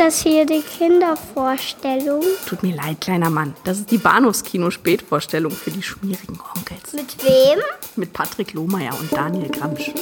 das 0.00 0.22
hier 0.22 0.46
die 0.46 0.62
Kindervorstellung? 0.62 2.22
Tut 2.46 2.62
mir 2.62 2.74
leid, 2.74 3.02
kleiner 3.02 3.28
Mann. 3.28 3.54
Das 3.64 3.80
ist 3.80 3.90
die 3.90 3.98
Bahnhofskino-Spätvorstellung 3.98 5.52
für 5.52 5.70
die 5.70 5.82
schmierigen 5.82 6.40
Onkels. 6.56 6.94
Mit 6.94 7.22
wem? 7.22 7.58
Mit 7.96 8.12
Patrick 8.14 8.54
Lohmeier 8.54 8.98
und 8.98 9.12
Daniel 9.12 9.50
Gramsch. 9.50 9.92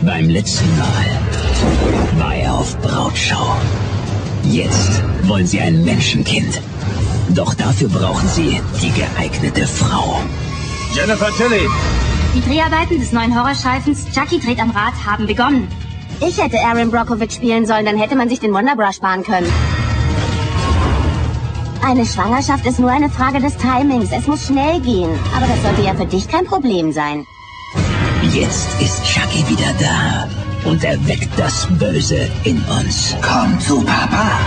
Beim 0.00 0.30
letzten 0.30 0.78
Mal 0.78 1.20
war 2.16 2.34
er 2.34 2.54
auf 2.54 2.74
Brautschau. 2.78 3.56
Jetzt 4.44 5.02
wollen 5.24 5.46
sie 5.46 5.60
ein 5.60 5.84
Menschenkind. 5.84 6.62
Doch 7.30 7.54
dafür 7.54 7.88
brauchen 7.88 8.28
sie 8.28 8.60
die 8.80 8.92
geeignete 8.92 9.66
Frau. 9.66 10.20
Jennifer 10.94 11.30
Tilly! 11.36 11.68
Die 12.34 12.42
Dreharbeiten 12.42 13.00
des 13.00 13.12
neuen 13.12 13.34
Horrorstreifens 13.34 14.06
Chucky 14.12 14.38
dreht 14.38 14.60
am 14.60 14.70
Rad 14.70 14.94
haben 15.04 15.26
begonnen. 15.26 15.68
Ich 16.26 16.42
hätte 16.42 16.58
Aaron 16.60 16.90
Brockovich 16.90 17.32
spielen 17.32 17.66
sollen, 17.66 17.84
dann 17.84 17.98
hätte 17.98 18.16
man 18.16 18.28
sich 18.28 18.40
den 18.40 18.52
Wonderbra 18.52 18.92
sparen 18.92 19.22
können. 19.22 19.50
Eine 21.82 22.04
Schwangerschaft 22.04 22.66
ist 22.66 22.80
nur 22.80 22.90
eine 22.90 23.08
Frage 23.08 23.40
des 23.40 23.56
Timings. 23.56 24.10
Es 24.10 24.26
muss 24.26 24.46
schnell 24.46 24.80
gehen. 24.80 25.10
Aber 25.36 25.46
das 25.46 25.62
sollte 25.62 25.82
ja 25.82 25.94
für 25.94 26.06
dich 26.06 26.26
kein 26.26 26.44
Problem 26.44 26.92
sein. 26.92 27.26
Jetzt 28.32 28.80
ist 28.80 29.04
Chucky 29.04 29.48
wieder 29.48 29.72
da 29.78 30.28
und 30.68 30.82
erweckt 30.82 31.30
das 31.36 31.68
Böse 31.78 32.28
in 32.44 32.60
uns. 32.64 33.14
Komm 33.22 33.60
zu 33.60 33.82
Papa. 33.82 34.40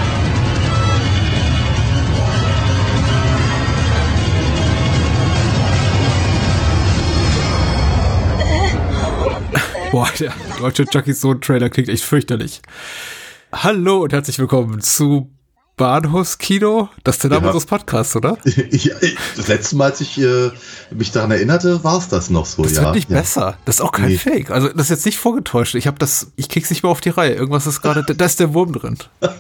Boah, 9.91 10.07
der 10.19 10.31
deutsche 10.59 10.85
Chucky 10.85 11.13
Sohn 11.13 11.41
Trailer 11.41 11.69
klingt 11.69 11.89
echt 11.89 12.03
fürchterlich. 12.03 12.61
Hallo 13.51 14.03
und 14.03 14.13
herzlich 14.13 14.37
willkommen 14.37 14.81
zu 14.81 15.31
Bahnhofskino? 15.79 16.89
Das 17.05 17.15
ist 17.15 17.23
der 17.23 17.29
Name 17.31 17.43
ja. 17.43 17.47
unseres 17.47 17.65
Podcasts, 17.65 18.13
oder? 18.15 18.37
ja, 18.43 18.95
das 19.37 19.47
letzte 19.47 19.77
Mal, 19.77 19.85
als 19.85 20.01
ich 20.01 20.19
äh, 20.19 20.51
mich 20.91 21.11
daran 21.11 21.31
erinnerte, 21.31 21.83
war 21.85 21.97
es 21.97 22.09
das 22.09 22.29
noch 22.29 22.45
so, 22.45 22.63
das 22.63 22.73
ja. 22.73 22.77
Das 22.79 22.85
wird 22.87 22.95
nicht 22.95 23.09
ja. 23.09 23.17
besser. 23.17 23.57
Das 23.63 23.75
ist 23.75 23.81
auch 23.81 23.93
kein 23.93 24.09
nee. 24.09 24.17
Fake. 24.17 24.51
Also, 24.51 24.67
das 24.67 24.83
ist 24.83 24.89
jetzt 24.89 25.05
nicht 25.05 25.17
vorgetäuscht. 25.17 25.75
Ich 25.75 25.87
habe 25.87 25.97
das, 25.97 26.31
ich 26.35 26.49
krieg's 26.49 26.69
nicht 26.69 26.83
mehr 26.83 26.91
auf 26.91 26.99
die 26.99 27.09
Reihe. 27.09 27.33
Irgendwas 27.33 27.65
ist 27.65 27.81
gerade, 27.81 28.03
da 28.03 28.25
ist 28.25 28.41
der 28.41 28.53
Wurm 28.53 28.73
drin. 28.73 28.97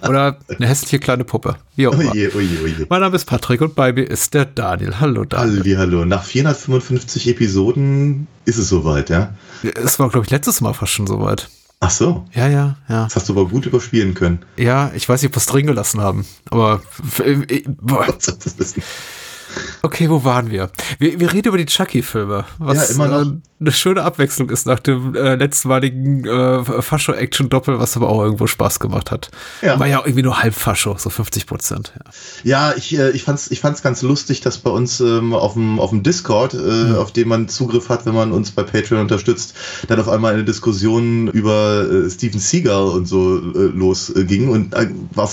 Oder 0.07 0.37
eine 0.47 0.65
hässliche 0.65 0.99
kleine 0.99 1.25
Puppe. 1.25 1.57
Wie 1.75 1.87
auch 1.87 1.93
immer. 1.99 2.11
Oje, 2.11 2.31
oje, 2.33 2.63
oje. 2.63 2.87
Mein 2.89 3.01
Name 3.01 3.17
ist 3.17 3.25
Patrick 3.25 3.59
und 3.59 3.75
bei 3.75 3.91
mir 3.91 4.09
ist 4.09 4.33
der 4.33 4.45
Daniel. 4.45 5.01
Hallo, 5.01 5.25
Daniel. 5.25 5.59
Halli, 5.59 5.73
hallo. 5.73 6.05
Nach 6.05 6.23
455 6.23 7.27
Episoden 7.27 8.27
ist 8.45 8.57
es 8.57 8.69
soweit, 8.69 9.09
ja? 9.09 9.33
Es 9.75 9.99
war, 9.99 10.09
glaube 10.09 10.25
ich, 10.25 10.31
letztes 10.31 10.61
Mal 10.61 10.73
fast 10.73 10.93
schon 10.93 11.05
soweit. 11.05 11.49
Ach 11.81 11.89
so. 11.89 12.25
Ja, 12.33 12.47
ja, 12.47 12.77
ja. 12.89 13.03
Das 13.05 13.15
hast 13.15 13.29
du 13.29 13.33
aber 13.33 13.47
gut 13.47 13.65
überspielen 13.65 14.13
können. 14.13 14.39
Ja, 14.57 14.91
ich 14.93 15.07
weiß 15.07 15.21
nicht, 15.21 15.29
ob 15.29 15.35
wir 15.35 15.39
es 15.39 15.45
drin 15.45 15.65
gelassen 15.65 16.01
haben. 16.01 16.25
Aber. 16.49 16.81
Äh, 17.23 17.63
boah. 17.67 18.05
Okay, 19.81 20.09
wo 20.09 20.23
waren 20.23 20.51
wir? 20.51 20.71
Wir, 20.99 21.19
wir 21.19 21.33
reden 21.33 21.47
über 21.47 21.57
die 21.57 21.65
Chucky-Filme, 21.65 22.45
was 22.59 22.97
ja, 22.97 23.21
äh, 23.21 23.25
eine 23.59 23.71
schöne 23.73 24.03
Abwechslung 24.03 24.49
ist 24.49 24.65
nach 24.65 24.79
dem 24.79 25.15
äh, 25.15 25.35
letztmaligen 25.35 26.25
äh, 26.25 26.63
Fascho-Action-Doppel, 26.81 27.77
was 27.77 27.97
aber 27.97 28.07
auch 28.09 28.23
irgendwo 28.23 28.47
Spaß 28.47 28.79
gemacht 28.79 29.11
hat. 29.11 29.31
Ja. 29.61 29.77
War 29.79 29.87
ja 29.87 29.99
auch 29.99 30.05
irgendwie 30.05 30.23
nur 30.23 30.41
halb 30.41 30.53
Fascho, 30.53 30.95
so 30.97 31.09
50 31.09 31.45
Prozent. 31.45 31.93
Ja, 32.43 32.69
ja 32.69 32.77
ich, 32.77 32.97
äh, 32.97 33.11
ich, 33.11 33.23
fand's, 33.23 33.51
ich 33.51 33.59
fand's 33.59 33.81
ganz 33.81 34.01
lustig, 34.01 34.39
dass 34.39 34.59
bei 34.59 34.69
uns 34.69 35.01
ähm, 35.01 35.33
auf, 35.33 35.53
dem, 35.53 35.79
auf 35.79 35.89
dem 35.89 36.03
Discord, 36.03 36.53
äh, 36.53 36.57
mhm. 36.57 36.95
auf 36.95 37.11
dem 37.11 37.27
man 37.27 37.49
Zugriff 37.49 37.89
hat, 37.89 38.05
wenn 38.05 38.13
man 38.13 38.31
uns 38.31 38.51
bei 38.51 38.63
Patreon 38.63 39.01
unterstützt, 39.01 39.55
dann 39.89 39.99
auf 39.99 40.07
einmal 40.07 40.33
eine 40.33 40.45
Diskussion 40.45 41.27
über 41.27 41.85
äh, 41.89 42.09
Steven 42.09 42.39
Seagal 42.39 42.87
und 42.87 43.07
so 43.07 43.39
äh, 43.39 43.71
losging 43.75 44.47
und 44.47 44.73
äh, 44.73 44.87
war 45.15 45.27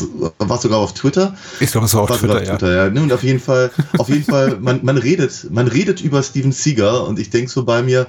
sogar 0.58 0.78
auf 0.78 0.94
Twitter. 0.94 1.36
Ich 1.60 1.70
glaube, 1.70 1.86
es 1.86 1.94
war 1.94 2.02
auf 2.02 2.10
war 2.10 2.18
Twitter, 2.18 2.38
auf 2.38 2.42
Twitter, 2.42 2.74
ja. 2.74 2.84
ja. 2.86 2.90
Ne, 2.90 3.02
und 3.02 3.12
auf 3.12 3.22
jeden 3.22 3.40
Fall, 3.40 3.70
auf 3.98 4.08
jeden 4.08 4.24
Fall 4.24 4.58
man, 4.60 4.80
man 4.82 4.98
redet, 4.98 5.48
man 5.50 5.68
redet 5.68 6.00
über 6.00 6.24
Steven 6.24 6.50
Seagal 6.50 7.02
und 7.02 7.20
ich 7.20 7.30
denke 7.30 7.50
so 7.50 7.64
bei 7.64 7.82
mir, 7.82 8.08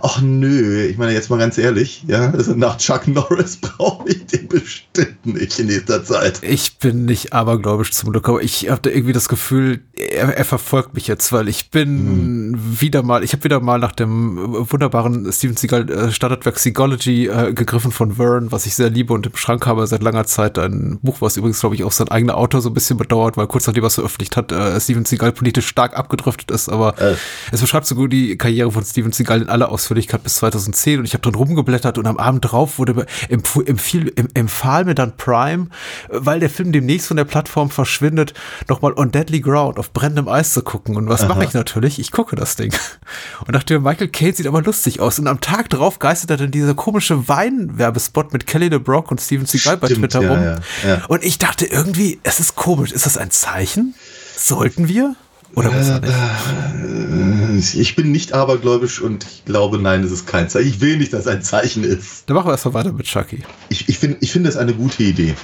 ach 0.00 0.20
nö, 0.20 0.84
ich 0.84 0.98
meine 0.98 1.12
jetzt 1.12 1.30
mal 1.30 1.38
ganz 1.38 1.58
ehrlich, 1.58 2.04
ja, 2.06 2.30
also 2.30 2.54
nach 2.54 2.76
Chuck 2.78 3.08
Norris 3.08 3.56
brauche 3.60 4.08
ich 4.08 4.26
den 4.26 4.48
bestimmt 4.48 5.24
nicht 5.26 5.58
in 5.58 5.66
nächster 5.66 6.04
Zeit. 6.04 6.40
Ich 6.42 6.78
bin 6.78 7.04
nicht 7.04 7.32
abergläubisch 7.32 7.92
zum 7.92 8.12
Glück, 8.12 8.28
aber 8.28 8.42
ich 8.42 8.68
habe 8.70 8.90
irgendwie 8.90 9.12
das 9.12 9.28
Gefühl, 9.28 9.80
er, 9.94 10.36
er, 10.36 10.44
verfolgt 10.44 10.94
mich 10.94 11.06
jetzt, 11.06 11.32
weil 11.32 11.48
ich 11.48 11.70
bin 11.70 12.54
hm. 12.54 12.80
wieder 12.80 13.02
mal, 13.02 13.24
ich 13.24 13.32
habe 13.32 13.44
wieder 13.44 13.60
mal 13.60 13.78
nach 13.78 13.92
dem 13.92 14.36
wunderbaren 14.70 15.32
Steven 15.32 15.56
Seagal 15.56 15.90
äh, 15.90 16.12
Standardwerk 16.12 16.58
Seagology 16.58 17.26
äh, 17.26 17.52
gegriffen 17.52 17.92
von 17.92 18.12
Vern, 18.12 18.52
was 18.52 18.66
ich 18.66 18.74
sehr 18.74 18.90
liebe 18.90 19.12
und 19.12 19.26
im 19.26 19.36
Schrank 19.36 19.66
habe 19.66 19.86
seit 19.86 20.02
langer 20.02 20.24
Zeit. 20.24 20.58
Ein 20.58 20.98
Buch, 21.02 21.20
was 21.20 21.36
übrigens, 21.36 21.60
glaube 21.60 21.74
ich, 21.74 21.84
auch 21.84 21.92
sein 21.92 22.08
eigener 22.08 22.36
Autor 22.36 22.60
so 22.60 22.70
ein 22.70 22.74
bisschen 22.74 22.98
bedauert, 22.98 23.36
weil 23.36 23.46
kurz 23.46 23.66
nachdem 23.66 23.84
er 23.84 23.88
es 23.88 23.94
veröffentlicht 23.94 24.36
hat, 24.36 24.52
äh, 24.52 24.80
Steven 24.80 25.04
Seagal 25.04 25.32
politisch 25.32 25.66
stark 25.66 25.96
abgedriftet 25.96 26.50
ist, 26.50 26.68
aber 26.68 26.98
äh. 27.00 27.16
es 27.52 27.60
beschreibt 27.60 27.86
so 27.86 27.94
gut 27.94 28.12
die 28.12 28.36
Karriere 28.36 28.70
von 28.70 28.84
Steven 28.84 29.12
Seagal 29.12 29.42
in 29.42 29.48
aller 29.48 29.70
Ausführlichkeit 29.86 30.24
bis 30.24 30.36
2010 30.36 30.98
und 30.98 31.04
ich 31.04 31.14
habe 31.14 31.22
drin 31.22 31.36
rumgeblättert 31.36 31.96
und 31.96 32.06
am 32.06 32.16
Abend 32.16 32.50
drauf 32.50 32.78
wurde 32.78 33.06
empfiehlt, 33.28 34.36
empfahl 34.36 34.84
mir 34.84 34.96
dann 34.96 35.16
Prime, 35.16 35.68
weil 36.08 36.40
der 36.40 36.50
Film 36.50 36.72
demnächst 36.72 37.06
von 37.06 37.16
der 37.16 37.24
Plattform 37.24 37.70
verschwindet, 37.70 38.34
nochmal 38.68 38.94
On 38.96 39.12
Deadly 39.12 39.40
Ground 39.40 39.78
auf 39.78 39.92
brennendem 39.92 40.28
Eis 40.28 40.52
zu 40.52 40.62
gucken. 40.62 40.96
Und 40.96 41.08
was 41.08 41.28
mache 41.28 41.44
ich 41.44 41.54
natürlich? 41.54 42.00
Ich 42.00 42.10
gucke 42.10 42.34
das 42.34 42.56
Ding. 42.56 42.74
Und 43.46 43.54
dachte 43.54 43.74
mir, 43.74 43.80
Michael 43.80 44.08
Caine 44.08 44.34
sieht 44.34 44.46
aber 44.48 44.62
lustig 44.62 44.98
aus. 44.98 45.20
Und 45.20 45.28
am 45.28 45.40
Tag 45.40 45.70
drauf 45.70 46.00
geistert 46.00 46.40
dann 46.40 46.50
dieser 46.50 46.74
komische 46.74 47.28
Weinwerbespot 47.28 48.32
mit 48.32 48.46
Kelly 48.46 48.68
LeBrock 48.68 49.10
und 49.10 49.20
Steven 49.20 49.46
Seagal 49.46 49.76
bei 49.76 49.88
Twitter 49.88 50.22
ja, 50.22 50.28
rum. 50.28 50.42
Ja, 50.42 50.58
ja. 50.88 51.04
Und 51.06 51.22
ich 51.22 51.38
dachte 51.38 51.66
irgendwie, 51.66 52.18
es 52.24 52.40
ist 52.40 52.56
komisch. 52.56 52.90
Ist 52.90 53.06
das 53.06 53.16
ein 53.16 53.30
Zeichen? 53.30 53.94
Sollten 54.36 54.88
wir? 54.88 55.14
Oder 55.56 55.72
was 55.72 55.88
äh, 55.88 57.52
nicht? 57.52 57.74
Ich 57.76 57.96
bin 57.96 58.12
nicht 58.12 58.34
abergläubisch 58.34 59.00
und 59.00 59.24
ich 59.24 59.44
glaube, 59.46 59.78
nein, 59.78 60.04
es 60.04 60.12
ist 60.12 60.26
kein 60.26 60.50
Zeichen. 60.50 60.68
Ich 60.68 60.80
will 60.82 60.98
nicht, 60.98 61.14
dass 61.14 61.20
es 61.22 61.28
ein 61.28 61.42
Zeichen 61.42 61.82
ist. 61.82 62.24
Dann 62.26 62.36
machen 62.36 62.48
wir 62.48 62.52
erstmal 62.52 62.74
weiter 62.74 62.92
mit 62.92 63.06
Chucky. 63.06 63.42
Ich, 63.70 63.88
ich 63.88 63.98
finde 63.98 64.18
ich 64.20 64.30
find 64.30 64.46
das 64.46 64.58
eine 64.58 64.74
gute 64.74 65.02
Idee. 65.02 65.34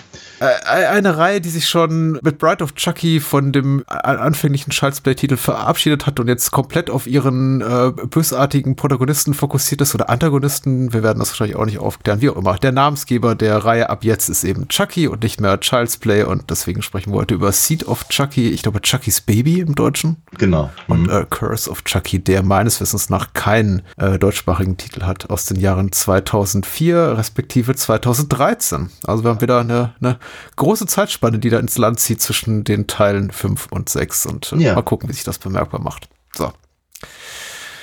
Äh, 0.42 0.64
eine 0.66 1.16
Reihe, 1.18 1.40
die 1.40 1.50
sich 1.50 1.68
schon 1.68 2.18
mit 2.22 2.38
Bride 2.38 2.64
of 2.64 2.74
Chucky 2.74 3.20
von 3.20 3.52
dem 3.52 3.84
anfänglichen 3.86 4.72
Child's 4.72 5.00
Play-Titel 5.00 5.36
verabschiedet 5.36 6.06
hat 6.06 6.18
und 6.18 6.26
jetzt 6.26 6.50
komplett 6.50 6.90
auf 6.90 7.06
ihren 7.06 7.60
äh, 7.60 7.92
bösartigen 7.92 8.74
Protagonisten 8.74 9.34
fokussiert 9.34 9.80
ist 9.82 9.94
oder 9.94 10.10
Antagonisten. 10.10 10.92
Wir 10.92 11.04
werden 11.04 11.20
das 11.20 11.30
wahrscheinlich 11.30 11.56
auch 11.56 11.64
nicht 11.64 11.78
aufklären, 11.78 12.20
wie 12.20 12.30
auch 12.30 12.36
immer. 12.36 12.56
Der 12.58 12.72
Namensgeber 12.72 13.36
der 13.36 13.58
Reihe 13.58 13.88
ab 13.88 14.02
jetzt 14.02 14.28
ist 14.28 14.42
eben 14.42 14.66
Chucky 14.66 15.06
und 15.06 15.22
nicht 15.22 15.40
mehr 15.40 15.60
Child's 15.60 15.98
Play 15.98 16.24
und 16.24 16.50
deswegen 16.50 16.82
sprechen 16.82 17.12
wir 17.12 17.20
heute 17.20 17.34
über 17.34 17.52
Seed 17.52 17.86
of 17.86 18.08
Chucky. 18.08 18.48
Ich 18.48 18.64
glaube, 18.64 18.80
Chuckys 18.80 19.20
Baby 19.20 19.60
im 19.60 19.76
Deutschen. 19.76 20.16
Genau. 20.38 20.70
Und 20.88 21.04
mhm. 21.04 21.10
äh, 21.10 21.26
Curse 21.30 21.70
of 21.70 21.84
Chucky, 21.84 22.18
der 22.18 22.42
meines 22.42 22.80
Wissens 22.80 23.10
nach 23.10 23.32
keinen 23.34 23.82
äh, 23.96 24.18
deutschsprachigen 24.18 24.76
Titel 24.76 25.02
hat 25.02 25.30
aus 25.30 25.44
den 25.44 25.60
Jahren 25.60 25.92
2004 25.92 27.16
respektive 27.16 27.76
2013. 27.76 28.90
Also 29.06 29.22
wir 29.22 29.30
haben 29.30 29.40
wieder 29.40 29.60
eine, 29.60 29.94
eine 30.00 30.18
große 30.56 30.86
Zeitspanne, 30.86 31.38
die 31.38 31.50
da 31.50 31.58
ins 31.58 31.78
Land 31.78 32.00
zieht 32.00 32.20
zwischen 32.20 32.64
den 32.64 32.86
Teilen 32.86 33.30
5 33.30 33.66
und 33.70 33.88
6 33.88 34.26
und 34.26 34.52
äh, 34.52 34.56
ja. 34.58 34.74
mal 34.74 34.82
gucken, 34.82 35.08
wie 35.08 35.12
sich 35.12 35.24
das 35.24 35.38
bemerkbar 35.38 35.80
macht. 35.80 36.08
So. 36.34 36.52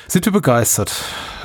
Sind 0.07 0.25
wir 0.25 0.33
begeistert? 0.33 0.91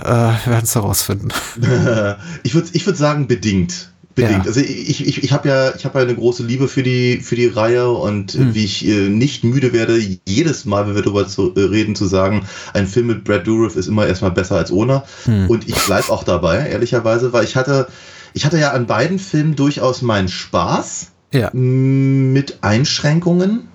Äh, 0.00 0.04
wir 0.04 0.46
werden 0.46 0.64
es 0.64 0.74
herausfinden. 0.74 1.28
ich 2.42 2.54
würde 2.54 2.68
ich 2.72 2.86
würd 2.86 2.96
sagen, 2.96 3.26
bedingt. 3.26 3.90
Bedingt. 4.14 4.44
Ja. 4.44 4.48
Also 4.48 4.60
ich, 4.60 5.06
ich, 5.06 5.24
ich 5.24 5.32
habe 5.32 5.48
ja, 5.48 5.74
ich 5.74 5.84
habe 5.84 5.98
ja 5.98 6.04
eine 6.04 6.14
große 6.14 6.44
Liebe 6.44 6.68
für 6.68 6.84
die, 6.84 7.18
für 7.18 7.34
die 7.34 7.46
Reihe 7.46 7.90
und 7.90 8.34
mhm. 8.34 8.54
wie 8.54 8.64
ich 8.64 8.86
äh, 8.86 9.08
nicht 9.08 9.42
müde 9.42 9.72
werde, 9.72 9.98
jedes 10.24 10.64
Mal, 10.64 10.86
wenn 10.86 10.94
wir 10.94 11.02
darüber 11.02 11.26
zu, 11.26 11.52
äh, 11.54 11.60
reden, 11.60 11.96
zu 11.96 12.06
sagen, 12.06 12.46
ein 12.74 12.86
Film 12.86 13.08
mit 13.08 13.24
Brad 13.24 13.46
Dourif 13.46 13.74
ist 13.74 13.88
immer 13.88 14.06
erstmal 14.06 14.30
besser 14.30 14.56
als 14.56 14.70
ohne. 14.70 15.02
Mhm. 15.26 15.50
Und 15.50 15.68
ich 15.68 15.74
bleibe 15.84 16.10
auch 16.10 16.22
dabei, 16.22 16.68
ehrlicherweise, 16.68 17.32
weil 17.32 17.44
ich 17.44 17.56
hatte, 17.56 17.88
ich 18.34 18.44
hatte 18.44 18.58
ja 18.58 18.72
an 18.72 18.86
beiden 18.86 19.18
Filmen 19.18 19.56
durchaus 19.56 20.02
meinen 20.02 20.28
Spaß. 20.28 21.12
Ja. 21.32 21.50
Mit 21.52 22.58
Einschränkungen. 22.62 23.68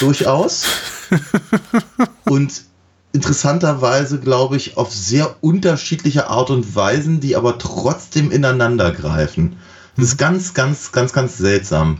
durchaus. 0.00 0.64
und 2.24 2.64
interessanterweise, 3.12 4.18
glaube 4.18 4.56
ich, 4.56 4.76
auf 4.76 4.92
sehr 4.92 5.36
unterschiedliche 5.40 6.28
Art 6.28 6.50
und 6.50 6.74
Weisen, 6.74 7.20
die 7.20 7.36
aber 7.36 7.58
trotzdem 7.58 8.30
ineinander 8.30 8.90
greifen. 8.90 9.56
Das 9.96 10.06
ist 10.06 10.16
ganz, 10.16 10.54
ganz, 10.54 10.90
ganz, 10.90 11.12
ganz 11.12 11.36
seltsam 11.36 11.98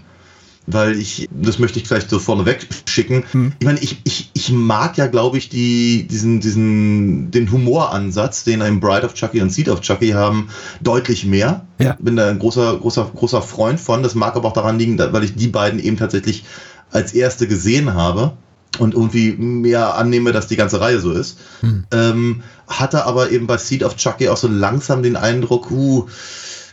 weil 0.66 0.99
ich, 0.99 1.28
das 1.31 1.58
möchte 1.58 1.78
ich 1.78 1.84
gleich 1.84 2.05
so 2.08 2.19
vorneweg 2.19 2.66
schicken. 2.88 3.25
Hm. 3.32 3.52
Ich 3.58 3.66
meine, 3.66 3.78
ich, 3.81 4.00
ich, 4.05 4.31
ich 4.32 4.50
mag 4.50 4.96
ja, 4.96 5.06
glaube 5.06 5.37
ich, 5.37 5.49
die, 5.49 6.06
diesen, 6.06 6.40
diesen, 6.40 7.31
den 7.31 7.50
Humoransatz, 7.50 8.44
den 8.44 8.62
ein 8.62 8.81
Bride 8.81 9.05
of 9.05 9.14
Chucky 9.14 9.40
und 9.40 9.50
Seed 9.50 9.69
of 9.69 9.81
Chucky 9.81 10.11
haben, 10.11 10.49
deutlich 10.81 11.26
mehr. 11.26 11.66
Ja. 11.78 11.96
Bin 11.99 12.16
da 12.16 12.28
ein 12.28 12.38
großer, 12.38 12.78
großer, 12.78 13.11
großer 13.14 13.43
Freund 13.43 13.78
von. 13.78 14.02
Das 14.02 14.14
mag 14.14 14.37
aber 14.37 14.49
auch 14.49 14.55
daran 14.55 14.78
liegen, 14.78 14.99
weil 14.99 15.25
ich 15.25 15.34
die 15.34 15.49
beiden 15.49 15.81
eben 15.81 15.96
tatsächlich 15.96 16.44
als 16.90 17.12
erste 17.12 17.46
gesehen 17.46 17.94
habe 17.94 18.32
und 18.78 18.94
irgendwie 18.94 19.32
mehr 19.32 19.94
annehme, 19.96 20.32
dass 20.32 20.46
die 20.46 20.56
ganze 20.56 20.81
Reihe 20.81 21.00
so 21.00 21.12
ist. 21.12 21.38
Hm. 21.61 21.84
Ähm, 21.93 22.43
hatte 22.66 23.05
aber 23.05 23.31
eben 23.31 23.46
bei 23.46 23.58
Seed 23.58 23.82
of 23.82 23.96
Chucky 23.96 24.28
auch 24.28 24.37
so 24.37 24.49
langsam 24.49 25.02
den 25.02 25.16
Eindruck, 25.16 25.70
uh, 25.70 26.08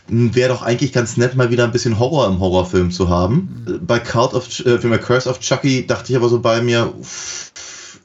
wäre 0.08 0.48
doch 0.48 0.62
eigentlich 0.62 0.92
ganz 0.92 1.16
nett, 1.16 1.36
mal 1.36 1.50
wieder 1.50 1.64
ein 1.64 1.72
bisschen 1.72 1.98
Horror 1.98 2.26
im 2.28 2.40
Horrorfilm 2.40 2.90
zu 2.90 3.08
haben. 3.08 3.64
Mhm. 3.66 3.86
Bei 3.86 3.98
Cult 3.98 4.34
of, 4.34 4.60
äh, 4.66 4.98
Curse 4.98 5.28
of 5.28 5.40
Chucky 5.40 5.86
dachte 5.86 6.12
ich 6.12 6.16
aber 6.16 6.28
so 6.28 6.40
bei 6.40 6.60
mir, 6.60 6.92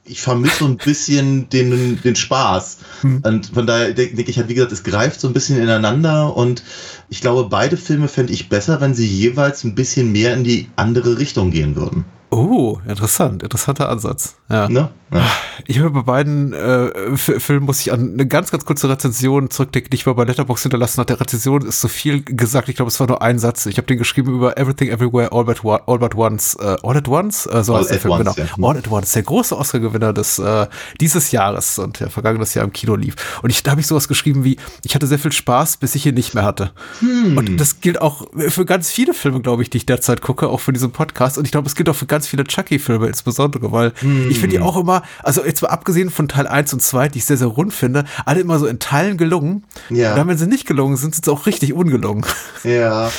ich 0.08 0.20
vermisse 0.20 0.60
so 0.60 0.64
ein 0.64 0.76
bisschen 0.76 1.48
den, 1.52 2.00
den 2.02 2.16
Spaß. 2.16 2.78
Hm. 3.02 3.22
Und 3.24 3.46
von 3.46 3.66
daher 3.66 3.92
denke 3.92 4.22
ich 4.22 4.38
halt, 4.38 4.48
wie 4.48 4.54
gesagt, 4.54 4.72
es 4.72 4.82
greift 4.82 5.20
so 5.20 5.28
ein 5.28 5.34
bisschen 5.34 5.60
ineinander 5.60 6.36
und 6.36 6.62
ich 7.10 7.20
glaube, 7.20 7.48
beide 7.48 7.76
Filme 7.76 8.08
fände 8.08 8.32
ich 8.32 8.48
besser, 8.48 8.80
wenn 8.80 8.94
sie 8.94 9.06
jeweils 9.06 9.64
ein 9.64 9.74
bisschen 9.74 10.12
mehr 10.12 10.34
in 10.34 10.44
die 10.44 10.68
andere 10.76 11.18
Richtung 11.18 11.50
gehen 11.50 11.76
würden. 11.76 12.04
Oh, 12.30 12.78
interessant, 12.86 13.42
interessanter 13.42 13.88
Ansatz. 13.88 14.36
Ja. 14.50 14.68
Ne? 14.68 14.90
ja. 15.12 15.22
Ich 15.66 15.78
habe 15.78 15.90
bei 15.90 16.02
beiden 16.02 16.52
äh, 16.52 17.16
Filmen 17.16 17.64
muss 17.64 17.80
ich 17.80 17.92
an 17.92 18.12
eine 18.12 18.26
ganz, 18.26 18.50
ganz 18.50 18.66
kurze 18.66 18.88
Rezension 18.88 19.50
zurückdenken, 19.50 19.90
die 19.90 19.96
ich 19.96 20.06
mal 20.06 20.12
bei 20.14 20.24
Letterbox 20.24 20.62
hinterlassen 20.62 21.00
hat. 21.00 21.08
Der 21.08 21.20
Rezension 21.20 21.62
ist 21.62 21.80
so 21.80 21.88
viel 21.88 22.22
gesagt. 22.22 22.68
Ich 22.68 22.76
glaube, 22.76 22.90
es 22.90 23.00
war 23.00 23.06
nur 23.06 23.22
ein 23.22 23.38
Satz. 23.38 23.64
Ich 23.66 23.78
habe 23.78 23.86
den 23.86 23.96
geschrieben 23.96 24.34
über 24.34 24.58
Everything 24.58 24.90
Everywhere 24.90 25.32
All 25.32 25.44
But, 25.44 25.64
One, 25.64 25.80
All 25.86 25.98
But 25.98 26.14
Once. 26.14 26.54
Äh, 26.60 26.76
All 26.82 26.96
at 26.96 27.08
Once? 27.08 27.46
Äh, 27.46 27.64
so 27.64 27.74
all 27.74 27.80
heißt 27.80 27.90
der 27.90 28.00
Film, 28.00 28.14
once, 28.14 28.34
genau. 28.34 28.46
Ja. 28.46 28.68
All 28.68 28.76
at 28.76 28.90
Once, 28.90 29.12
der 29.12 29.22
große 29.22 29.56
Oscar-Gewinner 29.56 30.12
des 30.12 30.38
äh, 30.38 30.66
dieses 31.00 31.32
Jahres 31.32 31.78
und 31.78 32.00
der 32.00 32.10
vergangenes 32.10 32.52
Jahr 32.54 32.64
im 32.64 32.72
Kino 32.72 32.94
lief. 32.94 33.40
Und 33.42 33.50
ich 33.50 33.62
da 33.62 33.70
habe 33.70 33.80
ich 33.80 33.86
sowas 33.86 34.06
geschrieben 34.06 34.44
wie: 34.44 34.58
Ich 34.84 34.94
hatte 34.94 35.06
sehr 35.06 35.18
viel 35.18 35.32
Spaß, 35.32 35.78
bis 35.78 35.94
ich 35.94 36.04
ihn 36.06 36.14
nicht 36.14 36.34
mehr 36.34 36.44
hatte. 36.44 36.72
Hm. 37.00 37.38
Und 37.38 37.56
das 37.56 37.80
gilt 37.80 38.00
auch 38.00 38.26
für 38.48 38.66
ganz 38.66 38.90
viele 38.90 39.14
Filme, 39.14 39.40
glaube 39.40 39.62
ich, 39.62 39.70
die 39.70 39.78
ich 39.78 39.86
derzeit 39.86 40.20
gucke, 40.20 40.48
auch 40.48 40.60
für 40.60 40.72
diesen 40.72 40.90
Podcast. 40.90 41.38
Und 41.38 41.46
ich 41.46 41.52
glaube, 41.52 41.66
es 41.66 41.74
gilt 41.74 41.88
auch 41.88 41.96
für 41.96 42.06
ganz 42.06 42.17
ganz 42.18 42.26
viele 42.26 42.42
Chucky-Filme 42.42 43.06
insbesondere, 43.06 43.70
weil 43.70 43.92
hm. 44.00 44.28
ich 44.28 44.40
finde 44.40 44.56
die 44.56 44.62
auch 44.62 44.76
immer, 44.76 45.02
also 45.22 45.44
jetzt 45.44 45.62
mal 45.62 45.68
abgesehen 45.68 46.10
von 46.10 46.26
Teil 46.26 46.48
1 46.48 46.72
und 46.72 46.82
2, 46.82 47.10
die 47.10 47.18
ich 47.18 47.26
sehr, 47.26 47.36
sehr 47.36 47.46
rund 47.46 47.72
finde, 47.72 48.04
alle 48.24 48.40
immer 48.40 48.58
so 48.58 48.66
in 48.66 48.80
Teilen 48.80 49.16
gelungen. 49.16 49.64
Ja. 49.88 50.10
Und 50.10 50.18
dann, 50.18 50.28
wenn 50.28 50.36
sie 50.36 50.48
nicht 50.48 50.66
gelungen 50.66 50.96
sind, 50.96 51.14
sind 51.14 51.24
sie 51.24 51.30
auch 51.30 51.46
richtig 51.46 51.74
ungelungen. 51.74 52.26
Ja. 52.64 53.12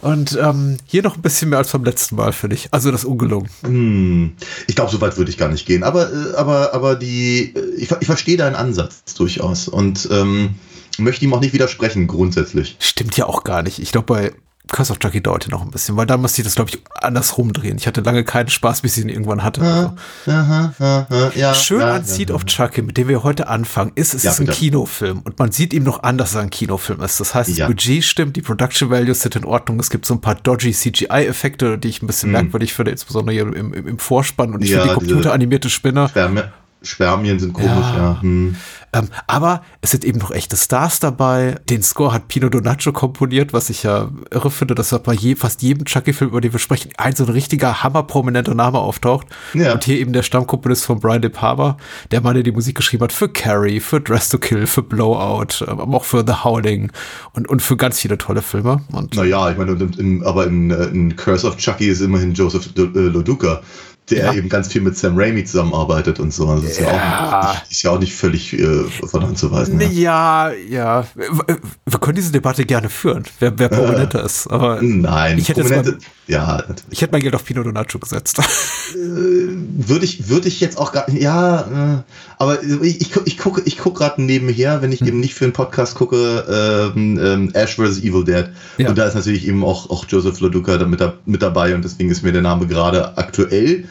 Und 0.00 0.38
ähm, 0.40 0.78
hier 0.86 1.02
noch 1.02 1.16
ein 1.16 1.22
bisschen 1.22 1.50
mehr 1.50 1.58
als 1.58 1.72
beim 1.72 1.84
letzten 1.84 2.16
Mal, 2.16 2.32
finde 2.32 2.56
ich. 2.56 2.68
Also 2.70 2.90
das 2.90 3.04
ungelungen. 3.04 3.50
Hm. 3.64 4.32
Ich 4.66 4.74
glaube, 4.74 4.90
so 4.90 5.00
weit 5.02 5.18
würde 5.18 5.30
ich 5.30 5.36
gar 5.36 5.48
nicht 5.48 5.66
gehen. 5.66 5.82
Aber, 5.82 6.10
äh, 6.10 6.36
aber, 6.36 6.72
aber 6.72 6.94
die, 6.94 7.54
äh, 7.54 7.74
ich, 7.76 7.90
ich 8.00 8.06
verstehe 8.06 8.38
deinen 8.38 8.54
Ansatz 8.54 9.02
durchaus 9.14 9.68
und 9.68 10.08
ähm, 10.10 10.54
möchte 10.96 11.26
ihm 11.26 11.34
auch 11.34 11.40
nicht 11.40 11.52
widersprechen, 11.52 12.06
grundsätzlich. 12.06 12.76
Stimmt 12.78 13.16
ja 13.18 13.26
auch 13.26 13.44
gar 13.44 13.62
nicht. 13.62 13.78
Ich 13.78 13.92
glaube, 13.92 14.06
bei 14.06 14.32
Curse 14.68 14.92
of 14.92 14.98
Chucky 14.98 15.20
dauerte 15.22 15.50
noch 15.50 15.62
ein 15.62 15.70
bisschen, 15.70 15.96
weil 15.96 16.06
da 16.06 16.16
musste 16.16 16.42
ich 16.42 16.46
das, 16.46 16.54
glaube 16.54 16.70
ich, 16.70 16.80
andersrum 17.00 17.52
drehen. 17.52 17.76
Ich 17.78 17.86
hatte 17.86 18.00
lange 18.02 18.24
keinen 18.24 18.48
Spaß, 18.48 18.82
bis 18.82 18.96
ich 18.96 19.04
ihn 19.04 19.08
irgendwann 19.08 19.42
hatte. 19.42 19.62
Aha, 19.62 19.94
aha, 20.26 20.74
aha, 20.78 21.32
ja, 21.34 21.54
Schön 21.54 21.80
ja, 21.80 21.94
an 21.94 22.04
Seed 22.04 22.30
ja, 22.30 22.34
of 22.34 22.44
Chucky, 22.44 22.82
mit 22.82 22.96
dem 22.96 23.08
wir 23.08 23.24
heute 23.24 23.48
anfangen, 23.48 23.92
ist, 23.94 24.14
es 24.14 24.24
ist 24.24 24.40
ein 24.40 24.48
Kinofilm 24.48 25.20
und 25.24 25.38
man 25.38 25.52
sieht 25.52 25.72
ihm 25.72 25.84
noch 25.84 26.02
an, 26.02 26.18
dass 26.18 26.34
er 26.34 26.42
ein 26.42 26.50
Kinofilm 26.50 27.00
ist. 27.00 27.18
Das 27.20 27.34
heißt, 27.34 27.58
das 27.58 27.66
Budget 27.66 28.04
stimmt, 28.04 28.36
die 28.36 28.42
Production 28.42 28.90
Values 28.90 29.20
sind 29.20 29.36
in 29.36 29.44
Ordnung. 29.44 29.80
Es 29.80 29.90
gibt 29.90 30.06
so 30.06 30.14
ein 30.14 30.20
paar 30.20 30.34
dodgy 30.34 30.72
CGI-Effekte, 30.72 31.78
die 31.78 31.88
ich 31.88 32.02
ein 32.02 32.06
bisschen 32.06 32.28
hm. 32.28 32.42
merkwürdig 32.42 32.74
finde, 32.74 32.90
insbesondere 32.90 33.34
hier 33.34 33.42
im, 33.42 33.72
im, 33.72 33.86
im 33.86 33.98
Vorspann 33.98 34.54
und 34.54 34.62
ich 34.62 34.70
finde 34.70 34.88
die 34.88 34.94
computeranimierte 34.94 35.70
Spinne. 35.70 36.08
Sperme 36.08 36.52
Spermien 36.82 37.38
sind 37.38 37.52
komisch, 37.52 37.68
ja. 37.68 37.96
ja. 37.96 38.22
Hm. 38.22 38.56
Ähm, 38.92 39.08
aber 39.26 39.62
es 39.82 39.90
sind 39.90 40.04
eben 40.04 40.18
noch 40.18 40.30
echte 40.30 40.56
Stars 40.56 41.00
dabei. 41.00 41.56
Den 41.68 41.82
Score 41.82 42.12
hat 42.12 42.28
Pino 42.28 42.48
Donaggio 42.48 42.92
komponiert, 42.92 43.52
was 43.52 43.68
ich 43.68 43.82
ja 43.82 44.10
irre 44.30 44.50
finde, 44.50 44.74
dass 44.74 44.96
bei 45.00 45.12
je, 45.12 45.36
fast 45.36 45.60
jedem 45.60 45.84
Chucky-Film, 45.84 46.30
über 46.30 46.40
den 46.40 46.52
wir 46.52 46.58
sprechen, 46.58 46.90
ein 46.96 47.14
so 47.14 47.24
ein 47.24 47.30
richtiger 47.30 47.82
hammerprominenter 47.82 48.54
Name 48.54 48.78
auftaucht. 48.78 49.26
Ja. 49.52 49.74
Und 49.74 49.84
hier 49.84 49.98
eben 49.98 50.12
der 50.12 50.22
Stammkomponist 50.22 50.86
von 50.86 51.00
Brian 51.00 51.20
De 51.20 51.30
Palma, 51.30 51.76
der 52.10 52.20
der 52.20 52.42
die 52.42 52.52
Musik 52.52 52.76
geschrieben 52.76 53.04
hat 53.04 53.12
für 53.12 53.28
Carrie, 53.28 53.80
für 53.80 54.00
Dress 54.00 54.28
to 54.28 54.38
Kill, 54.38 54.66
für 54.66 54.82
Blowout, 54.82 55.64
ähm, 55.66 55.80
aber 55.80 55.96
auch 55.96 56.04
für 56.04 56.24
The 56.26 56.44
Howling 56.44 56.90
und, 57.32 57.48
und 57.48 57.60
für 57.60 57.76
ganz 57.76 57.98
viele 57.98 58.16
tolle 58.16 58.42
Filme. 58.42 58.82
Und 58.92 59.14
naja, 59.14 59.50
ich 59.50 59.58
meine, 59.58 59.72
in, 59.98 60.22
aber 60.24 60.46
in, 60.46 60.70
äh, 60.70 60.84
in 60.86 61.16
Curse 61.16 61.46
of 61.46 61.56
Chucky 61.56 61.88
ist 61.88 62.00
immerhin 62.00 62.32
Joseph 62.32 62.70
Loduca 62.74 63.62
der 64.10 64.26
ja. 64.26 64.32
eben 64.34 64.48
ganz 64.48 64.68
viel 64.68 64.80
mit 64.80 64.96
Sam 64.96 65.18
Raimi 65.18 65.44
zusammenarbeitet 65.44 66.20
und 66.20 66.32
so. 66.32 66.48
Also 66.48 66.66
ist, 66.66 66.80
ja. 66.80 66.92
ja 66.92 67.40
auch, 67.40 67.70
ist 67.70 67.82
ja 67.82 67.90
auch 67.90 67.98
nicht 67.98 68.14
völlig 68.14 68.52
äh, 68.52 68.84
von 68.84 69.22
Hand 69.22 69.38
zu 69.38 69.50
weisen. 69.50 69.80
Ja, 69.92 70.50
ja. 70.50 71.06
Wir 71.14 71.98
können 72.00 72.16
diese 72.16 72.32
Debatte 72.32 72.64
gerne 72.64 72.88
führen, 72.88 73.24
wer, 73.40 73.58
wer 73.58 73.68
prominenter 73.68 74.22
äh, 74.22 74.26
ist. 74.26 74.46
Aber 74.48 74.80
nein, 74.82 75.38
ich 75.38 75.48
hätte, 75.48 75.64
mal, 75.64 75.98
ja. 76.26 76.64
ich 76.90 77.02
hätte 77.02 77.12
mein 77.12 77.22
Geld 77.22 77.34
auf 77.34 77.44
Pino 77.44 77.62
Donaggio 77.62 77.98
gesetzt. 78.00 78.40
Äh, 78.88 78.96
würde 78.96 80.06
ich, 80.06 80.30
würde 80.30 80.48
ich 80.48 80.60
jetzt 80.60 80.78
auch 80.78 80.92
gar 80.92 81.10
ja, 81.10 81.98
äh, 81.98 82.02
aber 82.38 82.62
ich, 82.62 83.02
ich, 83.02 83.16
ich 83.26 83.36
gucke 83.36 83.60
ich 83.66 83.76
guck 83.76 83.98
gerade 83.98 84.22
nebenher, 84.22 84.80
wenn 84.80 84.92
ich 84.92 85.00
hm. 85.00 85.08
eben 85.08 85.20
nicht 85.20 85.34
für 85.34 85.44
einen 85.44 85.52
Podcast 85.52 85.94
gucke, 85.94 86.92
ähm, 86.96 87.20
ähm, 87.22 87.50
Ash 87.52 87.76
vs. 87.76 87.98
Evil 87.98 88.24
Dead. 88.24 88.46
Ja. 88.78 88.88
Und 88.88 88.96
da 88.96 89.04
ist 89.04 89.14
natürlich 89.14 89.46
eben 89.46 89.62
auch, 89.62 89.90
auch 89.90 90.06
Joseph 90.08 90.40
Loduca 90.40 90.82
mit, 90.86 91.02
mit 91.26 91.42
dabei 91.42 91.74
und 91.74 91.84
deswegen 91.84 92.10
ist 92.10 92.22
mir 92.22 92.32
der 92.32 92.40
Name 92.40 92.66
gerade 92.66 93.18
aktuell 93.18 93.84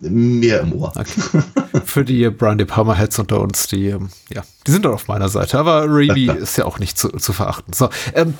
mehr 0.00 0.60
im 0.60 0.72
Ohr. 0.74 0.92
Okay. 0.96 1.42
Für 1.84 2.04
die 2.04 2.28
Brian 2.30 2.58
De 2.58 2.66
Palma 2.66 2.94
Heads 2.94 3.18
unter 3.18 3.40
uns, 3.40 3.66
die, 3.68 3.88
ähm, 3.88 4.10
ja, 4.32 4.42
die 4.66 4.70
sind 4.70 4.84
doch 4.84 4.92
auf 4.92 5.08
meiner 5.08 5.28
Seite, 5.28 5.58
aber 5.58 5.84
Raimi 5.86 6.30
ist 6.40 6.56
ja 6.56 6.64
auch 6.64 6.78
nicht 6.78 6.98
zu, 6.98 7.08
zu 7.08 7.32
verachten. 7.32 7.72
So, 7.72 7.90
ähm, 8.14 8.34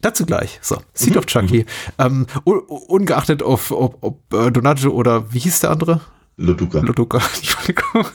Dazu 0.00 0.26
gleich. 0.26 0.60
So, 0.62 0.78
Seed 0.94 1.14
mhm. 1.14 1.18
of 1.18 1.26
Chucky. 1.26 1.66
Mhm. 1.98 2.26
Ähm, 2.26 2.26
ungeachtet 2.44 3.42
auf, 3.42 3.72
ob, 3.72 3.98
ob 4.00 4.32
äh, 4.32 4.50
Donaggio 4.52 4.92
oder 4.92 5.32
wie 5.32 5.40
hieß 5.40 5.60
der 5.60 5.70
andere? 5.70 6.00
Loduca. 6.40 6.78
Loduca, 6.78 7.18
Entschuldigung. 7.36 8.06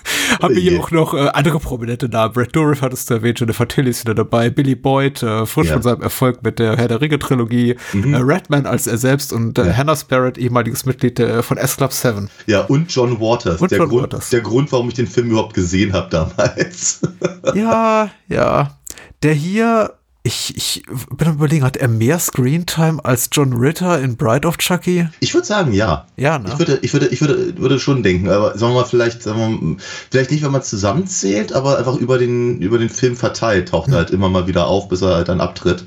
Haben 0.42 0.56
wir 0.56 0.62
hier 0.62 0.80
auch 0.80 0.92
noch 0.92 1.14
äh, 1.14 1.28
andere 1.34 1.60
prominente 1.60 2.08
Namen. 2.08 2.34
Brad 2.34 2.56
Dourif 2.56 2.82
hattest 2.82 3.10
du 3.10 3.16
erwähnt, 3.16 3.42
Jennifer 3.42 3.68
Tilly 3.68 3.90
ist 3.90 4.06
wieder 4.06 4.16
dabei, 4.16 4.50
Billy 4.50 4.76
Boyd, 4.76 5.22
äh, 5.22 5.46
frisch 5.46 5.68
ja. 5.68 5.74
von 5.74 5.82
seinem 5.82 6.02
Erfolg 6.02 6.42
mit 6.42 6.58
der 6.58 6.78
Herr 6.78 6.88
der 6.88 7.02
Ringe-Trilogie, 7.02 7.76
mhm. 7.92 8.14
äh, 8.14 8.18
Redman 8.18 8.66
als 8.66 8.88
er 8.88 8.98
selbst 8.98 9.34
und 9.34 9.58
äh, 9.60 9.68
ja. 9.68 9.74
Hannah 9.76 9.98
Sparrett, 9.98 10.38
ehemaliges 10.38 10.86
Mitglied 10.86 11.20
äh, 11.20 11.44
von 11.44 11.58
S 11.58 11.76
Club 11.76 11.92
7. 11.92 12.30
Ja, 12.48 12.62
und 12.62 12.94
John 12.96 13.20
Waters. 13.20 13.60
Und 13.60 13.72
der, 13.72 13.80
John 13.80 13.90
Grund, 13.90 14.04
Waters. 14.04 14.30
der 14.30 14.42
Grund, 14.42 14.72
warum 14.72 14.88
ich 14.88 14.94
den 14.94 15.08
Film 15.08 15.32
überhaupt 15.32 15.54
gesehen 15.54 15.92
habe 15.92 16.10
damals. 16.10 17.02
ja, 17.54 18.10
ja. 18.30 18.78
Der 19.22 19.34
hier 19.34 19.96
ich, 20.26 20.56
ich 20.56 20.84
bin 21.12 21.28
am 21.28 21.36
überlegen, 21.36 21.66
hat 21.66 21.76
er 21.76 21.90
mehr 21.90 22.18
Screentime 22.18 23.04
als 23.04 23.30
John 23.32 23.52
Ritter 23.52 24.00
in 24.00 24.16
Bride 24.16 24.48
of 24.48 24.58
Chucky? 24.58 25.10
Ich 25.20 25.34
würde 25.34 25.46
sagen, 25.46 25.74
ja. 25.74 26.08
Ja, 26.16 26.40
ne? 26.40 26.50
Ich 26.54 26.60
würde, 26.60 26.80
ich 26.82 26.94
würde, 26.94 27.08
ich 27.08 27.20
würde, 27.20 27.58
würde 27.58 27.78
schon 27.78 28.04
denken, 28.04 28.30
aber 28.30 28.58
sagen 28.58 28.74
wir 28.74 28.82
mal, 28.82 28.86
vielleicht, 28.86 29.22
sagen 29.22 29.40
wir 29.40 29.50
mal, 29.50 29.78
vielleicht 30.10 30.32
nicht, 30.32 30.42
wenn 30.44 30.52
man 30.52 30.64
zusammenzählt, 30.64 31.52
aber 31.52 31.78
einfach 31.78 31.98
über 31.98 32.18
den, 32.18 32.62
über 32.62 32.78
den 32.78 32.90
Film 32.90 33.18
verteilt, 33.18 33.70
taucht 33.70 33.88
hm. 33.88 33.94
er 33.94 33.98
halt 33.98 34.12
immer 34.12 34.30
mal 34.30 34.48
wieder 34.48 34.68
auf, 34.68 34.88
bis 34.88 35.02
er 35.02 35.16
halt 35.16 35.28
dann 35.28 35.42
abtritt. 35.42 35.84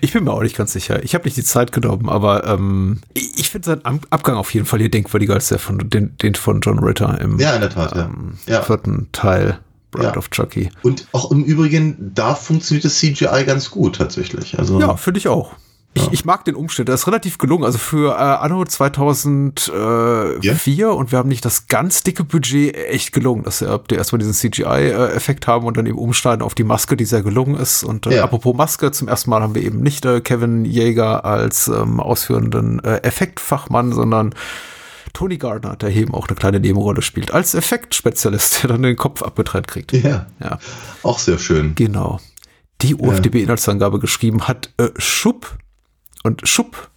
Ich 0.00 0.12
bin 0.12 0.24
mir 0.24 0.32
auch 0.32 0.42
nicht 0.42 0.56
ganz 0.56 0.72
sicher. 0.72 1.02
Ich 1.04 1.14
habe 1.14 1.24
nicht 1.24 1.36
die 1.36 1.44
Zeit 1.44 1.72
genommen, 1.72 2.08
aber 2.08 2.46
ähm, 2.46 3.00
ich, 3.14 3.38
ich 3.38 3.50
finde 3.50 3.66
seinen 3.66 4.02
Abgang 4.10 4.36
auf 4.36 4.52
jeden 4.52 4.66
Fall 4.66 4.80
hier 4.80 4.90
denkwürdiger 4.90 5.34
als 5.34 5.48
der 5.48 5.58
von 5.58 5.78
den, 5.78 6.16
den 6.18 6.34
von 6.34 6.60
John 6.60 6.80
Ritter 6.80 7.20
im 7.20 7.38
ja, 7.38 7.54
in 7.54 7.60
der 7.60 7.70
Tat, 7.70 7.96
ähm, 7.96 8.34
ja. 8.46 8.62
vierten 8.62 9.08
Teil. 9.12 9.58
Bride 9.90 10.06
ja. 10.06 10.16
of 10.16 10.30
Chucky. 10.30 10.70
Und 10.82 11.06
auch 11.12 11.30
im 11.30 11.44
Übrigen, 11.44 12.12
da 12.14 12.34
funktioniert 12.34 12.84
das 12.84 12.98
CGI 12.98 13.44
ganz 13.44 13.70
gut 13.70 13.96
tatsächlich. 13.96 14.58
Also, 14.58 14.80
ja, 14.80 14.96
finde 14.96 15.18
ich 15.18 15.28
auch. 15.28 15.54
Ich, 15.92 16.04
ja. 16.04 16.08
ich 16.12 16.24
mag 16.24 16.44
den 16.44 16.54
Umschnitt, 16.54 16.86
der 16.86 16.94
ist 16.94 17.08
relativ 17.08 17.38
gelungen. 17.38 17.64
Also 17.64 17.78
für 17.78 18.12
äh, 18.12 18.18
Anno 18.18 18.64
2004 18.64 20.76
ja. 20.76 20.90
und 20.90 21.10
wir 21.10 21.18
haben 21.18 21.28
nicht 21.28 21.44
das 21.44 21.66
ganz 21.66 22.04
dicke 22.04 22.22
Budget 22.22 22.76
echt 22.76 23.12
gelungen, 23.12 23.42
dass 23.42 23.60
wir 23.60 23.80
erstmal 23.90 24.20
diesen 24.20 24.32
CGI-Effekt 24.32 25.48
haben 25.48 25.66
und 25.66 25.76
dann 25.76 25.86
eben 25.86 25.98
umschneiden 25.98 26.42
auf 26.42 26.54
die 26.54 26.62
Maske, 26.62 26.96
die 26.96 27.04
sehr 27.04 27.22
gelungen 27.22 27.56
ist. 27.56 27.82
Und 27.82 28.06
äh, 28.06 28.16
ja. 28.16 28.24
apropos 28.24 28.56
Maske, 28.56 28.92
zum 28.92 29.08
ersten 29.08 29.30
Mal 29.30 29.42
haben 29.42 29.56
wir 29.56 29.62
eben 29.62 29.80
nicht 29.80 30.04
äh, 30.04 30.20
Kevin 30.20 30.64
Jäger 30.64 31.24
als 31.24 31.66
ähm, 31.66 31.98
ausführenden 31.98 32.78
äh, 32.84 32.98
Effektfachmann, 32.98 33.92
sondern 33.92 34.32
Tony 35.12 35.38
Gardner, 35.38 35.76
der 35.76 35.90
eben 35.90 36.14
auch 36.14 36.28
eine 36.28 36.36
kleine 36.36 36.60
Nebenrolle 36.60 37.02
spielt, 37.02 37.32
als 37.32 37.54
Effektspezialist, 37.54 38.62
der 38.62 38.70
dann 38.70 38.82
den 38.82 38.96
Kopf 38.96 39.22
abgetrennt 39.22 39.68
kriegt. 39.68 39.92
Ja. 39.92 40.26
ja. 40.40 40.58
Auch 41.02 41.18
sehr 41.18 41.38
schön. 41.38 41.74
Genau. 41.74 42.20
Die 42.82 42.94
UFDB-Inhaltsangabe 42.94 43.98
geschrieben 43.98 44.48
hat 44.48 44.72
äh, 44.78 44.88
Schupp 44.96 45.58
und 46.22 46.48
Schupp 46.48 46.90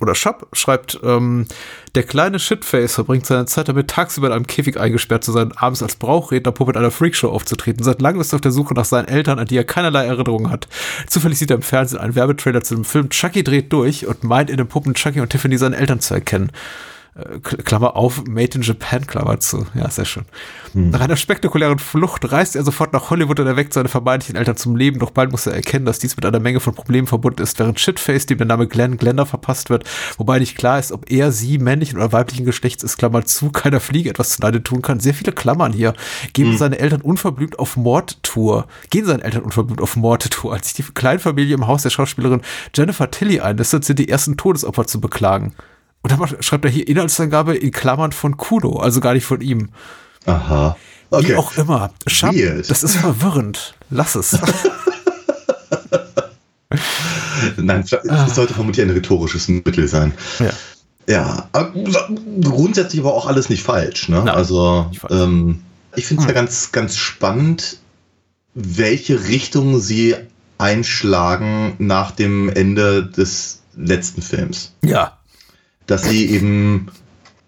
oder 0.00 0.14
Schapp 0.14 0.48
schreibt, 0.52 0.98
ähm, 1.02 1.46
der 1.94 2.02
kleine 2.02 2.38
Shitface 2.38 2.94
verbringt 2.94 3.26
seine 3.26 3.46
Zeit 3.46 3.68
damit, 3.68 3.88
tagsüber 3.88 4.28
in 4.28 4.32
einem 4.32 4.46
Käfig 4.46 4.78
eingesperrt 4.78 5.24
zu 5.24 5.32
sein, 5.32 5.52
abends 5.52 5.82
als 5.82 5.96
Brauchrednerpuppe 5.96 6.72
in 6.72 6.78
einer 6.78 6.90
Freakshow 6.90 7.28
aufzutreten. 7.28 7.84
Seit 7.84 8.00
langem 8.00 8.20
ist 8.20 8.32
er 8.32 8.36
auf 8.36 8.40
der 8.40 8.52
Suche 8.52 8.74
nach 8.74 8.84
seinen 8.84 9.08
Eltern, 9.08 9.38
an 9.38 9.46
die 9.46 9.56
er 9.56 9.64
keinerlei 9.64 10.06
Erinnerungen 10.06 10.50
hat. 10.50 10.66
Zufällig 11.06 11.38
sieht 11.38 11.50
er 11.50 11.56
im 11.56 11.62
Fernsehen 11.62 12.00
einen 12.00 12.14
Werbetrailer 12.14 12.62
zu 12.62 12.74
dem 12.74 12.84
Film 12.84 13.10
Chucky 13.10 13.44
dreht 13.44 13.72
durch 13.72 14.06
und 14.06 14.24
meint 14.24 14.50
in 14.50 14.56
den 14.56 14.68
Puppen 14.68 14.94
Chucky 14.94 15.20
und 15.20 15.30
Tiffany 15.30 15.58
seine 15.58 15.76
Eltern 15.76 16.00
zu 16.00 16.14
erkennen. 16.14 16.52
Äh, 17.16 17.38
Klammer 17.40 17.96
auf, 17.96 18.24
Made 18.26 18.56
in 18.56 18.62
Japan, 18.62 19.06
Klammer 19.06 19.40
zu. 19.40 19.66
Ja, 19.74 19.90
sehr 19.90 20.04
schön. 20.04 20.24
Hm. 20.72 20.90
Nach 20.90 21.00
einer 21.00 21.16
spektakulären 21.16 21.78
Flucht 21.78 22.30
reist 22.30 22.56
er 22.56 22.62
sofort 22.62 22.92
nach 22.92 23.08
Hollywood 23.08 23.40
und 23.40 23.46
erweckt 23.46 23.72
seine 23.72 23.88
vermeintlichen 23.88 24.36
Eltern 24.36 24.56
zum 24.56 24.76
Leben, 24.76 24.98
doch 24.98 25.10
bald 25.10 25.30
muss 25.30 25.46
er 25.46 25.54
erkennen, 25.54 25.86
dass 25.86 25.98
dies 25.98 26.16
mit 26.16 26.26
einer 26.26 26.40
Menge 26.40 26.60
von 26.60 26.74
Problemen 26.74 27.06
verbunden 27.06 27.42
ist, 27.42 27.58
während 27.58 27.80
Shitface, 27.80 28.26
dem 28.26 28.38
der 28.38 28.46
Name 28.46 28.66
Glenn 28.66 28.98
Glender 28.98 29.24
verpasst 29.24 29.70
wird, 29.70 29.84
wobei 30.18 30.38
nicht 30.38 30.58
klar 30.58 30.78
ist, 30.78 30.92
ob 30.92 31.10
er, 31.10 31.32
sie, 31.32 31.58
männlichen 31.58 31.96
oder 31.96 32.12
weiblichen 32.12 32.44
Geschlechts 32.44 32.82
ist, 32.82 32.98
Klammer 32.98 33.24
zu, 33.24 33.50
keiner 33.50 33.80
Fliege 33.80 34.10
etwas 34.10 34.30
zu 34.30 34.42
Leide 34.42 34.62
tun 34.62 34.82
kann. 34.82 35.00
Sehr 35.00 35.14
viele 35.14 35.32
Klammern 35.32 35.72
hier. 35.72 35.94
Geben 36.34 36.50
hm. 36.50 36.58
seine 36.58 36.78
Eltern 36.78 37.00
unverblümt 37.00 37.58
auf 37.58 37.76
Mordtour. 37.76 38.66
Gehen 38.90 39.06
seine 39.06 39.24
Eltern 39.24 39.42
unverblümt 39.42 39.80
auf 39.80 39.96
Mordtour. 39.96 40.52
Als 40.52 40.68
sich 40.68 40.84
die 40.84 40.92
Kleinfamilie 40.92 41.54
im 41.54 41.66
Haus 41.66 41.82
der 41.82 41.90
Schauspielerin 41.90 42.42
Jennifer 42.74 43.10
Tilly 43.10 43.40
einlistet, 43.40 43.84
sind 43.84 43.98
die 43.98 44.08
ersten 44.08 44.36
Todesopfer 44.36 44.86
zu 44.86 45.00
beklagen. 45.00 45.54
Und 46.06 46.12
dann 46.12 46.40
schreibt 46.40 46.64
er 46.64 46.70
hier 46.70 46.86
Inhaltsangabe 46.86 47.56
in 47.56 47.72
Klammern 47.72 48.12
von 48.12 48.36
Kudo, 48.36 48.78
also 48.78 49.00
gar 49.00 49.14
nicht 49.14 49.24
von 49.24 49.40
ihm. 49.40 49.70
Aha. 50.24 50.76
Okay. 51.10 51.30
Wie 51.30 51.34
auch 51.34 51.56
immer. 51.56 51.90
Schab, 52.06 52.32
das 52.32 52.84
ist 52.84 52.94
verwirrend. 52.94 53.74
Lass 53.90 54.14
es. 54.14 54.38
Nein, 57.56 57.80
es 57.80 58.34
sollte 58.36 58.54
vermutlich 58.54 58.86
ein 58.86 58.90
rhetorisches 58.90 59.48
Mittel 59.48 59.88
sein. 59.88 60.14
Ja. 60.38 60.50
Ja, 61.08 61.48
grundsätzlich 62.40 63.00
aber 63.00 63.12
auch 63.12 63.26
alles 63.26 63.48
nicht 63.48 63.64
falsch. 63.64 64.08
Ne? 64.08 64.18
Nein, 64.18 64.28
also, 64.28 64.88
falsch. 64.96 65.12
Ähm, 65.12 65.62
ich 65.96 66.06
finde 66.06 66.22
es 66.22 66.28
hm. 66.28 66.34
ja 66.36 66.40
ganz, 66.40 66.70
ganz 66.70 66.96
spannend, 66.96 67.78
welche 68.54 69.26
Richtung 69.26 69.80
sie 69.80 70.14
einschlagen 70.58 71.74
nach 71.78 72.12
dem 72.12 72.48
Ende 72.48 73.04
des 73.04 73.62
letzten 73.74 74.22
Films. 74.22 74.72
Ja 74.84 75.18
dass 75.86 76.04
sie 76.04 76.26
eben 76.26 76.88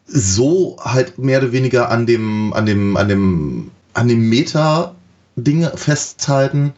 so 0.07 0.79
halt 0.81 1.19
mehr 1.19 1.39
oder 1.39 1.53
weniger 1.53 1.91
an 1.91 2.07
dem, 2.07 2.53
an 2.53 2.67
dem, 2.67 2.97
an 2.97 3.09
dem, 3.09 3.71
an 3.95 4.09
dem 4.09 4.29
Meta-Ding 4.29 5.69
festhalten 5.75 6.73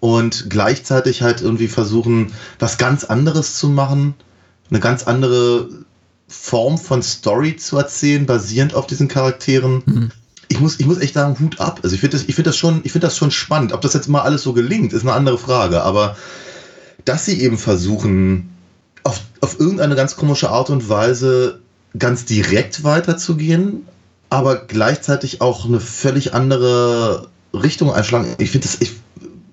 und 0.00 0.50
gleichzeitig 0.50 1.22
halt 1.22 1.42
irgendwie 1.42 1.68
versuchen, 1.68 2.32
was 2.58 2.78
ganz 2.78 3.04
anderes 3.04 3.56
zu 3.56 3.68
machen, 3.68 4.14
eine 4.70 4.80
ganz 4.80 5.04
andere 5.04 5.68
Form 6.28 6.78
von 6.78 7.02
Story 7.02 7.56
zu 7.56 7.76
erzählen, 7.76 8.24
basierend 8.24 8.74
auf 8.74 8.86
diesen 8.86 9.08
Charakteren. 9.08 9.82
Mhm. 9.84 10.10
Ich 10.48 10.60
muss, 10.60 10.80
ich 10.80 10.86
muss 10.86 10.98
echt 10.98 11.14
sagen, 11.14 11.36
Hut 11.40 11.60
ab. 11.60 11.80
Also 11.82 11.94
ich 11.94 12.00
finde 12.00 12.16
das, 12.16 12.26
ich 12.28 12.34
finde 12.34 12.50
das 12.50 12.56
schon, 12.56 12.80
ich 12.84 12.92
finde 12.92 13.06
das 13.06 13.16
schon 13.16 13.30
spannend. 13.30 13.72
Ob 13.72 13.80
das 13.80 13.94
jetzt 13.94 14.08
mal 14.08 14.22
alles 14.22 14.42
so 14.42 14.52
gelingt, 14.52 14.92
ist 14.92 15.02
eine 15.02 15.12
andere 15.12 15.38
Frage. 15.38 15.82
Aber 15.82 16.16
dass 17.04 17.24
sie 17.24 17.40
eben 17.40 17.58
versuchen, 17.58 18.49
auf, 19.04 19.20
auf 19.40 19.58
irgendeine 19.58 19.96
ganz 19.96 20.16
komische 20.16 20.50
Art 20.50 20.70
und 20.70 20.88
Weise 20.88 21.60
ganz 21.98 22.24
direkt 22.24 22.84
weiterzugehen, 22.84 23.86
aber 24.28 24.56
gleichzeitig 24.56 25.40
auch 25.40 25.64
eine 25.64 25.80
völlig 25.80 26.34
andere 26.34 27.28
Richtung 27.52 27.92
einschlagen. 27.92 28.34
Ich 28.38 28.50
finde 28.50 28.66
das, 28.68 28.80
ich, 28.80 28.92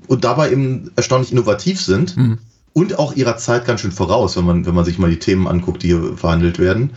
und 0.07 0.23
dabei 0.23 0.51
eben 0.51 0.91
erstaunlich 0.95 1.31
innovativ 1.31 1.81
sind 1.81 2.15
mhm. 2.15 2.37
und 2.73 2.99
auch 2.99 3.15
ihrer 3.15 3.37
Zeit 3.37 3.65
ganz 3.65 3.81
schön 3.81 3.91
voraus, 3.91 4.37
wenn 4.37 4.45
man, 4.45 4.65
wenn 4.65 4.75
man 4.75 4.85
sich 4.85 4.99
mal 4.99 5.09
die 5.09 5.19
Themen 5.19 5.47
anguckt, 5.47 5.83
die 5.83 5.87
hier 5.87 6.15
verhandelt 6.15 6.59
werden. 6.59 6.91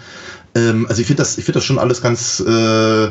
Ähm, 0.54 0.87
also 0.88 1.00
ich 1.00 1.07
finde 1.07 1.23
das, 1.23 1.38
ich 1.38 1.45
finde 1.45 1.59
das 1.59 1.64
schon 1.64 1.78
alles 1.78 2.02
ganz 2.02 2.40
äh, 2.40 3.09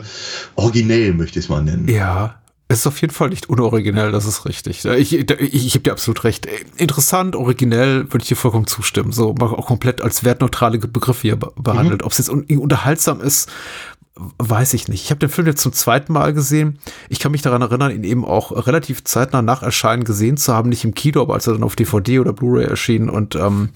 originell, 0.55 1.13
möchte 1.13 1.39
ich 1.39 1.45
es 1.45 1.49
mal 1.49 1.63
nennen. 1.63 1.87
Ja, 1.87 2.38
es 2.71 2.81
ist 2.81 2.87
auf 2.87 3.01
jeden 3.01 3.13
Fall 3.13 3.29
nicht 3.29 3.49
unoriginell, 3.49 4.11
das 4.11 4.25
ist 4.25 4.45
richtig. 4.45 4.85
Ich, 4.85 5.13
ich, 5.17 5.31
ich 5.65 5.73
habe 5.73 5.81
dir 5.81 5.91
absolut 5.91 6.23
recht. 6.23 6.47
Interessant, 6.77 7.35
originell, 7.35 8.03
würde 8.11 8.21
ich 8.21 8.27
dir 8.27 8.35
vollkommen 8.35 8.67
zustimmen. 8.67 9.11
So 9.11 9.33
auch 9.39 9.65
komplett 9.65 10.01
als 10.01 10.23
wertneutrale 10.23 10.77
Begriffe 10.77 11.23
hier 11.23 11.35
behandelt. 11.35 12.01
Mhm. 12.01 12.05
Ob 12.05 12.11
es 12.11 12.19
jetzt 12.19 12.29
un 12.29 12.43
unterhaltsam 12.43 13.21
ist, 13.21 13.49
weiß 14.37 14.75
ich 14.75 14.87
nicht. 14.87 15.03
Ich 15.03 15.09
habe 15.09 15.19
den 15.19 15.29
Film 15.29 15.47
jetzt 15.47 15.61
zum 15.61 15.73
zweiten 15.73 16.13
Mal 16.13 16.31
gesehen. 16.31 16.77
Ich 17.09 17.17
kann 17.17 17.31
mich 17.31 17.41
daran 17.41 17.63
erinnern, 17.63 17.89
ihn 17.89 18.03
eben 18.03 18.23
auch 18.23 18.67
relativ 18.67 19.03
zeitnah 19.03 19.41
nach 19.41 19.63
Erscheinen 19.63 20.03
gesehen 20.03 20.37
zu 20.37 20.53
haben. 20.53 20.69
Nicht 20.69 20.83
im 20.83 20.93
Kino, 20.93 21.23
aber 21.23 21.33
als 21.33 21.47
er 21.47 21.53
dann 21.53 21.63
auf 21.63 21.75
DVD 21.75 22.19
oder 22.19 22.33
Blu-ray 22.33 22.65
erschien 22.65 23.09
und 23.09 23.33
ähm, 23.35 23.69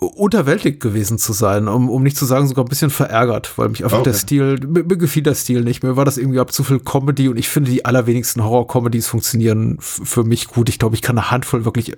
unterwältigt 0.00 0.80
gewesen 0.80 1.18
zu 1.18 1.32
sein, 1.32 1.68
um, 1.68 1.90
um 1.90 2.02
nicht 2.02 2.16
zu 2.16 2.24
sagen 2.24 2.48
sogar 2.48 2.64
ein 2.64 2.68
bisschen 2.68 2.90
verärgert, 2.90 3.56
weil 3.56 3.68
mich 3.68 3.84
einfach 3.84 3.98
okay. 3.98 4.10
der 4.10 4.18
Stil, 4.18 4.58
mir, 4.66 4.84
mir, 4.84 4.96
gefiel 4.96 5.22
der 5.22 5.34
Stil 5.34 5.62
nicht. 5.62 5.82
Mir 5.82 5.96
war 5.96 6.04
das 6.04 6.16
irgendwie 6.16 6.40
ab 6.40 6.52
zu 6.52 6.64
viel 6.64 6.80
Comedy 6.80 7.28
und 7.28 7.38
ich 7.38 7.48
finde, 7.48 7.70
die 7.70 7.84
allerwenigsten 7.84 8.42
Horror-Comedies 8.42 9.06
funktionieren 9.06 9.76
für 9.80 10.24
mich 10.24 10.48
gut. 10.48 10.68
Ich 10.68 10.78
glaube, 10.78 10.94
ich 10.94 11.02
kann 11.02 11.18
eine 11.18 11.30
Handvoll 11.30 11.64
wirklich, 11.64 11.96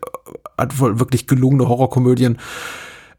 Handvoll 0.58 0.98
wirklich 0.98 1.26
gelungene 1.26 1.68
Horrorkomödien 1.68 2.38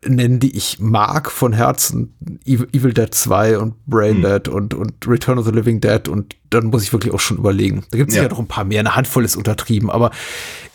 nennen, 0.07 0.39
die 0.39 0.55
ich 0.55 0.79
mag 0.79 1.31
von 1.31 1.53
Herzen. 1.53 2.13
Evil 2.45 2.93
Dead 2.93 3.13
2 3.13 3.57
und 3.57 3.85
Brain 3.85 4.15
hm. 4.15 4.21
Dead 4.23 4.47
und, 4.47 4.73
und 4.73 5.07
Return 5.07 5.37
of 5.37 5.45
the 5.45 5.51
Living 5.51 5.81
Dead 5.81 6.07
und 6.07 6.35
dann 6.49 6.67
muss 6.67 6.83
ich 6.83 6.93
wirklich 6.93 7.13
auch 7.13 7.19
schon 7.19 7.37
überlegen. 7.37 7.83
Da 7.91 7.97
gibt 7.97 8.11
es 8.11 8.15
ja. 8.15 8.27
noch 8.27 8.39
ein 8.39 8.47
paar 8.47 8.63
mehr, 8.63 8.79
eine 8.79 8.95
Handvoll 8.95 9.25
ist 9.25 9.35
untertrieben, 9.35 9.89
aber 9.89 10.11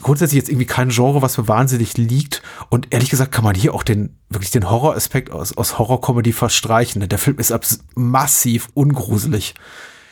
grundsätzlich 0.02 0.38
jetzt 0.38 0.49
irgendwie 0.49 0.66
kein 0.66 0.88
Genre, 0.88 1.23
was 1.23 1.38
mir 1.38 1.49
wahnsinnig 1.49 1.97
liegt 1.97 2.42
und 2.68 2.88
ehrlich 2.90 3.11
gesagt 3.11 3.32
kann 3.32 3.44
man 3.44 3.54
hier 3.54 3.75
auch 3.75 3.82
den, 3.82 4.16
wirklich 4.28 4.50
den 4.50 4.68
Horroraspekt 4.68 5.30
aus, 5.30 5.56
aus 5.56 5.78
Horror-Comedy 5.78 6.32
verstreichen. 6.32 7.06
Der 7.08 7.18
Film 7.18 7.38
ist 7.38 7.52
massiv 7.94 8.68
ungruselig. 8.75 9.54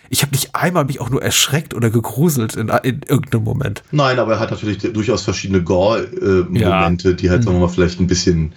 Ich 0.08 0.22
habe 0.22 0.32
nicht 0.32 0.54
einmal 0.54 0.84
mich 0.84 1.00
auch 1.00 1.10
nur 1.10 1.22
erschreckt 1.22 1.74
oder 1.74 1.90
gegruselt 1.90 2.54
in, 2.54 2.68
in 2.68 3.00
irgendeinem 3.08 3.44
Moment. 3.44 3.82
Nein, 3.90 4.18
aber 4.18 4.34
er 4.34 4.40
hat 4.40 4.50
natürlich 4.50 4.78
durchaus 4.78 5.22
verschiedene 5.22 5.62
Gore-Momente, 5.62 7.08
äh, 7.08 7.10
ja. 7.10 7.16
die 7.16 7.30
halt, 7.30 7.44
sagen 7.44 7.56
wir 7.56 7.66
mal, 7.66 7.72
vielleicht 7.72 8.00
ein 8.00 8.06
bisschen 8.06 8.52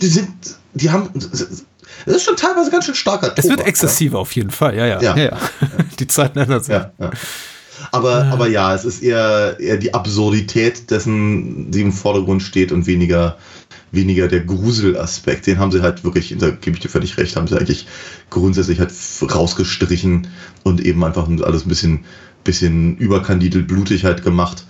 die 0.00 0.06
sind, 0.06 0.28
die 0.74 0.90
haben, 0.90 1.10
das 1.14 2.16
ist 2.16 2.24
schon 2.24 2.36
teilweise 2.36 2.70
ganz 2.70 2.86
schön 2.86 2.94
starker 2.94 3.28
Tobak, 3.28 3.38
Es 3.38 3.48
wird 3.48 3.66
exzessiver 3.66 4.16
ja? 4.16 4.20
auf 4.20 4.32
jeden 4.32 4.50
Fall, 4.50 4.76
ja, 4.76 4.86
ja. 4.86 5.02
ja. 5.02 5.16
ja, 5.16 5.24
ja. 5.24 5.38
die 5.98 6.06
Zeiten 6.06 6.38
ändern 6.38 6.62
sich. 6.62 6.74
Aber, 7.90 8.24
aber 8.26 8.48
ja, 8.48 8.74
es 8.74 8.84
ist 8.84 9.02
eher, 9.02 9.56
eher 9.58 9.76
die 9.76 9.94
Absurdität 9.94 10.90
dessen, 10.90 11.70
die 11.70 11.82
im 11.82 11.92
Vordergrund 11.92 12.42
steht 12.42 12.72
und 12.72 12.86
weniger, 12.86 13.36
weniger 13.90 14.28
der 14.28 14.40
Gruselaspekt. 14.40 15.46
Den 15.46 15.58
haben 15.58 15.72
sie 15.72 15.82
halt 15.82 16.04
wirklich, 16.04 16.34
da 16.38 16.50
gebe 16.50 16.76
ich 16.76 16.82
dir 16.82 16.88
völlig 16.88 17.16
recht, 17.18 17.36
haben 17.36 17.46
sie 17.46 17.56
eigentlich 17.56 17.86
grundsätzlich 18.30 18.78
halt 18.80 18.92
rausgestrichen 19.22 20.28
und 20.62 20.80
eben 20.80 21.04
einfach 21.04 21.28
alles 21.42 21.64
ein 21.64 21.68
bisschen, 21.68 22.04
bisschen 22.44 22.96
überkandidelt, 22.96 23.66
blutig 23.66 24.04
halt 24.04 24.22
gemacht. 24.22 24.66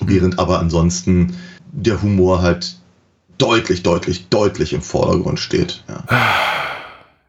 Während 0.00 0.38
aber 0.38 0.60
ansonsten 0.60 1.36
der 1.72 2.00
Humor 2.02 2.42
halt 2.42 2.79
deutlich, 3.40 3.82
deutlich, 3.82 4.28
deutlich 4.28 4.72
im 4.72 4.82
Vordergrund 4.82 5.40
steht. 5.40 5.82
Ja. 5.88 6.04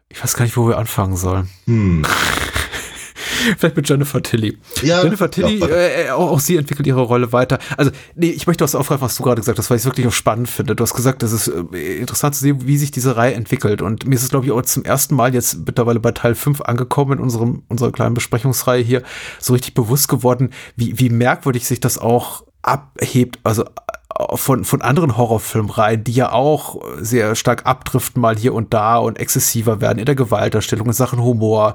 Ich 0.08 0.22
weiß 0.22 0.34
gar 0.34 0.44
nicht, 0.44 0.56
wo 0.56 0.68
wir 0.68 0.78
anfangen 0.78 1.16
sollen. 1.16 1.48
Hm. 1.66 2.04
Vielleicht 3.58 3.76
mit 3.76 3.88
Jennifer 3.88 4.22
Tilly. 4.22 4.58
Ja, 4.82 5.02
Jennifer 5.02 5.30
Tilly, 5.30 5.58
ja, 5.58 5.66
äh, 5.66 6.10
auch, 6.10 6.30
auch, 6.30 6.40
sie 6.40 6.56
entwickelt 6.56 6.86
ihre 6.86 7.00
Rolle 7.00 7.32
weiter. 7.32 7.58
Also, 7.76 7.90
nee, 8.14 8.30
ich 8.30 8.46
möchte 8.46 8.62
was 8.62 8.74
aufgreifen, 8.74 9.02
was 9.02 9.16
du 9.16 9.22
gerade 9.24 9.40
gesagt 9.40 9.58
hast, 9.58 9.70
weil 9.70 9.78
ich 9.78 9.82
es 9.82 9.86
wirklich 9.86 10.06
auch 10.06 10.12
spannend 10.12 10.48
finde. 10.48 10.76
Du 10.76 10.82
hast 10.82 10.94
gesagt, 10.94 11.22
es 11.22 11.32
ist 11.32 11.48
äh, 11.48 11.96
interessant 11.98 12.34
zu 12.34 12.42
sehen, 12.42 12.66
wie 12.66 12.76
sich 12.76 12.90
diese 12.90 13.16
Reihe 13.16 13.34
entwickelt. 13.34 13.82
Und 13.82 14.06
mir 14.06 14.14
ist 14.14 14.22
es, 14.22 14.28
glaube 14.28 14.46
ich, 14.46 14.52
auch 14.52 14.62
zum 14.62 14.84
ersten 14.84 15.14
Mal 15.14 15.34
jetzt 15.34 15.66
mittlerweile 15.66 15.98
bei 15.98 16.12
Teil 16.12 16.34
5 16.34 16.60
angekommen 16.60 17.18
in 17.18 17.18
unserem, 17.18 17.62
unserer 17.68 17.90
kleinen 17.90 18.14
Besprechungsreihe 18.14 18.82
hier, 18.82 19.02
so 19.40 19.54
richtig 19.54 19.74
bewusst 19.74 20.08
geworden, 20.08 20.50
wie, 20.76 20.98
wie 20.98 21.10
merkwürdig 21.10 21.66
sich 21.66 21.80
das 21.80 21.98
auch 21.98 22.44
abhebt, 22.62 23.38
also 23.44 23.64
von, 24.34 24.64
von 24.64 24.82
anderen 24.82 25.16
Horrorfilmreihen, 25.16 26.04
die 26.04 26.12
ja 26.12 26.32
auch 26.32 26.80
sehr 26.98 27.34
stark 27.34 27.66
abdriften 27.66 28.20
mal 28.20 28.36
hier 28.36 28.54
und 28.54 28.72
da 28.74 28.98
und 28.98 29.18
exzessiver 29.18 29.80
werden 29.80 29.98
in 29.98 30.04
der 30.04 30.14
Gewalterstellung, 30.14 30.86
in 30.86 30.92
Sachen 30.92 31.22
Humor. 31.22 31.74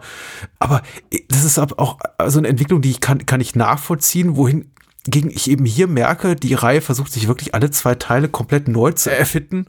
Aber 0.60 0.82
das 1.30 1.44
ist 1.44 1.60
auch 1.60 1.98
so 2.28 2.40
eine 2.40 2.48
Entwicklung, 2.48 2.82
die 2.82 2.92
ich 2.92 3.02
kann, 3.02 3.26
kann 3.26 3.42
ich 3.42 3.56
nachvollziehen, 3.56 4.36
wohin 4.36 4.72
gegen 5.06 5.30
ich 5.30 5.50
eben 5.50 5.66
hier 5.66 5.88
merke, 5.88 6.36
die 6.36 6.54
Reihe 6.54 6.82
versucht 6.82 7.14
sich 7.14 7.28
wirklich 7.28 7.54
alle 7.54 7.72
zwei 7.72 7.96
Teile 7.96 8.28
komplett 8.28 8.68
neu 8.68 8.92
zu 8.92 9.12
erfinden 9.12 9.68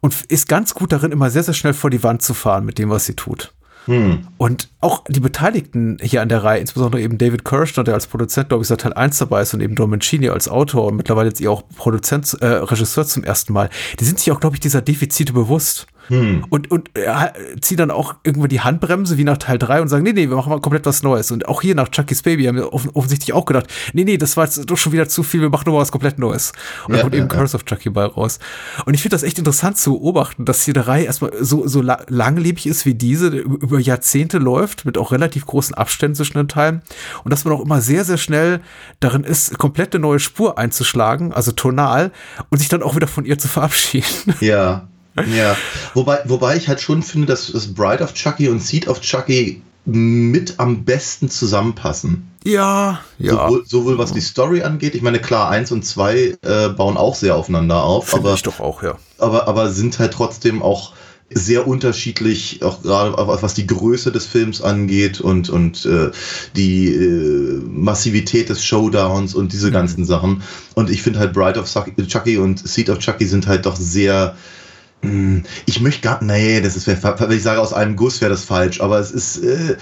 und 0.00 0.24
ist 0.24 0.48
ganz 0.48 0.74
gut 0.74 0.92
darin, 0.92 1.12
immer 1.12 1.30
sehr, 1.30 1.44
sehr 1.44 1.54
schnell 1.54 1.74
vor 1.74 1.90
die 1.90 2.02
Wand 2.02 2.22
zu 2.22 2.34
fahren 2.34 2.64
mit 2.64 2.78
dem, 2.78 2.90
was 2.90 3.06
sie 3.06 3.14
tut. 3.14 3.54
Hm. 3.86 4.26
Und 4.36 4.68
auch 4.80 5.04
die 5.08 5.20
Beteiligten 5.20 5.98
hier 6.02 6.20
an 6.20 6.28
der 6.28 6.42
Reihe, 6.42 6.60
insbesondere 6.60 7.00
eben 7.00 7.18
David 7.18 7.44
Kirschner, 7.44 7.84
der 7.84 7.94
als 7.94 8.06
Produzent, 8.06 8.48
glaube 8.48 8.62
ich, 8.62 8.68
seit 8.68 8.80
Teil 8.80 8.92
1 8.92 9.18
dabei 9.18 9.42
ist 9.42 9.54
und 9.54 9.60
eben 9.60 9.74
Don 9.74 9.92
als 10.30 10.48
Autor 10.48 10.86
und 10.86 10.96
mittlerweile 10.96 11.28
jetzt 11.28 11.44
auch 11.46 11.62
Produzent, 11.76 12.36
äh, 12.40 12.46
Regisseur 12.46 13.06
zum 13.06 13.24
ersten 13.24 13.52
Mal, 13.52 13.70
die 13.98 14.04
sind 14.04 14.18
sich 14.18 14.30
auch, 14.32 14.40
glaube 14.40 14.56
ich, 14.56 14.60
dieser 14.60 14.82
Defizite 14.82 15.32
bewusst. 15.32 15.86
Hm. 16.08 16.44
Und, 16.48 16.70
und 16.70 16.90
ja, 16.96 17.32
ziehen 17.60 17.76
dann 17.76 17.90
auch 17.90 18.14
irgendwann 18.24 18.48
die 18.48 18.60
Handbremse 18.60 19.18
wie 19.18 19.24
nach 19.24 19.38
Teil 19.38 19.58
3 19.58 19.82
und 19.82 19.88
sagen, 19.88 20.04
nee, 20.04 20.12
nee, 20.12 20.28
wir 20.28 20.36
machen 20.36 20.50
mal 20.50 20.60
komplett 20.60 20.86
was 20.86 21.02
Neues. 21.02 21.30
Und 21.30 21.48
auch 21.48 21.62
hier 21.62 21.74
nach 21.74 21.88
Chucky's 21.88 22.22
Baby 22.22 22.44
haben 22.44 22.56
wir 22.56 22.72
offensichtlich 22.72 23.32
auch 23.32 23.44
gedacht, 23.44 23.66
nee, 23.92 24.04
nee, 24.04 24.16
das 24.16 24.36
war 24.36 24.44
jetzt 24.44 24.70
doch 24.70 24.76
schon 24.76 24.92
wieder 24.92 25.08
zu 25.08 25.22
viel, 25.22 25.40
wir 25.40 25.50
machen 25.50 25.64
nur 25.66 25.80
was 25.80 25.92
komplett 25.92 26.18
Neues. 26.18 26.52
Und 26.86 26.94
ja, 26.94 26.96
dann 26.96 27.02
kommt 27.02 27.14
ja, 27.14 27.20
eben 27.20 27.30
ja. 27.30 27.36
Curse 27.36 27.56
of 27.56 27.64
Chucky 27.64 27.90
bei 27.90 28.04
raus. 28.04 28.38
Und 28.84 28.94
ich 28.94 29.02
finde 29.02 29.14
das 29.14 29.22
echt 29.22 29.38
interessant 29.38 29.78
zu 29.78 29.92
beobachten, 29.92 30.44
dass 30.44 30.64
hier 30.64 30.74
der 30.74 30.86
Reihe 30.86 31.04
erstmal 31.04 31.32
so, 31.40 31.66
so 31.66 31.82
la 31.82 31.98
langlebig 32.08 32.66
ist 32.66 32.86
wie 32.86 32.94
diese, 32.94 33.28
über 33.28 33.80
Jahrzehnte 33.80 34.38
läuft, 34.38 34.84
mit 34.84 34.98
auch 34.98 35.12
relativ 35.12 35.46
großen 35.46 35.74
Abständen 35.74 36.14
zwischen 36.14 36.38
den 36.38 36.48
Teilen. 36.48 36.82
Und 37.24 37.32
dass 37.32 37.44
man 37.44 37.54
auch 37.54 37.60
immer 37.60 37.80
sehr, 37.80 38.04
sehr 38.04 38.18
schnell 38.18 38.60
darin 39.00 39.24
ist, 39.24 39.58
komplett 39.58 39.94
eine 39.94 40.02
neue 40.02 40.20
Spur 40.20 40.58
einzuschlagen, 40.58 41.32
also 41.32 41.52
tonal, 41.52 42.12
und 42.50 42.58
sich 42.58 42.68
dann 42.68 42.82
auch 42.82 42.96
wieder 42.96 43.08
von 43.08 43.24
ihr 43.24 43.38
zu 43.38 43.48
verabschieden. 43.48 44.34
Ja. 44.40 44.88
Ja, 45.34 45.56
wobei, 45.94 46.20
wobei 46.24 46.56
ich 46.56 46.68
halt 46.68 46.80
schon 46.80 47.02
finde, 47.02 47.26
dass, 47.26 47.50
dass 47.50 47.72
Bride 47.72 48.02
of 48.04 48.14
Chucky 48.14 48.48
und 48.48 48.60
Seed 48.60 48.88
of 48.88 49.00
Chucky 49.00 49.62
mit 49.86 50.58
am 50.58 50.84
besten 50.84 51.30
zusammenpassen. 51.30 52.30
Ja, 52.44 53.00
ja. 53.18 53.32
Sowohl, 53.32 53.66
sowohl 53.66 53.98
was 53.98 54.12
die 54.12 54.20
Story 54.20 54.62
angeht, 54.62 54.94
ich 54.94 55.02
meine, 55.02 55.20
klar, 55.20 55.48
eins 55.48 55.72
und 55.72 55.84
zwei 55.84 56.36
äh, 56.42 56.68
bauen 56.68 56.96
auch 56.96 57.14
sehr 57.14 57.36
aufeinander 57.36 57.82
auf, 57.82 58.08
Finde 58.08 58.28
aber, 58.28 58.34
ich 58.34 58.42
doch 58.42 58.60
auch, 58.60 58.82
ja. 58.82 58.98
aber, 59.18 59.48
aber 59.48 59.70
sind 59.70 59.98
halt 59.98 60.12
trotzdem 60.12 60.62
auch 60.62 60.92
sehr 61.30 61.66
unterschiedlich, 61.66 62.62
auch 62.62 62.82
gerade 62.82 63.16
was 63.16 63.54
die 63.54 63.66
Größe 63.66 64.12
des 64.12 64.26
Films 64.26 64.62
angeht 64.62 65.20
und, 65.20 65.50
und 65.50 65.84
äh, 65.84 66.10
die 66.54 66.94
äh, 66.94 67.60
Massivität 67.68 68.48
des 68.48 68.64
Showdowns 68.64 69.34
und 69.34 69.52
diese 69.52 69.72
ganzen 69.72 70.04
Sachen. 70.04 70.42
Und 70.74 70.88
ich 70.88 71.02
finde 71.02 71.18
halt 71.18 71.32
Bride 71.32 71.58
of 71.58 71.66
Chucky- 71.66 72.06
Chucky 72.06 72.38
und 72.38 72.66
Seed 72.66 72.90
of 72.90 72.98
Chucky 72.98 73.26
sind 73.26 73.46
halt 73.46 73.66
doch 73.66 73.76
sehr. 73.76 74.36
Mh, 75.02 75.42
Ich 75.66 75.80
möchte 75.80 76.02
gar, 76.02 76.22
nee, 76.22 76.60
das 76.60 76.76
ist, 76.76 76.86
wenn 76.86 77.30
ich 77.30 77.42
sage 77.42 77.60
aus 77.60 77.72
einem 77.72 77.96
Guss, 77.96 78.20
wäre 78.20 78.30
das 78.30 78.44
falsch, 78.44 78.80
aber 78.80 78.98
es 78.98 79.10
ist, 79.10 79.38
äh, 79.38 79.76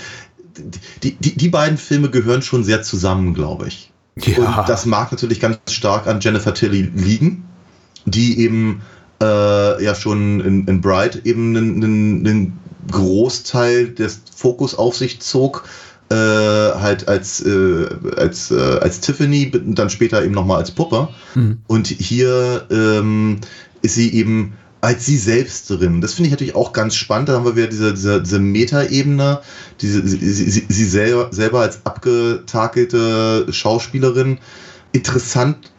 die, 1.02 1.16
die, 1.16 1.36
die 1.36 1.48
beiden 1.48 1.78
Filme 1.78 2.10
gehören 2.10 2.42
schon 2.42 2.64
sehr 2.64 2.82
zusammen, 2.82 3.34
glaube 3.34 3.68
ich. 3.68 3.92
Ja. 4.16 4.58
Und 4.60 4.68
das 4.68 4.86
mag 4.86 5.10
natürlich 5.10 5.40
ganz 5.40 5.58
stark 5.70 6.06
an 6.06 6.20
Jennifer 6.20 6.54
Tilly 6.54 6.90
liegen, 6.94 7.44
die 8.06 8.38
eben 8.38 8.82
äh, 9.20 9.84
ja 9.84 9.94
schon 9.94 10.40
in, 10.40 10.66
in 10.66 10.80
Bright 10.80 11.26
eben 11.26 11.56
einen, 11.56 11.82
einen, 11.82 12.26
einen 12.26 12.58
Großteil 12.90 13.88
des 13.88 14.22
Fokus 14.34 14.74
auf 14.74 14.96
sich 14.96 15.20
zog. 15.20 15.64
Äh, 16.10 16.14
halt 16.14 17.08
als, 17.08 17.40
äh, 17.40 17.88
als, 18.16 18.50
äh, 18.50 18.78
als 18.80 19.00
Tiffany, 19.00 19.50
dann 19.50 19.88
später 19.88 20.22
eben 20.22 20.34
nochmal 20.34 20.58
als 20.58 20.70
Puppe. 20.70 21.08
Mhm. 21.34 21.62
Und 21.66 21.86
hier 21.86 22.66
ähm, 22.70 23.38
ist 23.80 23.94
sie 23.94 24.12
eben 24.12 24.52
als 24.84 25.06
sie 25.06 25.16
selbst 25.16 25.70
drin. 25.70 26.02
Das 26.02 26.12
finde 26.12 26.28
ich 26.28 26.32
natürlich 26.32 26.54
auch 26.54 26.74
ganz 26.74 26.94
spannend. 26.94 27.30
Da 27.30 27.32
haben 27.32 27.46
wir 27.46 27.56
wieder 27.56 27.68
diese, 27.68 27.94
diese, 27.94 28.20
diese 28.20 28.38
Meta-Ebene, 28.38 29.40
diese, 29.80 30.06
sie, 30.06 30.18
sie, 30.18 30.66
sie 30.68 30.84
selber, 30.84 31.28
selber 31.30 31.60
als 31.60 31.86
abgetakelte 31.86 33.46
Schauspielerin. 33.50 34.38
Interessant. 34.92 35.72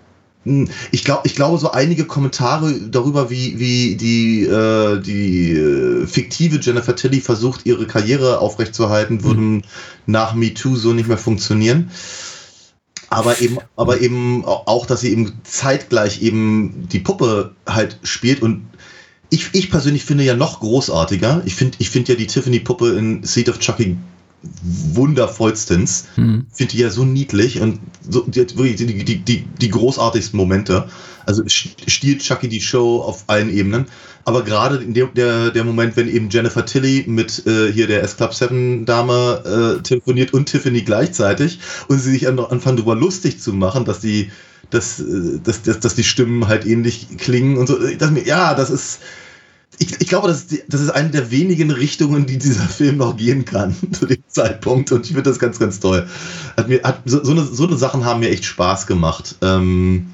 Hm, 0.46 0.70
Ich 0.90 1.04
glaube, 1.04 1.22
ich 1.26 1.36
glaube, 1.36 1.60
so 1.60 1.70
einige 1.70 2.06
Kommentare 2.06 2.74
darüber, 2.90 3.30
wie, 3.30 3.60
wie 3.60 3.96
die, 3.96 4.46
äh, 4.46 5.00
die 5.00 5.52
äh, 5.52 6.08
fiktive 6.08 6.60
Jennifer 6.60 6.96
Tilly 6.96 7.22
versucht, 7.22 7.68
ihre 7.68 7.86
Karriere 7.86 8.40
aufrechtzuerhalten, 8.40 9.24
würden 9.24 9.66
nach 10.08 10.34
MeToo 10.34 10.76
so 10.76 10.94
nicht 10.94 11.08
mehr 11.08 11.20
funktionieren 11.20 11.92
aber 13.10 13.40
eben, 13.40 13.60
aber 13.76 14.02
eben 14.02 14.44
auch, 14.46 14.86
dass 14.86 15.02
sie 15.02 15.12
eben 15.12 15.40
zeitgleich 15.44 16.22
eben 16.22 16.88
die 16.92 17.00
Puppe 17.00 17.56
halt 17.68 18.00
spielt 18.04 18.42
und 18.42 18.66
ich, 19.30 19.50
ich 19.54 19.70
persönlich 19.70 20.04
finde 20.06 20.24
ja 20.24 20.36
noch 20.36 20.60
großartiger. 20.60 21.42
Ich 21.46 21.56
finde, 21.56 21.78
ich 21.80 21.90
finde 21.90 22.14
ja 22.14 22.18
die 22.18 22.28
Tiffany-Puppe 22.28 22.98
in 22.98 23.24
Seed 23.24 23.50
of 23.50 23.60
Chucky 23.60 23.98
wundervollstens. 24.62 26.06
Mhm. 26.16 26.46
Finde 26.52 26.72
die 26.74 26.80
ja 26.80 26.90
so 26.90 27.04
niedlich 27.06 27.62
und 27.62 27.80
so, 28.08 28.22
die 28.22 28.42
hat 28.42 28.58
wirklich 28.58 28.76
die, 28.76 29.04
die, 29.04 29.18
die, 29.18 29.46
die 29.60 29.70
großartigsten 29.70 30.38
Momente. 30.38 30.88
Also 31.26 31.44
stiehlt 31.48 32.22
Chucky 32.22 32.48
die 32.48 32.62
Show 32.62 33.02
auf 33.02 33.24
allen 33.28 33.50
Ebenen. 33.50 33.86
Aber 34.26 34.44
gerade 34.44 34.78
in 34.78 34.94
der, 34.94 35.08
der, 35.08 35.52
der 35.52 35.64
Moment, 35.64 35.96
wenn 35.98 36.08
eben 36.08 36.30
Jennifer 36.30 36.66
Tilly 36.66 37.06
mit 37.08 37.46
äh, 37.46 37.72
hier 37.72 37.88
der 37.88 38.04
S-Club 38.04 38.34
7 38.34 38.86
Dame 38.86 39.78
äh, 39.80 39.84
telefoniert 39.84 40.34
und 40.34 40.48
Tiffany 40.48 40.82
gleichzeitig 40.82 41.60
und 41.88 42.00
sie 42.00 42.12
sich 42.12 42.28
an, 42.28 42.40
anfangen 42.40 42.78
darüber 42.78 42.96
lustig 42.96 43.40
zu 43.40 43.54
machen, 43.54 43.86
dass 43.86 44.00
die, 44.00 44.32
dass, 44.70 45.00
äh, 45.00 45.40
dass, 45.44 45.64
dass, 45.64 45.80
dass 45.80 45.96
die 45.96 46.04
Stimmen 46.04 46.48
halt 46.48 46.66
ähnlich 46.66 47.18
klingen 47.18 47.58
und 47.58 47.68
so. 47.68 47.78
Mir, 47.80 48.26
ja, 48.26 48.54
das 48.54 48.70
ist, 48.70 49.00
ich, 49.80 50.00
ich 50.00 50.08
glaube, 50.08 50.28
das 50.28 50.38
ist, 50.38 50.52
die, 50.52 50.64
das 50.68 50.82
ist 50.82 50.90
eine 50.90 51.10
der 51.10 51.32
wenigen 51.32 51.72
Richtungen, 51.72 52.26
die 52.26 52.38
dieser 52.38 52.68
Film 52.68 52.98
noch 52.98 53.18
gehen 53.18 53.46
kann 53.46 53.76
zu 53.92 54.06
dem 54.06 54.24
Zeitpunkt. 54.28 54.92
Und 54.92 55.06
ich 55.06 55.14
finde 55.14 55.30
das 55.30 55.40
ganz, 55.40 55.60
ganz 55.60 55.80
toll. 55.80 56.08
Hat 56.58 56.68
mir, 56.68 56.82
hat, 56.84 57.02
so, 57.06 57.24
so, 57.24 57.32
eine, 57.32 57.44
so 57.44 57.68
eine 57.68 57.78
Sachen 57.78 58.06
haben 58.06 58.20
mir 58.20 58.30
echt 58.30 58.46
Spaß 58.46 58.88
gemacht. 58.88 59.36
Ähm, 59.42 60.08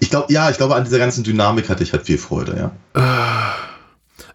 ich 0.00 0.10
glaube, 0.10 0.32
ja, 0.32 0.50
ich 0.50 0.56
glaube, 0.56 0.74
an 0.74 0.84
dieser 0.84 0.98
ganzen 0.98 1.24
Dynamik 1.24 1.68
hatte 1.68 1.82
ich 1.82 1.92
halt 1.92 2.04
viel 2.04 2.18
Freude, 2.18 2.70
ja. 2.94 3.54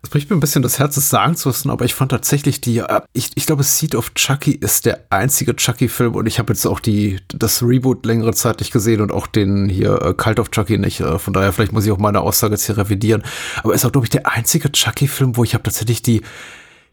Es 0.02 0.10
bricht 0.10 0.30
mir 0.30 0.38
ein 0.38 0.40
bisschen 0.40 0.62
das 0.62 0.80
Herz, 0.80 0.96
es 0.96 1.10
sagen 1.10 1.36
zu 1.36 1.50
müssen, 1.50 1.70
aber 1.70 1.84
ich 1.84 1.94
fand 1.94 2.12
tatsächlich 2.12 2.62
die, 2.62 2.78
äh, 2.78 3.02
ich, 3.12 3.32
ich 3.36 3.46
glaube, 3.46 3.64
Seed 3.64 3.96
of 3.96 4.14
Chucky 4.14 4.52
ist 4.52 4.86
der 4.86 5.06
einzige 5.10 5.56
Chucky-Film 5.56 6.16
und 6.16 6.26
ich 6.26 6.40
habe 6.40 6.54
jetzt 6.54 6.66
auch 6.66 6.80
die, 6.80 7.20
das 7.28 7.62
Reboot 7.62 8.06
längere 8.06 8.34
Zeit 8.34 8.62
nicht 8.62 8.72
gesehen 8.72 9.02
und 9.02 9.12
auch 9.12 9.28
den 9.28 9.68
hier 9.68 10.02
äh, 10.02 10.14
Cult 10.14 10.40
of 10.40 10.52
Chucky 10.52 10.78
nicht. 10.78 11.02
Äh, 11.02 11.20
Von 11.20 11.34
daher, 11.34 11.52
vielleicht 11.52 11.74
muss 11.74 11.86
ich 11.86 11.92
auch 11.92 11.98
meine 11.98 12.22
Aussage 12.22 12.54
jetzt 12.54 12.66
hier 12.66 12.78
revidieren. 12.78 13.24
Aber 13.62 13.74
ist 13.74 13.84
auch, 13.84 13.92
glaube 13.92 14.06
ich, 14.06 14.10
der 14.10 14.26
einzige 14.32 14.72
Chucky-Film, 14.72 15.36
wo 15.36 15.44
ich 15.44 15.54
habe 15.54 15.64
tatsächlich 15.64 16.02
die, 16.02 16.22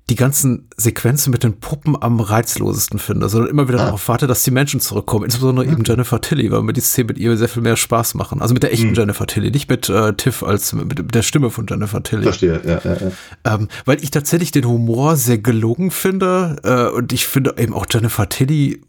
die 0.08 0.14
ganzen 0.14 0.68
Sequenzen 0.76 1.32
mit 1.32 1.42
den 1.42 1.58
Puppen 1.58 2.00
am 2.00 2.20
reizlosesten 2.20 3.00
finde, 3.00 3.28
sondern 3.28 3.50
immer 3.50 3.66
wieder 3.66 3.80
Ah. 3.80 3.86
darauf 3.86 4.06
warte, 4.06 4.28
dass 4.28 4.44
die 4.44 4.52
Menschen 4.52 4.78
zurückkommen. 4.78 5.24
Insbesondere 5.24 5.66
eben 5.66 5.82
Jennifer 5.84 6.20
Tilly, 6.20 6.52
weil 6.52 6.62
mir 6.62 6.72
die 6.72 6.80
Szenen 6.80 7.08
mit 7.08 7.18
ihr 7.18 7.36
sehr 7.36 7.48
viel 7.48 7.62
mehr 7.62 7.76
Spaß 7.76 8.14
machen. 8.14 8.40
Also 8.40 8.54
mit 8.54 8.62
der 8.62 8.72
echten 8.72 8.90
Mhm. 8.90 8.94
Jennifer 8.94 9.26
Tilly, 9.26 9.50
nicht 9.50 9.68
mit 9.68 9.88
äh, 9.88 10.12
Tiff 10.14 10.44
als 10.44 10.72
mit, 10.74 10.96
mit 10.96 11.12
der 11.14 11.22
Stimme 11.22 11.50
von 11.50 11.66
Jennifer 11.68 12.04
Tilly. 12.04 12.22
Verstehe, 12.22 12.60
ja, 12.64 12.80
ja, 12.84 12.96
ja. 13.44 13.54
Ähm, 13.54 13.66
weil 13.84 14.00
ich 14.00 14.12
tatsächlich 14.12 14.52
den 14.52 14.64
Humor 14.66 15.16
sehr 15.16 15.38
gelungen 15.38 15.90
finde 15.90 16.56
äh, 16.62 16.94
und 16.96 17.12
ich 17.12 17.26
finde 17.26 17.54
eben 17.58 17.74
auch 17.74 17.86
Jennifer 17.90 18.28
Tilly 18.28 18.80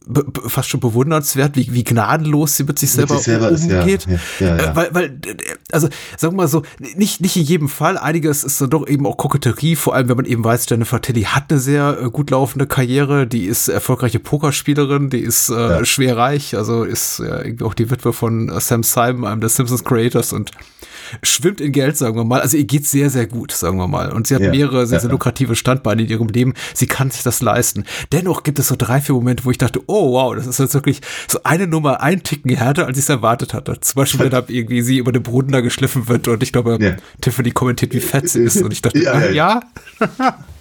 fast 0.46 0.70
schon 0.70 0.82
bewundernswert, 0.82 1.56
wie, 1.56 1.74
wie 1.74 1.84
gnadenlos 1.84 2.58
sie 2.58 2.64
mit 2.66 2.78
sich 2.78 2.90
Mit 2.90 2.96
selber, 3.08 3.16
sich 3.16 3.26
selber 3.26 3.50
ist, 3.50 3.66
ja. 3.66 3.80
umgeht. 3.82 4.06
Ja, 4.40 4.46
ja. 4.56 4.58
Äh, 4.72 4.76
weil, 4.76 4.90
weil, 4.94 5.20
also 5.72 5.90
sagen 6.16 6.34
wir 6.34 6.44
mal 6.44 6.48
so, 6.48 6.62
nicht, 6.96 7.22
nicht 7.22 7.36
in 7.38 7.42
jedem 7.44 7.70
Fall, 7.70 7.98
einiges 7.98 8.44
ist 8.44 8.62
dann 8.62 8.70
doch 8.70 8.88
eben 8.88 9.08
auch 9.08 9.18
Koketterie, 9.18 9.76
vor 9.76 9.96
allem 9.96 10.10
wenn 10.10 10.18
man 10.18 10.26
eben 10.26 10.44
weiß, 10.44 10.68
Jennifer 10.70 11.02
Tilly 11.08 11.22
hat 11.24 11.46
eine 11.50 11.60
sehr 11.62 12.00
äh, 12.04 12.10
gut 12.10 12.32
laufende 12.32 12.68
Karriere, 12.68 13.28
die 13.28 13.46
ist 13.46 13.70
erfolgreiche 13.70 14.20
Pokerspielerin, 14.20 15.10
die 15.10 15.20
ist 15.22 15.48
äh, 15.50 15.54
Ja. 15.54 15.86
schwer 15.86 16.18
reich, 16.18 16.54
also 16.58 16.84
ist 16.84 17.20
ja 17.20 17.40
irgendwie 17.46 17.64
auch 17.64 17.74
die 17.74 17.90
Witwe 17.90 18.12
von 18.12 18.50
äh, 18.50 18.60
Sam 18.60 18.84
Simon, 18.84 19.24
einem 19.26 19.40
der 19.40 19.50
Simpsons 19.50 19.86
Creators 19.86 20.34
und 20.34 20.52
schwimmt 21.24 21.62
in 21.62 21.72
Geld, 21.72 21.96
sagen 21.96 22.18
wir 22.18 22.26
mal. 22.26 22.42
Also 22.42 22.58
ihr 22.58 22.66
geht 22.66 22.86
sehr, 22.86 23.10
sehr 23.10 23.26
gut, 23.26 23.54
sagen 23.54 23.78
wir 23.78 23.88
mal. 23.88 24.12
Und 24.12 24.28
sie 24.28 24.36
hat 24.36 24.42
Ja, 24.42 24.50
mehrere 24.52 24.86
sehr, 24.86 25.00
sehr 25.00 25.10
lukrative 25.10 25.56
Standbeine 25.56 26.02
in 26.02 26.10
ihrem 26.10 26.28
Leben. 26.28 26.54
Sie 26.74 26.88
kann 26.88 27.10
sich 27.10 27.24
das 27.24 27.42
leisten. 27.42 27.86
Dennoch 28.12 28.44
gibt 28.44 28.60
es 28.60 28.68
so 28.68 28.76
drei, 28.78 29.00
vier 29.00 29.16
Momente, 29.16 29.46
wo 29.46 29.52
ich 29.52 29.58
dachte, 29.58 29.80
oh 29.88 30.12
wow, 30.12 30.36
das 30.36 30.46
ist 30.46 30.60
jetzt 30.60 30.74
wirklich 30.74 31.00
so 31.30 31.40
eine 31.46 31.68
Nummer, 31.68 32.02
ein 32.02 32.24
Ticken 32.24 32.52
härter, 32.54 32.86
als 32.88 32.98
ich 32.98 33.06
es 33.06 33.10
erwartet 33.10 33.54
hatte. 33.54 33.80
Zum 33.80 33.96
Beispiel, 33.96 34.26
wenn 34.26 34.34
ab 34.34 34.50
irgendwie 34.50 34.82
sie 34.82 34.98
über 34.98 35.14
den 35.14 35.24
Boden 35.24 35.54
da 35.54 35.62
geschliffen 35.62 36.10
wird 36.10 36.28
und 36.28 36.44
ich 36.44 36.52
glaube. 36.52 36.98
Tiffany 37.22 37.52
kommentiert, 37.52 37.94
wie 37.94 38.02
fett 38.02 38.28
sie 38.28 38.42
ist. 38.42 38.62
Und 38.62 38.74
ich 38.74 38.82
dachte, 38.82 39.02
ja. 39.02 39.30
ja, 39.30 39.62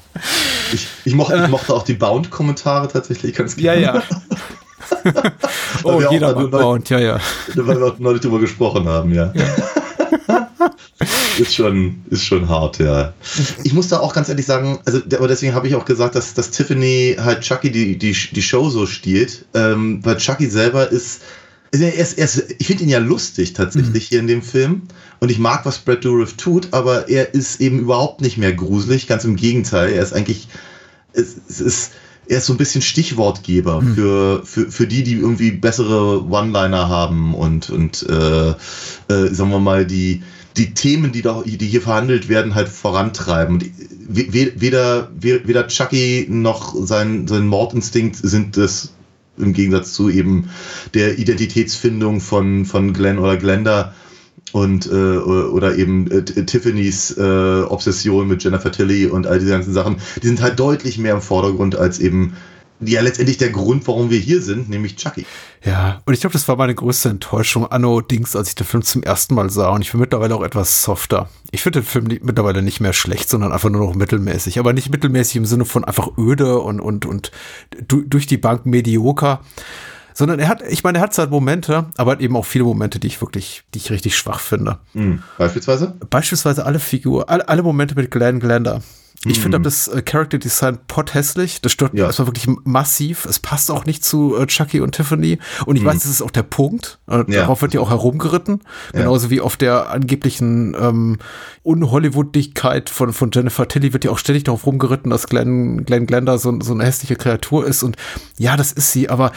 Ich, 0.73 0.87
ich, 1.05 1.15
mochte, 1.15 1.41
ich 1.43 1.49
mochte 1.49 1.75
auch 1.75 1.85
die 1.85 1.95
Bound-Kommentare 1.95 2.89
tatsächlich 2.89 3.35
ganz 3.35 3.57
ja, 3.57 3.75
gerne. 3.75 4.03
ja. 4.11 4.21
oh, 5.85 5.99
wir 5.99 6.09
auch 6.09 6.13
jeder 6.13 6.35
mag 6.35 6.51
Bound, 6.51 6.91
ja, 6.91 6.99
ja. 6.99 7.21
Weil 7.55 7.81
wir 7.81 7.87
auch 7.87 7.99
neulich 7.99 8.23
drüber 8.23 8.39
gesprochen 8.39 8.89
haben, 8.89 9.15
ja. 9.15 9.33
ist, 11.39 11.55
schon, 11.55 12.03
ist 12.11 12.25
schon 12.25 12.49
hart, 12.49 12.79
ja. 12.79 13.13
Ich 13.65 13.73
muss 13.73 13.89
da 13.89 14.01
auch 14.01 14.15
ganz 14.15 14.29
ehrlich 14.29 14.47
sagen, 14.47 14.79
also 14.85 15.01
aber 15.17 15.29
deswegen 15.29 15.55
habe 15.55 15.69
ich 15.69 15.75
auch 15.75 15.85
gesagt, 15.85 16.15
dass, 16.15 16.35
dass 16.35 16.51
Tiffany 16.51 17.17
halt 17.19 17.43
Chucky 17.43 17.71
die, 17.71 17.99
die, 17.99 18.13
die 18.13 18.43
Show 18.43 18.71
so 18.71 18.87
stiehlt, 18.87 19.45
ähm, 19.55 20.05
weil 20.05 20.17
Chucky 20.17 20.47
selber 20.47 20.91
ist. 20.91 21.23
Er 21.73 21.95
ist, 21.95 22.17
er 22.17 22.25
ist, 22.25 22.55
ich 22.59 22.69
finde 22.69 22.85
ihn 22.85 22.89
ja 22.89 23.01
lustig 23.01 23.53
tatsächlich 23.53 24.09
hier 24.09 24.21
in 24.21 24.29
dem 24.29 24.41
Film. 24.41 24.83
Und 25.21 25.31
ich 25.31 25.39
mag, 25.39 25.65
was 25.65 25.79
Brad 25.79 26.05
Dourif 26.05 26.37
tut, 26.37 26.69
aber 26.73 27.09
er 27.09 27.35
ist 27.35 27.61
eben 27.61 27.79
überhaupt 27.81 28.21
nicht 28.21 28.37
mehr 28.39 28.53
gruselig. 28.53 29.07
Ganz 29.07 29.25
im 29.25 29.37
Gegenteil. 29.37 29.93
Er 29.93 30.03
ist 30.03 30.13
eigentlich. 30.13 30.49
Es, 31.13 31.37
es 31.49 31.61
ist, 31.61 31.93
er 32.29 32.39
ist 32.39 32.47
so 32.47 32.53
ein 32.53 32.59
bisschen 32.59 32.83
Stichwortgeber 32.83 33.81
für, 33.95 34.43
für, 34.45 34.71
für 34.71 34.87
die, 34.87 35.05
die 35.05 35.15
irgendwie 35.15 35.53
bessere 35.53 36.25
One-Liner 36.29 36.89
haben 36.89 37.35
und, 37.35 37.71
und 37.71 38.05
äh, 38.09 38.51
äh, 38.51 38.55
sagen 39.33 39.51
wir 39.51 39.61
mal, 39.61 39.87
die, 39.87 40.23
die 40.57 40.75
Themen, 40.75 41.13
die, 41.13 41.23
da, 41.23 41.43
die 41.47 41.67
hier 41.67 41.81
verhandelt 41.83 42.29
werden, 42.29 42.55
halt 42.57 42.69
vorantreiben. 42.69 43.55
Und 43.55 43.65
we- 44.09 44.27
we- 44.33 44.53
weder, 44.57 45.09
we- 45.19 45.41
weder 45.47 45.69
Chucky 45.69 46.27
noch 46.29 46.75
sein, 46.85 47.29
sein 47.29 47.47
Mordinstinkt 47.47 48.17
sind 48.17 48.57
es 48.57 48.93
im 49.39 49.53
Gegensatz 49.53 49.93
zu 49.93 50.11
eben 50.11 50.51
der 50.95 51.19
Identitätsfindung 51.19 52.21
von, 52.21 52.65
von 52.65 52.93
Glenn 52.93 53.19
oder 53.19 53.37
Glenda 53.37 53.95
und 54.57 54.87
äh, 54.87 55.19
oder 55.19 55.77
eben 55.77 56.11
äh, 56.11 56.23
Tiffany's 56.23 57.15
äh, 57.19 57.63
Obsession 57.69 58.27
mit 58.27 58.43
Jennifer 58.43 58.73
Tilly 58.73 59.07
und 59.07 59.27
all 59.27 59.39
diese 59.39 59.51
ganzen 59.51 59.75
Sachen, 59.75 59.97
die 60.23 60.27
sind 60.27 60.41
halt 60.41 60.59
deutlich 60.59 60.97
mehr 60.97 61.13
im 61.13 61.21
Vordergrund 61.21 61.77
als 61.77 61.99
eben 61.99 62.33
ja 62.81 63.03
letztendlich 63.03 63.37
der 63.37 63.51
Grund, 63.51 63.87
warum 63.87 64.09
wir 64.09 64.19
hier 64.19 64.41
sind, 64.41 64.71
nämlich 64.71 64.97
Chucky. 64.97 65.27
Ja, 65.63 66.01
und 66.07 66.15
ich 66.15 66.21
glaube, 66.21 66.33
das 66.33 66.49
war 66.49 66.57
meine 66.57 66.75
größte 66.75 67.11
Enttäuschung 67.11 67.67
anno 67.67 68.01
Dings, 68.01 68.35
als 68.35 68.49
ich 68.49 68.55
den 68.55 68.67
Film 68.67 68.83
zum 68.83 69.03
ersten 69.03 69.35
Mal 69.35 69.51
sah. 69.51 69.69
Und 69.71 69.83
ich 69.83 69.93
bin 69.93 70.01
mittlerweile 70.01 70.35
auch 70.35 70.43
etwas 70.43 70.83
softer. 70.83 71.29
Ich 71.51 71.63
finde 71.63 71.81
den 71.81 71.87
Film 71.87 72.07
mittlerweile 72.23 72.63
nicht 72.63 72.81
mehr 72.81 72.95
schlecht, 72.95 73.29
sondern 73.29 73.53
einfach 73.53 73.69
nur 73.69 73.87
noch 73.87 73.95
mittelmäßig. 73.95 74.59
Aber 74.59 74.73
nicht 74.73 74.91
mittelmäßig 74.91 75.37
im 75.37 75.47
Sinne 75.47 75.67
von 75.67 75.85
einfach 75.85 76.17
öde 76.17 76.59
und, 76.61 76.81
und, 76.81 77.05
und 77.05 77.31
du, 77.89 78.03
durch 78.03 78.27
die 78.27 78.39
Bank 78.39 78.65
medioker, 78.65 79.41
Sondern 80.17 80.39
er 80.39 80.49
hat, 80.49 80.63
ich 80.63 80.83
meine, 80.83 80.97
er 80.97 81.03
hat 81.03 81.19
halt 81.19 81.31
Momente, 81.31 81.85
aber 81.99 82.13
hat 82.13 82.23
eben 82.23 82.37
auch 82.37 82.47
viele 82.47 82.65
Momente, 82.65 82.99
die 82.99 83.07
ich 83.07 83.21
wirklich, 83.21 83.65
die 83.75 83.79
ich 83.79 83.91
richtig 83.91 84.17
schwach 84.17 84.41
finde. 84.41 84.79
Mhm. 84.95 85.23
Beispielsweise? 85.37 85.95
Beispielsweise 86.09 86.65
alle 86.65 86.79
Figuren, 86.79 87.25
alle, 87.29 87.47
alle 87.51 87.63
Momente 87.63 87.95
mit 87.95 88.11
Glenn 88.11 88.41
Glender. 88.41 88.81
Ich 89.29 89.41
finde 89.41 89.61
das 89.61 89.89
äh, 89.89 90.03
Character 90.03 90.39
Design 90.39 90.79
potthässlich. 90.89 91.61
Das 91.61 91.73
stört 91.73 91.95
Ja. 91.95 92.01
ja. 92.01 92.07
erstmal 92.07 92.29
wirklich 92.29 92.47
massiv. 92.65 93.25
Es 93.27 93.39
passt 93.39 93.71
auch 93.71 93.85
nicht 93.87 94.05
zu 94.05 94.37
äh, 94.37 94.47
Chucky 94.47 94.81
und 94.81 94.93
Tiffany. 94.93 95.39
Und 95.65 95.77
ich 95.77 95.85
weiß, 95.85 95.95
das 95.95 96.07
ist 96.07 96.23
auch 96.23 96.31
der 96.31 96.43
Punkt. 96.43 96.99
Äh, 97.09 97.25
Ja. 97.29 97.41
Darauf 97.41 97.63
wird 97.63 97.75
ja 97.75 97.81
auch 97.81 97.91
herumgeritten. 97.91 98.63
Ja. 98.93 99.01
Genauso 99.01 99.31
wie 99.31 99.41
auf 99.41 99.57
der 99.57 99.91
angeblichen 99.91 100.77
ähm, 100.79 101.19
Unhollywoodigkeit 101.63 102.91
von, 102.91 103.13
von 103.13 103.31
Jennifer 103.33 103.67
Tilly 103.69 103.93
wird 103.93 104.05
ja 104.05 104.11
auch 104.11 104.19
ständig 104.19 104.45
darauf 104.45 104.67
rumgeritten, 104.67 105.11
dass 105.11 105.27
Glenn, 105.27 105.85
Glenn 105.85 106.07
Glender 106.07 106.39
so, 106.39 106.59
so 106.61 106.73
eine 106.75 106.85
hässliche 106.85 107.17
Kreatur 107.17 107.67
ist. 107.67 107.83
Und 107.83 107.97
ja, 108.39 108.57
das 108.57 108.73
ist 108.73 108.93
sie. 108.93 109.09
Aber 109.09 109.33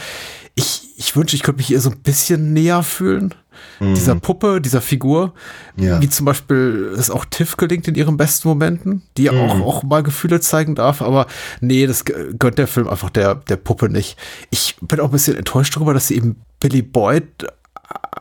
ich, 0.54 0.89
ich 1.00 1.16
wünsche, 1.16 1.34
ich 1.34 1.42
könnte 1.42 1.58
mich 1.58 1.70
ihr 1.70 1.80
so 1.80 1.88
ein 1.90 1.98
bisschen 2.00 2.52
näher 2.52 2.82
fühlen. 2.82 3.34
Dieser 3.80 4.14
Puppe, 4.14 4.60
dieser 4.60 4.80
Figur, 4.80 5.32
Mhm. 5.76 5.82
Ja. 5.84 6.00
wie 6.00 6.08
zum 6.08 6.24
Beispiel 6.26 6.94
es 6.98 7.10
auch 7.10 7.24
Tiff 7.26 7.56
gelingt 7.56 7.88
in 7.88 7.94
ihren 7.94 8.16
besten 8.16 8.48
Momenten, 8.48 9.02
die 9.16 9.24
ja 9.24 9.32
Mhm. 9.32 9.38
auch, 9.40 9.60
auch 9.60 9.82
mal 9.82 10.02
Gefühle 10.02 10.40
zeigen 10.40 10.74
darf, 10.74 11.02
aber 11.02 11.26
nee, 11.60 11.86
das 11.86 12.04
gönnt 12.04 12.58
der 12.58 12.66
Film 12.66 12.88
einfach 12.88 13.10
der, 13.10 13.34
der 13.34 13.56
Puppe 13.56 13.88
nicht. 13.90 14.16
Ich 14.50 14.76
bin 14.80 15.00
auch 15.00 15.06
ein 15.06 15.10
bisschen 15.12 15.36
enttäuscht 15.36 15.74
darüber, 15.76 15.92
dass 15.94 16.08
sie 16.08 16.16
eben 16.16 16.36
Billy 16.60 16.82
Boyd 16.82 17.24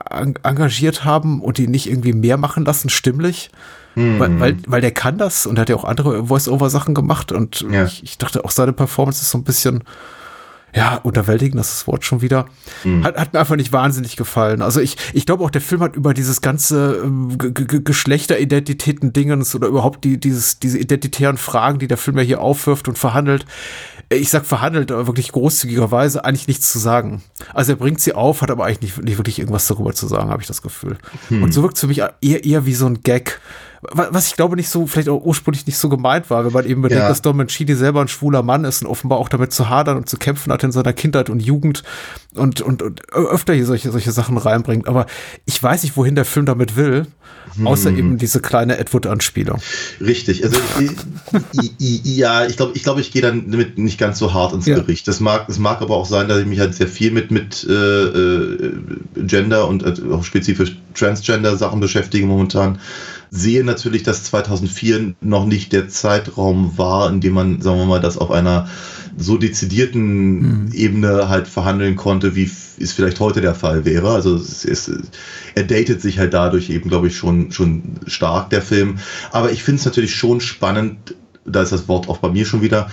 en- 0.10 0.36
engagiert 0.44 1.04
haben 1.06 1.42
und 1.42 1.60
ihn 1.60 1.72
nicht 1.72 1.90
irgendwie 1.90 2.14
mehr 2.14 2.38
machen 2.38 2.66
lassen, 2.66 2.90
stimmlich. 2.90 3.50
Mhm. 3.96 4.20
Weil, 4.20 4.40
weil, 4.40 4.58
weil 4.68 4.82
der 4.82 4.92
kann 4.92 5.18
das 5.18 5.46
und 5.46 5.58
hat 5.60 5.70
ja 5.70 5.76
auch 5.76 5.84
andere 5.86 6.28
Voice-Over-Sachen 6.28 6.94
gemacht 6.94 7.32
und 7.32 7.66
Ja. 7.72 7.86
ich, 7.86 8.04
ich 8.04 8.18
dachte 8.18 8.44
auch 8.46 8.52
seine 8.52 8.74
Performance 8.74 9.22
ist 9.22 9.32
so 9.32 9.38
ein 9.38 9.44
bisschen, 9.44 9.84
ja, 10.76 10.96
unterwältigend, 10.98 11.60
das 11.60 11.70
ist 11.70 11.80
das 11.82 11.88
Wort 11.88 12.06
schon 12.06 12.22
wieder. 12.22 12.46
Mhm. 12.84 13.04
Hat, 13.04 13.18
hat 13.18 13.34
mir 13.34 13.40
einfach 13.40 13.56
nicht 13.56 13.72
wahnsinnig 13.74 14.16
gefallen. 14.16 14.62
Also 14.62 14.80
ich, 14.82 14.98
ich 15.14 15.26
glaube 15.26 15.44
auch, 15.44 15.50
der 15.50 15.62
Film 15.62 15.82
hat 15.82 15.96
über 15.96 16.14
dieses 16.14 16.42
ganze 16.42 17.02
ähm, 17.04 17.38
G- 17.38 17.52
G- 17.52 17.80
Geschlechteridentitäten-Dingens 18.50 19.56
oder 19.56 19.68
überhaupt 19.68 20.04
die, 20.04 20.20
dieses, 20.20 20.60
diese 20.60 20.78
identitären 20.80 21.38
Fragen, 21.38 21.80
die 21.80 21.88
der 21.88 21.98
Film 21.98 22.18
ja 22.18 22.24
hier 22.24 22.42
aufwirft 22.42 22.88
und 22.88 22.98
verhandelt. 22.98 23.46
äh, 24.10 24.16
Ich 24.16 24.30
sag 24.30 24.46
verhandelt, 24.46 24.92
aber 24.92 25.08
wirklich 25.08 25.32
großzügigerweise 25.32 26.24
eigentlich 26.26 26.48
nichts 26.48 26.72
zu 26.72 26.80
sagen. 26.80 27.22
Also 27.54 27.74
er 27.74 27.76
bringt 27.78 28.00
sie 28.02 28.14
auf, 28.14 28.42
hat 28.42 28.52
aber 28.52 28.66
eigentlich 28.66 28.98
nicht, 28.98 29.04
nicht 29.06 29.18
wirklich 29.18 29.40
irgendwas 29.40 29.68
darüber 29.68 29.94
zu 29.94 30.08
sagen, 30.08 30.30
habe 30.30 30.42
ich 30.42 30.48
das 30.48 30.62
Gefühl. 30.62 30.98
Und 31.30 31.54
so 31.54 31.62
wirkt 31.64 31.76
es 31.76 31.82
für 31.82 31.88
mich 31.88 32.00
eher, 32.00 32.44
eher 32.44 32.66
wie 32.66 32.74
so 32.76 32.86
ein 32.86 33.02
Gag. 33.02 33.40
Wa- 33.82 34.10
Was 34.12 34.28
ich 34.28 34.36
glaube 34.36 34.56
nicht 34.56 34.70
so, 34.70 34.88
vielleicht 34.88 35.10
auch 35.10 35.24
ursprünglich 35.24 35.66
nicht 35.66 35.78
so 35.78 35.90
gemeint 35.90 36.30
war, 36.30 36.46
wenn 36.46 36.52
man 36.54 36.66
eben 36.66 36.82
bedenkt, 36.82 37.02
Ja. 37.04 37.08
dass 37.10 37.22
Don 37.22 37.38
Mancini 37.38 37.76
selber 37.76 38.02
ein 38.02 38.08
schwuler 38.08 38.44
Mann 38.44 38.66
ist 38.66 38.82
und 38.82 38.88
offenbar 38.90 39.18
auch 39.20 39.30
damit 39.30 39.54
zu 39.54 39.70
hadern 39.70 39.98
und 39.98 40.10
zu 40.10 40.18
kämpfen 40.18 40.52
hat 40.52 40.64
in 40.64 40.72
seiner 40.72 40.94
Kindheit 40.94 41.30
und 41.30 41.40
Jugend 41.42 41.84
und, 42.36 42.62
und, 42.62 42.82
und 42.82 43.10
öfter 43.14 43.54
hier 43.54 43.66
solche, 43.66 43.92
solche 43.92 44.12
Sachen 44.12 44.38
reinbringt. 44.38 44.88
Aber 44.88 45.06
ich 45.46 45.62
weiß 45.62 45.84
nicht, 45.84 45.96
wohin 45.98 46.16
der 46.16 46.26
Film 46.26 46.46
damit 46.46 46.76
will, 46.76 47.08
außer 47.64 47.90
eben 47.90 48.18
diese 48.18 48.40
kleine 48.42 48.78
Edward-Anspielung. 48.78 49.60
Richtig. 50.00 50.44
Also 50.44 50.58
ich, 51.62 51.72
ich, 51.80 52.18
ja, 52.18 52.46
ich 52.46 52.58
glaube, 52.58 52.74
ich, 52.76 52.84
glaube, 52.84 53.02
ich 53.02 53.12
gehe 53.12 53.22
dann 53.22 53.50
damit 53.52 53.78
nicht 53.78 53.98
ganz 53.98 54.20
so 54.20 54.34
hart 54.34 54.54
ins 54.54 54.66
Ja. 54.66 54.76
Gericht. 54.76 55.08
Das 55.08 55.20
mag, 55.20 55.48
es 55.50 55.58
mag 55.60 55.82
aber 55.82 55.96
auch 55.96 56.06
sein, 56.06 56.28
dass 56.28 56.40
ich 56.40 56.46
mich 56.46 56.60
halt 56.60 56.76
sehr 56.76 56.88
viel 56.88 57.12
mit 57.12 57.32
mit 57.32 57.66
äh, 57.68 57.74
äh, 57.74 58.74
Gender 59.16 59.68
und 59.68 59.84
äh, 59.84 60.14
auch 60.14 60.24
spezifisch 60.24 60.78
Transgender 60.94 61.56
Sachen 61.58 61.80
beschäftige 61.80 62.26
momentan. 62.26 62.80
Sehe 63.32 63.64
natürlich, 63.64 64.04
dass 64.04 64.24
2004 64.24 65.16
noch 65.22 65.46
nicht 65.46 65.72
der 65.72 65.88
Zeitraum 65.88 66.78
war, 66.78 67.10
in 67.10 67.22
dem 67.22 67.34
man, 67.34 67.62
sagen 67.62 67.78
wir 67.78 67.86
mal, 67.86 68.02
das 68.02 68.18
auf 68.18 68.32
einer 68.32 68.68
so 69.18 69.38
dezidierten 69.38 70.72
Ebene 70.74 71.30
halt 71.30 71.48
verhandeln 71.48 71.96
konnte, 71.96 72.36
wie 72.36 72.50
es 72.80 72.92
vielleicht 72.94 73.20
heute 73.20 73.42
der 73.42 73.56
Fall 73.56 73.86
wäre. 73.86 74.12
Also 74.12 74.36
es 74.36 74.66
ist, 74.66 74.92
er 75.56 75.64
datet 75.64 76.02
sich 76.02 76.18
halt 76.18 76.34
dadurch 76.34 76.70
eben, 76.70 76.90
glaube 76.90 77.08
ich, 77.08 77.18
schon, 77.18 77.52
schon 77.52 77.84
stark, 78.08 78.50
der 78.50 78.62
Film. 78.62 78.98
Aber 79.32 79.52
ich 79.52 79.64
finde 79.64 79.80
es 79.80 79.86
natürlich 79.86 80.16
schon 80.16 80.42
spannend, 80.42 81.16
da 81.46 81.62
ist 81.62 81.72
das 81.72 81.88
Wort 81.88 82.10
auch 82.10 82.18
bei 82.18 82.30
mir 82.30 82.46
schon 82.46 82.62
wieder, 82.62 82.90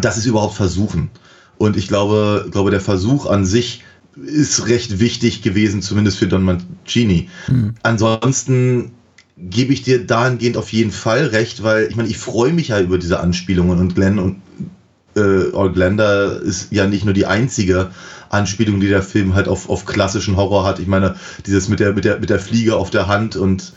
dass 0.00 0.14
sie 0.14 0.20
es 0.20 0.26
überhaupt 0.26 0.54
versuchen. 0.54 1.10
Und 1.56 1.76
ich 1.76 1.88
glaube, 1.88 2.46
glaube, 2.50 2.70
der 2.70 2.80
Versuch 2.80 3.26
an 3.26 3.44
sich 3.44 3.84
ist 4.16 4.66
recht 4.66 4.98
wichtig 4.98 5.42
gewesen, 5.42 5.82
zumindest 5.82 6.18
für 6.18 6.26
Don 6.26 6.42
Mancini. 6.42 7.28
Ansonsten 7.82 8.92
gebe 9.40 9.72
ich 9.72 9.82
dir 9.82 10.04
dahingehend 10.04 10.56
auf 10.56 10.72
jeden 10.72 10.90
Fall 10.90 11.26
recht, 11.26 11.62
weil 11.62 11.86
ich 11.88 11.96
meine, 11.96 12.08
ich 12.08 12.18
freue 12.18 12.52
mich 12.52 12.68
ja 12.68 12.80
über 12.80 12.98
diese 12.98 13.20
Anspielungen 13.20 13.78
und 13.78 13.94
Glenn 13.94 14.18
und 14.18 14.42
äh, 15.14 15.68
Glenda 15.72 16.32
ist 16.32 16.72
ja 16.72 16.86
nicht 16.86 17.04
nur 17.04 17.14
die 17.14 17.26
einzige 17.26 17.90
Anspielung, 18.30 18.80
die 18.80 18.88
der 18.88 19.02
Film 19.02 19.34
halt 19.34 19.48
auf, 19.48 19.68
auf 19.68 19.84
klassischen 19.84 20.36
Horror 20.36 20.64
hat. 20.64 20.78
Ich 20.78 20.86
meine, 20.86 21.16
dieses 21.46 21.68
mit 21.68 21.80
der, 21.80 21.92
mit 21.92 22.04
der, 22.04 22.18
mit 22.18 22.30
der 22.30 22.38
Fliege 22.38 22.76
auf 22.76 22.90
der 22.90 23.06
Hand 23.06 23.36
und, 23.36 23.72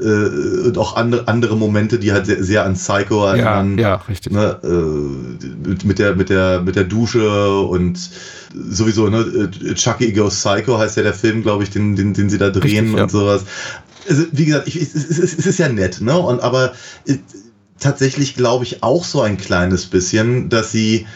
äh, 0.00 0.66
und 0.66 0.78
auch 0.78 0.96
andere, 0.96 1.28
andere 1.28 1.56
Momente, 1.56 1.98
die 1.98 2.12
halt 2.12 2.26
sehr, 2.26 2.42
sehr 2.42 2.64
an 2.64 2.74
Psycho 2.74 3.26
erinnern. 3.26 3.78
richtig. 4.08 4.32
Ne, 4.32 4.58
äh, 4.62 5.68
mit, 5.68 5.84
mit, 5.84 5.98
der, 5.98 6.14
mit, 6.14 6.30
der, 6.30 6.60
mit 6.62 6.76
der 6.76 6.84
Dusche 6.84 7.60
und 7.60 7.98
sowieso, 8.54 9.08
ne, 9.08 9.18
äh, 9.20 9.74
Chucky 9.74 10.12
Goes 10.12 10.36
Psycho 10.36 10.78
heißt 10.78 10.96
ja 10.96 11.02
der 11.02 11.14
Film, 11.14 11.42
glaube 11.42 11.64
ich, 11.64 11.70
den, 11.70 11.96
den, 11.96 12.14
den 12.14 12.30
sie 12.30 12.38
da 12.38 12.50
drehen 12.50 12.62
Richtig, 12.62 12.96
ja. 12.96 13.02
und 13.04 13.10
sowas. 13.10 13.44
Also, 14.08 14.24
wie 14.32 14.44
gesagt, 14.44 14.68
ich, 14.68 14.76
es, 14.76 14.94
es, 14.94 15.18
es, 15.18 15.46
ist 15.46 15.58
ja 15.58 15.68
nett, 15.68 16.00
ne? 16.00 16.18
Und 16.18 16.42
aber 16.42 16.72
äh, 17.06 17.16
tatsächlich 17.80 18.36
glaube 18.36 18.64
ich 18.64 18.82
auch 18.82 19.04
so 19.04 19.22
ein 19.22 19.36
kleines 19.36 19.86
bisschen, 19.86 20.48
dass 20.48 20.72
sie 20.72 21.06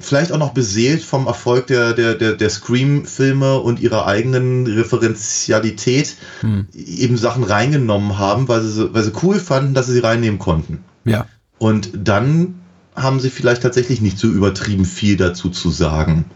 vielleicht 0.00 0.32
auch 0.32 0.38
noch 0.38 0.52
beseelt 0.54 1.02
vom 1.02 1.26
Erfolg 1.26 1.66
der, 1.66 1.92
der, 1.92 2.14
der, 2.14 2.32
der 2.32 2.50
Scream-Filme 2.50 3.58
und 3.60 3.80
ihrer 3.80 4.06
eigenen 4.06 4.66
Referenzialität 4.66 6.16
Hm. 6.40 6.66
eben 6.74 7.16
Sachen 7.16 7.44
reingenommen 7.44 8.18
haben, 8.18 8.48
weil 8.48 8.62
sie, 8.62 8.92
weil 8.94 9.02
sie 9.02 9.12
cool 9.22 9.38
fanden, 9.38 9.74
dass 9.74 9.86
sie 9.86 9.92
sie 9.92 10.00
reinnehmen 10.00 10.38
konnten. 10.38 10.84
Ja. 11.04 11.26
Und 11.58 11.90
dann 11.94 12.60
haben 12.94 13.20
sie 13.20 13.30
vielleicht 13.30 13.62
tatsächlich 13.62 14.00
nicht 14.00 14.18
so 14.18 14.28
übertrieben 14.28 14.84
viel 14.84 15.16
dazu 15.16 15.50
zu 15.50 15.70
sagen. 15.70 16.26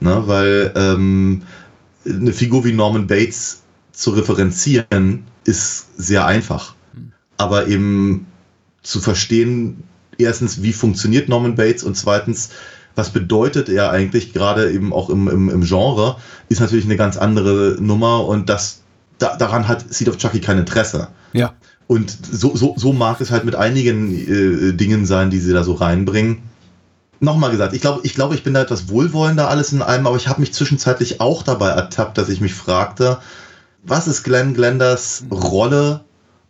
Ne, 0.00 0.24
weil 0.26 0.72
ähm, 0.74 1.42
eine 2.04 2.32
Figur 2.32 2.64
wie 2.64 2.72
Norman 2.72 3.06
Bates 3.06 3.62
zu 3.92 4.10
referenzieren 4.10 5.24
ist 5.44 5.96
sehr 5.96 6.26
einfach. 6.26 6.74
Aber 7.36 7.68
eben 7.68 8.26
zu 8.82 9.00
verstehen, 9.00 9.84
erstens, 10.18 10.62
wie 10.62 10.72
funktioniert 10.72 11.28
Norman 11.28 11.54
Bates 11.54 11.84
und 11.84 11.96
zweitens, 11.96 12.50
was 12.94 13.10
bedeutet 13.10 13.68
er 13.68 13.90
eigentlich, 13.90 14.32
gerade 14.32 14.70
eben 14.70 14.92
auch 14.92 15.10
im, 15.10 15.28
im, 15.28 15.48
im 15.48 15.62
Genre, 15.62 16.16
ist 16.48 16.60
natürlich 16.60 16.84
eine 16.84 16.96
ganz 16.96 17.16
andere 17.16 17.76
Nummer 17.80 18.26
und 18.26 18.48
das, 18.48 18.82
da, 19.18 19.36
daran 19.36 19.68
hat 19.68 19.92
Seed 19.92 20.08
of 20.08 20.18
Chucky 20.18 20.40
kein 20.40 20.58
Interesse. 20.58 21.08
Ja. 21.32 21.54
Und 21.86 22.16
so, 22.32 22.56
so, 22.56 22.74
so 22.76 22.92
mag 22.92 23.20
es 23.20 23.30
halt 23.30 23.44
mit 23.44 23.56
einigen 23.56 24.12
äh, 24.12 24.72
Dingen 24.72 25.06
sein, 25.06 25.30
die 25.30 25.40
sie 25.40 25.52
da 25.52 25.64
so 25.64 25.74
reinbringen. 25.74 26.42
Nochmal 27.20 27.50
gesagt, 27.50 27.74
ich 27.74 27.80
glaube, 27.80 28.00
ich, 28.04 28.14
glaube, 28.14 28.34
ich 28.34 28.42
bin 28.42 28.54
da 28.54 28.62
etwas 28.62 28.88
wohlwollender 28.88 29.48
alles 29.48 29.72
in 29.72 29.82
allem, 29.82 30.06
aber 30.06 30.16
ich 30.16 30.28
habe 30.28 30.40
mich 30.40 30.52
zwischenzeitlich 30.52 31.20
auch 31.20 31.42
dabei 31.42 31.70
ertappt, 31.70 32.16
dass 32.18 32.28
ich 32.28 32.40
mich 32.40 32.54
fragte, 32.54 33.18
was 33.82 34.06
ist 34.06 34.22
Glenn 34.22 34.54
Glenders 34.54 35.24
Rolle, 35.30 36.00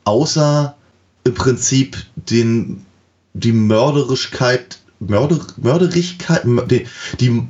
außer 0.04 0.76
im 1.24 1.34
Prinzip 1.34 1.96
den, 2.16 2.84
die 3.32 3.52
Mörderischkeit, 3.52 4.78
Mörder, 4.98 5.38
Mörderigkeit, 5.56 6.44
mör- 6.44 6.66
die, 7.20 7.46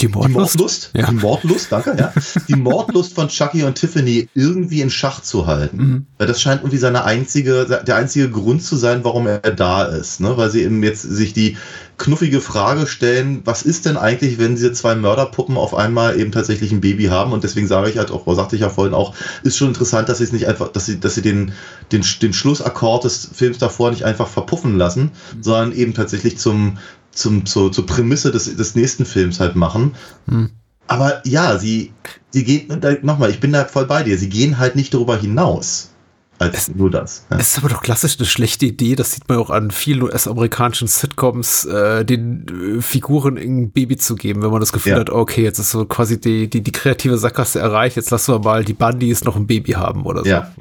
die, 0.00 0.06
Die 0.06 0.12
die 0.12 0.28
Mordlust, 0.28 0.90
Ja. 0.94 1.06
die 1.10 1.14
Mordlust, 1.14 1.72
danke, 1.72 1.96
ja. 1.98 2.12
Die 2.48 2.54
Mordlust 2.54 3.14
von 3.14 3.28
Chucky 3.28 3.62
und 3.62 3.76
Tiffany 3.76 4.28
irgendwie 4.34 4.82
in 4.82 4.90
Schach 4.90 5.22
zu 5.22 5.46
halten. 5.46 5.76
Mhm. 5.76 6.06
Weil 6.18 6.26
das 6.26 6.40
scheint 6.40 6.60
irgendwie 6.60 6.76
seine 6.78 7.04
einzige, 7.04 7.64
der 7.64 7.96
einzige 7.96 8.30
Grund 8.30 8.62
zu 8.62 8.76
sein, 8.76 9.04
warum 9.04 9.26
er 9.26 9.38
da 9.40 9.84
ist. 9.84 10.20
Ne? 10.20 10.36
Weil 10.36 10.50
sie 10.50 10.62
eben 10.62 10.82
jetzt 10.82 11.02
sich 11.02 11.32
die 11.32 11.56
knuffige 11.98 12.42
Frage 12.42 12.86
stellen, 12.86 13.40
was 13.46 13.62
ist 13.62 13.86
denn 13.86 13.96
eigentlich, 13.96 14.38
wenn 14.38 14.54
diese 14.54 14.72
zwei 14.74 14.94
Mörderpuppen 14.94 15.56
auf 15.56 15.74
einmal 15.74 16.20
eben 16.20 16.30
tatsächlich 16.30 16.72
ein 16.72 16.82
Baby 16.82 17.04
haben? 17.06 17.32
Und 17.32 17.42
deswegen 17.42 17.66
sage 17.66 17.88
ich 17.88 17.96
halt 17.96 18.10
auch, 18.10 18.26
sagte 18.34 18.54
ich 18.56 18.62
ja 18.62 18.68
vorhin 18.68 18.92
auch, 18.94 19.14
ist 19.44 19.56
schon 19.56 19.68
interessant, 19.68 20.10
dass 20.10 20.18
sie 20.18 20.24
es 20.24 20.32
nicht 20.32 20.46
einfach, 20.46 20.68
dass 20.68 20.84
sie, 20.84 21.00
dass 21.00 21.14
sie 21.14 21.22
den, 21.22 21.52
den, 21.90 22.04
den 22.20 22.32
Schlussakkord 22.34 23.04
des 23.04 23.30
Films 23.32 23.56
davor 23.56 23.90
nicht 23.90 24.04
einfach 24.04 24.28
verpuffen 24.28 24.76
lassen, 24.76 25.12
sondern 25.40 25.72
eben 25.72 25.94
tatsächlich 25.94 26.36
zum, 26.36 26.76
zum, 27.16 27.46
zur, 27.46 27.72
zur 27.72 27.86
Prämisse 27.86 28.30
des, 28.30 28.54
des 28.54 28.74
nächsten 28.74 29.04
Films 29.04 29.40
halt 29.40 29.56
machen. 29.56 29.94
Hm. 30.28 30.50
Aber 30.86 31.26
ja, 31.26 31.58
sie, 31.58 31.92
sie 32.30 32.44
gehen, 32.44 32.80
nochmal, 33.02 33.30
ich 33.30 33.40
bin 33.40 33.52
da 33.52 33.64
voll 33.64 33.86
bei 33.86 34.02
dir, 34.04 34.16
sie 34.18 34.28
gehen 34.28 34.58
halt 34.58 34.76
nicht 34.76 34.94
darüber 34.94 35.16
hinaus. 35.16 35.90
Als 36.38 36.68
nur 36.68 36.90
das. 36.90 37.24
Ja. 37.30 37.38
Es 37.38 37.52
ist 37.52 37.58
aber 37.58 37.70
doch 37.70 37.80
klassisch 37.80 38.18
eine 38.18 38.26
schlechte 38.26 38.66
Idee, 38.66 38.94
das 38.94 39.12
sieht 39.12 39.26
man 39.26 39.38
auch 39.38 39.48
an 39.48 39.70
vielen 39.70 40.02
US-amerikanischen 40.02 40.86
Sitcoms, 40.86 41.64
äh, 41.64 42.04
den 42.04 42.78
äh, 42.78 42.82
Figuren 42.82 43.38
ein 43.38 43.70
Baby 43.70 43.96
zu 43.96 44.16
geben, 44.16 44.42
wenn 44.42 44.50
man 44.50 44.60
das 44.60 44.70
Gefühl 44.70 44.92
Ja. 44.92 44.98
hat, 44.98 45.08
okay, 45.08 45.42
jetzt 45.42 45.58
ist 45.58 45.70
so 45.70 45.86
quasi 45.86 46.20
die, 46.20 46.50
die, 46.50 46.60
die 46.60 46.72
kreative 46.72 47.16
Sackgasse 47.16 47.58
erreicht, 47.58 47.96
jetzt 47.96 48.10
lassen 48.10 48.34
wir 48.34 48.40
mal 48.40 48.66
die 48.66 48.74
Bundys 48.74 49.24
noch 49.24 49.34
ein 49.36 49.46
Baby 49.46 49.72
haben 49.72 50.04
oder 50.04 50.24
so. 50.24 50.28
Ja. 50.28 50.52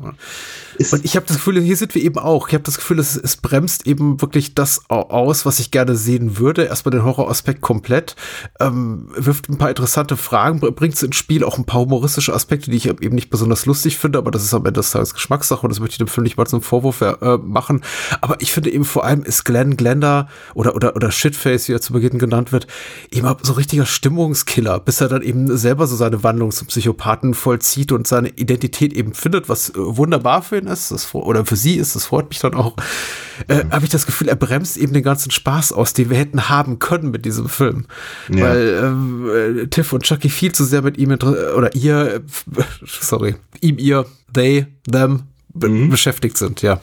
Und 0.93 1.05
ich 1.05 1.15
habe 1.15 1.25
das 1.25 1.37
Gefühl, 1.37 1.61
hier 1.61 1.77
sind 1.77 1.95
wir 1.95 2.01
eben 2.03 2.17
auch. 2.19 2.47
Ich 2.47 2.53
habe 2.53 2.63
das 2.63 2.77
Gefühl, 2.77 2.99
es, 2.99 3.15
es 3.15 3.37
bremst 3.37 3.87
eben 3.87 4.21
wirklich 4.21 4.55
das 4.55 4.81
au- 4.89 5.09
aus, 5.09 5.45
was 5.45 5.59
ich 5.59 5.71
gerne 5.71 5.95
sehen 5.95 6.37
würde. 6.37 6.63
Erstmal 6.63 6.91
den 6.91 7.03
Horroraspekt 7.03 7.61
komplett, 7.61 8.15
ähm, 8.59 9.07
wirft 9.15 9.49
ein 9.49 9.57
paar 9.57 9.69
interessante 9.69 10.17
Fragen, 10.17 10.59
br- 10.59 10.71
bringt 10.71 11.01
ins 11.01 11.15
Spiel 11.15 11.43
auch 11.43 11.57
ein 11.57 11.65
paar 11.65 11.81
humoristische 11.81 12.33
Aspekte, 12.33 12.71
die 12.71 12.77
ich 12.77 12.87
eben 12.87 13.15
nicht 13.15 13.29
besonders 13.29 13.65
lustig 13.65 13.97
finde, 13.97 14.19
aber 14.19 14.31
das 14.31 14.43
ist 14.43 14.53
am 14.53 14.65
Ende 14.65 14.79
des 14.79 14.91
Tages 14.91 15.13
Geschmackssache 15.13 15.61
und 15.65 15.69
das 15.69 15.79
möchte 15.79 15.93
ich 15.93 15.97
dem 15.99 16.07
Film 16.07 16.23
nicht 16.23 16.37
mal 16.37 16.45
zum 16.47 16.61
Vorwurf 16.61 17.01
äh, 17.01 17.37
machen. 17.37 17.81
Aber 18.21 18.41
ich 18.41 18.51
finde 18.51 18.71
eben 18.71 18.85
vor 18.85 19.05
allem 19.05 19.23
ist 19.23 19.45
Glenn 19.45 19.77
Glenda 19.77 20.27
oder, 20.53 20.75
oder, 20.75 20.95
oder 20.95 21.11
Shitface, 21.11 21.67
wie 21.67 21.73
er 21.73 21.81
zu 21.81 21.93
Beginn 21.93 22.17
genannt 22.19 22.51
wird, 22.51 22.67
eben 23.11 23.27
so 23.43 23.53
richtiger 23.53 23.85
Stimmungskiller, 23.85 24.79
bis 24.79 25.01
er 25.01 25.07
dann 25.07 25.21
eben 25.21 25.55
selber 25.57 25.87
so 25.87 25.95
seine 25.95 26.23
Wandlung 26.23 26.51
zum 26.51 26.67
Psychopathen 26.67 27.33
vollzieht 27.33 27.91
und 27.91 28.07
seine 28.07 28.29
Identität 28.29 28.93
eben 28.93 29.13
findet, 29.13 29.49
was 29.49 29.69
äh, 29.69 29.73
wunderbar 29.77 30.41
für 30.41 30.57
ihn 30.57 30.64
ist, 30.67 30.91
das, 30.91 31.13
oder 31.13 31.45
für 31.45 31.55
sie 31.55 31.75
ist, 31.75 31.95
das 31.95 32.05
freut 32.05 32.29
mich 32.29 32.39
dann 32.39 32.53
auch. 32.53 32.75
Äh, 33.47 33.65
Habe 33.69 33.85
ich 33.85 33.91
das 33.91 34.05
Gefühl, 34.05 34.29
er 34.29 34.35
bremst 34.35 34.77
eben 34.77 34.93
den 34.93 35.03
ganzen 35.03 35.31
Spaß 35.31 35.73
aus, 35.73 35.93
den 35.93 36.09
wir 36.09 36.17
hätten 36.17 36.49
haben 36.49 36.79
können 36.79 37.11
mit 37.11 37.25
diesem 37.25 37.49
Film. 37.49 37.85
Ja. 38.29 38.45
Weil 38.45 38.79
ähm, 38.83 39.29
äh, 39.29 39.67
Tiff 39.67 39.93
und 39.93 40.03
Chucky 40.03 40.29
viel 40.29 40.51
zu 40.51 40.63
sehr 40.63 40.81
mit 40.81 40.97
ihm 40.97 41.11
oder 41.11 41.75
ihr, 41.75 42.15
äh, 42.15 42.21
sorry, 42.85 43.35
ihm, 43.61 43.77
ihr, 43.77 44.05
they, 44.33 44.67
them 44.89 45.23
be 45.53 45.69
beschäftigt 45.69 46.37
sind, 46.37 46.61
ja. 46.61 46.79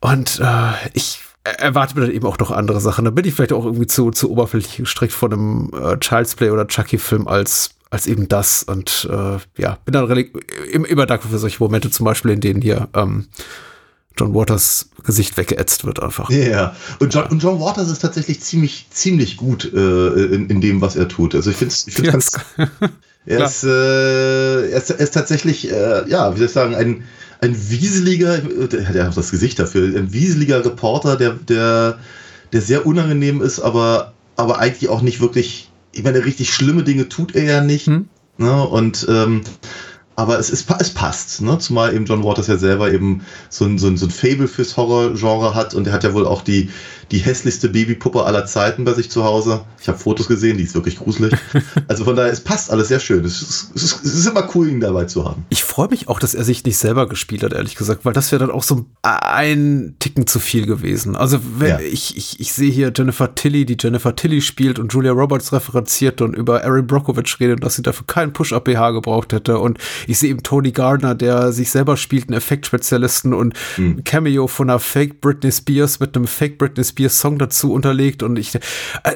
Und 0.00 0.40
äh, 0.40 0.72
ich 0.94 1.20
erwarte 1.56 1.94
mir 1.94 2.06
dann 2.06 2.14
eben 2.14 2.26
auch 2.26 2.38
noch 2.38 2.50
andere 2.50 2.80
Sachen. 2.80 3.04
Da 3.04 3.10
bin 3.10 3.24
ich 3.24 3.34
vielleicht 3.34 3.52
auch 3.52 3.64
irgendwie 3.64 3.86
zu, 3.86 4.10
zu 4.10 4.30
oberflächlich 4.30 4.78
gestreckt 4.78 5.12
von 5.12 5.32
einem 5.32 5.70
äh, 5.74 5.98
Child's 5.98 6.34
Play 6.34 6.50
oder 6.50 6.66
Chucky-Film 6.66 7.28
als, 7.28 7.70
als 7.90 8.06
eben 8.06 8.28
das. 8.28 8.62
Und 8.62 9.08
äh, 9.10 9.38
ja, 9.60 9.78
bin 9.84 9.92
dann 9.92 10.08
immer 10.08 11.06
dankbar 11.06 11.30
für 11.30 11.38
solche 11.38 11.62
Momente, 11.62 11.90
zum 11.90 12.04
Beispiel 12.04 12.32
in 12.32 12.40
denen 12.40 12.60
hier 12.60 12.88
ähm, 12.94 13.28
John 14.18 14.34
Waters 14.34 14.90
Gesicht 15.04 15.36
weggeätzt 15.36 15.84
wird 15.84 16.02
einfach. 16.02 16.28
Ja, 16.30 16.74
und 16.98 17.14
John, 17.14 17.26
und 17.26 17.42
John 17.42 17.60
Waters 17.60 17.88
ist 17.88 18.00
tatsächlich 18.00 18.40
ziemlich, 18.40 18.86
ziemlich 18.90 19.36
gut 19.36 19.72
äh, 19.72 20.24
in, 20.24 20.50
in 20.50 20.60
dem, 20.60 20.80
was 20.80 20.96
er 20.96 21.08
tut. 21.08 21.34
Also 21.34 21.50
ich 21.50 21.56
finde 21.56 21.74
ich 21.74 21.94
find's 21.94 22.06
Ja, 22.06 22.12
ganz, 22.12 22.32
er, 23.26 23.44
ist, 23.44 23.64
äh, 23.64 24.70
er, 24.70 24.76
ist, 24.76 24.90
er 24.90 24.98
ist 24.98 25.14
tatsächlich, 25.14 25.70
äh, 25.70 26.08
ja, 26.08 26.34
wie 26.34 26.38
soll 26.38 26.46
ich 26.46 26.52
sagen, 26.52 26.74
ein, 26.74 27.04
ein 27.40 27.70
wieseliger, 27.70 28.38
der 28.38 28.88
hat 28.88 28.94
ja 28.96 29.08
auch 29.08 29.14
das 29.14 29.30
Gesicht 29.30 29.58
dafür, 29.58 29.96
ein 29.96 30.12
wieseliger 30.12 30.64
Reporter, 30.64 31.16
der, 31.16 31.34
der, 31.34 31.98
der 32.52 32.60
sehr 32.60 32.86
unangenehm 32.86 33.40
ist, 33.40 33.60
aber, 33.60 34.12
aber 34.36 34.58
eigentlich 34.58 34.88
auch 34.88 35.02
nicht 35.02 35.20
wirklich, 35.20 35.70
ich 35.98 36.04
meine, 36.04 36.24
richtig 36.24 36.54
schlimme 36.54 36.84
Dinge 36.84 37.08
tut 37.08 37.34
er 37.34 37.42
ja 37.42 37.60
nicht. 37.60 37.88
Hm. 37.88 38.08
Ne? 38.36 38.62
Und 38.62 39.04
ähm, 39.10 39.42
aber 40.18 40.36
es, 40.36 40.50
ist, 40.50 40.68
es 40.80 40.90
passt, 40.90 41.42
ne? 41.42 41.58
zumal 41.60 41.94
eben 41.94 42.04
John 42.04 42.24
Waters 42.24 42.48
ja 42.48 42.56
selber 42.56 42.92
eben 42.92 43.22
so 43.50 43.64
ein, 43.64 43.78
so 43.78 43.86
ein, 43.86 43.96
so 43.96 44.06
ein 44.06 44.10
Fable 44.10 44.48
fürs 44.48 44.76
Horror-Genre 44.76 45.54
hat 45.54 45.74
und 45.74 45.86
er 45.86 45.92
hat 45.92 46.02
ja 46.02 46.12
wohl 46.12 46.26
auch 46.26 46.42
die, 46.42 46.70
die 47.12 47.18
hässlichste 47.18 47.68
Babypuppe 47.68 48.24
aller 48.24 48.44
Zeiten 48.44 48.84
bei 48.84 48.94
sich 48.94 49.12
zu 49.12 49.22
Hause. 49.22 49.60
Ich 49.80 49.86
habe 49.86 49.96
Fotos 49.96 50.26
gesehen, 50.26 50.58
die 50.58 50.64
ist 50.64 50.74
wirklich 50.74 50.98
gruselig. 50.98 51.32
Also 51.86 52.04
von 52.04 52.16
daher, 52.16 52.32
es 52.32 52.40
passt 52.40 52.70
alles 52.70 52.88
sehr 52.88 52.98
schön. 53.00 53.24
Es 53.24 53.40
ist, 53.40 53.70
es 53.74 53.82
ist, 53.84 54.04
es 54.04 54.14
ist 54.14 54.26
immer 54.26 54.48
cool, 54.54 54.68
ihn 54.68 54.80
dabei 54.80 55.04
zu 55.04 55.24
haben. 55.24 55.46
Ich 55.48 55.64
freue 55.64 55.88
mich 55.88 56.08
auch, 56.08 56.18
dass 56.18 56.34
er 56.34 56.44
sich 56.44 56.64
nicht 56.64 56.76
selber 56.76 57.08
gespielt 57.08 57.42
hat, 57.44 57.52
ehrlich 57.52 57.76
gesagt, 57.76 58.04
weil 58.04 58.12
das 58.12 58.30
wäre 58.32 58.40
dann 58.44 58.50
auch 58.54 58.62
so 58.64 58.84
ein 59.02 59.94
Ticken 60.00 60.26
zu 60.26 60.38
viel 60.40 60.66
gewesen. 60.66 61.16
Also 61.16 61.38
wenn 61.58 61.68
Ja. 61.68 61.80
ich, 61.80 62.16
ich, 62.16 62.40
ich 62.40 62.52
sehe 62.52 62.70
hier 62.70 62.92
Jennifer 62.94 63.34
Tilly, 63.34 63.64
die 63.64 63.76
Jennifer 63.80 64.14
Tilly 64.16 64.40
spielt 64.42 64.78
und 64.78 64.92
Julia 64.92 65.12
Roberts 65.12 65.52
referenziert 65.52 66.20
und 66.20 66.34
über 66.34 66.60
Erin 66.62 66.86
Brockovich 66.86 67.38
redet, 67.40 67.62
dass 67.64 67.76
sie 67.76 67.82
dafür 67.82 68.06
keinen 68.06 68.32
Push-Up-BH 68.32 68.90
gebraucht 68.90 69.32
hätte. 69.32 69.58
Und 69.58 69.78
ich 70.08 70.18
sehe 70.18 70.30
eben 70.30 70.42
Tony 70.42 70.72
Gardner, 70.72 71.14
der 71.14 71.52
sich 71.52 71.70
selber 71.70 71.96
spielt, 71.96 72.28
einen 72.28 72.38
Effektspezialisten 72.38 73.34
und 73.34 73.54
ein 73.76 74.02
Cameo 74.04 74.46
von 74.46 74.70
einer 74.70 74.78
Fake 74.78 75.20
Britney 75.20 75.52
Spears 75.52 76.00
mit 76.00 76.16
einem 76.16 76.26
Fake 76.26 76.58
Britney 76.58 76.82
Spears 76.82 77.20
Song 77.20 77.38
dazu 77.38 77.72
unterlegt. 77.72 78.22
Und 78.22 78.38
ich, 78.38 78.54
äh, 78.54 78.60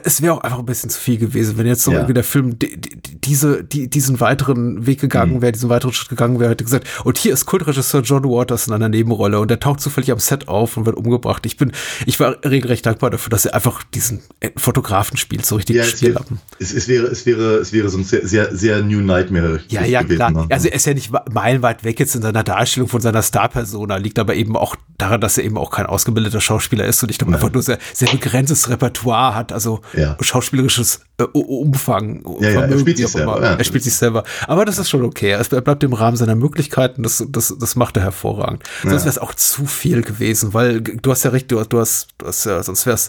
es 0.04 0.20
wäre 0.22 0.34
auch 0.34 0.42
einfach 0.42 0.58
ein 0.58 0.66
bisschen 0.66 0.90
zu 0.90 1.00
viel 1.00 1.16
gewesen, 1.18 1.56
wenn 1.56 1.66
jetzt 1.66 1.86
noch 1.86 1.94
Ja. 1.94 2.00
irgendwie 2.00 2.14
der 2.14 2.24
Film 2.24 2.58
die, 2.58 2.76
die, 2.80 3.20
diese, 3.20 3.64
die, 3.64 3.88
diesen 3.88 4.20
weiteren 4.20 4.86
Weg 4.86 5.00
gegangen 5.00 5.40
wäre, 5.40 5.52
diesen 5.52 5.70
weiteren 5.70 5.92
Schritt 5.92 6.10
gegangen 6.10 6.38
wäre, 6.40 6.50
hätte 6.50 6.64
gesagt, 6.64 6.86
und 7.04 7.16
hier 7.16 7.32
ist 7.32 7.46
Kultregisseur 7.46 8.02
John 8.02 8.24
Waters 8.24 8.66
in 8.66 8.74
einer 8.74 8.88
Nebenrolle 8.90 9.40
und 9.40 9.50
der 9.50 9.60
taucht 9.60 9.80
zufällig 9.80 10.12
am 10.12 10.18
Set 10.18 10.48
auf 10.48 10.76
und 10.76 10.84
wird 10.86 10.96
umgebracht. 10.96 11.46
Ich 11.46 11.56
bin, 11.56 11.72
ich 12.04 12.20
war 12.20 12.36
regelrecht 12.44 12.84
dankbar 12.84 13.08
dafür, 13.10 13.30
dass 13.30 13.46
er 13.46 13.54
einfach 13.54 13.82
diesen 13.94 14.20
äh, 14.40 14.50
Fotografen 14.56 15.16
spielt, 15.16 15.46
so 15.46 15.56
richtig 15.56 15.76
Ja, 15.76 15.84
es, 15.84 16.02
wäre, 16.02 16.24
es, 16.58 16.72
es, 16.74 16.88
wäre, 16.88 17.06
es, 17.06 17.24
wäre, 17.24 17.54
es 17.56 17.72
wäre 17.72 17.88
so 17.88 17.98
ein 17.98 18.04
sehr, 18.04 18.26
sehr, 18.26 18.54
sehr 18.54 18.82
New 18.82 19.00
Nightmare. 19.00 19.60
Ja, 19.68 19.84
ja, 19.84 20.02
gewesen, 20.02 20.16
klar. 20.16 20.30
ne? 20.30 20.46
Also 20.50 20.68
er 20.68 20.81
ist 20.82 20.86
ja 20.86 20.94
nicht 20.94 21.12
meilenweit 21.32 21.84
weg 21.84 22.00
jetzt 22.00 22.14
in 22.14 22.22
seiner 22.22 22.42
Darstellung 22.42 22.88
von 22.88 23.00
seiner 23.00 23.22
Star-Persona, 23.22 23.96
liegt 23.96 24.18
aber 24.18 24.34
eben 24.34 24.56
auch 24.56 24.76
daran, 24.98 25.20
dass 25.20 25.38
er 25.38 25.44
eben 25.44 25.56
auch 25.58 25.70
kein 25.70 25.86
ausgebildeter 25.86 26.40
Schauspieler 26.40 26.84
ist 26.84 27.02
und 27.02 27.10
ich 27.10 27.18
glaube 27.18 27.32
einfach 27.34 27.52
nur 27.52 27.62
sehr, 27.62 27.78
sehr 27.92 28.10
begrenztes 28.10 28.68
Repertoire 28.68 29.34
hat, 29.34 29.52
also 29.52 29.80
Ja. 29.94 30.16
schauspielerisches 30.20 31.00
äh, 31.18 31.24
Umfang. 31.24 32.22
Ja, 32.40 32.50
ja, 32.50 32.60
er 32.62 32.78
spielt 32.78 32.96
sich 32.98 33.08
selber, 33.08 33.42
ja. 33.42 33.54
Er 33.54 33.64
spielt 33.64 33.84
sich 33.84 33.94
selber. 33.94 34.24
Aber 34.46 34.64
das 34.64 34.78
ist 34.78 34.90
schon 34.90 35.04
okay. 35.04 35.30
Er 35.30 35.60
bleibt 35.60 35.82
im 35.84 35.92
Rahmen 35.92 36.16
seiner 36.16 36.34
Möglichkeiten. 36.34 37.02
Das, 37.02 37.24
das, 37.28 37.54
das 37.58 37.76
macht 37.76 37.96
er 37.96 38.02
hervorragend. 38.02 38.62
Sonst 38.82 39.02
wäre 39.02 39.08
es 39.08 39.18
auch 39.18 39.34
zu 39.34 39.66
viel 39.66 40.02
gewesen, 40.02 40.54
weil 40.54 40.80
du 40.80 41.10
hast 41.10 41.22
ja 41.24 41.30
recht, 41.30 41.50
du, 41.50 41.62
du 41.64 41.78
hast, 41.80 42.08
du 42.18 42.26
hast 42.26 42.44
ja, 42.44 42.62
sonst 42.62 42.86
wäre 42.86 42.94
es 42.94 43.08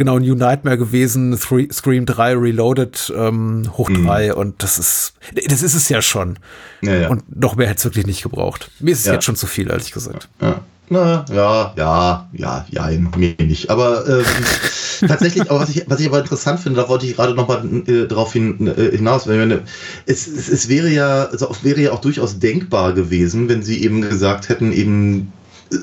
genau 0.00 0.18
New 0.18 0.34
Nightmare 0.34 0.78
gewesen, 0.78 1.38
Three, 1.38 1.68
Scream 1.70 2.06
3 2.06 2.34
Reloaded 2.34 3.12
ähm, 3.14 3.70
hoch 3.76 3.90
3 3.90 4.34
und 4.34 4.62
das 4.62 4.78
ist, 4.78 5.12
das 5.46 5.62
ist 5.62 5.74
es 5.74 5.90
ja 5.90 6.00
schon. 6.00 6.38
Ja, 6.80 6.94
ja. 6.94 7.08
Und 7.10 7.36
noch 7.38 7.54
mehr 7.54 7.68
hätte 7.68 7.78
es 7.80 7.84
wirklich 7.84 8.06
nicht 8.06 8.22
gebraucht. 8.22 8.70
Mir 8.80 8.92
ist 8.92 9.00
es 9.00 9.06
Ja. 9.06 9.12
jetzt 9.12 9.26
schon 9.26 9.36
zu 9.36 9.46
viel, 9.46 9.68
ehrlich 9.68 9.92
gesagt. 9.92 10.30
Ja. 10.40 10.62
Na, 10.88 11.24
ja, 11.30 11.74
ja, 11.76 12.28
ja, 12.32 12.66
ja, 12.70 12.90
mir 13.16 13.34
nicht. 13.38 13.68
Aber 13.68 14.08
ähm, 14.08 14.24
tatsächlich, 15.06 15.48
aber 15.50 15.60
was 15.60 15.68
ich, 15.68 15.84
was 15.86 16.00
ich 16.00 16.08
aber 16.08 16.18
interessant 16.18 16.60
finde, 16.60 16.80
da 16.80 16.88
wollte 16.88 17.04
ich 17.06 17.14
gerade 17.14 17.34
nochmal 17.34 17.62
äh, 17.86 18.06
darauf 18.08 18.32
hin, 18.32 18.66
äh, 18.66 18.96
hinaus, 18.96 19.28
wir, 19.28 19.62
es, 20.06 20.26
es, 20.26 20.48
es 20.48 20.68
wäre 20.70 20.88
ja, 20.88 21.26
also 21.26 21.54
wäre 21.62 21.80
ja 21.80 21.92
auch 21.92 22.00
durchaus 22.00 22.38
denkbar 22.38 22.94
gewesen, 22.94 23.48
wenn 23.50 23.62
sie 23.62 23.84
eben 23.84 24.00
gesagt 24.00 24.48
hätten, 24.48 24.72
eben, 24.72 25.30
äh, 25.70 25.76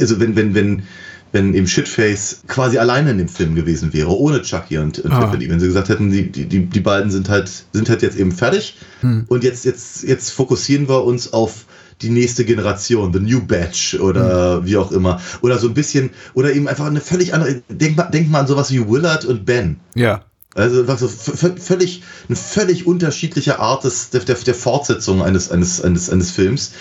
also 0.00 0.18
wenn, 0.20 0.34
wenn, 0.36 0.54
wenn, 0.54 0.82
wenn 1.32 1.54
eben 1.54 1.66
Shitface 1.66 2.42
quasi 2.48 2.78
alleine 2.78 3.10
in 3.12 3.18
dem 3.18 3.28
Film 3.28 3.54
gewesen 3.54 3.92
wäre, 3.92 4.08
ohne 4.10 4.42
Chucky 4.42 4.78
und, 4.78 4.98
und 4.98 5.12
Ah. 5.12 5.20
Tiffany, 5.26 5.48
wenn 5.48 5.60
sie 5.60 5.66
gesagt 5.66 5.88
hätten, 5.88 6.10
die, 6.10 6.30
die, 6.30 6.66
die 6.66 6.80
beiden 6.80 7.10
sind 7.10 7.28
halt, 7.28 7.50
sind 7.72 7.88
halt 7.88 8.02
jetzt 8.02 8.18
eben 8.18 8.32
fertig 8.32 8.76
und 9.28 9.44
jetzt, 9.44 9.64
jetzt, 9.64 10.02
jetzt 10.02 10.30
fokussieren 10.30 10.88
wir 10.88 11.04
uns 11.04 11.32
auf 11.32 11.64
die 12.02 12.10
nächste 12.10 12.44
Generation, 12.44 13.12
the 13.12 13.20
new 13.20 13.40
batch 13.44 13.94
oder 14.00 14.64
wie 14.64 14.76
auch 14.76 14.90
immer. 14.90 15.20
Oder 15.42 15.58
so 15.58 15.68
ein 15.68 15.74
bisschen, 15.74 16.10
oder 16.34 16.52
eben 16.52 16.66
einfach 16.66 16.86
eine 16.86 17.00
völlig 17.00 17.34
andere, 17.34 17.62
denk 17.68 17.96
mal, 17.96 18.04
denk 18.04 18.30
mal 18.30 18.40
an 18.40 18.46
sowas 18.46 18.70
wie 18.72 18.88
Willard 18.88 19.24
und 19.26 19.44
Ben. 19.44 19.76
Ja. 19.94 20.24
Also 20.56 21.08
völlig, 21.08 22.02
eine 22.28 22.34
völlig 22.36 22.84
unterschiedliche 22.84 23.60
Art 23.60 23.84
des, 23.84 24.10
der, 24.10 24.22
der, 24.22 24.54
Fortsetzung 24.54 25.22
eines, 25.22 25.48
eines, 25.50 25.80
eines, 25.80 26.10
eines 26.10 26.32
Films, 26.32 26.72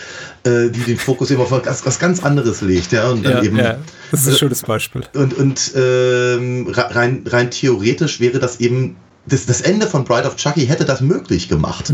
äh, 0.44 0.70
die 0.70 0.80
den 0.80 0.98
Fokus 0.98 1.30
eben 1.30 1.40
auf 1.40 1.52
was, 1.52 1.86
was 1.86 2.00
ganz 2.00 2.24
anderes 2.24 2.62
legt. 2.62 2.92
Ja, 2.92 3.10
und 3.12 3.24
dann 3.24 3.34
Ja, 3.34 3.44
eben, 3.44 3.58
ja. 3.58 3.78
Das 4.10 4.22
ist 4.22 4.30
ein 4.30 4.36
schönes 4.38 4.64
Beispiel. 4.64 5.04
und, 5.14 5.36
und 5.36 5.72
ähm, 5.76 6.66
re- 6.68 6.96
rein, 6.96 7.24
rein 7.28 7.52
theoretisch 7.52 8.20
wäre 8.20 8.40
das 8.40 8.60
eben, 8.60 8.96
das, 9.28 9.46
das 9.46 9.62
Ende 9.62 9.86
von 9.86 10.04
Bride 10.04 10.28
of 10.28 10.36
Chucky 10.36 10.66
hätte 10.66 10.86
das 10.86 11.02
möglich 11.02 11.48
gemacht. 11.48 11.94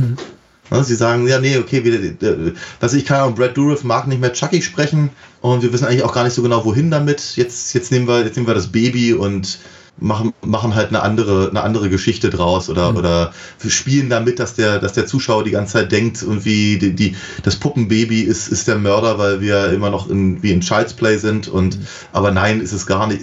Ja, 0.72 0.82
Sie 0.82 0.96
sagen, 0.96 1.28
ja, 1.28 1.40
nee, 1.42 1.58
okay, 1.58 1.84
wir, 1.84 1.94
äh, 1.94 2.54
was 2.80 2.94
ich 2.94 3.04
kann, 3.04 3.28
und 3.28 3.36
Brad 3.36 3.58
Dourif 3.58 3.84
mag 3.84 4.08
nicht 4.08 4.22
mehr 4.22 4.32
Chucky 4.32 4.62
sprechen 4.62 5.10
und 5.42 5.62
wir 5.62 5.74
wissen 5.74 5.86
eigentlich 5.86 6.04
auch 6.04 6.14
gar 6.14 6.24
nicht 6.24 6.34
so 6.34 6.42
genau, 6.42 6.64
wohin 6.64 6.90
damit. 6.90 7.34
Jetzt, 7.36 7.74
jetzt 7.74 7.92
nehmen 7.92 8.08
wir, 8.08 8.24
jetzt 8.24 8.38
nehmen 8.38 8.48
wir 8.48 8.54
das 8.56 8.68
Baby 8.72 9.14
und 9.14 9.60
machen, 9.98 10.34
machen 10.46 10.76
halt 10.76 10.90
eine 10.90 11.02
andere, 11.02 11.50
eine 11.50 11.64
andere 11.64 11.90
Geschichte 11.90 12.30
draus 12.30 12.70
oder, 12.70 12.96
oder 12.96 13.34
wir 13.60 13.72
spielen 13.72 14.10
damit, 14.10 14.40
dass 14.40 14.56
der, 14.56 14.80
dass 14.80 14.94
der 14.94 15.06
Zuschauer 15.06 15.44
die 15.44 15.52
ganze 15.52 15.74
Zeit 15.74 15.92
denkt, 15.92 16.22
irgendwie, 16.22 16.78
die, 16.78 16.94
die, 16.94 17.16
das 17.44 17.56
Puppenbaby 17.56 18.22
ist, 18.22 18.48
ist 18.50 18.68
der 18.68 18.78
Mörder, 18.78 19.18
weil 19.18 19.40
wir 19.42 19.72
immer 19.72 19.90
noch 19.90 20.10
in, 20.10 20.44
wie 20.44 20.52
in 20.52 20.62
Child's 20.62 20.94
Play 20.94 21.18
sind 21.18 21.48
und, 21.48 21.80
aber 22.12 22.32
nein, 22.32 22.60
ist 22.62 22.74
es 22.74 22.86
gar 22.86 23.08
nicht. 23.08 23.22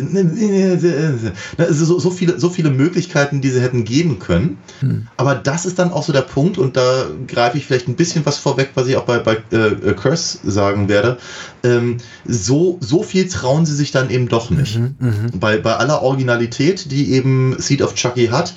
So, 1.70 1.98
so 1.98 2.10
viele, 2.10 2.38
so 2.38 2.48
viele 2.48 2.70
Möglichkeiten, 2.70 3.40
die 3.40 3.50
sie 3.50 3.60
hätten 3.60 3.84
geben 3.84 4.18
können. 4.18 4.58
Aber 5.16 5.34
das 5.34 5.66
ist 5.66 5.78
dann 5.78 5.92
auch 5.92 6.02
so 6.02 6.12
der 6.12 6.22
Punkt 6.22 6.56
und 6.58 6.76
da 6.76 7.04
greife 7.26 7.58
ich 7.58 7.66
vielleicht 7.66 7.88
ein 7.88 7.96
bisschen 7.96 8.24
was 8.24 8.38
vorweg, 8.38 8.70
was 8.74 8.86
ich 8.86 8.96
auch 8.96 9.04
bei, 9.04 9.18
bei 9.18 9.36
äh, 9.50 9.92
Curse 9.94 10.38
sagen 10.44 10.88
werde. 10.88 11.18
Ähm, 11.64 11.98
so, 12.24 12.78
so 12.80 13.02
viel 13.02 13.28
trauen 13.28 13.66
sie 13.66 13.74
sich 13.74 13.90
dann 13.92 14.10
eben 14.10 14.28
doch 14.28 14.50
nicht. 14.50 14.80
Bei, 15.38 15.58
bei 15.58 15.76
aller 15.76 16.02
Originalität, 16.02 16.61
die 16.70 17.12
eben 17.12 17.56
Seed 17.58 17.82
of 17.82 17.94
Chucky 17.94 18.28
hat, 18.28 18.54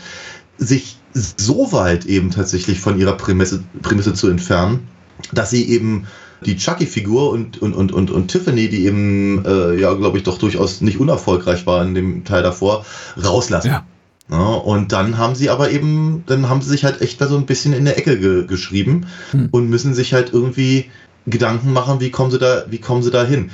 sich 0.58 0.98
so 1.14 1.72
weit 1.72 2.06
eben 2.06 2.32
tatsächlich 2.32 2.80
von 2.80 3.00
ihrer 3.00 3.14
Prämisse, 3.14 3.64
Prämisse 3.82 4.14
zu 4.14 4.28
entfernen, 4.28 4.88
dass 5.32 5.50
sie 5.50 5.70
eben 5.70 6.08
die 6.46 6.58
Chucky-Figur 6.58 7.32
und, 7.32 7.62
und, 7.62 7.74
und, 7.74 7.92
und, 7.92 8.12
und 8.12 8.28
Tiffany, 8.28 8.70
die 8.70 8.86
eben, 8.86 9.44
äh, 9.46 9.80
ja, 9.80 9.94
glaube 9.94 10.18
ich, 10.18 10.24
doch 10.24 10.38
durchaus 10.38 10.82
nicht 10.82 11.00
unerfolgreich 11.00 11.66
war 11.66 11.84
in 11.84 11.96
dem 11.96 12.26
Teil 12.26 12.44
davor, 12.44 12.86
rauslassen. 13.22 13.70
Ja. 13.70 13.86
Ja, 14.30 14.38
und 14.38 14.92
dann 14.92 15.20
haben 15.20 15.36
sie 15.36 15.52
aber 15.52 15.70
eben, 15.70 16.24
dann 16.26 16.50
haben 16.50 16.62
sie 16.62 16.70
sich 16.70 16.84
halt 16.84 17.00
echt 17.02 17.22
da 17.22 17.28
so 17.28 17.38
ein 17.38 17.46
bisschen 17.46 17.74
in 17.74 17.86
der 17.86 17.98
Ecke 18.00 18.20
ge 18.20 18.46
geschrieben 18.48 19.06
Hm. 19.32 19.50
und 19.52 19.70
müssen 19.70 19.94
sich 19.94 20.14
halt 20.14 20.34
irgendwie 20.34 20.90
Gedanken 21.28 21.72
machen, 21.74 22.00
wie 22.00 22.10
kommen 22.10 22.32
sie 22.32 22.40
da, 22.40 22.66
wie 22.70 22.80
kommen 22.80 23.04
sie 23.04 23.12
da 23.12 23.24
hin. 23.24 23.52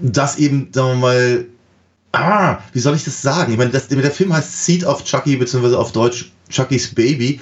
Das 0.00 0.36
eben, 0.36 0.68
sagen 0.72 0.88
wir 0.88 0.94
mal, 0.96 1.46
ah, 2.12 2.58
wie 2.72 2.80
soll 2.80 2.96
ich 2.96 3.04
das 3.04 3.22
sagen? 3.22 3.52
Ich 3.52 3.58
meine, 3.58 3.70
das, 3.70 3.88
der 3.88 4.10
Film 4.10 4.32
heißt 4.32 4.64
Seed 4.64 4.84
of 4.84 5.04
Chucky, 5.04 5.36
beziehungsweise 5.36 5.78
auf 5.78 5.92
Deutsch 5.92 6.32
Chuckys 6.48 6.94
Baby. 6.94 7.40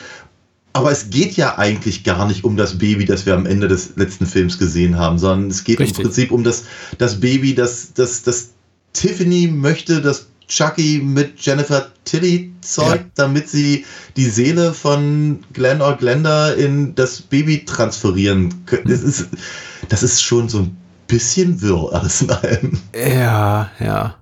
Aber 0.74 0.92
es 0.92 1.10
geht 1.10 1.32
ja 1.36 1.58
eigentlich 1.58 2.04
gar 2.04 2.26
nicht 2.26 2.44
um 2.44 2.56
das 2.56 2.78
Baby, 2.78 3.04
das 3.04 3.26
wir 3.26 3.34
am 3.34 3.46
Ende 3.46 3.68
des 3.68 3.96
letzten 3.96 4.26
Films 4.26 4.58
gesehen 4.58 4.96
haben, 4.98 5.18
sondern 5.18 5.50
es 5.50 5.64
geht 5.64 5.80
Richtig. 5.80 5.98
im 5.98 6.04
Prinzip 6.04 6.30
um 6.30 6.44
das, 6.44 6.64
das 6.98 7.18
Baby, 7.20 7.54
das, 7.54 7.94
das, 7.94 8.22
das 8.22 8.50
Tiffany 8.92 9.48
möchte, 9.48 10.00
dass 10.00 10.26
Chucky 10.46 11.00
mit 11.02 11.40
Jennifer 11.40 11.88
Tilly 12.04 12.52
zeugt, 12.60 13.04
Ja. 13.04 13.10
damit 13.16 13.48
sie 13.48 13.84
die 14.16 14.28
Seele 14.30 14.72
von 14.72 15.40
Glenn 15.52 15.82
or 15.82 15.96
Glenda 15.96 16.50
in 16.52 16.94
das 16.94 17.20
Baby 17.20 17.64
transferieren 17.64 18.64
können. 18.66 18.84
Das 18.86 19.02
ist, 19.02 19.28
das 19.88 20.02
ist 20.02 20.22
schon 20.22 20.48
so 20.48 20.60
ein 20.60 20.76
bisschen 21.06 21.60
wirr 21.60 21.90
alles 21.92 22.22
in 22.22 22.30
allem. 22.30 22.78
Ja, 22.94 23.70
ja. 23.78 24.14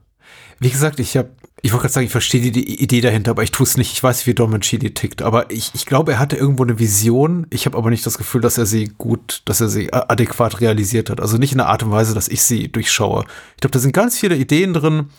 Wie 0.58 0.70
gesagt, 0.70 1.00
ich 1.00 1.16
habe, 1.16 1.30
ich 1.60 1.72
wollte 1.72 1.82
gerade 1.82 1.92
sagen, 1.94 2.06
ich 2.06 2.12
verstehe 2.12 2.40
die, 2.50 2.82
Idee 2.82 3.00
dahinter, 3.02 3.32
aber 3.32 3.42
ich 3.42 3.50
tue 3.50 3.64
es 3.64 3.76
nicht. 3.76 3.92
Ich 3.92 4.02
weiß, 4.02 4.26
wie 4.26 4.34
Don 4.34 4.50
Mancini 4.50 4.94
tickt, 4.94 5.20
aber 5.20 5.50
ich, 5.50 5.72
ich 5.74 5.84
glaube, 5.84 6.12
er 6.12 6.18
hatte 6.18 6.36
irgendwo 6.36 6.62
eine 6.62 6.78
Vision. 6.78 7.46
Ich 7.50 7.66
habe 7.66 7.76
aber 7.76 7.90
nicht 7.90 8.06
das 8.06 8.16
Gefühl, 8.16 8.40
dass 8.40 8.56
er 8.56 8.64
sie 8.66 8.90
gut, 8.96 9.42
dass 9.44 9.60
er 9.60 9.68
sie 9.68 9.92
a- 9.92 10.06
adäquat 10.08 10.60
realisiert 10.60 11.10
hat. 11.10 11.20
Also 11.20 11.36
nicht 11.36 11.52
in 11.52 11.58
der 11.58 11.68
Art 11.68 11.82
und 11.82 11.90
Weise, 11.90 12.14
dass 12.14 12.28
ich 12.28 12.42
sie 12.42 12.68
durchschaue. 12.72 13.24
Ich 13.56 13.60
glaube, 13.60 13.72
da 13.72 13.78
sind 13.78 13.92
ganz 13.92 14.18
viele 14.18 14.36
Ideen 14.36 14.72
drin, 14.72 15.10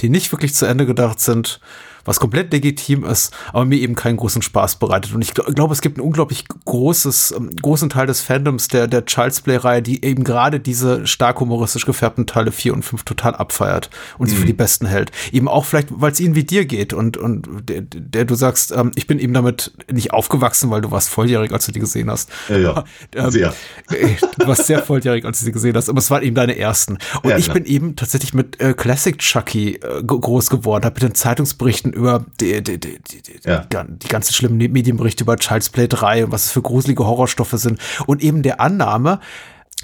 die 0.00 0.08
nicht 0.08 0.32
wirklich 0.32 0.54
zu 0.54 0.64
Ende 0.66 0.86
gedacht 0.86 1.20
sind, 1.20 1.60
was 2.06 2.18
komplett 2.20 2.52
legitim 2.52 3.04
ist, 3.04 3.34
aber 3.52 3.64
mir 3.66 3.78
eben 3.78 3.94
keinen 3.94 4.16
großen 4.16 4.40
Spaß 4.42 4.76
bereitet. 4.76 5.14
Und 5.14 5.20
ich 5.22 5.32
gl- 5.32 5.52
glaube, 5.52 5.74
es 5.74 5.80
gibt 5.82 5.98
ein 5.98 6.00
unglaublich 6.00 6.44
großes, 6.64 7.34
ähm, 7.36 7.50
großen 7.60 7.90
Teil 7.90 8.06
des 8.06 8.20
Fandoms 8.20 8.68
der, 8.68 8.86
der 8.86 9.04
Child's 9.04 9.40
Play-Reihe, 9.42 9.82
die 9.82 10.04
eben 10.04 10.24
gerade 10.24 10.60
diese 10.60 11.06
stark 11.06 11.40
humoristisch 11.40 11.84
gefärbten 11.86 12.26
Teile 12.26 12.52
4 12.52 12.72
und 12.74 12.82
5 12.84 13.02
total 13.04 13.34
abfeiert 13.34 13.90
und 14.18 14.28
sie 14.28 14.36
für 14.36 14.46
die 14.46 14.52
besten 14.52 14.86
hält. 14.86 15.10
Eben 15.32 15.48
auch 15.48 15.64
vielleicht, 15.64 15.88
weil 15.90 16.12
es 16.12 16.20
ihnen 16.20 16.34
wie 16.34 16.44
dir 16.44 16.64
geht 16.64 16.92
und, 16.92 17.16
und 17.16 17.48
der, 17.68 17.82
der 17.82 18.24
du 18.24 18.34
sagst, 18.34 18.72
ähm, 18.72 18.92
ich 18.94 19.06
bin 19.06 19.18
eben 19.18 19.34
damit 19.34 19.72
nicht 19.92 20.12
aufgewachsen, 20.12 20.70
weil 20.70 20.80
du 20.80 20.90
warst 20.90 21.08
volljährig, 21.08 21.52
als 21.52 21.66
du 21.66 21.72
die 21.72 21.80
gesehen 21.80 22.10
hast. 22.10 22.30
Ja, 22.48 22.56
ja. 22.58 22.84
Ähm, 23.14 23.30
Sehr. 23.30 23.54
äh, 23.90 24.08
Du 24.38 24.46
warst 24.46 24.66
sehr 24.66 24.82
volljährig, 24.82 25.24
als 25.24 25.38
du 25.40 25.44
sie 25.46 25.52
gesehen 25.52 25.74
hast, 25.76 25.88
aber 25.88 25.98
es 25.98 26.10
waren 26.10 26.22
eben 26.22 26.34
deine 26.34 26.56
ersten. 26.58 26.98
Und 27.22 27.30
Ja, 27.30 27.38
ich 27.38 27.50
bin 27.52 27.64
eben 27.64 27.96
tatsächlich 27.96 28.34
mit 28.34 28.60
äh, 28.60 28.74
Classic 28.74 29.16
Chucky 29.18 29.76
äh, 29.76 30.02
groß 30.04 30.50
geworden, 30.50 30.84
habe 30.84 30.94
mit 30.94 31.02
den 31.02 31.14
Zeitungsberichten 31.14 31.92
über 31.96 32.24
die, 32.40 32.62
die, 32.62 32.78
die, 32.78 32.98
die, 33.00 33.22
Ja. 33.44 33.64
die 33.88 34.08
ganzen 34.08 34.32
schlimmen 34.34 34.58
Medienberichte 34.58 35.24
über 35.24 35.36
Child's 35.36 35.70
Play 35.70 35.88
3 35.88 36.26
und 36.26 36.32
was 36.32 36.46
es 36.46 36.52
für 36.52 36.62
gruselige 36.62 37.04
Horrorstoffe 37.06 37.54
sind. 37.54 37.80
Und 38.06 38.22
eben 38.22 38.42
der 38.42 38.60
Annahme, 38.60 39.20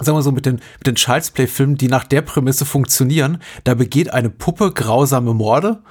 sagen 0.00 0.16
wir 0.16 0.22
so, 0.22 0.32
mit 0.32 0.46
den, 0.46 0.56
mit 0.78 0.86
den 0.86 0.94
Child's 0.94 1.30
Play-Filmen, 1.30 1.76
die 1.76 1.88
nach 1.88 2.04
der 2.04 2.22
Prämisse 2.22 2.64
funktionieren, 2.64 3.38
da 3.64 3.74
begeht 3.74 4.12
eine 4.12 4.30
Puppe 4.30 4.72
grausame 4.72 5.34
Morde 5.34 5.82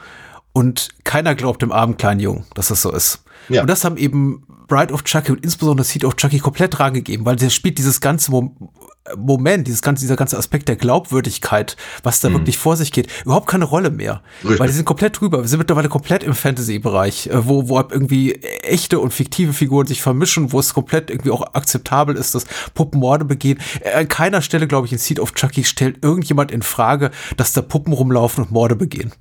und 0.54 0.90
keiner 1.04 1.36
glaubt 1.36 1.62
dem 1.62 1.72
armen 1.72 1.98
kleinen 1.98 2.20
Jungen, 2.20 2.46
dass 2.56 2.70
das 2.70 2.82
so 2.82 2.92
ist. 2.92 3.24
Ja. 3.50 3.62
Und 3.62 3.70
das 3.70 3.84
haben 3.84 3.98
eben 3.98 4.44
Bride 4.68 4.94
of 4.94 5.04
Chucky 5.04 5.32
und 5.32 5.44
insbesondere 5.44 5.86
Seed 5.86 6.06
of 6.06 6.16
Chucky 6.16 6.40
komplett 6.40 6.80
rangegeben, 6.80 7.26
weil 7.26 7.36
der 7.36 7.50
spielt 7.50 7.78
dieses 7.78 8.02
ganze 8.02 8.32
Mom 8.32 8.70
Moment, 9.18 9.68
dieses 9.68 9.82
ganze, 9.82 10.02
dieser 10.02 10.16
ganze 10.16 10.38
Aspekt 10.38 10.68
der 10.68 10.76
Glaubwürdigkeit, 10.76 11.76
was 12.04 12.20
da 12.20 12.32
wirklich 12.32 12.60
vor 12.60 12.78
sich 12.78 12.92
geht, 12.92 13.08
überhaupt 13.24 13.48
keine 13.48 13.66
Rolle 13.66 13.90
mehr. 13.90 14.22
Mhm. 14.42 14.50
Richtig. 14.50 14.60
Weil 14.60 14.68
die 14.68 14.74
sind 14.74 14.86
komplett 14.86 15.20
drüber. 15.20 15.42
Wir 15.42 15.48
sind 15.48 15.58
mittlerweile 15.58 15.90
komplett 15.90 16.24
im 16.24 16.36
Fantasy-Bereich, 16.36 17.28
äh, 17.28 17.48
wo, 17.48 17.68
wo 17.68 17.80
ab 17.80 17.92
irgendwie 17.92 18.36
echte 18.36 19.00
und 19.00 19.12
fiktive 19.12 19.54
Figuren 19.54 19.88
sich 19.88 20.04
vermischen, 20.04 20.52
wo 20.52 20.60
es 20.60 20.74
komplett 20.76 21.10
irgendwie 21.10 21.32
auch 21.32 21.42
akzeptabel 21.56 22.16
ist, 22.16 22.36
dass 22.36 22.46
Puppen 22.76 23.00
Morde 23.00 23.26
begehen. 23.26 23.60
Äh, 23.82 23.94
An 23.94 24.08
keiner 24.08 24.42
Stelle, 24.44 24.68
glaube 24.68 24.86
ich, 24.86 24.94
in 24.94 25.00
Seed 25.00 25.20
of 25.20 25.34
Chucky 25.34 25.64
stellt 25.64 26.04
irgendjemand 26.04 26.52
in 26.52 26.62
Frage, 26.62 27.10
dass 27.38 27.54
da 27.54 27.62
Puppen 27.62 27.94
rumlaufen 27.94 28.44
und 28.44 28.52
Morde 28.52 28.76
begehen. 28.76 29.12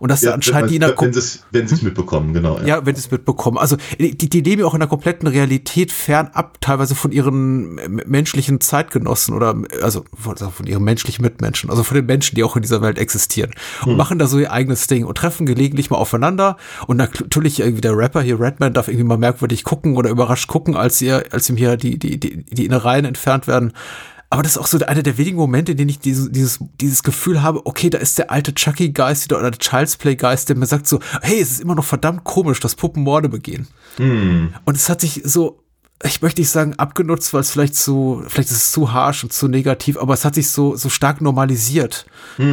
Und 0.00 0.10
dass 0.10 0.20
da 0.20 0.32
anscheinend 0.32 0.70
die 0.70 0.76
in 0.76 0.80
der 0.80 1.00
wenn 1.00 1.12
sie 1.12 1.18
es 1.18 1.44
wenn 1.50 1.68
sie's 1.68 1.82
mitbekommen, 1.82 2.32
genau. 2.32 2.58
ja, 2.64 2.84
wenn 2.84 2.94
sie 2.94 3.00
es 3.00 3.10
mitbekommen. 3.10 3.58
Also 3.58 3.76
die, 3.98 4.16
die 4.16 4.40
leben 4.40 4.60
ja 4.60 4.66
auch 4.66 4.74
in 4.74 4.80
der 4.80 4.88
kompletten 4.88 5.28
Realität 5.28 5.92
fernab, 5.92 6.60
teilweise 6.60 6.94
von 6.94 7.12
ihren 7.12 7.74
menschlichen 8.06 8.60
Zeitgenossen 8.60 9.34
oder 9.34 9.54
also 9.82 10.04
von, 10.14 10.32
also 10.32 10.50
von 10.50 10.66
ihren 10.66 10.84
menschlichen 10.84 11.22
Mitmenschen, 11.22 11.70
also 11.70 11.82
von 11.82 11.96
den 11.96 12.06
Menschen, 12.06 12.34
die 12.34 12.44
auch 12.44 12.56
in 12.56 12.62
dieser 12.62 12.82
Welt 12.82 12.98
existieren. 12.98 13.50
Und 13.84 13.96
machen 13.96 14.18
da 14.18 14.26
so 14.26 14.38
ihr 14.38 14.52
eigenes 14.52 14.86
Ding 14.86 15.04
und 15.04 15.16
treffen 15.18 15.46
gelegentlich 15.46 15.90
mal 15.90 15.96
aufeinander. 15.96 16.56
Und 16.86 16.96
natürlich 16.96 17.60
irgendwie 17.60 17.80
der 17.80 17.96
Rapper 17.96 18.22
hier, 18.22 18.40
Redman, 18.40 18.72
darf 18.72 18.88
irgendwie 18.88 19.04
mal 19.04 19.18
merkwürdig 19.18 19.64
gucken 19.64 19.96
oder 19.96 20.10
überrascht 20.10 20.48
gucken, 20.48 20.76
als 20.76 21.00
ihr, 21.00 21.24
als 21.30 21.48
ihm 21.48 21.56
hier 21.56 21.76
die, 21.76 21.98
die, 21.98 22.18
die, 22.18 22.44
die 22.44 22.66
Innereien 22.66 23.04
entfernt 23.04 23.46
werden. 23.46 23.72
Aber 24.28 24.42
das 24.42 24.52
ist 24.52 24.58
auch 24.58 24.66
so 24.66 24.78
einer 24.84 25.02
der 25.02 25.18
wenigen 25.18 25.36
Momente, 25.36 25.72
in 25.72 25.78
denen 25.78 25.90
ich 25.90 26.00
dieses, 26.00 26.30
dieses, 26.32 26.58
dieses 26.80 27.02
Gefühl 27.02 27.42
habe, 27.42 27.64
okay, 27.64 27.90
da 27.90 27.98
ist 27.98 28.18
der 28.18 28.30
alte 28.30 28.54
Chucky-Geist 28.54 29.24
wieder 29.24 29.38
oder 29.38 29.50
der 29.50 29.60
Child's 29.60 29.96
Play-Geist, 29.96 30.48
der 30.48 30.56
mir 30.56 30.66
sagt 30.66 30.86
so, 30.88 31.00
hey, 31.22 31.40
es 31.40 31.52
ist 31.52 31.60
immer 31.60 31.74
noch 31.74 31.84
verdammt 31.84 32.24
komisch, 32.24 32.60
dass 32.60 32.74
Puppen 32.74 33.02
Morde 33.04 33.28
begehen. 33.28 33.68
Und 34.64 34.76
es 34.76 34.88
hat 34.88 35.00
sich 35.00 35.22
so, 35.24 35.62
ich 36.02 36.20
möchte 36.20 36.40
nicht 36.40 36.50
sagen 36.50 36.74
abgenutzt, 36.74 37.32
weil 37.32 37.40
es 37.40 37.50
vielleicht 37.50 37.74
zu, 37.74 38.22
vielleicht 38.26 38.50
ist 38.50 38.56
es 38.56 38.72
zu 38.72 38.92
harsh 38.92 39.24
und 39.24 39.32
zu 39.32 39.48
negativ, 39.48 39.96
aber 39.96 40.12
es 40.12 40.24
hat 40.24 40.34
sich 40.34 40.50
so, 40.50 40.76
so 40.76 40.88
stark 40.88 41.20
normalisiert. 41.20 42.04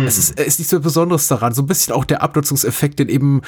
Es 0.05 0.17
ist, 0.17 0.39
ist 0.39 0.59
nichts 0.59 0.69
so 0.69 0.79
Besonderes 0.79 1.27
daran. 1.27 1.53
So 1.53 1.63
ein 1.63 1.67
bisschen 1.67 1.93
auch 1.93 2.05
der 2.05 2.21
Abnutzungseffekt, 2.21 2.99
den 2.99 3.09
eben 3.09 3.41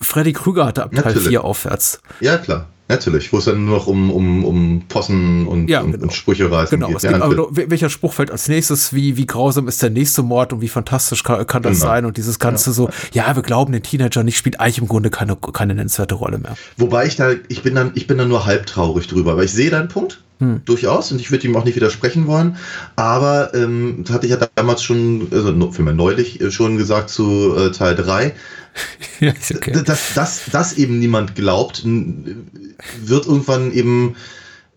Freddy 0.00 0.32
Krüger 0.32 0.66
hatte 0.66 0.84
ab 0.84 0.92
Teil 0.92 1.04
Natürlich. 1.04 1.28
4 1.28 1.44
aufwärts. 1.44 2.00
Ja, 2.20 2.38
klar. 2.38 2.68
Natürlich. 2.88 3.32
Wo 3.32 3.38
es 3.38 3.46
dann 3.46 3.64
nur 3.64 3.78
noch 3.78 3.86
um, 3.86 4.10
um, 4.10 4.44
um 4.44 4.82
Possen 4.88 5.46
und, 5.46 5.68
Ja, 5.68 5.80
genau. 5.82 6.02
und 6.02 6.12
Sprüche 6.12 6.50
reißen 6.50 6.78
Genau, 6.78 6.88
geht. 6.88 6.98
es 6.98 7.02
Ja, 7.04 7.18
welcher 7.50 7.88
Spruch 7.88 8.12
fällt 8.12 8.30
als 8.30 8.46
nächstes, 8.48 8.92
wie, 8.92 9.16
wie 9.16 9.26
grausam 9.26 9.68
ist 9.68 9.82
der 9.82 9.88
nächste 9.88 10.22
Mord 10.22 10.52
und 10.52 10.60
wie 10.60 10.68
fantastisch 10.68 11.22
kann, 11.24 11.46
kann 11.46 11.62
das 11.62 11.78
Genau. 11.78 11.86
sein 11.86 12.04
und 12.04 12.18
dieses 12.18 12.38
Ganze 12.38 12.72
so, 12.72 12.90
ja, 13.12 13.34
wir 13.34 13.42
glauben 13.42 13.72
den 13.72 13.82
Teenager 13.82 14.22
nicht, 14.22 14.36
spielt 14.36 14.60
eigentlich 14.60 14.78
im 14.78 14.88
Grunde 14.88 15.08
keine, 15.08 15.34
keine 15.36 15.74
nennenswerte 15.74 16.14
Rolle 16.14 16.38
mehr. 16.38 16.56
Wobei 16.76 17.06
ich 17.06 17.16
da, 17.16 17.32
ich 17.48 17.62
bin 17.62 17.74
dann, 17.74 17.92
ich 17.94 18.06
bin 18.06 18.18
dann 18.18 18.28
nur 18.28 18.44
halb 18.44 18.66
traurig 18.66 19.06
drüber, 19.06 19.32
aber 19.32 19.44
ich 19.44 19.52
sehe 19.52 19.70
deinen 19.70 19.88
Punkt. 19.88 20.20
Hm. 20.40 20.62
Durchaus, 20.64 21.12
und 21.12 21.20
ich 21.20 21.30
würde 21.30 21.46
ihm 21.46 21.56
auch 21.56 21.64
nicht 21.64 21.76
widersprechen 21.76 22.26
wollen. 22.26 22.56
Aber 22.96 23.54
ähm, 23.54 24.02
das 24.04 24.12
hatte 24.14 24.26
ich 24.26 24.32
ja 24.32 24.48
damals 24.56 24.82
schon, 24.82 25.28
also 25.30 25.70
für 25.70 25.82
mich 25.82 25.94
neulich 25.94 26.40
äh, 26.40 26.50
schon 26.50 26.76
gesagt 26.76 27.08
zu 27.08 27.54
äh, 27.56 27.70
Teil 27.70 27.94
3, 27.94 28.34
ja, 29.20 29.32
okay. 29.54 29.82
dass, 29.84 30.14
dass, 30.14 30.42
dass 30.50 30.72
eben 30.74 30.98
niemand 30.98 31.34
glaubt, 31.34 31.84
wird 31.84 33.26
irgendwann 33.26 33.72
eben, 33.72 34.16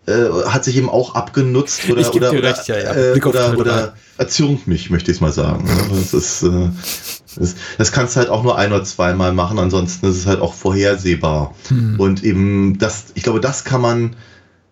äh, 0.06 0.30
hat 0.46 0.64
sich 0.64 0.78
eben 0.78 0.90
auch 0.90 1.16
abgenutzt 1.16 1.90
oder, 1.90 2.14
oder, 2.14 2.32
dir 2.32 2.40
oder, 2.40 2.50
recht, 2.50 2.68
ja, 2.68 2.78
ja. 2.78 2.94
Äh, 2.94 3.22
oder, 3.24 3.58
oder 3.58 3.94
erzürnt 4.18 4.68
mich, 4.68 4.90
möchte 4.90 5.12
ich 5.12 5.18
es 5.18 5.22
mal 5.22 5.32
sagen. 5.32 5.70
Das 5.90 6.14
ist, 6.14 6.44
äh, 6.44 6.70
das, 7.36 7.56
das 7.78 7.92
kannst 7.92 8.16
du 8.16 8.20
halt 8.20 8.30
auch 8.30 8.44
nur 8.44 8.58
ein 8.58 8.72
oder 8.72 8.84
zweimal 8.84 9.34
machen, 9.34 9.60
ansonsten 9.60 10.08
ist 10.08 10.18
es 10.18 10.26
halt 10.26 10.42
auch 10.42 10.54
vorhersehbar. 10.54 11.56
Hm. 11.70 12.00
Und 12.00 12.24
eben 12.24 12.78
das, 12.78 13.06
ich 13.16 13.24
glaube, 13.24 13.40
das 13.40 13.64
kann 13.64 13.82
man 13.82 14.16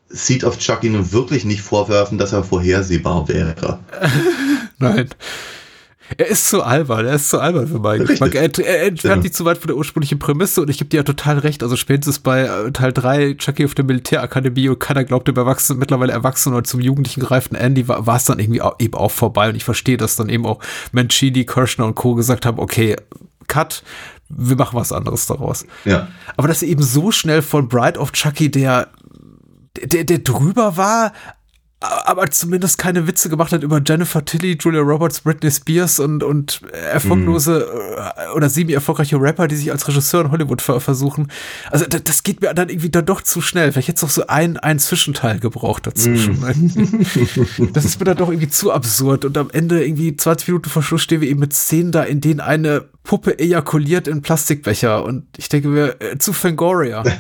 Seed 0.10 0.44
of 0.44 0.58
Chucky 0.60 0.90
nun 0.90 1.12
wirklich 1.12 1.46
nicht 1.46 1.62
vorwerfen, 1.62 2.18
dass 2.18 2.32
er 2.32 2.44
vorhersehbar 2.44 3.28
wäre. 3.28 3.80
Nein. 4.78 5.10
Er 6.18 6.28
ist 6.28 6.48
zu 6.48 6.62
albern, 6.64 7.06
er 7.06 7.16
ist 7.16 7.30
zu 7.30 7.40
albern 7.40 7.68
für 7.68 7.80
meinen. 7.80 8.06
Geschmack. 8.06 8.36
Er, 8.36 8.44
er 8.60 8.84
entfernt 8.88 9.18
Ja. 9.18 9.22
sich 9.24 9.34
zu 9.34 9.44
weit 9.46 9.58
von 9.58 9.68
der 9.68 9.76
ursprünglichen 9.78 10.20
Prämisse 10.20 10.62
und 10.62 10.70
ich 10.70 10.78
gebe 10.78 10.90
dir 10.90 10.98
ja 10.98 11.04
total 11.04 11.40
recht. 11.40 11.64
Also 11.64 11.76
spätestens 11.76 12.20
bei 12.20 12.42
äh, 12.44 12.72
Teil 12.72 12.94
3, 12.94 13.34
Chucky 13.36 13.66
auf 13.66 13.74
der 13.76 13.86
Militärakademie 13.86 14.70
und 14.70 14.80
keiner 14.80 15.04
glaubt 15.04 15.28
dem 15.28 15.36
Erwachsenen, 15.36 15.80
mittlerweile 15.80 16.12
Erwachsenen 16.14 16.56
oder 16.56 16.64
zum 16.64 16.80
Jugendlichen 16.80 17.22
gereiften 17.22 17.56
Andy 17.56 17.88
war 17.88 18.06
war 18.06 18.18
es 18.18 18.26
dann 18.26 18.40
irgendwie 18.40 18.62
auch, 18.62 18.76
eben 18.80 18.94
auch 18.94 19.12
vorbei 19.12 19.50
und 19.50 19.56
ich 19.56 19.64
verstehe, 19.64 19.98
dass 19.98 20.16
dann 20.16 20.30
eben 20.30 20.46
auch 20.46 20.60
Mancini, 20.92 21.46
Kirschner 21.46 21.86
und 21.86 21.96
Co. 21.96 22.14
gesagt 22.16 22.46
haben, 22.46 22.60
okay, 22.60 22.96
Cut, 23.48 23.84
wir 24.30 24.56
machen 24.56 24.78
was 24.80 24.92
anderes 24.92 25.26
daraus. 25.28 25.66
Ja. 25.86 26.08
Aber 26.38 26.48
dass 26.48 26.62
er 26.62 26.68
eben 26.68 26.84
so 26.84 27.12
schnell 27.12 27.42
von 27.42 27.68
Bride 27.68 28.00
of 28.00 28.12
Chucky, 28.12 28.50
der, 28.50 28.90
der, 29.84 30.04
der 30.04 30.20
drüber 30.20 30.78
war, 30.78 31.14
aber 32.06 32.30
zumindest 32.30 32.78
keine 32.78 33.08
Witze 33.08 33.30
gemacht 33.30 33.52
hat 33.52 33.64
über 33.64 33.82
Jennifer 33.86 34.24
Tilly, 34.24 34.58
Julia 34.60 34.82
Roberts, 34.82 35.22
Britney 35.22 35.52
Spears 35.52 36.00
und, 36.00 36.24
und 36.24 36.62
erfolglose 36.72 37.68
äh, 37.98 38.36
oder 38.36 38.50
semi 38.50 38.74
erfolgreiche 38.74 39.20
Rapper, 39.20 39.48
die 39.48 39.56
sich 39.56 39.72
als 39.72 39.88
Regisseur 39.88 40.22
in 40.22 40.32
Hollywood 40.32 40.62
ver 40.62 40.80
versuchen. 40.80 41.32
Also 41.72 41.86
das, 41.86 42.04
das 42.04 42.24
geht 42.24 42.42
mir 42.42 42.54
dann 42.54 42.70
irgendwie 42.70 42.90
dann 42.90 43.06
doch 43.06 43.22
zu 43.22 43.42
schnell. 43.42 43.72
Vielleicht 43.72 43.88
hätte 43.88 43.98
es 43.98 44.02
noch 44.04 44.10
so 44.10 44.28
ein, 44.28 44.58
ein 44.58 44.80
Zwischenteil 44.80 45.40
gebraucht 45.40 45.88
dazwischen. 45.88 46.42
das 47.74 47.86
ist 47.86 48.00
mir 48.00 48.06
dann 48.06 48.18
doch 48.18 48.30
irgendwie 48.30 48.50
zu 48.50 48.72
absurd. 48.72 49.26
Und 49.26 49.38
am 49.38 49.50
Ende 49.52 49.86
irgendwie 49.86 50.16
20 50.16 50.48
Minuten 50.48 50.70
vor 50.70 50.84
Schluss 50.84 51.02
stehen 51.02 51.22
wir 51.22 51.30
eben 51.30 51.40
mit 51.40 51.54
Szenen 51.54 51.92
da, 51.92 52.04
in 52.04 52.22
denen 52.22 52.40
eine 52.40 52.86
Puppe 53.04 53.40
ejakuliert 53.40 54.08
in 54.08 54.22
Plastikbecher. 54.22 55.04
Und 55.04 55.26
ich 55.38 55.50
denke 55.50 55.68
mir, 55.68 55.96
äh, 56.00 56.18
zu 56.18 56.34
Fangoria. 56.34 57.04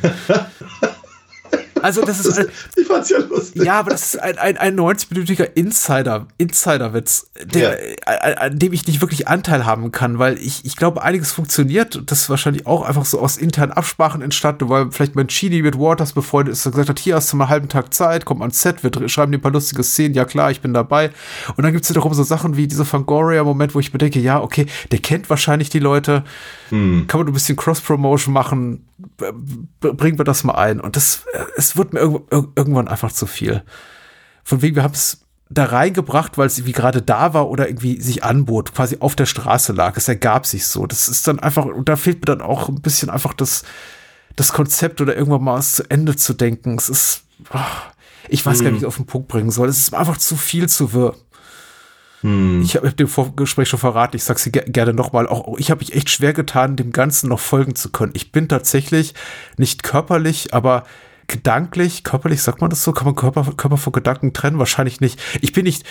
Also 1.85 2.01
das 2.01 2.25
ist 2.25 2.39
ein, 2.39 2.47
ich 2.75 2.87
fand's 2.87 3.11
ja 3.11 3.19
lustig. 3.19 3.63
Ja, 3.63 3.79
aber 3.79 3.91
das 3.91 4.15
ist 4.15 4.19
ein, 4.19 4.39
ein, 4.39 4.57
ein 4.57 4.75
90-minütiger 4.75 5.47
Insider, 5.53 6.25
Insider-Witz, 6.39 7.29
der, 7.43 7.77
ja. 7.79 8.37
an 8.37 8.57
dem 8.57 8.73
ich 8.73 8.87
nicht 8.87 9.01
wirklich 9.01 9.27
Anteil 9.27 9.67
haben 9.67 9.91
kann, 9.91 10.17
weil 10.17 10.39
ich, 10.39 10.65
ich 10.65 10.77
glaube, 10.77 11.03
einiges 11.03 11.31
funktioniert 11.31 11.95
und 11.95 12.09
das 12.09 12.21
ist 12.21 12.29
wahrscheinlich 12.31 12.65
auch 12.65 12.81
einfach 12.81 13.05
so 13.05 13.19
aus 13.19 13.37
internen 13.37 13.71
Absprachen 13.71 14.23
entstanden, 14.23 14.67
weil 14.67 14.89
vielleicht 14.89 15.13
Mancini 15.13 15.61
mit 15.61 15.77
Waters 15.77 16.13
befreundet 16.13 16.53
ist 16.53 16.65
und 16.65 16.71
gesagt 16.71 16.89
hat, 16.89 16.97
hier 16.97 17.17
hast 17.17 17.31
du 17.31 17.37
mal 17.37 17.43
einen 17.43 17.51
halben 17.51 17.69
Tag 17.69 17.93
Zeit, 17.93 18.25
komm 18.25 18.41
ans 18.41 18.63
Set, 18.63 18.83
wir 18.83 19.07
schreiben 19.07 19.31
dir 19.31 19.37
ein 19.37 19.41
paar 19.41 19.51
lustige 19.51 19.83
Szenen, 19.83 20.15
ja 20.15 20.25
klar, 20.25 20.49
ich 20.49 20.61
bin 20.61 20.73
dabei. 20.73 21.11
Und 21.55 21.63
dann 21.63 21.71
gibt 21.71 21.83
es 21.83 21.91
wiederum 21.91 22.15
so 22.15 22.23
Sachen 22.23 22.57
wie 22.57 22.65
dieser 22.65 22.85
Fangoria-Moment, 22.85 23.75
wo 23.75 23.79
ich 23.79 23.93
mir 23.93 23.99
denke, 23.99 24.19
ja, 24.19 24.41
okay, 24.41 24.65
der 24.91 24.99
kennt 24.99 25.29
wahrscheinlich 25.29 25.69
die 25.69 25.77
Leute, 25.77 26.23
hm. 26.69 27.05
kann 27.05 27.19
man 27.19 27.27
ein 27.27 27.33
bisschen 27.33 27.55
Cross-Promotion 27.55 28.33
machen, 28.33 28.87
bringen 29.79 30.17
wir 30.17 30.25
das 30.25 30.43
mal 30.43 30.55
ein. 30.55 30.79
Und 30.79 30.95
das, 30.95 31.25
es 31.57 31.75
wird 31.75 31.93
mir 31.93 31.99
irgendwann 31.99 32.87
einfach 32.87 33.11
zu 33.11 33.25
viel. 33.27 33.63
Von 34.43 34.61
wegen, 34.61 34.75
wir 34.75 34.83
haben 34.83 34.93
es 34.93 35.21
da 35.49 35.65
reingebracht, 35.65 36.37
weil 36.37 36.47
es 36.47 36.57
irgendwie 36.57 36.73
gerade 36.73 37.01
da 37.01 37.33
war 37.33 37.49
oder 37.49 37.67
irgendwie 37.67 38.01
sich 38.01 38.23
anbot, 38.23 38.73
quasi 38.73 38.97
auf 38.99 39.15
der 39.15 39.25
Straße 39.25 39.73
lag. 39.73 39.95
Es 39.97 40.07
ergab 40.07 40.45
sich 40.45 40.67
so. 40.67 40.87
Das 40.87 41.07
ist 41.07 41.27
dann 41.27 41.39
einfach, 41.39 41.65
und 41.65 41.87
da 41.87 41.95
fehlt 41.95 42.17
mir 42.17 42.35
dann 42.35 42.41
auch 42.41 42.69
ein 42.69 42.81
bisschen 42.81 43.09
einfach 43.09 43.33
das, 43.33 43.63
das 44.35 44.53
Konzept 44.53 45.01
oder 45.01 45.15
irgendwann 45.15 45.43
mal 45.43 45.57
was 45.57 45.75
zu 45.75 45.89
Ende 45.89 46.15
zu 46.15 46.33
denken. 46.33 46.75
Es 46.77 46.89
ist, 46.89 47.23
oh, 47.53 47.59
ich 48.27 48.45
weiß 48.45 48.59
gar 48.59 48.65
nicht, 48.65 48.73
wie 48.73 48.77
ich 48.77 48.83
es 48.83 48.87
auf 48.87 48.97
den 48.97 49.05
Punkt 49.05 49.27
bringen 49.27 49.51
soll. 49.51 49.69
Es 49.69 49.77
ist 49.77 49.93
einfach 49.93 50.17
zu 50.17 50.35
viel 50.35 50.67
zu 50.67 50.93
wirr. 50.93 51.15
Hm. 52.25 52.63
Ich 52.63 52.75
habe 52.75 52.91
dem 52.91 53.07
Vorgespräch 53.07 53.69
schon 53.69 53.79
verraten, 53.79 54.15
ich 54.15 54.23
sage 54.23 54.39
sie 54.39 54.51
gerne 54.51 54.93
nochmal, 54.93 55.27
auch 55.27 55.59
ich 55.59 55.69
habe 55.69 55.79
mich 55.79 55.93
echt 55.93 56.09
schwer 56.09 56.33
getan, 56.33 56.75
dem 56.75 56.91
Ganzen 56.91 57.29
noch 57.29 57.39
folgen 57.39 57.75
zu 57.75 57.91
können. 57.91 58.13
Ich 58.15 58.31
bin 58.31 58.47
tatsächlich 58.47 59.13
nicht 59.57 59.83
körperlich, 59.83 60.51
aber 60.51 60.85
gedanklich, 61.27 62.03
körperlich, 62.03 62.41
sagt 62.41 62.61
man 62.61 62.71
das 62.71 62.83
so? 62.83 62.93
Kann 62.93 63.05
man 63.05 63.13
Körper, 63.13 63.43
Körper 63.55 63.77
von 63.77 63.93
Gedanken 63.93 64.33
trennen? 64.33 64.57
Wahrscheinlich 64.57 65.01
nicht. 65.01 65.19
Ich 65.41 65.53
bin 65.53 65.65
nicht 65.65 65.85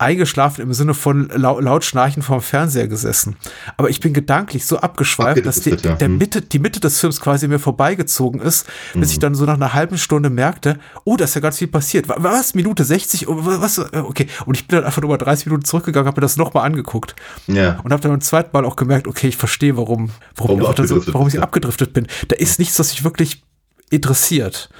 eingeschlafen 0.00 0.62
im 0.62 0.72
Sinne 0.72 0.94
von 0.94 1.28
laut, 1.28 1.62
laut 1.62 1.84
schnarchen 1.84 2.22
vorm 2.22 2.40
Fernseher 2.40 2.88
gesessen. 2.88 3.36
Aber 3.76 3.90
ich 3.90 4.00
bin 4.00 4.14
gedanklich 4.14 4.64
so 4.64 4.78
abgeschweift, 4.78 5.44
dass 5.44 5.60
die, 5.60 5.70
ja. 5.70 5.76
der 5.76 6.08
hm. 6.08 6.18
Mitte, 6.18 6.40
die 6.40 6.58
Mitte 6.58 6.80
des 6.80 6.98
Films 6.98 7.20
quasi 7.20 7.46
mir 7.48 7.58
vorbeigezogen 7.58 8.40
ist, 8.40 8.66
bis 8.94 9.08
mhm. 9.08 9.12
ich 9.12 9.18
dann 9.18 9.34
so 9.34 9.44
nach 9.44 9.54
einer 9.54 9.74
halben 9.74 9.98
Stunde 9.98 10.30
merkte, 10.30 10.78
oh, 11.04 11.16
da 11.16 11.24
ist 11.24 11.34
ja 11.34 11.40
ganz 11.40 11.58
viel 11.58 11.68
passiert. 11.68 12.06
Was? 12.08 12.54
Minute 12.54 12.84
60? 12.84 13.26
Was? 13.28 13.78
Okay. 13.78 14.26
Und 14.46 14.56
ich 14.56 14.66
bin 14.66 14.78
dann 14.78 14.86
einfach 14.86 15.02
nur 15.02 15.10
mal 15.10 15.18
30 15.18 15.46
Minuten 15.46 15.64
zurückgegangen, 15.64 16.06
habe 16.06 16.20
mir 16.20 16.24
das 16.24 16.36
nochmal 16.36 16.64
angeguckt. 16.64 17.14
Ja. 17.46 17.78
Und 17.82 17.92
habe 17.92 18.02
dann 18.02 18.12
beim 18.12 18.20
zweiten 18.20 18.50
Mal 18.52 18.64
auch 18.64 18.76
gemerkt, 18.76 19.06
okay, 19.06 19.28
ich 19.28 19.36
verstehe, 19.36 19.76
warum, 19.76 20.10
warum, 20.36 20.60
warum, 20.60 20.84
ich, 20.84 20.88
so, 20.88 21.06
warum 21.12 21.28
ich 21.28 21.40
abgedriftet 21.40 21.92
bin. 21.92 22.06
Da 22.28 22.36
ist 22.36 22.58
nichts, 22.58 22.78
was 22.78 22.90
mich 22.90 23.04
wirklich 23.04 23.42
interessiert. 23.90 24.70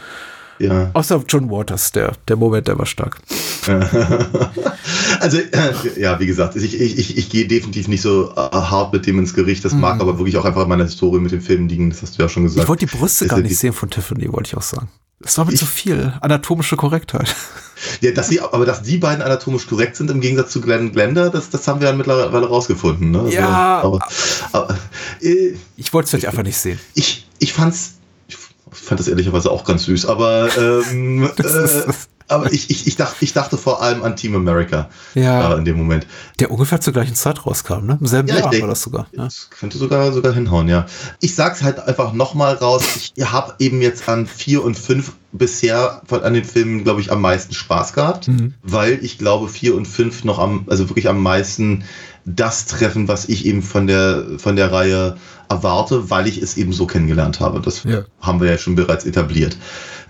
Ja. 0.61 0.91
Außer 0.93 1.23
John 1.27 1.51
Waters, 1.51 1.93
der, 1.93 2.13
der 2.29 2.37
Moment, 2.37 2.69
der 2.69 2.79
war 2.79 2.87
stark. 2.87 3.19
also, 5.21 5.39
äh, 5.39 5.73
ja, 5.99 6.21
wie 6.21 6.27
gesagt, 6.27 6.57
ich, 6.57 6.79
ich, 6.79 7.17
ich, 7.17 7.31
gehe 7.31 7.47
definitiv 7.47 7.89
nicht 7.89 8.03
so 8.03 8.31
äh, 8.31 8.37
hart 8.37 8.93
mit 8.93 9.07
dem 9.07 9.19
ins 9.19 9.35
Gericht. 9.35 9.65
Das 9.65 9.73
mhm. 9.73 9.81
mag 9.81 10.01
aber 10.01 10.19
wirklich 10.19 10.37
auch 10.37 10.45
einfach 10.45 10.67
meine 10.67 10.85
Historie 10.85 11.21
mit 11.21 11.33
dem 11.33 11.41
Film 11.41 11.69
liegen. 11.69 11.91
Das 11.91 12.03
hast 12.03 12.19
du 12.19 12.23
ja 12.23 12.29
schon 12.29 12.43
gesagt. 12.43 12.63
Ich 12.63 12.69
wollte 12.69 12.87
die 12.87 12.97
Brüste 12.97 13.27
gar 13.27 13.41
nicht 13.41 13.57
sehen 13.57 13.73
von 13.73 13.89
Tiffany, 13.89 14.31
wollte 14.33 14.49
ich 14.49 14.57
auch 14.57 14.63
sagen. 14.63 14.89
Das 15.21 15.37
war 15.37 15.45
mir 15.45 15.55
zu 15.55 15.67
viel. 15.67 16.15
Anatomische 16.21 16.77
Korrektheit. 16.77 17.35
Ja, 18.03 18.13
dass 18.13 18.29
sie, 18.29 18.41
aber 18.41 18.67
dass 18.67 18.83
die 18.83 18.99
beiden 18.99 19.23
anatomisch 19.23 19.67
korrekt 19.67 19.97
sind 19.97 20.11
im 20.11 20.21
Gegensatz 20.21 20.53
zu 20.53 20.61
Glenn 20.61 20.93
Glender, 20.93 21.31
das, 21.31 21.49
das 21.49 21.67
haben 21.67 21.81
wir 21.81 21.89
ja 21.89 21.95
mittlerweile 21.95 22.47
rausgefunden. 22.47 23.11
Ne? 23.11 23.31
Ja. 23.31 23.79
Also, 23.79 23.97
aber, 23.97 24.09
aber, 24.53 24.79
äh, 25.23 25.55
ich 25.77 25.93
wollte 25.93 26.05
es 26.05 26.11
vielleicht 26.11 26.27
einfach 26.27 26.43
nicht 26.43 26.59
sehen. 26.59 26.79
Ich, 26.95 27.27
ich 27.39 27.55
fand's 27.55 27.93
ich 27.93 28.00
fand 28.71 29.01
das 29.01 29.09
ehrlicherweise 29.09 29.51
auch 29.51 29.65
ganz 29.65 29.85
süß, 29.85 30.07
aber, 30.07 30.49
ähm, 30.57 31.25
äh, 31.39 31.93
aber 32.29 32.53
ich, 32.53 32.71
ich, 32.71 32.87
ich, 32.87 32.97
dachte, 32.97 33.17
ich 33.21 33.33
dachte 33.33 33.57
vor 33.57 33.83
allem 33.83 34.05
an 34.05 34.15
Team 34.15 34.37
America 34.37 34.89
ja. 35.15 35.53
Äh, 35.53 35.59
in 35.59 35.65
dem 35.65 35.77
Moment. 35.77 36.07
Der 36.39 36.51
ungefähr 36.51 36.81
zur 36.81 36.93
gleichen 36.93 37.17
Zeit 37.17 37.45
rauskam, 37.45 37.87
ne? 37.87 37.99
Im 38.01 38.07
selben 38.07 38.29
ja, 38.29 38.39
Jahr 38.39 38.51
denk, 38.51 38.63
war 38.63 38.69
das 38.69 38.83
sogar. 38.83 39.09
Ja. 39.13 39.25
Das 39.25 39.51
könnte 39.51 39.79
sogar, 39.79 40.13
sogar 40.13 40.33
hinhauen, 40.33 40.69
ja. 40.69 40.87
Ich 41.21 41.35
sag's 41.35 41.63
halt 41.63 41.81
einfach 41.81 42.13
nochmal 42.13 42.55
raus. 42.55 42.85
Ich 43.17 43.33
habe 43.33 43.55
eben 43.59 43.83
jetzt 43.83 44.09
an 44.09 44.27
vier 44.27 44.63
und 44.63 44.79
fünf 44.79 45.13
bisher 45.33 46.03
von, 46.07 46.23
an 46.23 46.35
den 46.35 46.45
Filmen, 46.45 46.85
glaube 46.85 47.01
ich, 47.01 47.11
am 47.11 47.21
meisten 47.21 47.55
Spaß 47.55 47.93
gehabt, 47.93 48.29
mhm. 48.29 48.55
weil 48.63 49.05
ich 49.05 49.19
glaube, 49.19 49.49
vier 49.49 49.75
und 49.75 49.87
fünf 49.87 50.23
noch 50.25 50.39
am, 50.39 50.67
also 50.69 50.89
wirklich 50.89 51.09
am 51.09 51.21
meisten 51.21 51.85
das 52.37 52.67
treffen, 52.67 53.09
was 53.09 53.29
ich 53.29 53.47
eben 53.47 53.63
von 53.63 53.87
der, 53.87 54.25
von 54.39 54.57
der 54.57 54.73
Reihe 54.73 55.17
erwarte, 55.49 56.11
weil 56.11 56.27
ich 56.27 56.41
es 56.41 56.57
eben 56.57 56.73
so 56.73 56.87
kennengelernt 56.87 57.41
habe. 57.41 57.61
Das 57.61 57.85
ja. 57.85 58.05
haben 58.21 58.41
wir 58.41 58.51
ja 58.51 58.59
schon 58.59 58.77
bereits 58.77 59.05
etabliert. 59.05 59.57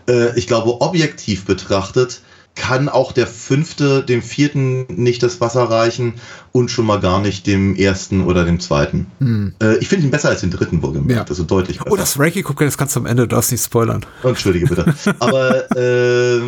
Äh, 0.09 0.39
ich 0.39 0.47
glaube, 0.47 0.81
objektiv 0.81 1.45
betrachtet 1.45 2.21
kann 2.61 2.91
auch 2.91 3.13
der 3.13 3.27
fünfte 3.27 4.03
dem 4.03 4.21
vierten 4.21 4.85
nicht 4.91 5.23
das 5.23 5.41
Wasser 5.41 5.63
reichen 5.63 6.15
und 6.53 6.71
schon 6.71 6.85
mal 6.85 7.01
gar 7.01 7.23
nicht 7.23 7.47
dem 7.47 7.75
ersten 7.75 8.23
oder 8.23 8.45
dem 8.45 8.61
zweiten. 8.61 9.07
Hm. 9.19 9.55
Äh, 9.63 9.79
ich 9.79 9.89
finde 9.89 10.05
ihn 10.05 10.11
besser 10.11 10.29
als 10.29 10.43
den 10.43 10.51
dritten, 10.51 10.83
wohlgemerkt. 10.83 11.11
Ja. 11.11 11.25
Also 11.27 11.45
deutlich 11.45 11.79
besser. 11.79 11.91
Oh, 11.91 11.97
das 11.97 12.19
Ranking, 12.19 12.45
guck 12.45 12.59
das 12.59 12.77
kannst 12.77 12.97
du 12.97 13.01
am 13.01 13.07
Ende, 13.07 13.23
du 13.23 13.35
darfst 13.35 13.51
nicht 13.51 13.65
spoilern. 13.65 14.05
Entschuldige 14.23 14.67
bitte. 14.67 14.95
Aber 15.21 15.75
äh, 15.75 16.41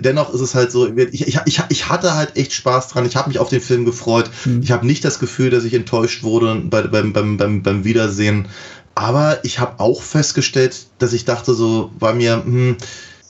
dennoch 0.00 0.34
ist 0.34 0.42
es 0.42 0.54
halt 0.54 0.70
so, 0.70 0.86
ich, 0.86 1.26
ich, 1.26 1.38
ich, 1.46 1.62
ich 1.66 1.88
hatte 1.88 2.14
halt 2.14 2.36
echt 2.36 2.52
Spaß 2.52 2.88
dran. 2.88 3.06
Ich 3.06 3.16
habe 3.16 3.28
mich 3.28 3.38
auf 3.38 3.48
den 3.48 3.62
Film 3.62 3.86
gefreut. 3.86 4.30
Hm. 4.42 4.60
Ich 4.62 4.70
habe 4.70 4.86
nicht 4.86 5.02
das 5.02 5.18
Gefühl, 5.18 5.48
dass 5.48 5.64
ich 5.64 5.72
enttäuscht 5.72 6.24
wurde 6.24 6.56
bei, 6.66 6.82
beim, 6.82 7.14
beim, 7.14 7.38
beim, 7.38 7.62
beim 7.62 7.84
Wiedersehen. 7.84 8.48
Aber 8.94 9.42
ich 9.44 9.58
habe 9.58 9.80
auch 9.80 10.02
festgestellt, 10.02 10.76
dass 10.98 11.14
ich 11.14 11.24
dachte 11.24 11.54
so 11.54 11.90
bei 11.98 12.12
mir, 12.12 12.42
hm, 12.44 12.76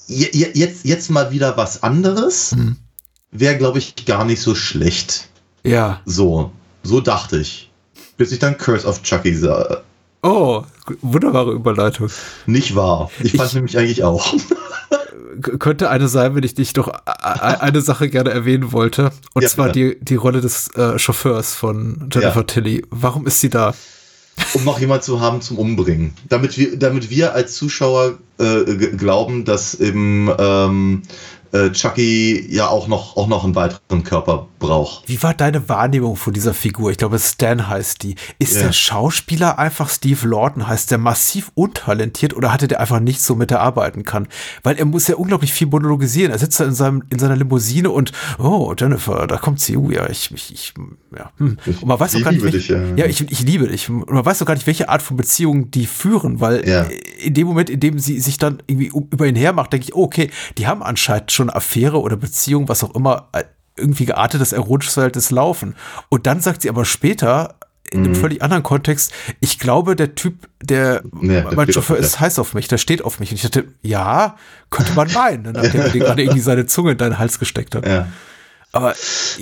jetzt, 0.06 0.84
jetzt 0.84 1.10
mal 1.10 1.30
wieder 1.30 1.56
was 1.56 1.82
anderes, 1.82 2.52
hm. 2.52 2.76
wäre, 3.30 3.56
glaube 3.56 3.78
ich, 3.78 4.04
gar 4.04 4.24
nicht 4.24 4.40
so 4.40 4.54
schlecht. 4.54 5.28
Ja. 5.64 6.00
So, 6.04 6.52
so 6.82 7.00
dachte 7.00 7.38
ich. 7.38 7.70
Bis 8.16 8.32
ich 8.32 8.38
dann 8.38 8.58
Curse 8.58 8.86
of 8.86 9.02
Chucky 9.02 9.34
sah. 9.34 9.82
Oh, 10.22 10.62
wunderbare 11.00 11.52
Überleitung. 11.52 12.10
Nicht 12.46 12.76
wahr. 12.76 13.10
Ich 13.22 13.32
fand 13.32 13.48
ich, 13.48 13.54
nämlich 13.54 13.78
eigentlich 13.78 14.04
auch. 14.04 14.34
könnte 15.40 15.90
eine 15.90 16.08
sein, 16.08 16.34
wenn 16.34 16.42
ich 16.42 16.54
dich 16.54 16.72
doch 16.72 16.88
eine 17.06 17.80
Sache 17.80 18.08
gerne 18.08 18.30
erwähnen 18.30 18.72
wollte. 18.72 19.10
Und 19.34 19.42
ja, 19.42 19.48
zwar 19.48 19.70
die, 19.70 19.98
die 20.00 20.14
Rolle 20.14 20.40
des 20.40 20.68
äh, 20.74 20.98
Chauffeurs 20.98 21.54
von 21.54 22.08
Jennifer 22.12 22.40
ja. 22.40 22.42
Tilly. 22.44 22.84
Warum 22.90 23.26
ist 23.26 23.40
sie 23.40 23.50
da? 23.50 23.74
Um 24.54 24.64
noch 24.64 24.80
jemand 24.80 25.02
zu 25.04 25.20
haben 25.20 25.40
zum 25.40 25.58
Umbringen. 25.58 26.14
Damit 26.28 26.58
wir, 26.58 26.78
damit 26.78 27.10
wir 27.10 27.34
als 27.34 27.54
Zuschauer 27.54 28.18
äh, 28.38 28.64
glauben, 28.96 29.44
dass 29.44 29.74
eben 29.74 30.30
ähm, 30.38 31.02
äh, 31.52 31.70
Chucky 31.70 32.46
ja 32.50 32.68
auch 32.68 32.88
noch, 32.88 33.16
auch 33.16 33.28
noch 33.28 33.44
einen 33.44 33.54
weiteren 33.54 34.02
Körper 34.04 34.48
braucht. 34.58 35.08
Wie 35.08 35.22
war 35.22 35.34
deine 35.34 35.68
Wahrnehmung 35.68 36.16
von 36.16 36.32
dieser 36.32 36.54
Figur? 36.54 36.90
Ich 36.90 36.96
glaube, 36.96 37.18
Stan 37.18 37.68
heißt 37.68 38.02
die. 38.02 38.16
Ist 38.38 38.56
ja. 38.56 38.62
der 38.62 38.72
Schauspieler 38.72 39.58
einfach 39.58 39.90
Steve 39.90 40.26
Lawton? 40.26 40.66
Heißt 40.66 40.90
der 40.90 40.98
massiv 40.98 41.52
untalentiert 41.54 42.34
oder 42.34 42.52
hatte 42.52 42.68
der 42.68 42.80
einfach 42.80 43.00
nicht 43.00 43.20
so 43.20 43.34
mit 43.34 43.50
der 43.50 43.60
arbeiten 43.60 44.04
kann? 44.04 44.28
Weil 44.62 44.78
er 44.78 44.86
muss 44.86 45.08
ja 45.08 45.16
unglaublich 45.16 45.52
viel 45.52 45.66
monologisieren. 45.66 46.32
Er 46.32 46.38
sitzt 46.38 46.58
da 46.58 46.64
in, 46.64 46.74
seinem, 46.74 47.04
in 47.10 47.18
seiner 47.18 47.36
Limousine 47.36 47.90
und, 47.90 48.12
oh, 48.38 48.74
Jennifer, 48.76 49.26
da 49.26 49.36
kommt 49.36 49.60
sie. 49.60 49.76
Oh, 49.76 49.90
ja, 49.90 50.08
ich, 50.08 50.30
ich, 50.32 50.52
ich 50.52 50.74
ja. 51.14 51.30
Hm. 51.36 51.58
Und 51.66 51.86
man 51.86 52.00
weiß 52.00 52.12
doch 52.12 52.22
gar 52.22 52.32
nicht, 52.32 52.42
welche, 52.42 52.58
dich, 52.58 52.68
ja. 52.68 52.82
ja, 52.96 53.06
ich, 53.06 53.30
ich 53.30 53.42
liebe 53.42 53.68
dich. 53.68 53.90
Und 53.90 54.10
man 54.10 54.24
weiß 54.24 54.38
doch 54.38 54.46
gar 54.46 54.54
nicht, 54.54 54.66
welche 54.66 54.88
Art 54.88 55.02
von 55.02 55.16
Beziehungen 55.16 55.70
die 55.70 55.86
führen, 55.86 56.40
weil 56.40 56.66
ja. 56.66 56.86
in 57.22 57.34
dem 57.34 57.46
Moment, 57.46 57.68
in 57.68 57.80
dem 57.80 57.98
sie 57.98 58.20
sich 58.20 58.38
dann 58.38 58.62
irgendwie 58.66 58.86
über 58.86 59.26
ihn 59.26 59.36
her 59.36 59.52
macht, 59.52 59.72
denke 59.72 59.88
ich, 59.88 59.94
oh, 59.94 60.04
okay, 60.04 60.30
die 60.58 60.66
haben 60.66 60.82
anscheinend 60.82 61.32
schon 61.32 61.41
Affäre 61.50 62.00
oder 62.00 62.16
Beziehung, 62.16 62.68
was 62.68 62.84
auch 62.84 62.94
immer, 62.94 63.28
äh, 63.32 63.44
irgendwie 63.76 64.04
geartetes 64.04 64.52
erotisches 64.52 64.94
Verhältnis 64.94 65.30
laufen. 65.30 65.74
Und 66.08 66.26
dann 66.26 66.40
sagt 66.40 66.62
sie 66.62 66.68
aber 66.68 66.84
später, 66.84 67.56
in 67.90 68.00
einem 68.00 68.12
mhm. 68.12 68.16
völlig 68.16 68.42
anderen 68.42 68.62
Kontext, 68.62 69.12
ich 69.40 69.58
glaube, 69.58 69.96
der 69.96 70.14
Typ, 70.14 70.48
der, 70.62 71.02
ja, 71.20 71.42
der 71.42 71.54
mein 71.54 71.70
Chauffeur 71.72 71.98
ist 71.98 72.20
heiß 72.20 72.38
auf 72.38 72.54
mich, 72.54 72.68
der 72.68 72.78
steht 72.78 73.04
auf 73.04 73.20
mich. 73.20 73.30
Und 73.30 73.36
ich 73.36 73.42
dachte, 73.42 73.66
ja, 73.82 74.36
könnte 74.70 74.94
man 74.94 75.12
meinen, 75.12 75.52
nachdem 75.52 75.82
er 75.82 75.90
gerade 75.90 76.22
irgendwie 76.22 76.40
seine 76.40 76.66
Zunge 76.66 76.92
in 76.92 76.98
deinen 76.98 77.18
Hals 77.18 77.38
gesteckt 77.38 77.74
hat. 77.74 77.86
Ja. 77.86 78.08
Aber 78.74 78.94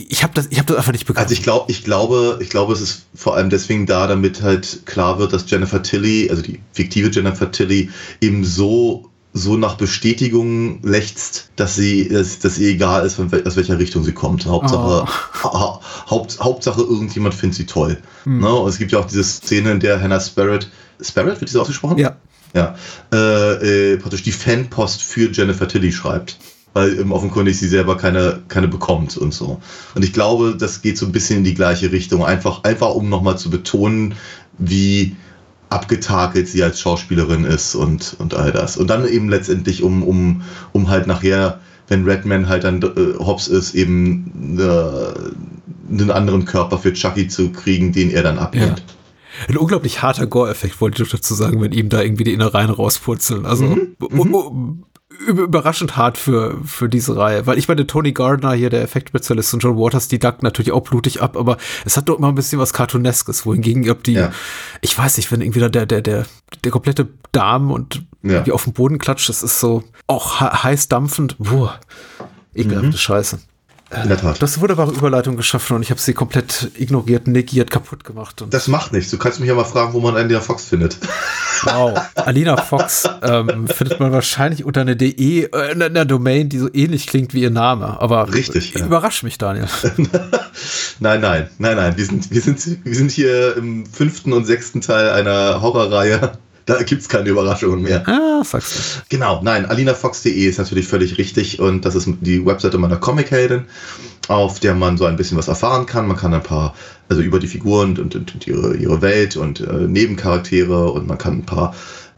ich 0.08 0.24
habe 0.24 0.34
das, 0.34 0.48
ich 0.50 0.58
habe 0.58 0.66
das 0.66 0.78
einfach 0.78 0.90
nicht 0.90 1.06
begriffen. 1.06 1.22
Also 1.22 1.34
ich 1.34 1.44
glaube, 1.44 1.70
ich 1.70 1.84
glaube, 1.84 2.38
ich 2.40 2.50
glaube, 2.50 2.72
es 2.72 2.80
ist 2.80 3.06
vor 3.14 3.36
allem 3.36 3.48
deswegen 3.48 3.86
da, 3.86 4.08
damit 4.08 4.42
halt 4.42 4.84
klar 4.86 5.20
wird, 5.20 5.32
dass 5.32 5.48
Jennifer 5.48 5.80
Tilly, 5.80 6.28
also 6.28 6.42
die 6.42 6.60
fiktive 6.72 7.10
Jennifer 7.10 7.52
Tilly, 7.52 7.90
eben 8.20 8.44
so 8.44 9.09
so 9.32 9.56
nach 9.56 9.76
Bestätigung 9.76 10.82
lechzt, 10.82 11.50
dass 11.56 11.76
sie, 11.76 12.08
dass, 12.08 12.40
dass 12.40 12.58
ihr 12.58 12.70
egal 12.70 13.06
ist, 13.06 13.20
aus 13.20 13.56
welcher 13.56 13.78
Richtung 13.78 14.02
sie 14.02 14.12
kommt. 14.12 14.44
Hauptsache, 14.46 15.04
oh. 15.04 15.44
ha, 15.44 15.80
Haupt, 16.10 16.40
Hauptsache 16.40 16.80
irgendjemand 16.80 17.34
findet 17.34 17.56
sie 17.56 17.66
toll. 17.66 17.98
Mhm. 18.24 18.40
Ne? 18.40 18.52
Und 18.52 18.68
es 18.68 18.78
gibt 18.78 18.92
ja 18.92 18.98
auch 18.98 19.06
diese 19.06 19.22
Szene, 19.22 19.72
in 19.72 19.80
der 19.80 20.00
Hannah 20.00 20.20
Sparrett, 20.20 20.68
Sparrett 21.00 21.40
wird 21.40 21.48
sie 21.48 21.54
so 21.54 21.60
ausgesprochen? 21.60 21.98
Ja. 21.98 22.16
Ja, 22.52 22.74
äh, 23.12 23.92
äh, 23.92 23.96
praktisch 23.96 24.24
die 24.24 24.32
Fanpost 24.32 25.02
für 25.02 25.30
Jennifer 25.30 25.68
Tilly 25.68 25.92
schreibt. 25.92 26.36
Weil 26.72 26.98
ähm, 26.98 27.12
offenkundig 27.12 27.58
sie 27.58 27.68
selber 27.68 27.96
keine, 27.96 28.42
keine 28.48 28.68
bekommt 28.68 29.16
und 29.16 29.34
so. 29.34 29.60
Und 29.94 30.04
ich 30.04 30.12
glaube, 30.12 30.56
das 30.58 30.82
geht 30.82 30.98
so 30.98 31.06
ein 31.06 31.12
bisschen 31.12 31.38
in 31.38 31.44
die 31.44 31.54
gleiche 31.54 31.90
Richtung. 31.90 32.24
Einfach, 32.24 32.62
einfach 32.64 32.94
um 32.94 33.08
nochmal 33.08 33.38
zu 33.38 33.50
betonen, 33.50 34.14
wie 34.58 35.16
abgetakelt 35.70 36.48
sie 36.48 36.62
als 36.62 36.80
Schauspielerin 36.80 37.44
ist 37.44 37.74
und, 37.74 38.16
und 38.18 38.34
all 38.34 38.52
das. 38.52 38.76
Und 38.76 38.90
dann 38.90 39.08
eben 39.08 39.28
letztendlich, 39.28 39.82
um, 39.82 40.02
um, 40.02 40.42
um 40.72 40.88
halt 40.90 41.06
nachher, 41.06 41.60
wenn 41.88 42.04
Redman 42.04 42.48
halt 42.48 42.64
dann 42.64 42.82
äh, 42.82 43.18
Hobbs 43.18 43.48
ist, 43.48 43.74
eben 43.74 44.58
äh, 44.58 45.92
einen 45.92 46.10
anderen 46.10 46.44
Körper 46.44 46.78
für 46.78 46.92
Chucky 46.92 47.28
zu 47.28 47.50
kriegen, 47.50 47.92
den 47.92 48.10
er 48.10 48.22
dann 48.22 48.38
ablehnt. 48.38 48.80
Ja. 48.80 49.46
Ein 49.48 49.56
unglaublich 49.56 50.02
harter 50.02 50.26
Gore-Effekt, 50.26 50.80
wollte 50.80 51.02
ich 51.02 51.08
dazu 51.08 51.34
sagen, 51.34 51.62
wenn 51.62 51.72
ihm 51.72 51.88
da 51.88 52.02
irgendwie 52.02 52.24
die 52.24 52.32
Innereien 52.32 52.70
rauspurzeln. 52.70 53.46
Also 53.46 53.64
mhm 53.64 54.84
überraschend 55.26 55.96
hart 55.96 56.18
für, 56.18 56.58
für 56.64 56.88
diese 56.88 57.16
Reihe. 57.16 57.46
Weil 57.46 57.58
ich 57.58 57.68
meine, 57.68 57.86
Tony 57.86 58.12
Gardner 58.12 58.52
hier, 58.52 58.70
der 58.70 58.82
Effektspezialist 58.82 59.54
und 59.54 59.60
John 59.60 59.76
Waters, 59.76 60.08
die 60.08 60.18
danken 60.18 60.44
natürlich 60.44 60.72
auch 60.72 60.82
blutig 60.82 61.20
ab, 61.22 61.36
aber 61.36 61.58
es 61.84 61.96
hat 61.96 62.08
doch 62.08 62.18
immer 62.18 62.28
ein 62.28 62.34
bisschen 62.34 62.58
was 62.58 62.72
Cartooneskes, 62.72 63.44
wohingegen 63.44 63.88
ob 63.90 64.02
die, 64.02 64.14
ja. 64.14 64.32
ich 64.80 64.96
weiß 64.96 65.16
nicht, 65.18 65.30
wenn 65.30 65.40
irgendwie 65.40 65.60
da 65.60 65.68
der, 65.68 65.86
der, 65.86 66.00
der, 66.00 66.26
der 66.64 66.72
komplette 66.72 67.08
Darm 67.32 67.70
und 67.70 68.04
ja. 68.22 68.44
wie 68.46 68.52
auf 68.52 68.64
dem 68.64 68.72
Boden 68.72 68.98
klatscht, 68.98 69.28
das 69.28 69.42
ist 69.42 69.60
so 69.60 69.84
auch 70.06 70.40
heiß 70.40 70.88
dampfend, 70.88 71.36
boah, 71.38 71.78
ekelhafte 72.54 72.88
mhm. 72.88 72.92
Scheiße. 72.92 73.40
In 73.90 74.08
der 74.08 74.18
Tat. 74.18 74.40
Eine 74.40 74.60
wunderbare 74.60 74.92
Überleitung 74.92 75.36
geschaffen 75.36 75.74
und 75.74 75.82
ich 75.82 75.90
habe 75.90 76.00
sie 76.00 76.14
komplett 76.14 76.70
ignoriert, 76.76 77.26
negiert, 77.26 77.72
kaputt 77.72 78.04
gemacht. 78.04 78.44
das 78.48 78.68
macht 78.68 78.92
nichts. 78.92 79.10
Du 79.10 79.18
kannst 79.18 79.40
mich 79.40 79.48
ja 79.48 79.54
mal 79.54 79.64
fragen, 79.64 79.92
wo 79.94 80.00
man 80.00 80.14
Alina 80.14 80.40
Fox 80.40 80.66
findet. 80.66 80.96
Wow. 81.64 82.00
Alina 82.14 82.56
Fox 82.56 83.08
ähm, 83.22 83.66
findet 83.66 83.98
man 83.98 84.12
wahrscheinlich 84.12 84.64
unter 84.64 84.82
einer 84.82 84.94
DE, 84.94 85.42
äh, 85.42 85.72
in 85.72 85.82
einer 85.82 86.04
Domain, 86.04 86.48
die 86.48 86.58
so 86.58 86.68
ähnlich 86.72 87.08
klingt 87.08 87.34
wie 87.34 87.42
ihr 87.42 87.50
Name. 87.50 88.00
Aber 88.00 88.32
Richtig, 88.32 88.74
ja. 88.74 88.86
überrascht 88.86 89.24
mich, 89.24 89.38
Daniel. 89.38 89.66
nein, 91.00 91.20
nein, 91.20 91.50
nein, 91.58 91.76
nein. 91.76 91.96
Wir 91.96 92.06
sind, 92.06 92.30
wir, 92.30 92.40
sind, 92.40 92.84
wir 92.84 92.94
sind 92.94 93.10
hier 93.10 93.56
im 93.56 93.86
fünften 93.86 94.32
und 94.32 94.44
sechsten 94.44 94.82
Teil 94.82 95.10
einer 95.10 95.62
Horrorreihe 95.62 96.38
da 96.66 96.82
gibt 96.82 97.02
es 97.02 97.08
keine 97.08 97.28
Überraschungen 97.28 97.82
mehr. 97.82 98.06
Ah, 98.06 98.44
sagst 98.44 98.74
du. 98.74 99.02
Genau, 99.08 99.40
nein, 99.42 99.66
alinafox.de 99.66 100.32
ist 100.32 100.58
natürlich 100.58 100.86
völlig 100.86 101.18
richtig 101.18 101.60
und 101.60 101.84
das 101.84 101.94
ist 101.94 102.08
die 102.20 102.44
Webseite 102.44 102.78
meiner 102.78 102.96
Comic-Heldin, 102.96 103.64
auf 104.28 104.60
der 104.60 104.74
man 104.74 104.96
so 104.96 105.06
ein 105.06 105.16
bisschen 105.16 105.38
was 105.38 105.48
erfahren 105.48 105.86
kann. 105.86 106.06
Man 106.06 106.16
kann 106.16 106.34
ein 106.34 106.42
paar, 106.42 106.74
also 107.08 107.22
über 107.22 107.38
die 107.38 107.48
Figuren 107.48 107.98
und, 107.98 108.14
und, 108.14 108.34
und 108.34 108.46
ihre, 108.46 108.76
ihre 108.76 109.02
Welt 109.02 109.36
und 109.36 109.60
äh, 109.60 109.86
Nebencharaktere 109.86 110.90
und 110.92 111.06
man 111.06 111.18
kann 111.18 111.38
ein 111.38 111.46
paar 111.46 111.74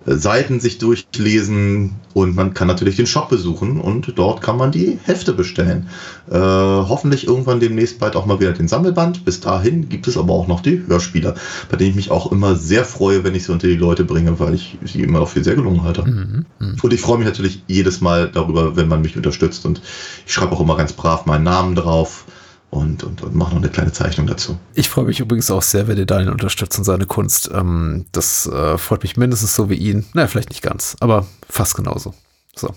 Seiten 0.06 0.60
sich 0.60 0.78
durchlesen 0.78 1.94
und 2.12 2.34
man 2.34 2.54
kann 2.54 2.68
natürlich 2.68 2.96
den 2.96 3.06
Shop 3.06 3.28
besuchen 3.28 3.80
und 3.80 4.12
dort 4.16 4.42
kann 4.42 4.56
man 4.56 4.72
die 4.72 4.98
Hefte 5.04 5.32
bestellen. 5.32 5.88
Äh, 6.30 6.38
hoffentlich 6.38 7.26
irgendwann 7.26 7.60
demnächst 7.60 7.98
bald 7.98 8.16
auch 8.16 8.26
mal 8.26 8.40
wieder 8.40 8.52
den 8.52 8.68
Sammelband. 8.68 9.24
Bis 9.24 9.40
dahin 9.40 9.88
gibt 9.88 10.08
es 10.08 10.16
aber 10.16 10.32
auch 10.32 10.48
noch 10.48 10.60
die 10.60 10.82
Hörspiele, 10.86 11.34
bei 11.70 11.76
denen 11.76 11.90
ich 11.90 11.96
mich 11.96 12.10
auch 12.10 12.32
immer 12.32 12.56
sehr 12.56 12.84
freue, 12.84 13.24
wenn 13.24 13.34
ich 13.34 13.44
sie 13.44 13.52
unter 13.52 13.68
die 13.68 13.76
Leute 13.76 14.04
bringe, 14.04 14.38
weil 14.40 14.54
ich 14.54 14.76
sie 14.84 15.02
immer 15.02 15.20
auch 15.20 15.28
für 15.28 15.44
sehr 15.44 15.54
gelungen 15.54 15.84
halte. 15.84 16.02
Mhm, 16.02 16.46
mh. 16.58 16.74
Und 16.82 16.92
ich 16.92 17.00
freue 17.00 17.18
mich 17.18 17.26
natürlich 17.26 17.62
jedes 17.68 18.00
Mal 18.00 18.28
darüber, 18.28 18.76
wenn 18.76 18.88
man 18.88 19.02
mich 19.02 19.16
unterstützt 19.16 19.64
und 19.64 19.80
ich 20.26 20.32
schreibe 20.32 20.52
auch 20.52 20.60
immer 20.60 20.76
ganz 20.76 20.92
brav 20.92 21.26
meinen 21.26 21.44
Namen 21.44 21.74
drauf 21.74 22.24
und, 22.72 23.04
und, 23.04 23.22
und 23.22 23.34
mache 23.34 23.50
noch 23.50 23.58
eine 23.58 23.68
kleine 23.68 23.92
Zeichnung 23.92 24.26
dazu. 24.26 24.58
Ich 24.72 24.88
freue 24.88 25.04
mich 25.04 25.20
übrigens 25.20 25.50
auch 25.50 25.60
sehr, 25.60 25.88
wenn 25.88 25.98
ihr 25.98 26.06
Daniel 26.06 26.32
unterstützt 26.32 26.78
und 26.78 26.84
seine 26.84 27.04
Kunst. 27.04 27.50
Ähm, 27.52 28.06
das 28.12 28.46
äh, 28.46 28.78
freut 28.78 29.02
mich 29.02 29.18
mindestens 29.18 29.54
so 29.54 29.68
wie 29.68 29.74
ihn. 29.74 30.06
Naja, 30.14 30.26
vielleicht 30.26 30.48
nicht 30.48 30.62
ganz, 30.62 30.96
aber 31.00 31.26
fast 31.50 31.74
genauso. 31.74 32.14
So. 32.56 32.74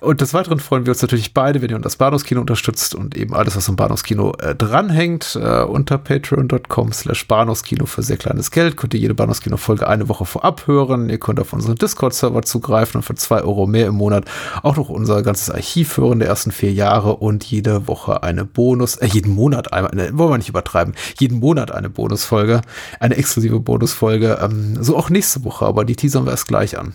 Und 0.00 0.20
des 0.20 0.32
Weiteren 0.32 0.60
freuen 0.60 0.86
wir 0.86 0.92
uns 0.92 1.02
natürlich 1.02 1.34
beide, 1.34 1.60
wenn 1.60 1.70
ihr 1.70 1.78
das 1.80 1.96
Bahnhofskino 1.96 2.40
unterstützt 2.40 2.94
und 2.94 3.16
eben 3.16 3.34
alles, 3.34 3.56
was 3.56 3.68
am 3.68 3.74
Bahnhofskino 3.74 4.32
äh, 4.38 4.54
dranhängt. 4.54 5.34
Äh, 5.34 5.62
unter 5.62 5.98
patreon.com 5.98 6.92
slash 6.92 7.26
Bahnhofskino 7.26 7.84
für 7.84 8.04
sehr 8.04 8.16
kleines 8.16 8.52
Geld 8.52 8.76
könnt 8.76 8.94
ihr 8.94 9.00
jede 9.00 9.14
Bahnhofskino-Folge 9.14 9.88
eine 9.88 10.08
Woche 10.08 10.24
vorab 10.24 10.68
hören. 10.68 11.08
Ihr 11.08 11.18
könnt 11.18 11.40
auf 11.40 11.52
unseren 11.52 11.74
Discord-Server 11.74 12.42
zugreifen 12.42 12.98
und 12.98 13.02
für 13.02 13.16
zwei 13.16 13.42
Euro 13.42 13.66
mehr 13.66 13.88
im 13.88 13.96
Monat 13.96 14.26
auch 14.62 14.76
noch 14.76 14.88
unser 14.88 15.22
ganzes 15.24 15.50
Archiv 15.50 15.96
hören 15.96 16.20
der 16.20 16.28
ersten 16.28 16.52
vier 16.52 16.72
Jahre 16.72 17.16
und 17.16 17.42
jede 17.42 17.88
Woche 17.88 18.22
eine 18.22 18.44
Bonus, 18.44 18.96
äh, 18.96 19.06
jeden 19.06 19.34
Monat 19.34 19.72
einmal, 19.72 19.96
ne, 19.96 20.10
wollen 20.12 20.30
wir 20.30 20.38
nicht 20.38 20.48
übertreiben, 20.48 20.94
jeden 21.18 21.40
Monat 21.40 21.72
eine 21.72 21.90
Bonusfolge, 21.90 22.60
eine 23.00 23.16
exklusive 23.16 23.58
Bonusfolge. 23.58 24.38
Ähm, 24.40 24.80
so 24.80 24.96
auch 24.96 25.10
nächste 25.10 25.42
Woche, 25.42 25.66
aber 25.66 25.84
die 25.84 25.96
teasern 25.96 26.24
wir 26.24 26.30
erst 26.30 26.46
gleich 26.46 26.78
an. 26.78 26.94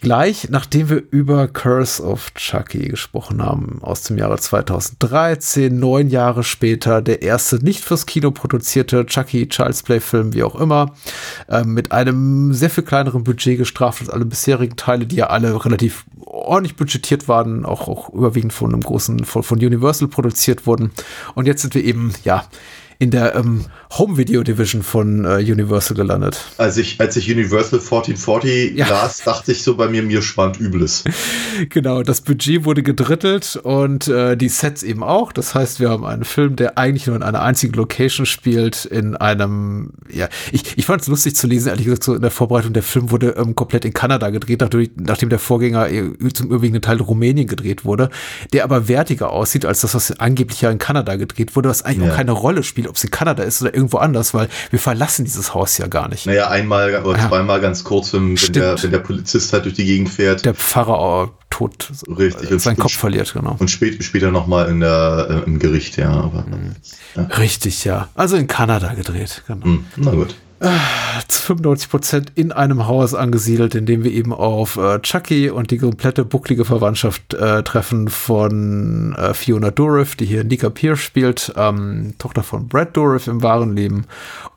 Gleich 0.00 0.48
nachdem 0.50 0.90
wir 0.90 1.02
über 1.10 1.48
Curse 1.48 2.02
of 2.02 2.32
Chucky 2.34 2.88
gesprochen 2.88 3.42
haben, 3.42 3.78
aus 3.82 4.02
dem 4.02 4.18
Jahre 4.18 4.38
2013, 4.38 5.78
neun 5.78 6.08
Jahre 6.08 6.44
später, 6.44 7.00
der 7.00 7.22
erste 7.22 7.56
nicht 7.64 7.82
fürs 7.82 8.04
Kino 8.04 8.30
produzierte 8.30 9.06
Chucky 9.06 9.48
Child's 9.48 9.82
Play 9.82 10.00
Film, 10.00 10.34
wie 10.34 10.42
auch 10.42 10.54
immer, 10.54 10.94
äh, 11.48 11.64
mit 11.64 11.92
einem 11.92 12.52
sehr 12.52 12.70
viel 12.70 12.84
kleineren 12.84 13.24
Budget 13.24 13.58
gestraft 13.58 14.00
als 14.00 14.10
alle 14.10 14.26
bisherigen 14.26 14.76
Teile, 14.76 15.06
die 15.06 15.16
ja 15.16 15.28
alle 15.28 15.64
relativ 15.64 16.04
ordentlich 16.20 16.76
budgetiert 16.76 17.26
waren, 17.28 17.64
auch, 17.64 17.88
auch 17.88 18.10
überwiegend 18.10 18.52
von 18.52 18.72
einem 18.72 18.82
großen, 18.82 19.24
von, 19.24 19.42
von 19.42 19.58
Universal 19.58 20.08
produziert 20.08 20.66
wurden. 20.66 20.90
Und 21.34 21.46
jetzt 21.46 21.62
sind 21.62 21.74
wir 21.74 21.84
eben, 21.84 22.12
ja, 22.22 22.44
in 22.98 23.10
der 23.10 23.34
ähm, 23.34 23.64
Home 23.92 24.16
Video 24.16 24.42
Division 24.42 24.82
von 24.82 25.24
äh, 25.24 25.38
Universal 25.38 25.96
gelandet. 25.96 26.44
Als 26.58 26.76
ich, 26.76 27.00
als 27.00 27.16
ich 27.16 27.30
Universal 27.30 27.78
1440 27.78 28.76
ja. 28.76 28.88
las, 28.88 29.18
dachte 29.18 29.52
ich 29.52 29.62
so 29.62 29.76
bei 29.76 29.88
mir, 29.88 30.02
mir 30.02 30.22
spannt 30.22 30.60
Übles. 30.60 31.04
Genau, 31.70 32.02
das 32.02 32.20
Budget 32.20 32.66
wurde 32.66 32.82
gedrittelt 32.82 33.58
und 33.62 34.08
äh, 34.08 34.36
die 34.36 34.50
Sets 34.50 34.82
eben 34.82 35.02
auch. 35.02 35.32
Das 35.32 35.54
heißt, 35.54 35.80
wir 35.80 35.88
haben 35.88 36.04
einen 36.04 36.24
Film, 36.24 36.54
der 36.54 36.76
eigentlich 36.76 37.06
nur 37.06 37.16
in 37.16 37.22
einer 37.22 37.40
einzigen 37.40 37.72
Location 37.72 38.26
spielt, 38.26 38.84
in 38.84 39.16
einem, 39.16 39.92
ja, 40.12 40.28
ich, 40.52 40.76
ich 40.76 40.84
fand 40.84 41.00
es 41.00 41.08
lustig 41.08 41.34
zu 41.34 41.46
lesen, 41.46 41.68
ehrlich 41.68 41.86
gesagt, 41.86 42.04
so 42.04 42.14
in 42.14 42.20
der 42.20 42.30
Vorbereitung, 42.30 42.74
der 42.74 42.82
Film 42.82 43.10
wurde 43.10 43.36
ähm, 43.38 43.54
komplett 43.54 43.86
in 43.86 43.94
Kanada 43.94 44.28
gedreht, 44.28 44.60
nachdem, 44.60 44.88
nachdem 44.96 45.30
der 45.30 45.38
Vorgänger 45.38 45.88
äh, 45.88 46.12
zum 46.34 46.48
überwiegenden 46.48 46.82
Teil 46.82 47.00
Rumänien 47.00 47.46
gedreht 47.46 47.86
wurde, 47.86 48.10
der 48.52 48.64
aber 48.64 48.88
wertiger 48.88 49.30
aussieht 49.30 49.64
als 49.64 49.80
das, 49.80 49.94
was 49.94 50.20
angeblich 50.20 50.60
ja 50.60 50.70
in 50.70 50.78
Kanada 50.78 51.16
gedreht 51.16 51.56
wurde, 51.56 51.70
was 51.70 51.82
eigentlich 51.82 52.06
ja. 52.06 52.12
auch 52.12 52.16
keine 52.16 52.32
Rolle 52.32 52.62
spielt, 52.62 52.88
ob 52.88 52.96
es 52.96 53.04
in 53.04 53.10
Kanada 53.10 53.42
ist 53.42 53.62
oder 53.62 53.74
irgendwo 53.76 53.98
anders, 53.98 54.34
weil 54.34 54.48
wir 54.70 54.78
verlassen 54.78 55.24
dieses 55.24 55.54
Haus 55.54 55.78
ja 55.78 55.86
gar 55.86 56.08
nicht. 56.08 56.26
Naja, 56.26 56.48
einmal 56.48 57.04
oder 57.04 57.18
ja. 57.18 57.28
zweimal 57.28 57.60
ganz 57.60 57.84
kurz, 57.84 58.12
wenn, 58.12 58.40
wenn 58.40 58.52
der, 58.52 58.82
wenn 58.82 58.90
der 58.90 58.98
Polizist 58.98 59.52
halt 59.52 59.66
durch 59.66 59.74
die 59.74 59.84
Gegend 59.84 60.08
fährt. 60.08 60.44
Der 60.44 60.54
Pfarrer 60.54 61.30
tot 61.50 61.92
Richtig, 62.08 62.50
äh, 62.50 62.58
seinen 62.58 62.76
Kopf 62.76 62.96
verliert, 62.96 63.32
genau. 63.32 63.56
Und 63.58 63.70
spät, 63.70 64.02
später 64.02 64.30
nochmal 64.30 64.68
in 64.68 64.80
der, 64.80 65.42
äh, 65.44 65.46
im 65.46 65.58
Gericht, 65.58 65.96
ja, 65.96 66.10
aber, 66.10 66.42
mhm. 66.42 66.74
ja. 67.14 67.22
Richtig, 67.22 67.84
ja. 67.84 68.08
Also 68.14 68.36
in 68.36 68.46
Kanada 68.46 68.94
gedreht, 68.94 69.42
genau. 69.46 69.66
Mhm. 69.66 69.84
Na 69.96 70.10
gut. 70.12 70.34
95 70.60 71.90
Prozent 71.90 72.32
in 72.34 72.50
einem 72.52 72.86
Haus 72.86 73.14
angesiedelt, 73.14 73.74
in 73.74 73.84
dem 73.84 74.04
wir 74.04 74.12
eben 74.12 74.32
auf 74.32 74.76
äh, 74.76 75.00
Chucky 75.00 75.50
und 75.50 75.70
die 75.70 75.78
komplette 75.78 76.24
bucklige 76.24 76.64
Verwandtschaft 76.64 77.34
äh, 77.34 77.62
treffen 77.62 78.08
von 78.08 79.14
äh, 79.14 79.34
Fiona 79.34 79.70
Dourif, 79.70 80.16
die 80.16 80.24
hier 80.24 80.44
Nika 80.44 80.70
Pierce 80.70 81.00
spielt, 81.00 81.52
ähm, 81.56 82.14
Tochter 82.18 82.42
von 82.42 82.68
Brad 82.68 82.96
Dourif 82.96 83.26
im 83.26 83.42
wahren 83.42 83.76
Leben. 83.76 84.06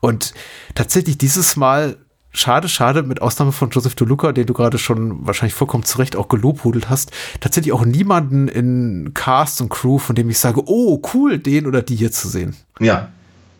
Und 0.00 0.32
tatsächlich 0.74 1.18
dieses 1.18 1.56
Mal 1.56 1.96
schade, 2.32 2.68
schade, 2.68 3.02
mit 3.02 3.20
Ausnahme 3.20 3.52
von 3.52 3.70
Joseph 3.70 3.94
DeLuca, 3.94 4.32
den 4.32 4.46
du 4.46 4.54
gerade 4.54 4.78
schon 4.78 5.26
wahrscheinlich 5.26 5.54
vollkommen 5.54 5.84
zu 5.84 5.98
Recht 5.98 6.16
auch 6.16 6.28
gelobhudelt 6.28 6.88
hast, 6.88 7.10
tatsächlich 7.40 7.72
auch 7.72 7.84
niemanden 7.84 8.48
in 8.48 9.12
Cast 9.14 9.60
und 9.60 9.68
Crew, 9.68 9.98
von 9.98 10.14
dem 10.14 10.30
ich 10.30 10.38
sage, 10.38 10.62
oh, 10.64 11.02
cool, 11.12 11.38
den 11.38 11.66
oder 11.66 11.82
die 11.82 11.96
hier 11.96 12.12
zu 12.12 12.28
sehen. 12.28 12.56
Ja. 12.78 13.08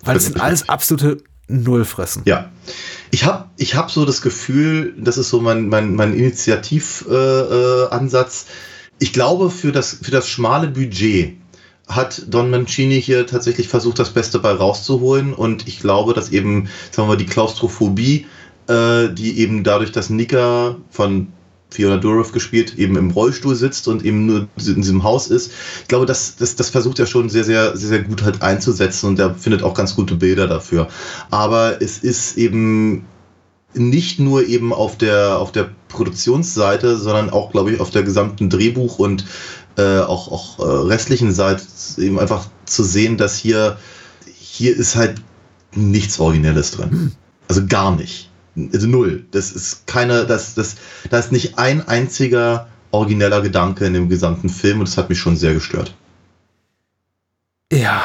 Weil 0.03 0.17
es 0.17 0.25
sind 0.25 0.41
alles 0.41 0.69
absolute 0.69 1.19
Null 1.51 1.85
fressen. 1.85 2.23
Ja. 2.25 2.49
Ich 3.11 3.25
habe 3.25 3.47
ich 3.57 3.75
hab 3.75 3.91
so 3.91 4.05
das 4.05 4.23
Gefühl, 4.23 4.95
das 4.97 5.19
ist 5.19 5.31
so 5.31 5.41
mein, 5.41 5.69
mein, 5.69 5.95
mein 5.95 6.15
Initiativansatz. 6.15 8.47
Äh, 8.49 8.49
äh, 8.49 8.53
ich 9.01 9.13
glaube, 9.13 9.51
für 9.51 9.73
das, 9.73 9.99
für 10.03 10.13
das 10.13 10.29
schmale 10.29 10.69
Budget 10.69 11.37
hat 11.89 12.23
Don 12.29 12.51
Mancini 12.51 13.03
hier 13.03 13.27
tatsächlich 13.27 13.69
versucht, 13.69 13.99
das 13.99 14.11
Beste 14.11 14.39
bei 14.39 14.53
rauszuholen. 14.53 15.35
Und 15.35 15.67
ich 15.67 15.81
glaube, 15.81 16.15
dass 16.15 16.31
eben, 16.31 16.69
sagen 16.91 17.09
wir 17.09 17.15
mal, 17.15 17.17
die 17.17 17.27
Klaustrophobie, 17.27 18.27
äh, 18.69 19.09
die 19.09 19.39
eben 19.39 19.65
dadurch, 19.65 19.91
dass 19.91 20.11
Nika 20.11 20.77
von 20.91 21.33
Fiona 21.71 21.97
Durov 21.97 22.33
gespielt, 22.33 22.79
eben 22.79 22.97
im 22.97 23.11
Rollstuhl 23.11 23.55
sitzt 23.55 23.89
und 23.89 24.05
eben 24.05 24.27
nur 24.27 24.49
in 24.59 24.83
diesem 24.83 25.03
Haus 25.03 25.29
ist. 25.29 25.53
Ich 25.83 25.89
glaube, 25.89 26.07
das, 26.07 26.37
das, 26.37 26.57
das 26.57 26.71
versucht 26.71 26.99
er 26.99 27.07
schon 27.07 27.29
sehr, 27.29 27.45
sehr, 27.45 27.77
sehr, 27.77 27.89
sehr 27.89 28.03
gut 28.03 28.23
halt 28.23 28.43
einzusetzen 28.43 29.07
und 29.07 29.19
er 29.19 29.35
findet 29.35 29.63
auch 29.63 29.75
ganz 29.75 29.95
gute 29.95 30.17
Bilder 30.17 30.47
dafür. 30.47 30.89
Aber 31.31 31.81
es 31.81 31.99
ist 31.99 32.37
eben 32.37 33.05
nicht 33.75 34.19
nur 34.19 34.47
eben 34.47 34.73
auf 34.73 34.99
der, 34.99 35.39
auf 35.39 35.53
der 35.53 35.71
Produktionsseite, 35.89 36.97
sondern 36.97 37.31
auch, 37.31 37.53
glaube 37.53 37.73
ich, 37.73 37.81
auf 37.81 37.91
der 37.91 38.03
gesamten 38.03 38.51
Drehbuch- 38.51 38.99
und 38.99 39.25
äh, 39.77 40.01
auch, 40.01 40.31
auch 40.31 40.59
äh, 40.59 40.87
restlichen 40.89 41.33
Seite 41.33 41.63
eben 41.99 42.19
einfach 42.19 42.47
zu 42.65 42.83
sehen, 42.83 43.17
dass 43.17 43.37
hier, 43.37 43.79
hier 44.41 44.77
ist 44.77 44.97
halt 44.97 45.23
nichts 45.73 46.19
Originelles 46.19 46.73
drin. 46.73 46.91
Hm. 46.91 47.13
Also 47.47 47.67
gar 47.67 47.95
nicht 47.95 48.30
also 48.73 48.87
null. 48.87 49.25
Das 49.31 49.53
ist 49.53 49.87
keine, 49.87 50.27
das, 50.27 50.55
das, 50.55 50.77
da 51.11 51.19
ist 51.19 51.33
nicht 51.33 51.59
ein 51.59 51.87
einziger 51.87 52.69
origineller 52.91 53.41
Gedanke 53.41 53.87
in 53.87 53.95
dem 53.95 54.09
gesamten 54.09 54.49
Film 54.49 54.81
und 54.81 54.89
das 54.89 54.97
hat 54.99 55.09
mich 55.09 55.19
schon 55.19 55.37
sehr 55.37 55.55
gestört. 55.55 55.95
Ja, 57.73 58.03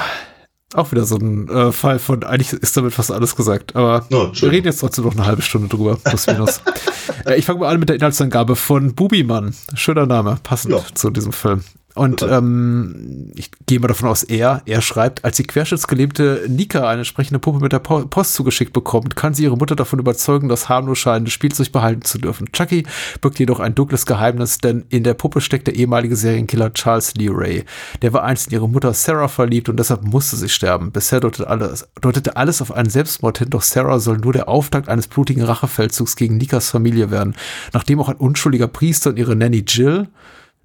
Auch 0.76 0.92
wieder 0.92 1.06
so 1.06 1.16
ein 1.18 1.48
äh, 1.50 1.72
Fall 1.72 2.00
von, 2.00 2.24
eigentlich 2.24 2.54
ist 2.54 2.76
damit 2.78 2.94
fast 2.94 3.12
alles 3.12 3.36
gesagt, 3.36 3.76
aber 3.76 4.06
Oh, 4.12 4.30
wir 4.34 4.52
reden 4.52 4.68
jetzt 4.68 4.80
trotzdem 4.82 5.06
noch 5.06 5.14
eine 5.14 5.26
halbe 5.26 5.42
Stunde 5.42 5.70
drüber, 5.70 5.96
plus 6.04 6.28
minus. 6.28 6.62
äh, 7.26 7.36
ich 7.38 7.46
fange 7.46 7.60
mal 7.62 7.74
an 7.74 7.80
mit 7.80 7.90
der 7.90 7.96
Inhaltsangabe 7.96 8.56
von 8.56 8.94
Bubimann. 8.94 9.56
Schöner 9.74 10.06
Name, 10.06 10.38
passend 10.44 10.74
Ja. 10.74 10.82
zu 10.94 11.10
diesem 11.10 11.32
Film. 11.34 11.64
Und 11.96 12.24
ähm, 12.24 13.32
ich 13.36 13.52
gehe 13.66 13.80
mal 13.80 13.88
davon 13.88 14.10
aus, 14.10 14.24
er, 14.24 14.62
er 14.66 14.82
schreibt, 14.82 15.24
als 15.24 15.38
die 15.38 15.44
querschnittsgelähmte 15.44 16.46
Nika 16.50 16.90
eine 16.90 17.06
sprechende 17.06 17.40
Puppe 17.40 17.60
mit 17.60 17.72
der 17.72 17.80
Po- 17.80 18.06
Post 18.06 18.34
zugeschickt 18.34 18.74
bekommt, 18.74 19.16
kann 19.16 19.34
sie 19.34 19.44
ihre 19.44 19.56
Mutter 19.56 19.78
davon 19.78 20.00
überzeugen, 20.00 20.50
das 20.50 20.68
harmlos 20.68 21.00
scheinende 21.00 21.32
Spielzeug 21.32 21.72
behalten 21.72 22.02
zu 22.02 22.18
dürfen. 22.18 22.52
Chucky 22.52 22.86
birgt 23.22 23.40
jedoch 23.40 23.62
ein 23.62 23.76
dunkles 23.76 24.06
Geheimnis, 24.06 24.58
denn 24.58 24.84
in 24.90 25.04
der 25.04 25.14
Puppe 25.14 25.40
steckt 25.40 25.68
der 25.68 25.76
ehemalige 25.76 26.18
Serienkiller 26.18 26.74
Charles 26.74 27.16
Lee 27.16 27.30
Ray. 27.32 27.64
Der 28.02 28.12
war 28.12 28.24
einst 28.24 28.48
in 28.48 28.54
ihre 28.54 28.68
Mutter 28.68 28.94
Sarah 28.94 29.30
verliebt 29.30 29.70
und 29.70 29.78
deshalb 29.78 30.04
musste 30.04 30.36
sie 30.36 30.50
sterben. 30.50 30.92
Bisher 30.92 31.22
deutete 31.22 31.50
alles, 31.50 31.88
deutete 32.02 32.36
alles 32.36 32.62
auf 32.62 32.74
einen 32.74 32.90
Selbstmord 32.90 33.38
hin, 33.38 33.50
doch 33.52 33.62
Sarah 33.62 34.00
soll 34.00 34.18
nur 34.18 34.34
der 34.34 34.50
Auftakt 34.50 34.90
eines 34.90 35.08
blutigen 35.08 35.44
Rachefeldzugs 35.44 36.18
gegen 36.18 36.36
Nikas 36.36 36.70
Familie 36.70 37.10
werden. 37.10 37.36
Nachdem 37.72 38.02
auch 38.02 38.10
ein 38.10 38.18
unschuldiger 38.18 38.68
Priester 38.68 39.12
und 39.12 39.18
ihre 39.18 39.38
Nanny 39.38 39.64
Jill 39.66 40.10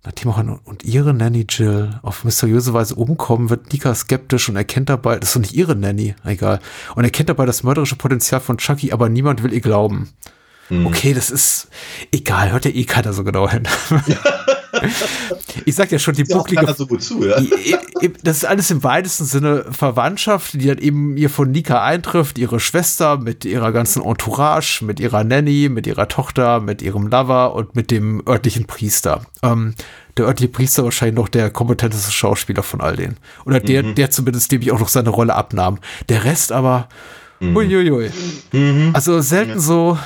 Nachdem 0.03 0.31
auch 0.31 0.43
und 0.65 0.83
ihre 0.83 1.13
Nanny 1.13 1.45
Jill 1.49 2.01
auf 2.03 2.25
mysteriöse 2.25 2.73
Weise 2.73 2.95
umkommen, 2.95 3.51
wird 3.51 3.73
Nika 3.73 3.95
skeptisch 3.95 4.49
und 4.49 4.57
erkennt 4.57 4.89
dabei, 4.89 5.19
das 5.19 5.31
ist 5.31 5.37
doch 5.37 5.41
nicht 5.41 5.55
ihre 5.55 5.77
Nanny, 5.77 6.15
egal, 6.25 6.61
und 6.95 7.05
erkennt 7.05 7.29
dabei 7.29 7.45
das 7.45 7.63
mörderische 7.63 7.97
Potenzial 7.97 8.41
von 8.41 8.57
Chucky, 8.57 8.93
aber 8.93 9.11
niemand 9.11 9.43
will 9.43 9.53
ihr 9.53 9.61
glauben. 9.61 10.09
Okay, 10.71 11.15
das 11.15 11.31
ist 11.31 11.69
egal, 12.13 12.53
hört 12.53 12.65
ja 12.65 12.71
eh 12.71 12.85
keiner 12.85 13.13
so 13.13 13.25
genau 13.25 13.49
hin. 13.51 13.65
ich 15.65 15.75
sag 15.75 15.91
ja 15.91 15.99
schon, 15.99 16.15
die 16.15 16.25
Ja, 16.29 16.37
bucklige 16.37 16.63
keiner 16.63 16.75
so 16.75 16.87
gut 16.87 17.03
zu, 17.03 17.27
ja. 17.27 17.41
Das 18.23 18.39
ist 18.39 18.45
alles 18.45 18.71
im 18.71 18.83
weitesten 18.85 19.25
Sinne 19.25 19.65
Verwandtschaft, 19.71 20.55
die 20.55 20.67
dann 20.67 20.79
eben 20.79 21.17
ihr 21.17 21.29
von 21.29 21.51
Nika 21.51 21.83
eintrifft, 21.83 22.39
ihre 22.39 22.61
Schwester 22.61 23.19
mit 23.19 23.45
ihrer 23.45 23.73
ganzen 23.73 24.03
Entourage, 24.03 24.85
mit 24.85 25.01
ihrer 25.01 25.25
Nanny, 25.25 25.69
mit 25.69 25.87
ihrer 25.87 26.09
Tochter, 26.09 26.61
mit 26.61 26.83
ihrem 26.83 27.09
Lover 27.09 27.55
und 27.55 27.75
mit 27.75 27.91
dem 27.91 28.23
örtlichen 28.27 28.67
Priester. 28.67 29.23
Ähm, 29.43 29.75
der 30.17 30.27
örtliche 30.27 30.53
Priester 30.53 30.85
wahrscheinlich 30.85 31.17
noch 31.17 31.29
der 31.29 31.51
kompetenteste 31.51 32.13
Schauspieler 32.13 32.63
von 32.63 32.81
all 32.81 32.97
denen. 32.97 33.17
Oder 33.45 33.61
der, 33.61 33.83
der 33.83 34.11
zumindest 34.11 34.53
dem 34.53 34.63
ich 34.63 34.71
auch 34.71 34.81
noch 34.81 34.89
seine 34.89 35.11
Rolle 35.11 35.35
abnahm. 35.35 35.79
Der 36.09 36.25
Rest 36.25 36.53
aber, 36.53 36.89
uiuiui. 37.41 38.11
Also 38.93 39.21
selten 39.21 39.61
so, 39.61 39.99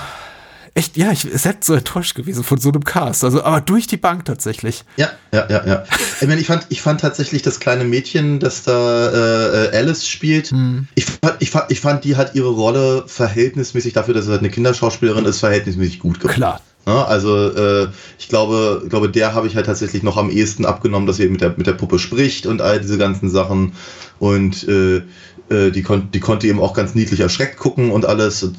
echt, 0.75 0.97
ja, 0.97 1.13
ich 1.13 1.21
selten 1.21 1.63
so 1.63 1.75
enttäuscht 1.75 2.15
gewesen 2.15 2.45
von 2.45 2.59
so 2.59 2.71
einem 2.71 2.85
Cast. 2.85 3.25
Also, 3.25 3.43
aber 3.43 3.61
durch 3.61 3.87
die 3.87 3.97
Bank 3.97 4.25
tatsächlich. 4.25 4.85
Ja, 4.97 5.11
ja, 5.33 5.49
ja, 5.49 5.67
ja. 5.67 5.85
Ich, 6.21 6.29
meine, 6.29 6.41
ich, 6.41 6.47
fand, 6.47 6.67
ich 6.69 6.81
fand 6.81 7.01
tatsächlich 7.01 7.43
das 7.43 7.61
kleine 7.61 7.85
Mädchen, 7.85 8.41
das 8.41 8.63
da 8.63 9.11
äh, 9.11 9.67
äh, 9.67 9.77
Alice 9.77 10.09
spielt, 10.09 10.53
ich, 10.95 11.05
fand, 11.05 11.37
ich, 11.41 11.51
fand, 11.51 11.71
ich 11.71 11.81
fand, 11.81 12.05
die 12.05 12.17
hat 12.17 12.35
ihre 12.35 12.51
Rolle 12.51 13.05
verhältnismäßig 13.07 13.93
dafür, 13.93 14.15
dass 14.15 14.25
sie 14.25 14.31
halt 14.31 14.41
eine 14.41 14.51
Kinderschauspielerin 14.51 15.25
ist, 15.25 15.41
verhältnismäßig 15.41 15.99
gut 15.99 16.21
gemacht. 16.21 16.37
Klar. 16.37 16.61
Ja, 16.87 17.05
also 17.05 17.51
äh, 17.51 17.89
ich 18.19 18.29
glaube, 18.29 18.85
glaube, 18.89 19.09
der 19.09 19.35
habe 19.35 19.47
ich 19.47 19.57
halt 19.57 19.67
tatsächlich 19.67 20.03
noch 20.03 20.17
am 20.17 20.31
ehesten 20.31 20.67
abgenommen, 20.67 21.07
dass 21.07 21.17
sie 21.17 21.29
mit 21.29 21.41
der, 21.41 21.55
mit 21.57 21.67
der 21.67 21.73
Puppe 21.73 21.99
spricht 21.99 22.47
und 22.47 22.61
all 22.61 22.81
diese 22.81 22.99
ganzen 22.99 23.31
Sachen. 23.31 23.73
Und 24.19 24.69
äh, 24.69 25.03
äh, 25.51 25.71
die, 25.71 25.83
kon 25.83 26.11
die 26.13 26.21
konnte 26.21 26.47
eben 26.47 26.61
auch 26.61 26.75
ganz 26.75 26.95
niedlich 26.95 27.21
erschreckt 27.21 27.59
gucken 27.59 27.91
und 27.91 28.07
alles. 28.07 28.51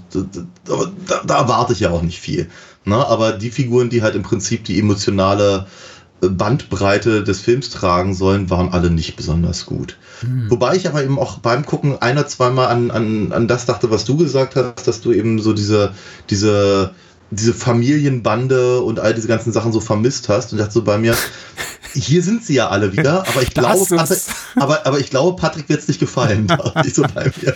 Aber 0.70 0.92
da, 1.08 1.22
da 1.26 1.38
erwarte 1.38 1.74
ich 1.74 1.80
ja 1.80 1.92
auch 1.92 2.02
nicht 2.02 2.20
viel. 2.20 2.50
Ne? 2.84 2.96
Aber 2.96 3.34
die 3.34 3.52
Figuren, 3.52 3.90
die 3.90 4.02
halt 4.02 4.16
im 4.16 4.24
Prinzip 4.24 4.64
die 4.66 4.80
emotionale 4.80 5.68
äh, 6.22 6.30
Bandbreite 6.30 7.24
des 7.24 7.42
Films 7.42 7.70
tragen 7.70 8.14
sollen, 8.14 8.50
waren 8.50 8.72
alle 8.72 8.92
nicht 8.92 9.16
besonders 9.16 9.66
gut. 9.66 9.98
Wobei 10.50 10.76
ich 10.76 10.88
aber 10.88 11.04
eben 11.04 11.20
auch 11.20 11.40
beim 11.40 11.66
Gucken 11.66 12.02
ein 12.02 12.18
oder 12.18 12.28
zweimal 12.28 12.68
an, 12.68 12.90
an, 12.90 13.32
an 13.32 13.48
das 13.48 13.66
dachte, 13.66 13.92
was 13.92 14.06
du 14.06 14.16
gesagt 14.18 14.56
hast, 14.56 14.88
dass 14.88 15.02
du 15.02 15.12
eben 15.12 15.42
so 15.42 15.54
diese, 15.54 15.92
diese, 16.30 16.92
diese 17.32 17.54
Familienbande 17.54 18.82
und 18.82 19.00
all 19.00 19.14
diese 19.14 19.28
ganzen 19.28 19.52
Sachen 19.52 19.74
so 19.74 19.82
vermisst 19.82 20.30
hast 20.30 20.52
und 20.52 20.60
dachte 20.60 20.72
so 20.72 20.84
bei 20.84 20.98
mir, 20.98 21.16
hier 21.94 22.24
sind 22.24 22.46
sie 22.46 22.56
ja 22.56 22.70
alle 22.70 22.94
wieder, 22.94 23.28
aber 23.28 23.42
ich 23.42 23.54
glaube. 23.54 23.86
Patrick, 23.90 24.22
aber, 24.56 24.86
aber 24.86 25.00
ich 25.00 25.10
glaube, 25.10 25.40
Patrick 25.40 25.70
wird 25.70 25.80
es 25.82 25.88
nicht 25.88 26.00
gefallen. 26.00 26.48
ich 26.86 26.94
so 26.94 27.04
bei 27.14 27.26
mir. 27.26 27.56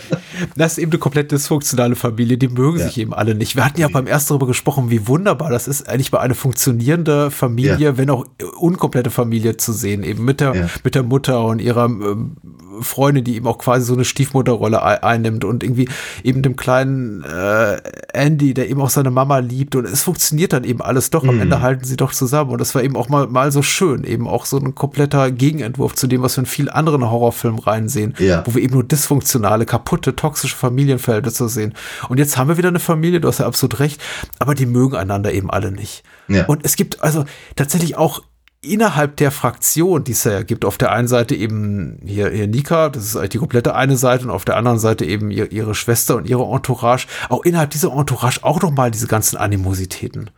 Das 0.56 0.72
ist 0.72 0.78
eben 0.78 0.92
eine 0.92 0.98
komplett 0.98 1.32
dysfunktionale 1.32 1.96
Familie, 1.96 2.38
die 2.38 2.48
mögen 2.48 2.78
Ja. 2.78 2.86
sich 2.86 2.98
eben 2.98 3.14
alle 3.14 3.34
nicht. 3.34 3.56
Wir 3.56 3.64
hatten 3.64 3.80
ja 3.80 3.88
beim 3.88 4.06
ersten 4.06 4.28
darüber 4.34 4.46
gesprochen, 4.46 4.90
wie 4.90 5.06
wunderbar 5.06 5.50
das 5.50 5.68
ist, 5.68 5.88
eigentlich 5.88 6.12
mal 6.12 6.18
eine 6.20 6.34
funktionierende 6.34 7.30
Familie, 7.30 7.78
Ja. 7.78 7.96
wenn 7.96 8.10
auch 8.10 8.24
unkomplette 8.58 9.10
Familie 9.10 9.56
zu 9.56 9.72
sehen, 9.72 10.02
eben 10.02 10.24
mit 10.24 10.40
der, 10.40 10.54
Ja. 10.54 10.66
mit 10.84 10.94
der 10.94 11.02
Mutter 11.02 11.44
und 11.44 11.60
ihrer 11.60 11.86
ähm, 11.86 12.36
Freundin, 12.82 13.24
die 13.24 13.36
eben 13.36 13.46
auch 13.46 13.58
quasi 13.58 13.84
so 13.86 13.94
eine 13.94 14.04
Stiefmutterrolle 14.04 14.82
ei- 14.82 15.02
einnimmt 15.02 15.44
und 15.44 15.62
irgendwie 15.62 15.88
eben 16.22 16.42
dem 16.42 16.56
kleinen 16.56 17.22
äh, 17.24 17.78
Andy, 18.12 18.54
der 18.54 18.68
eben 18.68 18.80
auch 18.80 18.90
seine 18.90 19.10
Mama 19.10 19.38
liebt 19.38 19.74
und 19.76 19.84
es 19.86 20.02
funktioniert 20.02 20.52
dann 20.52 20.64
eben 20.64 20.80
alles 20.82 21.10
doch. 21.10 21.24
Am 21.24 21.36
Mhm. 21.36 21.42
Ende 21.42 21.60
halten 21.60 21.84
sie 21.84 21.96
doch 21.96 22.12
zusammen 22.12 22.50
und 22.50 22.58
das 22.60 22.74
war 22.74 22.82
eben 22.82 22.96
auch 22.96 23.08
mal, 23.08 23.26
mal 23.26 23.52
so 23.52 23.62
schön, 23.62 24.04
eben 24.04 24.26
auch 24.28 24.46
so 24.46 24.58
ein 24.58 24.74
kompletter 24.74 25.30
Gegenentwurf 25.30 25.94
zu 25.94 26.06
dem, 26.06 26.22
was 26.22 26.36
wir 26.36 26.42
in 26.42 26.46
vielen 26.46 26.68
anderen 26.68 27.08
Horrorfilmen 27.10 27.58
reinsehen, 27.60 28.14
Ja. 28.18 28.42
wo 28.46 28.54
wir 28.54 28.62
eben 28.62 28.74
nur 28.74 28.84
dysfunktionale, 28.84 29.66
kaputte, 29.66 30.16
toxische 30.16 30.56
Familienverhältnisse 30.56 31.48
sehen. 31.48 31.74
Und 32.08 32.18
jetzt 32.18 32.36
haben 32.36 32.48
wir 32.48 32.56
wieder 32.56 32.68
eine 32.68 32.80
Familie, 32.80 33.20
du 33.20 33.28
hast 33.28 33.38
ja 33.38 33.46
absolut 33.46 33.80
recht, 33.80 34.00
aber 34.38 34.54
die 34.54 34.66
mögen 34.66 34.96
einander 34.96 35.32
eben 35.32 35.50
alle 35.50 35.72
nicht. 35.72 36.02
Ja. 36.28 36.46
Und 36.46 36.64
es 36.64 36.76
gibt 36.76 37.02
also 37.02 37.24
tatsächlich 37.56 37.96
auch 37.96 38.22
innerhalb 38.62 39.16
der 39.16 39.30
Fraktion, 39.30 40.04
die 40.04 40.12
es 40.12 40.24
ja 40.24 40.42
gibt, 40.42 40.64
auf 40.64 40.76
der 40.76 40.92
einen 40.92 41.08
Seite 41.08 41.34
eben 41.34 41.98
hier, 42.04 42.30
hier 42.30 42.46
Nika, 42.46 42.90
das 42.90 43.04
ist 43.04 43.16
eigentlich 43.16 43.30
die 43.30 43.38
komplette 43.38 43.74
eine 43.74 43.96
Seite, 43.96 44.24
und 44.24 44.30
auf 44.30 44.44
der 44.44 44.56
anderen 44.56 44.78
Seite 44.78 45.04
eben 45.04 45.30
ihr, 45.30 45.50
ihre 45.50 45.74
Schwester 45.74 46.16
und 46.16 46.28
ihre 46.28 46.44
Entourage, 46.44 47.06
auch 47.28 47.44
innerhalb 47.44 47.70
dieser 47.70 47.92
Entourage 47.92 48.40
auch 48.42 48.60
noch 48.60 48.70
mal 48.70 48.90
diese 48.90 49.06
ganzen 49.06 49.36
Animositäten. 49.36 50.30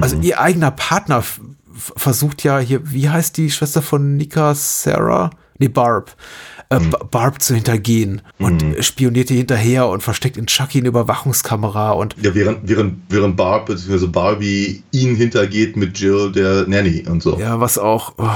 Also 0.00 0.20
ihr 0.20 0.40
eigener 0.40 0.70
Partner 0.70 1.24
versucht 1.74 2.44
ja 2.44 2.60
hier, 2.60 2.92
wie 2.92 3.10
heißt 3.10 3.36
die 3.36 3.50
Schwester 3.50 3.82
von 3.82 4.16
Nika, 4.16 4.54
Sarah? 4.54 5.30
Nee, 5.58 5.66
Barb. 5.66 6.14
Äh, 6.70 6.80
Ba- 6.80 7.04
Barb 7.10 7.42
zu 7.42 7.54
hintergehen 7.54 8.22
und 8.38 8.64
spioniert 8.80 9.30
ihr 9.30 9.36
hinterher 9.36 9.86
und 9.88 10.02
versteckt 10.02 10.36
in 10.36 10.46
Chucky 10.46 10.78
eine 10.78 10.88
Überwachungskamera 10.88 11.92
und 11.92 12.16
Ja, 12.22 12.34
während, 12.34 12.68
während, 12.68 12.94
während 13.10 13.36
Barb 13.36 13.66
bzw. 13.66 14.06
Barbie 14.06 14.82
ihn 14.92 15.14
hintergeht 15.14 15.76
mit 15.76 15.98
Jill, 15.98 16.32
der 16.32 16.66
Nanny 16.66 17.04
und 17.08 17.22
so. 17.22 17.38
Ja, 17.38 17.60
was 17.60 17.78
auch. 17.78 18.14
Oh. 18.18 18.28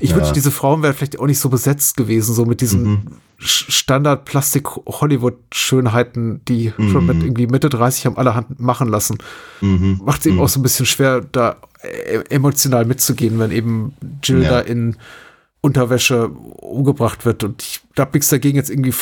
Ich 0.00 0.10
Ja. 0.10 0.16
wünschte, 0.16 0.34
diese 0.34 0.50
Frauen 0.50 0.82
wären 0.82 0.94
vielleicht 0.94 1.18
auch 1.18 1.26
nicht 1.26 1.38
so 1.40 1.48
besetzt 1.48 1.96
gewesen, 1.96 2.34
so 2.34 2.44
mit 2.46 2.60
diesen 2.60 2.82
Mhm. 2.84 3.02
Sch- 3.40 3.70
Standard-Plastik-Hollywood-Schönheiten, 3.70 6.40
die 6.46 6.72
schon 6.76 7.02
Mhm. 7.02 7.06
mit 7.06 7.22
irgendwie 7.22 7.46
Mitte 7.46 7.68
30 7.68 8.06
haben 8.06 8.16
allerhand 8.16 8.60
machen 8.60 8.88
lassen. 8.88 9.18
Macht 9.60 10.20
es 10.20 10.26
eben 10.26 10.40
auch 10.40 10.48
so 10.48 10.60
ein 10.60 10.62
bisschen 10.62 10.86
schwer, 10.86 11.20
da 11.20 11.56
äh, 11.82 12.20
emotional 12.30 12.84
mitzugehen, 12.84 13.38
wenn 13.40 13.50
eben 13.50 13.94
Jill 14.22 14.42
Ja. 14.44 14.50
da 14.50 14.60
in 14.60 14.96
Unterwäsche 15.64 16.28
umgebracht 16.28 17.24
wird. 17.24 17.44
Und 17.44 17.62
ich 17.62 17.80
habe 17.96 18.10
nichts 18.14 18.28
dagegen, 18.28 18.56
jetzt 18.56 18.68
irgendwie 18.68 18.92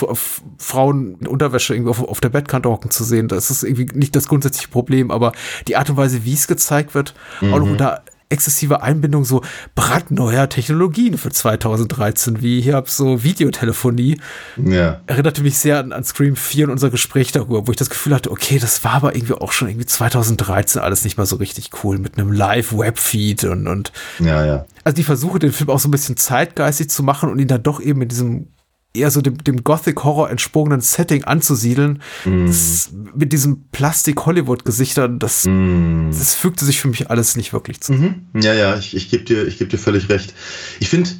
Frauen 0.59 1.17
in 1.19 1.27
Unterwäsche 1.27 1.75
irgendwie 1.75 1.91
auf, 1.91 2.05
auf 2.05 2.21
der 2.21 2.29
Bettkante 2.29 2.69
hocken 2.69 2.91
zu 2.91 3.03
sehen. 3.03 3.29
Das 3.29 3.51
ist 3.51 3.63
irgendwie 3.63 3.89
nicht 3.97 4.15
das 4.15 4.29
grundsätzliche 4.29 4.69
Problem, 4.69 5.11
aber 5.11 5.33
die 5.69 5.77
Art 5.77 5.89
und 5.89 5.97
Weise, 5.97 6.25
wie 6.25 6.35
es 6.35 6.47
gezeigt 6.47 6.95
wird, 6.95 7.15
auch 7.41 7.59
noch 7.59 7.67
unter 7.67 8.03
exzessive 8.31 8.83
Einbindung 8.83 9.25
so 9.25 9.43
brandneuer 9.75 10.49
Technologien 10.49 11.19
für 11.19 11.31
2013, 11.31 12.41
wie 12.43 12.61
hier 12.61 12.83
so 12.87 13.23
Videotelefonie, 13.23 14.21
Ja. 14.57 15.01
erinnerte 15.07 15.43
mich 15.43 15.59
sehr 15.59 15.79
an, 15.81 15.93
an 15.93 16.05
Scream 16.05 16.37
4 16.37 16.67
und 16.67 16.71
unser 16.73 16.91
Gespräch 16.91 17.33
darüber, 17.33 17.67
wo 17.67 17.71
ich 17.73 17.77
das 17.77 17.91
Gefühl 17.91 18.15
hatte, 18.15 18.31
okay, 18.31 18.59
das 18.59 18.83
war 18.85 18.93
aber 18.93 19.15
irgendwie 19.15 19.35
auch 19.35 19.53
schon 19.53 19.69
irgendwie 19.69 19.87
2013 19.87 20.81
alles 20.81 21.05
nicht 21.05 21.19
mal 21.19 21.27
so 21.27 21.37
richtig 21.37 21.71
cool 21.85 21.99
mit 21.99 22.19
einem 22.19 22.33
Live-Webfeed 22.33 23.45
und, 23.45 23.67
und 23.67 23.93
Ja, 24.19 24.45
ja. 24.47 24.65
also 24.85 24.95
die 24.97 25.05
Versuche, 25.05 25.39
den 25.39 25.53
Film 25.53 25.71
auch 25.71 25.79
so 25.81 25.89
ein 25.89 25.93
bisschen 25.93 26.17
zeitgeistig 26.17 26.89
zu 26.91 27.03
machen 27.03 27.31
und 27.31 27.39
ihn 27.39 27.49
dann 27.49 27.63
doch 27.63 27.81
eben 27.81 28.01
in 28.03 28.09
diesem 28.09 28.47
eher 28.93 29.11
so 29.11 29.21
dem, 29.21 29.39
dem 29.39 29.63
Gothic-Horror 29.63 30.31
entsprungenen 30.31 30.81
Setting 30.81 31.25
anzusiedeln, 31.25 32.03
das, 32.25 32.91
mit 33.15 33.33
diesen 33.33 33.69
Plastik-Hollywood-Gesichtern, 33.71 35.19
das, 35.19 35.45
das 35.45 36.35
fügte 36.35 36.65
sich 36.65 36.81
für 36.81 36.89
mich 36.89 37.11
alles 37.11 37.37
nicht 37.37 37.53
wirklich 37.53 37.81
zu. 37.81 38.15
Ja, 38.35 38.53
ja, 38.53 38.77
ich, 38.77 38.97
ich 38.97 39.11
gebe 39.11 39.25
dir, 39.25 39.47
ich 39.47 39.59
geb 39.59 39.71
dir 39.71 39.79
völlig 39.79 40.09
recht. 40.09 40.35
Ich 40.81 40.89
finde, 40.89 41.11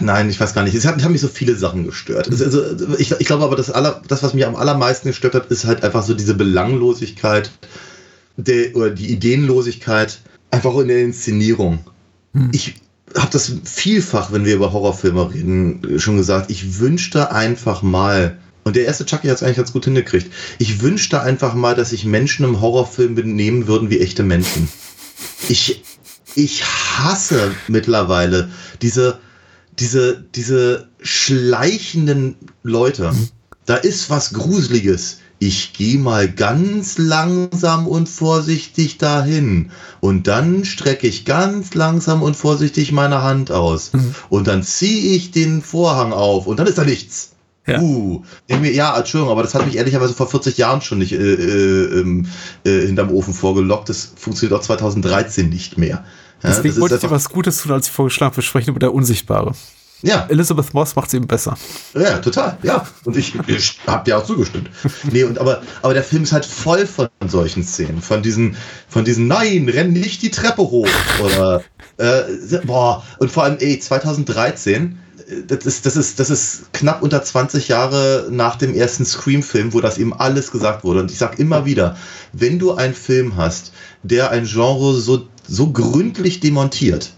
nein, 0.00 0.30
ich 0.30 0.38
weiß 0.38 0.54
gar 0.54 0.62
nicht. 0.62 0.74
Es 0.74 0.86
hat, 0.86 1.02
haben 1.02 1.12
mich 1.12 1.20
so 1.20 1.28
viele 1.28 1.56
Sachen 1.56 1.84
gestört. 1.84 2.28
Es, 2.28 2.40
also, 2.40 2.62
ich, 2.98 3.12
ich 3.12 3.26
glaube 3.26 3.44
aber, 3.44 3.56
das, 3.56 3.70
aller, 3.70 4.02
das, 4.06 4.22
was 4.22 4.34
mich 4.34 4.46
am 4.46 4.56
allermeisten 4.56 5.08
gestört 5.08 5.34
hat, 5.34 5.46
ist 5.46 5.64
halt 5.64 5.82
einfach 5.82 6.04
so 6.04 6.14
diese 6.14 6.34
Belanglosigkeit 6.34 7.50
der, 8.36 8.76
oder 8.76 8.90
die 8.90 9.10
Ideenlosigkeit 9.10 10.20
einfach 10.50 10.76
in 10.78 10.88
der 10.88 11.02
Inszenierung. 11.02 11.80
Ich 12.52 12.76
habe 13.16 13.30
das 13.32 13.52
vielfach, 13.64 14.32
wenn 14.32 14.44
wir 14.44 14.54
über 14.54 14.72
Horrorfilme 14.72 15.32
reden, 15.32 15.98
schon 15.98 16.16
gesagt. 16.16 16.50
Ich 16.50 16.78
wünschte 16.78 17.32
einfach 17.32 17.82
mal, 17.82 18.38
und 18.64 18.76
der 18.76 18.84
erste 18.84 19.06
Chucky 19.06 19.28
hat 19.28 19.36
es 19.36 19.42
eigentlich 19.42 19.56
ganz 19.56 19.72
gut 19.72 19.84
hingekriegt, 19.84 20.32
ich 20.58 20.80
wünschte 20.80 21.20
einfach 21.20 21.54
mal, 21.54 21.74
dass 21.74 21.90
sich 21.90 22.04
Menschen 22.04 22.44
im 22.44 22.60
Horrorfilm 22.60 23.14
benehmen 23.14 23.66
würden 23.66 23.90
wie 23.90 24.00
echte 24.00 24.22
Menschen. 24.22 24.68
Ich, 25.48 25.82
ich 26.34 26.64
hasse 26.64 27.52
mittlerweile 27.68 28.50
diese, 28.82 29.18
diese, 29.78 30.24
diese 30.34 30.88
schleichenden 31.00 32.36
Leute, 32.62 33.12
da 33.66 33.76
ist 33.76 34.10
was 34.10 34.32
Gruseliges. 34.32 35.18
Ich 35.40 35.72
gehe 35.72 35.98
mal 35.98 36.28
ganz 36.28 36.98
langsam 36.98 37.86
und 37.86 38.08
vorsichtig 38.08 38.98
dahin. 38.98 39.70
Und 40.00 40.26
dann 40.26 40.64
strecke 40.64 41.06
ich 41.06 41.24
ganz 41.24 41.74
langsam 41.74 42.22
und 42.22 42.36
vorsichtig 42.36 42.90
meine 42.90 43.22
Hand 43.22 43.52
aus. 43.52 43.92
Und 44.28 44.48
dann 44.48 44.62
ziehe 44.62 45.14
ich 45.14 45.30
den 45.30 45.62
Vorhang 45.62 46.12
auf 46.12 46.46
und 46.46 46.58
dann 46.58 46.66
ist 46.66 46.78
da 46.78 46.84
nichts. 46.84 47.32
Ja. 47.68 47.82
Uh, 47.82 48.24
ja, 48.48 48.96
Entschuldigung, 48.96 49.30
aber 49.30 49.42
das 49.42 49.54
hat 49.54 49.66
mich 49.66 49.76
ehrlicherweise 49.76 50.14
vor 50.14 50.28
40 50.28 50.56
Jahren 50.56 50.80
schon 50.80 50.98
nicht 50.98 51.12
äh, 51.12 51.16
äh, 51.16 52.00
ähm, 52.00 52.26
äh, 52.64 52.86
hinterm 52.86 53.10
Ofen 53.10 53.34
vorgelockt. 53.34 53.90
Das 53.90 54.12
funktioniert 54.16 54.58
auch 54.58 54.64
2013 54.64 55.50
nicht 55.50 55.76
mehr. 55.76 56.04
Ja, 56.42 56.50
Deswegen 56.50 56.80
wollte 56.80 56.94
ich 56.94 57.02
dir 57.02 57.10
was 57.10 57.28
Gutes 57.28 57.62
tun, 57.62 57.72
als 57.72 57.86
ich 57.86 57.92
vorgeschlagen 57.92 58.30
habe, 58.30 58.36
wir 58.36 58.42
sprechen 58.42 58.70
über 58.70 58.80
der 58.80 58.94
Unsichtbare. 58.94 59.52
Ja, 60.02 60.26
Elizabeth 60.28 60.74
Moss 60.74 60.94
macht 60.94 61.08
es 61.08 61.14
eben 61.14 61.26
besser. 61.26 61.56
Ja, 61.94 62.18
total, 62.18 62.56
ja. 62.62 62.86
Und 63.04 63.16
ich, 63.16 63.34
ich 63.48 63.80
habe 63.86 64.04
dir 64.04 64.18
auch 64.18 64.24
zugestimmt. 64.24 64.70
Nee, 65.10 65.24
und 65.24 65.38
aber, 65.38 65.62
aber 65.82 65.94
der 65.94 66.04
Film 66.04 66.22
ist 66.22 66.32
halt 66.32 66.46
voll 66.46 66.86
von 66.86 67.08
solchen 67.26 67.64
Szenen. 67.64 68.00
Von 68.00 68.22
diesen, 68.22 68.56
von 68.88 69.04
diesen, 69.04 69.26
nein, 69.26 69.68
renn 69.68 69.92
nicht 69.92 70.22
die 70.22 70.30
Treppe 70.30 70.62
hoch. 70.62 70.88
Oder, 71.24 71.62
äh, 71.96 72.22
boah, 72.64 73.02
und 73.18 73.30
vor 73.32 73.42
allem, 73.42 73.58
ey, 73.58 73.80
2013, 73.80 74.98
äh, 75.28 75.42
das 75.46 75.66
ist, 75.66 75.84
das 75.84 75.96
ist, 75.96 76.20
das 76.20 76.30
ist 76.30 76.72
knapp 76.72 77.02
unter 77.02 77.22
20 77.22 77.66
Jahre 77.66 78.28
nach 78.30 78.54
dem 78.54 78.74
ersten 78.74 79.04
Scream-Film, 79.04 79.72
wo 79.72 79.80
das 79.80 79.98
eben 79.98 80.14
alles 80.14 80.52
gesagt 80.52 80.84
wurde. 80.84 81.00
Und 81.00 81.10
ich 81.10 81.18
sag 81.18 81.40
immer 81.40 81.64
wieder, 81.64 81.96
wenn 82.32 82.60
du 82.60 82.74
einen 82.74 82.94
Film 82.94 83.36
hast, 83.36 83.72
der 84.04 84.30
ein 84.30 84.44
Genre 84.44 84.94
so, 84.94 85.26
so 85.46 85.72
gründlich 85.72 86.38
demontiert, 86.38 87.10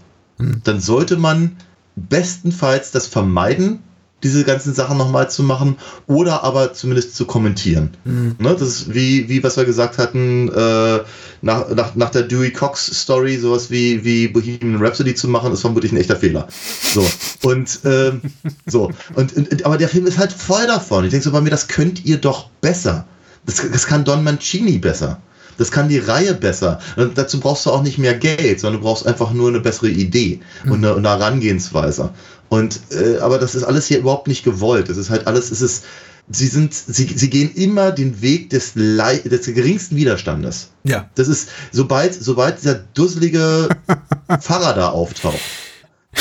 dann 0.65 0.81
sollte 0.81 1.19
man 1.19 1.57
bestenfalls 1.97 2.91
das 2.91 3.07
vermeiden, 3.07 3.83
diese 4.23 4.45
ganzen 4.45 4.75
Sachen 4.75 4.99
nochmal 4.99 5.31
zu 5.31 5.43
machen 5.43 5.77
oder 6.07 6.45
aber 6.45 6.73
zumindest 6.73 7.17
zu 7.17 7.25
kommentieren. 7.25 7.91
Ne, 8.39 8.55
das 8.55 8.69
ist 8.69 8.95
wie, 8.95 9.29
wie 9.29 9.43
was 9.43 9.57
wir 9.57 9.65
gesagt 9.65 9.99
hatten, 9.99 10.49
äh, 10.49 11.01
nach, 11.43 11.71
nach, 11.71 11.95
nach 11.95 12.11
der 12.11 12.23
Dewey 12.23 12.51
Cox 12.53 12.87
Story, 12.87 13.39
sowas 13.39 13.71
wie, 13.71 14.05
wie 14.05 14.29
Bohemian 14.29 14.77
Rhapsody 14.77 15.15
zu 15.15 15.29
machen, 15.29 15.53
ist 15.53 15.63
vermutlich 15.63 15.93
ein 15.93 15.97
echter 15.97 16.17
Fehler. 16.17 16.49
So. 16.83 17.09
Und, 17.43 17.81
ähm, 17.85 18.21
so. 18.67 18.91
Und, 19.15 19.35
und, 19.37 19.65
aber 19.65 19.79
der 19.79 19.89
Film 19.89 20.07
ist 20.07 20.19
halt 20.19 20.33
voll 20.33 20.67
davon. 20.67 21.05
Ich 21.05 21.11
denke 21.11 21.25
so 21.25 21.33
bei 21.33 21.41
mir, 21.41 21.51
das 21.51 21.69
könnt 21.69 22.05
ihr 22.05 22.19
doch 22.19 22.51
besser. 22.61 23.07
Das, 23.47 23.57
das 23.57 23.87
kann 23.87 24.05
Don 24.05 24.23
Mancini 24.23 24.79
besser. 24.79 25.21
Das 25.61 25.71
kann 25.71 25.91
die 25.91 25.99
Reihe 25.99 26.33
besser. 26.33 26.81
Und 26.97 27.19
dazu 27.19 27.39
brauchst 27.39 27.67
du 27.67 27.71
auch 27.71 27.83
nicht 27.83 27.99
mehr 27.99 28.15
Geld, 28.15 28.61
sondern 28.61 28.81
du 28.81 28.87
brauchst 28.87 29.07
einfach 29.07 29.35
nur 29.35 29.51
eine 29.51 29.61
bessere 29.61 29.91
Idee 29.91 30.41
und 30.65 30.83
eine, 30.83 30.97
eine 30.97 31.11
Herangehensweise. 31.11 32.15
Und 32.49 32.81
äh, 32.91 33.19
aber 33.19 33.39
das 33.39 33.55
ist 33.55 33.65
alles 33.65 33.87
hier 33.87 33.99
überhaupt 33.99 34.27
nicht 34.27 34.43
gewollt. 34.43 34.89
Es 34.89 34.97
ist 34.97 35.11
halt 35.11 35.27
alles, 35.27 35.51
es 35.51 35.61
ist, 35.61 35.85
sie 36.31 36.47
sind, 36.47 36.73
sie, 36.73 37.05
sie 37.15 37.29
gehen 37.29 37.53
immer 37.55 37.93
den 37.93 38.23
Weg 38.23 38.49
des, 38.49 38.73
des 38.73 39.47
geringsten 39.55 39.97
Widerstandes. 39.97 40.71
Ja. 40.85 41.11
Das 41.15 41.29
ist, 41.29 41.51
sobald, 41.73 42.15
sobald 42.15 42.57
dieser 42.57 42.77
dusselige 42.77 43.69
Pfarrer 44.41 44.73
da 44.73 44.89
auftaucht, 44.89 45.41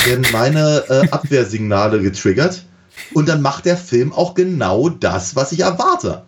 werden 0.03 0.25
meine 0.33 0.83
äh, 0.89 1.09
Abwehrsignale 1.11 2.01
getriggert 2.01 2.65
und 3.13 3.29
dann 3.29 3.41
macht 3.41 3.63
der 3.63 3.77
Film 3.77 4.11
auch 4.11 4.33
genau 4.33 4.89
das, 4.89 5.37
was 5.37 5.53
ich 5.53 5.61
erwarte. 5.61 6.23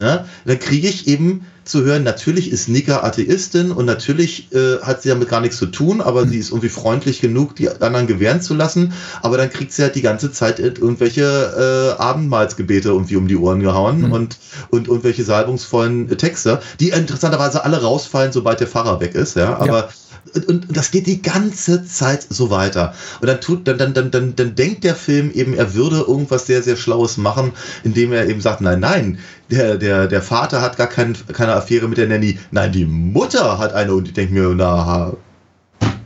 Ja, 0.00 0.26
dann 0.44 0.58
kriege 0.58 0.88
ich 0.88 1.06
eben 1.08 1.46
zu 1.64 1.84
hören, 1.84 2.02
natürlich 2.02 2.50
ist 2.50 2.68
Nika 2.68 3.02
Atheistin 3.02 3.72
und 3.72 3.86
natürlich 3.86 4.52
äh, 4.52 4.78
hat 4.82 5.02
sie 5.02 5.08
damit 5.08 5.28
gar 5.28 5.40
nichts 5.40 5.56
zu 5.56 5.66
tun, 5.66 6.00
aber 6.00 6.26
sie 6.26 6.38
ist 6.38 6.50
irgendwie 6.50 6.68
freundlich 6.68 7.20
genug, 7.20 7.56
die 7.56 7.68
anderen 7.68 8.06
gewähren 8.06 8.40
zu 8.40 8.54
lassen. 8.54 8.92
Aber 9.22 9.36
dann 9.36 9.50
kriegt 9.50 9.72
sie 9.72 9.82
halt 9.82 9.94
die 9.94 10.02
ganze 10.02 10.32
Zeit 10.32 10.58
irgendwelche 10.58 11.94
äh, 11.98 12.00
Abendmahlsgebete 12.00 12.88
irgendwie 12.88 13.16
um 13.16 13.28
die 13.28 13.36
Ohren 13.36 13.60
gehauen 13.60 14.12
und, 14.12 14.38
und 14.70 14.88
irgendwelche 14.88 15.24
salbungsvollen 15.24 16.08
Texte, 16.18 16.60
die 16.80 16.90
interessanterweise 16.90 17.64
alle 17.64 17.80
rausfallen, 17.82 18.32
sobald 18.32 18.60
der 18.60 18.66
Pfarrer 18.66 19.00
weg 19.00 19.14
ist. 19.14 19.36
Ja, 19.36 19.58
aber 19.58 19.88
und, 20.34 20.48
und 20.48 20.76
das 20.76 20.90
geht 20.90 21.06
die 21.06 21.22
ganze 21.22 21.84
Zeit 21.84 22.26
so 22.28 22.50
weiter. 22.50 22.94
Und 23.20 23.28
dann 23.28 23.40
tut, 23.40 23.66
dann, 23.68 23.78
dann, 23.78 23.94
dann, 23.94 24.10
dann, 24.10 24.36
dann 24.36 24.54
denkt 24.54 24.84
der 24.84 24.94
Film 24.94 25.30
eben, 25.32 25.54
er 25.54 25.74
würde 25.74 25.98
irgendwas 25.98 26.46
sehr, 26.46 26.62
sehr 26.62 26.76
Schlaues 26.76 27.16
machen, 27.16 27.52
indem 27.84 28.12
er 28.12 28.28
eben 28.28 28.40
sagt, 28.40 28.60
nein, 28.60 28.80
nein, 28.80 29.18
der, 29.50 29.76
der, 29.76 30.06
der 30.06 30.22
Vater 30.22 30.60
hat 30.60 30.76
gar 30.76 30.88
kein, 30.88 31.16
keine 31.32 31.54
Affäre 31.54 31.88
mit 31.88 31.98
der 31.98 32.08
Nanny. 32.08 32.38
Nein, 32.50 32.72
die 32.72 32.84
Mutter 32.84 33.58
hat 33.58 33.72
eine 33.72 33.94
und 33.94 34.08
ich 34.08 34.14
denke 34.14 34.34
mir, 34.34 34.54
na, 34.54 35.12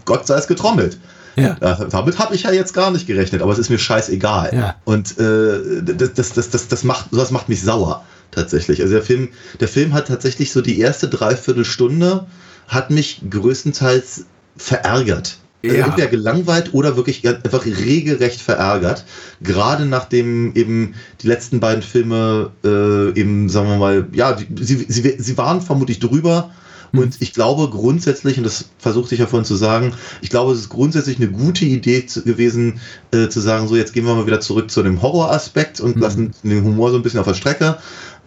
Gott 0.05 0.27
sei 0.27 0.37
es 0.37 0.47
getrommelt. 0.47 0.99
Ja. 1.37 1.55
Damit 1.91 2.19
habe 2.19 2.35
ich 2.35 2.43
ja 2.43 2.51
jetzt 2.51 2.75
gar 2.75 2.91
nicht 2.91 3.07
gerechnet, 3.07 3.43
aber 3.43 3.53
es 3.53 3.59
ist 3.59 3.71
mir 3.71 3.79
scheißegal. 3.79 4.51
Ja. 4.53 4.75
Und 4.85 5.19
äh, 5.19 5.83
das, 5.83 6.15
das, 6.15 6.33
das, 6.33 6.51
das, 6.51 6.69
das 6.69 6.85
macht, 6.85 7.11
sowas 7.13 7.31
macht 7.31 7.49
mich 7.49 7.63
sauer, 7.63 8.05
tatsächlich. 8.33 8.83
Also 8.83 8.95
der 8.95 9.03
Film, 9.03 9.29
der 9.61 9.69
Film 9.69 9.95
hat 9.95 10.09
tatsächlich 10.09 10.51
so 10.53 10.61
die 10.61 10.81
erste 10.81 11.09
Dreiviertelstunde 11.09 12.27
hat 12.69 12.91
mich 12.91 13.23
größtenteils 13.29 14.27
verärgert. 14.57 15.39
Also 15.65 15.77
Ja. 15.77 15.87
Entweder 15.87 16.07
gelangweilt 16.07 16.73
oder 16.73 16.97
wirklich 16.97 17.27
einfach 17.27 17.67
regelrecht 17.67 18.41
verärgert. 18.41 19.05
Gerade 19.41 19.87
nachdem 19.87 20.55
eben 20.55 20.95
die 21.21 21.27
letzten 21.27 21.59
beiden 21.59 21.83
Filme 21.83 22.53
äh, 22.65 23.19
eben, 23.19 23.49
sagen 23.49 23.69
wir 23.69 23.77
mal, 23.77 24.07
ja, 24.13 24.37
sie, 24.37 24.87
sie, 24.89 25.17
sie 25.19 25.37
waren 25.37 25.61
vermutlich 25.61 25.99
drüber. 25.99 26.51
Und 26.93 27.21
ich 27.21 27.35
glaube 27.35 27.69
grundsätzlich, 27.69 28.39
und 28.39 28.45
das 28.45 28.71
versuchte 28.79 29.15
ich 29.15 29.21
ja 29.21 29.27
vorhin 29.27 29.45
zu 29.45 29.57
sagen, 29.57 29.93
ich 30.23 30.31
glaube, 30.31 30.53
es 30.53 30.61
ist 30.61 30.69
grundsätzlich 30.69 31.19
eine 31.19 31.29
gute 31.29 31.65
Idee 31.65 32.07
zu, 32.07 32.23
gewesen, 32.23 32.81
äh, 33.11 33.29
zu 33.29 33.41
sagen, 33.41 33.69
so 33.69 33.77
jetzt 33.77 33.93
gehen 33.93 34.07
wir 34.07 34.15
mal 34.15 34.27
wieder 34.27 34.41
zurück 34.41 34.71
zu 34.71 34.83
dem 34.83 35.03
Horroraspekt 35.03 35.81
und 35.81 35.99
lassen 35.99 36.33
den 36.43 36.65
Humor 36.65 36.91
so 36.91 36.97
ein 36.97 37.03
bisschen 37.03 37.21
auf 37.21 37.27
der 37.27 37.35
Strecke. 37.35 37.79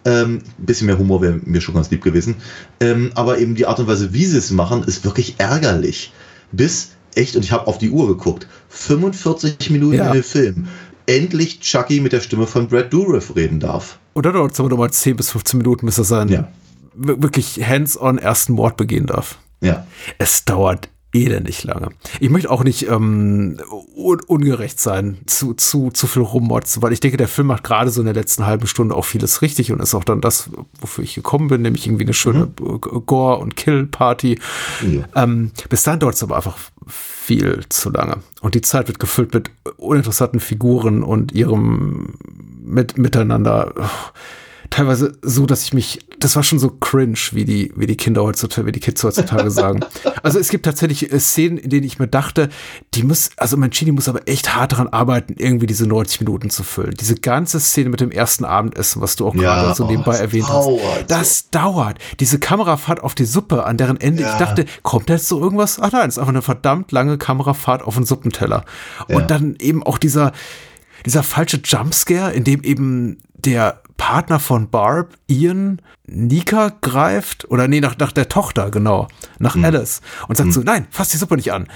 Ähm, 0.04 0.40
ein 0.58 0.66
bisschen 0.66 0.86
mehr 0.88 0.98
Humor 0.98 1.22
wäre 1.22 1.38
mir 1.44 1.60
schon 1.60 1.74
ganz 1.74 1.90
lieb 1.90 2.02
gewesen. 2.02 2.36
Ähm, 2.80 3.12
aber 3.14 3.38
eben 3.38 3.54
die 3.54 3.66
Art 3.66 3.78
und 3.78 3.86
Weise, 3.86 4.12
wie 4.12 4.24
sie 4.26 4.38
es 4.38 4.50
machen, 4.50 4.82
ist 4.82 5.04
wirklich 5.04 5.36
ärgerlich. 5.38 6.12
Bis, 6.50 6.90
echt, 7.14 7.36
und 7.36 7.44
ich 7.44 7.52
habe 7.52 7.66
auf 7.68 7.78
die 7.78 7.90
Uhr 7.90 8.08
geguckt, 8.08 8.46
45 8.68 9.70
Minuten 9.70 9.94
Ja. 9.96 10.08
in 10.08 10.12
dem 10.14 10.22
Film, 10.24 10.68
endlich 11.06 11.60
Chucky 11.60 12.00
mit 12.00 12.12
der 12.12 12.20
Stimme 12.20 12.46
von 12.46 12.68
Brad 12.68 12.92
Dourif 12.92 13.34
reden 13.36 13.60
darf. 13.60 13.98
Oder 14.14 14.32
dauert 14.32 14.52
es 14.52 14.60
aber 14.60 14.68
nochmal 14.68 14.90
10 14.90 15.16
bis 15.16 15.30
15 15.30 15.58
Minuten, 15.58 15.86
bis 15.86 15.98
er 15.98 16.04
seinen 16.04 16.30
Ja. 16.30 16.48
wir- 16.94 17.22
wirklich 17.22 17.62
hands-on 17.66 18.18
ersten 18.18 18.52
Mord 18.54 18.76
begehen 18.76 19.06
darf. 19.06 19.38
Ja. 19.60 19.86
Es 20.18 20.44
dauert 20.44 20.88
elendig 21.12 21.64
lange. 21.64 21.90
Ich 22.20 22.30
möchte 22.30 22.50
auch 22.50 22.64
nicht 22.64 22.88
ähm, 22.88 23.58
un 23.94 24.20
ungerecht 24.26 24.80
sein, 24.80 25.18
zu, 25.26 25.54
zu, 25.54 25.90
zu 25.90 26.06
viel 26.06 26.22
rummotzen, 26.22 26.82
weil 26.82 26.92
ich 26.92 27.00
denke, 27.00 27.16
der 27.16 27.28
Film 27.28 27.48
macht 27.48 27.64
gerade 27.64 27.90
so 27.90 28.00
in 28.00 28.06
der 28.06 28.14
letzten 28.14 28.46
halben 28.46 28.66
Stunde 28.66 28.94
auch 28.94 29.04
vieles 29.04 29.42
richtig 29.42 29.72
und 29.72 29.80
ist 29.80 29.94
auch 29.94 30.04
dann 30.04 30.20
das, 30.20 30.50
wofür 30.80 31.04
ich 31.04 31.14
gekommen 31.14 31.48
bin, 31.48 31.62
nämlich 31.62 31.86
irgendwie 31.86 32.04
eine 32.04 32.14
schöne 32.14 32.46
Mhm. 32.46 32.80
Gore- 33.06 33.38
und 33.38 33.56
Kill-Party. 33.56 34.38
Ja. 34.90 35.22
Ähm, 35.22 35.50
bis 35.68 35.82
dann 35.82 36.00
dauert 36.00 36.14
es 36.14 36.22
aber 36.22 36.36
einfach 36.36 36.56
viel 36.86 37.60
zu 37.68 37.90
lange. 37.90 38.18
Und 38.40 38.54
die 38.54 38.62
Zeit 38.62 38.88
wird 38.88 38.98
gefüllt 38.98 39.34
mit 39.34 39.50
uninteressanten 39.76 40.40
Figuren 40.40 41.02
und 41.02 41.32
ihrem 41.32 42.14
mit, 42.64 42.98
Miteinander. 42.98 43.74
Teilweise 44.72 45.12
so, 45.20 45.44
dass 45.44 45.64
ich 45.64 45.74
mich, 45.74 45.98
das 46.18 46.34
war 46.34 46.42
schon 46.42 46.58
so 46.58 46.70
cringe, 46.70 47.18
wie 47.32 47.44
die, 47.44 47.70
wie 47.76 47.86
die 47.86 47.96
Kinder 47.98 48.22
heutzutage, 48.22 48.66
wie 48.66 48.72
die 48.72 48.80
Kids 48.80 49.04
heutzutage 49.04 49.50
sagen. 49.50 49.80
Also 50.22 50.38
es 50.38 50.48
gibt 50.48 50.64
tatsächlich 50.64 51.12
äh, 51.12 51.20
Szenen, 51.20 51.58
in 51.58 51.68
denen 51.68 51.84
ich 51.84 51.98
mir 51.98 52.08
dachte, 52.08 52.48
die 52.94 53.02
muss, 53.02 53.32
also 53.36 53.58
Mancini 53.58 53.92
muss 53.92 54.08
aber 54.08 54.26
echt 54.26 54.54
hart 54.54 54.72
daran 54.72 54.88
arbeiten, 54.88 55.34
irgendwie 55.36 55.66
diese 55.66 55.86
90 55.86 56.20
Minuten 56.22 56.48
zu 56.48 56.62
füllen. 56.62 56.94
Diese 56.98 57.16
ganze 57.16 57.60
Szene 57.60 57.90
mit 57.90 58.00
dem 58.00 58.10
ersten 58.10 58.46
Abendessen, 58.46 59.02
was 59.02 59.14
du 59.16 59.26
auch 59.28 59.34
Ja, 59.34 59.40
gerade 59.62 59.74
so 59.74 59.84
oh, 59.84 59.90
nebenbei 59.90 60.12
das 60.12 60.20
erwähnt 60.22 60.48
dauert 60.48 60.80
hast. 60.82 61.10
Das 61.10 61.50
dauert. 61.50 61.98
Diese 62.20 62.38
Kamerafahrt 62.38 63.02
auf 63.02 63.14
die 63.14 63.26
Suppe, 63.26 63.64
an 63.66 63.76
deren 63.76 64.00
Ende 64.00 64.22
Ja. 64.22 64.32
ich 64.32 64.38
dachte, 64.38 64.64
kommt 64.82 65.10
jetzt 65.10 65.28
so 65.28 65.38
irgendwas? 65.38 65.78
Ach 65.80 65.92
nein, 65.92 66.08
es 66.08 66.14
ist 66.14 66.18
einfach 66.18 66.32
eine 66.32 66.40
verdammt 66.40 66.92
lange 66.92 67.18
Kamerafahrt 67.18 67.82
auf 67.82 67.96
den 67.96 68.06
Suppenteller. 68.06 68.64
Ja. 69.10 69.16
Und 69.16 69.30
dann 69.30 69.56
eben 69.60 69.82
auch 69.82 69.98
dieser, 69.98 70.32
dieser 71.04 71.22
falsche 71.22 71.60
Jumpscare, 71.62 72.32
in 72.32 72.44
dem 72.44 72.62
eben 72.62 73.18
der 73.34 73.81
Partner 73.96 74.40
von 74.40 74.70
Barb, 74.70 75.14
Ian, 75.28 75.80
Nika 76.06 76.72
greift, 76.80 77.50
oder 77.50 77.68
nee, 77.68 77.80
nach, 77.80 77.96
nach 77.98 78.12
der 78.12 78.28
Tochter, 78.28 78.70
genau, 78.70 79.08
nach 79.38 79.54
Hm. 79.54 79.64
Alice 79.64 80.00
und 80.28 80.36
sagt 80.36 80.52
so, 80.52 80.60
nein, 80.60 80.86
fass 80.90 81.10
die 81.10 81.16
Suppe 81.16 81.36
nicht 81.36 81.52
an. 81.52 81.68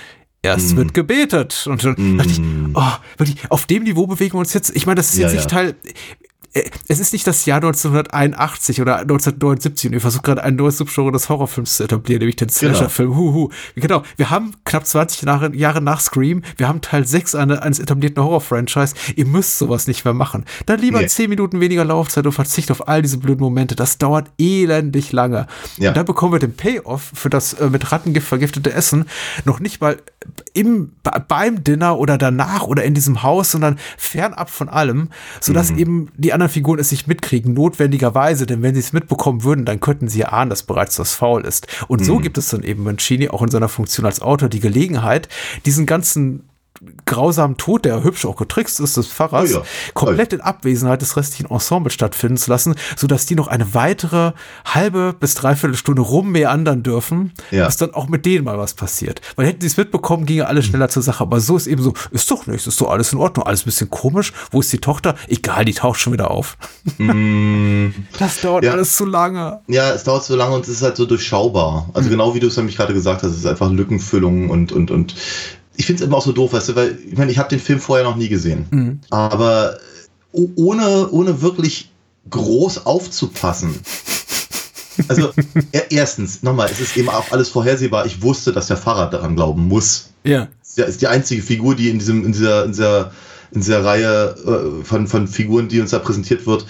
Erst 0.42 0.76
wird 0.76 0.94
gebetet. 0.94 1.66
Und 1.66 1.82
dann 1.82 2.18
dachte 2.18 2.30
ich, 2.30 2.40
oh, 2.74 2.92
wirklich, 3.16 3.50
auf 3.50 3.66
dem 3.66 3.82
Niveau 3.82 4.06
bewegen 4.06 4.34
wir 4.34 4.38
uns 4.38 4.52
jetzt. 4.52 4.74
Ich 4.76 4.86
meine, 4.86 4.96
das 4.96 5.08
ist 5.08 5.14
Hm. 5.14 5.22
Ja, 5.22 5.28
jetzt 5.28 5.34
nicht 5.36 5.50
ja. 5.50 5.56
Teil, 5.58 5.74
es 6.88 6.98
ist 7.00 7.12
nicht 7.12 7.26
das 7.26 7.44
Jahr 7.46 7.56
1981 7.56 8.80
oder 8.80 8.96
1979 8.98 9.86
und 9.88 9.92
wir 9.92 10.00
versuchen 10.00 10.22
gerade 10.22 10.42
ein 10.44 10.56
neues 10.56 10.78
Subgenre 10.78 11.12
des 11.12 11.28
Horrorfilms 11.28 11.76
zu 11.76 11.84
etablieren, 11.84 12.20
nämlich 12.20 12.36
den 12.36 12.48
Genau. 12.48 12.74
Slasher-Film. 12.74 13.14
Huhu. 13.16 13.48
Genau, 13.74 14.02
wir 14.16 14.30
haben 14.30 14.52
knapp 14.64 14.86
20 14.86 15.22
Jahre, 15.22 15.54
Jahre 15.54 15.80
nach 15.82 16.00
Scream, 16.00 16.42
wir 16.56 16.68
haben 16.68 16.80
Teil 16.80 17.06
6 17.06 17.34
eine, 17.34 17.62
eines 17.62 17.78
etablierten 17.78 18.22
Horror-Franchise. 18.22 18.94
Ihr 19.16 19.26
müsst 19.26 19.58
sowas 19.58 19.86
nicht 19.86 20.04
mehr 20.04 20.14
machen. 20.14 20.44
Dann 20.66 20.80
lieber 20.80 21.00
Nee. 21.00 21.06
10 21.08 21.28
Minuten 21.30 21.60
weniger 21.60 21.84
Laufzeit 21.84 22.24
und 22.26 22.32
verzicht 22.32 22.70
auf 22.70 22.88
all 22.88 23.02
diese 23.02 23.18
blöden 23.18 23.40
Momente. 23.42 23.74
Das 23.76 23.98
dauert 23.98 24.30
elendig 24.38 25.12
lange. 25.12 25.46
Ja. 25.78 25.90
Und 25.90 25.96
dann 25.96 26.06
bekommen 26.06 26.32
wir 26.32 26.38
den 26.38 26.54
Payoff 26.56 27.10
für 27.14 27.30
das 27.30 27.54
äh, 27.54 27.68
mit 27.68 27.92
Rattengift 27.92 28.26
vergiftete 28.28 28.72
Essen 28.72 29.06
noch 29.44 29.60
nicht 29.60 29.80
mal 29.80 29.98
im, 30.54 30.92
be- 31.02 31.24
beim 31.28 31.62
Dinner 31.62 31.98
oder 31.98 32.18
danach 32.18 32.62
oder 32.62 32.82
in 32.84 32.94
diesem 32.94 33.22
Haus, 33.22 33.50
sondern 33.52 33.78
fernab 33.96 34.50
von 34.50 34.68
allem, 34.68 35.10
sodass 35.40 35.70
eben 35.70 36.08
die 36.16 36.32
anderen 36.32 36.45
Figuren 36.48 36.78
es 36.78 36.90
nicht 36.90 37.06
mitkriegen, 37.06 37.54
notwendigerweise, 37.54 38.46
denn 38.46 38.62
wenn 38.62 38.74
sie 38.74 38.80
es 38.80 38.92
mitbekommen 38.92 39.44
würden, 39.44 39.64
dann 39.64 39.80
könnten 39.80 40.08
sie 40.08 40.20
ja 40.20 40.28
ahnen, 40.28 40.50
dass 40.50 40.62
bereits 40.62 40.96
das 40.96 41.14
faul 41.14 41.44
ist. 41.44 41.66
Und 41.88 42.04
so 42.04 42.18
gibt 42.18 42.38
es 42.38 42.48
dann 42.48 42.62
eben 42.62 42.82
Mancini 42.84 43.28
auch 43.28 43.42
in 43.42 43.50
seiner 43.50 43.68
Funktion 43.68 44.06
als 44.06 44.20
Autor 44.20 44.48
die 44.48 44.60
Gelegenheit, 44.60 45.28
diesen 45.64 45.86
ganzen 45.86 46.48
grausamen 47.06 47.56
Tod, 47.56 47.84
der 47.84 48.02
hübsch 48.04 48.24
auch 48.26 48.36
getrickst 48.36 48.80
ist, 48.80 48.96
des 48.96 49.06
Pfarrers, 49.08 49.54
Oh 49.54 49.58
ja. 49.58 49.62
komplett 49.94 50.32
in 50.32 50.40
Abwesenheit 50.40 51.02
des 51.02 51.16
restlichen 51.16 51.50
Ensembles 51.50 51.94
stattfinden 51.94 52.36
zu 52.36 52.50
lassen, 52.50 52.74
sodass 52.96 53.26
die 53.26 53.34
noch 53.34 53.48
eine 53.48 53.74
weitere 53.74 54.32
halbe 54.64 55.14
bis 55.18 55.34
dreiviertel 55.34 55.76
Stunde 55.76 56.02
rummeandern 56.02 56.82
dürfen, 56.82 57.32
Ja. 57.50 57.66
bis 57.66 57.76
dann 57.76 57.94
auch 57.94 58.08
mit 58.08 58.26
denen 58.26 58.44
mal 58.44 58.58
was 58.58 58.74
passiert. 58.74 59.20
Weil 59.36 59.46
hätten 59.46 59.60
sie 59.60 59.66
es 59.68 59.76
mitbekommen, 59.76 60.26
ginge 60.26 60.46
alles 60.46 60.66
schneller 60.66 60.88
zur 60.88 61.02
Sache. 61.02 61.22
Aber 61.22 61.40
so 61.40 61.56
ist 61.56 61.66
eben 61.66 61.82
so, 61.82 61.94
ist 62.10 62.30
doch 62.30 62.46
nichts, 62.46 62.66
ist 62.66 62.80
doch 62.80 62.90
alles 62.90 63.12
in 63.12 63.18
Ordnung, 63.18 63.46
alles 63.46 63.62
ein 63.62 63.66
bisschen 63.66 63.90
komisch. 63.90 64.32
Wo 64.50 64.60
ist 64.60 64.72
die 64.72 64.78
Tochter? 64.78 65.14
Egal, 65.28 65.64
die 65.64 65.74
taucht 65.74 66.00
schon 66.00 66.12
wieder 66.12 66.30
auf. 66.30 66.56
das 68.18 68.40
dauert 68.40 68.64
Ja. 68.64 68.72
alles 68.72 68.96
zu 68.96 69.04
lange. 69.04 69.60
Ja, 69.68 69.90
es 69.92 70.04
dauert 70.04 70.24
so 70.24 70.36
lange 70.36 70.54
und 70.54 70.62
es 70.62 70.68
ist 70.68 70.82
halt 70.82 70.96
so 70.96 71.06
durchschaubar. 71.06 71.88
Also 71.94 72.08
genau 72.10 72.34
wie 72.34 72.40
du 72.40 72.46
es 72.48 72.56
nämlich 72.56 72.76
gerade 72.76 72.94
gesagt 72.94 73.22
hast, 73.22 73.30
es 73.32 73.38
ist 73.38 73.46
einfach 73.46 73.70
Lückenfüllung 73.70 74.50
und, 74.50 74.72
und, 74.72 74.90
und 74.90 75.14
ich 75.76 75.86
finde 75.86 76.02
es 76.02 76.06
immer 76.08 76.16
auch 76.18 76.24
so 76.24 76.32
doof, 76.32 76.52
weißt 76.52 76.70
du, 76.70 76.76
weil 76.76 76.98
ich 77.10 77.16
meine, 77.16 77.30
ich 77.30 77.38
habe 77.38 77.48
den 77.48 77.60
Film 77.60 77.80
vorher 77.80 78.04
noch 78.04 78.16
nie 78.16 78.28
gesehen. 78.28 79.00
Aber 79.10 79.78
o- 80.32 80.48
ohne, 80.56 81.08
ohne 81.10 81.42
wirklich 81.42 81.90
groß 82.30 82.86
aufzupassen. 82.86 83.74
Also 85.08 85.30
er, 85.72 85.90
erstens, 85.92 86.42
nochmal, 86.42 86.70
es 86.72 86.80
ist 86.80 86.96
eben 86.96 87.10
auch 87.10 87.30
alles 87.30 87.50
vorhersehbar. 87.50 88.06
Ich 88.06 88.22
wusste, 88.22 88.52
dass 88.52 88.68
der 88.68 88.78
Pfarrer 88.78 89.10
daran 89.10 89.36
glauben 89.36 89.68
muss. 89.68 90.10
Ja. 90.24 90.48
Er 90.76 90.86
ist 90.86 91.00
die 91.02 91.06
einzige 91.06 91.42
Figur, 91.42 91.74
die 91.74 91.90
in 91.90 91.98
diesem, 91.98 92.24
in 92.24 92.32
dieser, 92.32 92.64
in 92.64 92.72
dieser, 92.72 93.12
in 93.52 93.60
dieser 93.60 93.84
Reihe 93.84 94.34
äh, 94.46 94.84
von, 94.84 95.06
von 95.06 95.28
Figuren, 95.28 95.68
die 95.68 95.80
uns 95.80 95.90
da 95.90 95.98
präsentiert 95.98 96.46
wird, 96.46 96.66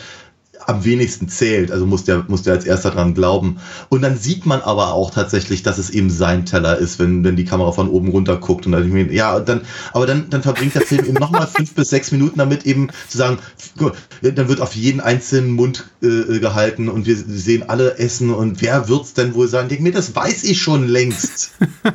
am 0.66 0.84
wenigsten 0.84 1.28
zählt. 1.28 1.70
Also 1.70 1.86
muss 1.86 2.04
der, 2.04 2.24
muss 2.28 2.42
der 2.42 2.54
als 2.54 2.64
erster 2.64 2.90
dran 2.90 3.14
glauben. 3.14 3.58
Und 3.88 4.02
dann 4.02 4.16
sieht 4.16 4.46
man 4.46 4.60
aber 4.60 4.92
auch 4.92 5.10
tatsächlich, 5.10 5.62
dass 5.62 5.78
es 5.78 5.90
eben 5.90 6.10
sein 6.10 6.44
Teller 6.44 6.76
ist, 6.78 6.98
wenn, 6.98 7.24
wenn 7.24 7.36
die 7.36 7.44
Kamera 7.44 7.72
von 7.72 7.88
oben 7.88 8.08
runter 8.08 8.36
guckt. 8.36 8.66
Und 8.66 8.72
dann, 8.72 8.82
denk 8.82 8.94
ich 8.94 9.06
mir, 9.06 9.14
ja, 9.14 9.38
dann, 9.40 9.62
aber 9.92 10.06
dann, 10.06 10.28
dann 10.30 10.42
verbringt 10.42 10.74
der 10.74 10.82
Film 10.82 11.04
eben 11.04 11.14
nochmal 11.14 11.46
fünf 11.46 11.74
bis 11.74 11.88
sechs 11.88 12.10
Minuten 12.12 12.38
damit, 12.38 12.66
eben 12.66 12.88
zu 13.08 13.18
sagen, 13.18 13.38
mal, 13.76 13.92
dann 14.22 14.48
wird 14.48 14.60
auf 14.60 14.74
jeden 14.74 15.00
einzelnen 15.00 15.52
Mund 15.52 15.86
äh, 16.02 16.38
gehalten 16.38 16.88
und 16.88 17.06
wir 17.06 17.16
sehen 17.16 17.68
alle 17.68 17.98
essen 17.98 18.32
und 18.32 18.60
wer 18.62 18.88
wird's 18.88 19.14
denn 19.14 19.34
wohl 19.34 19.48
sein? 19.48 19.64
Ich 19.64 19.68
denke 19.70 19.84
mir, 19.84 19.92
das 19.92 20.14
weiß 20.14 20.44
ich 20.44 20.60
schon 20.60 20.88
längst. 20.88 21.52
Das 21.82 21.92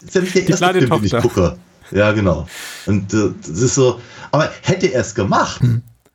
ist 0.02 0.14
ja 0.14 0.20
nicht 0.20 0.34
der 0.34 0.42
Die 0.42 0.50
erste 0.50 0.72
Film, 0.72 0.90
den 0.90 1.04
ich 1.04 1.10
Tochter. 1.12 1.28
gucke. 1.28 1.56
Ja, 1.90 2.12
genau. 2.12 2.46
Und 2.86 3.14
äh, 3.14 3.30
das 3.40 3.58
ist 3.60 3.74
so, 3.74 4.00
aber 4.30 4.50
hätte 4.62 4.88
er 4.88 5.00
es 5.00 5.14
gemacht, 5.14 5.62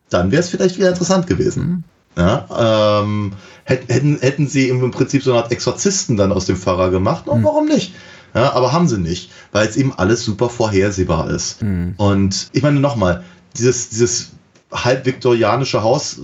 dann 0.10 0.32
wäre 0.32 0.42
es 0.42 0.50
vielleicht 0.50 0.78
wieder 0.78 0.90
interessant 0.90 1.28
gewesen. 1.28 1.84
Ja, 2.18 3.02
ähm, 3.02 3.34
hätt- 3.66 3.90
hätten, 3.90 4.18
hätten 4.20 4.48
sie 4.48 4.70
im 4.70 4.92
Prinzip 4.92 5.24
so 5.24 5.32
eine 5.34 5.42
Art 5.44 5.52
Exorzisten 5.52 6.16
dann 6.18 6.32
aus 6.32 6.46
dem 6.46 6.58
Pfarrer 6.58 6.92
gemacht, 6.92 7.24
na, 7.26 7.34
warum 7.44 7.66
nicht? 7.68 7.94
Ja, 8.36 8.54
aber 8.54 8.72
haben 8.72 8.88
sie 8.88 8.98
nicht, 9.00 9.32
weil 9.52 9.68
es 9.68 9.76
eben 9.78 9.94
alles 9.94 10.24
super 10.24 10.50
vorhersehbar 10.50 11.30
ist. 11.30 11.62
Und 11.98 12.48
ich 12.52 12.62
meine 12.64 12.80
nochmal, 12.80 13.24
dieses, 13.58 13.90
dieses 13.90 14.30
halb-viktorianische 14.72 15.84
Haus, 15.84 16.18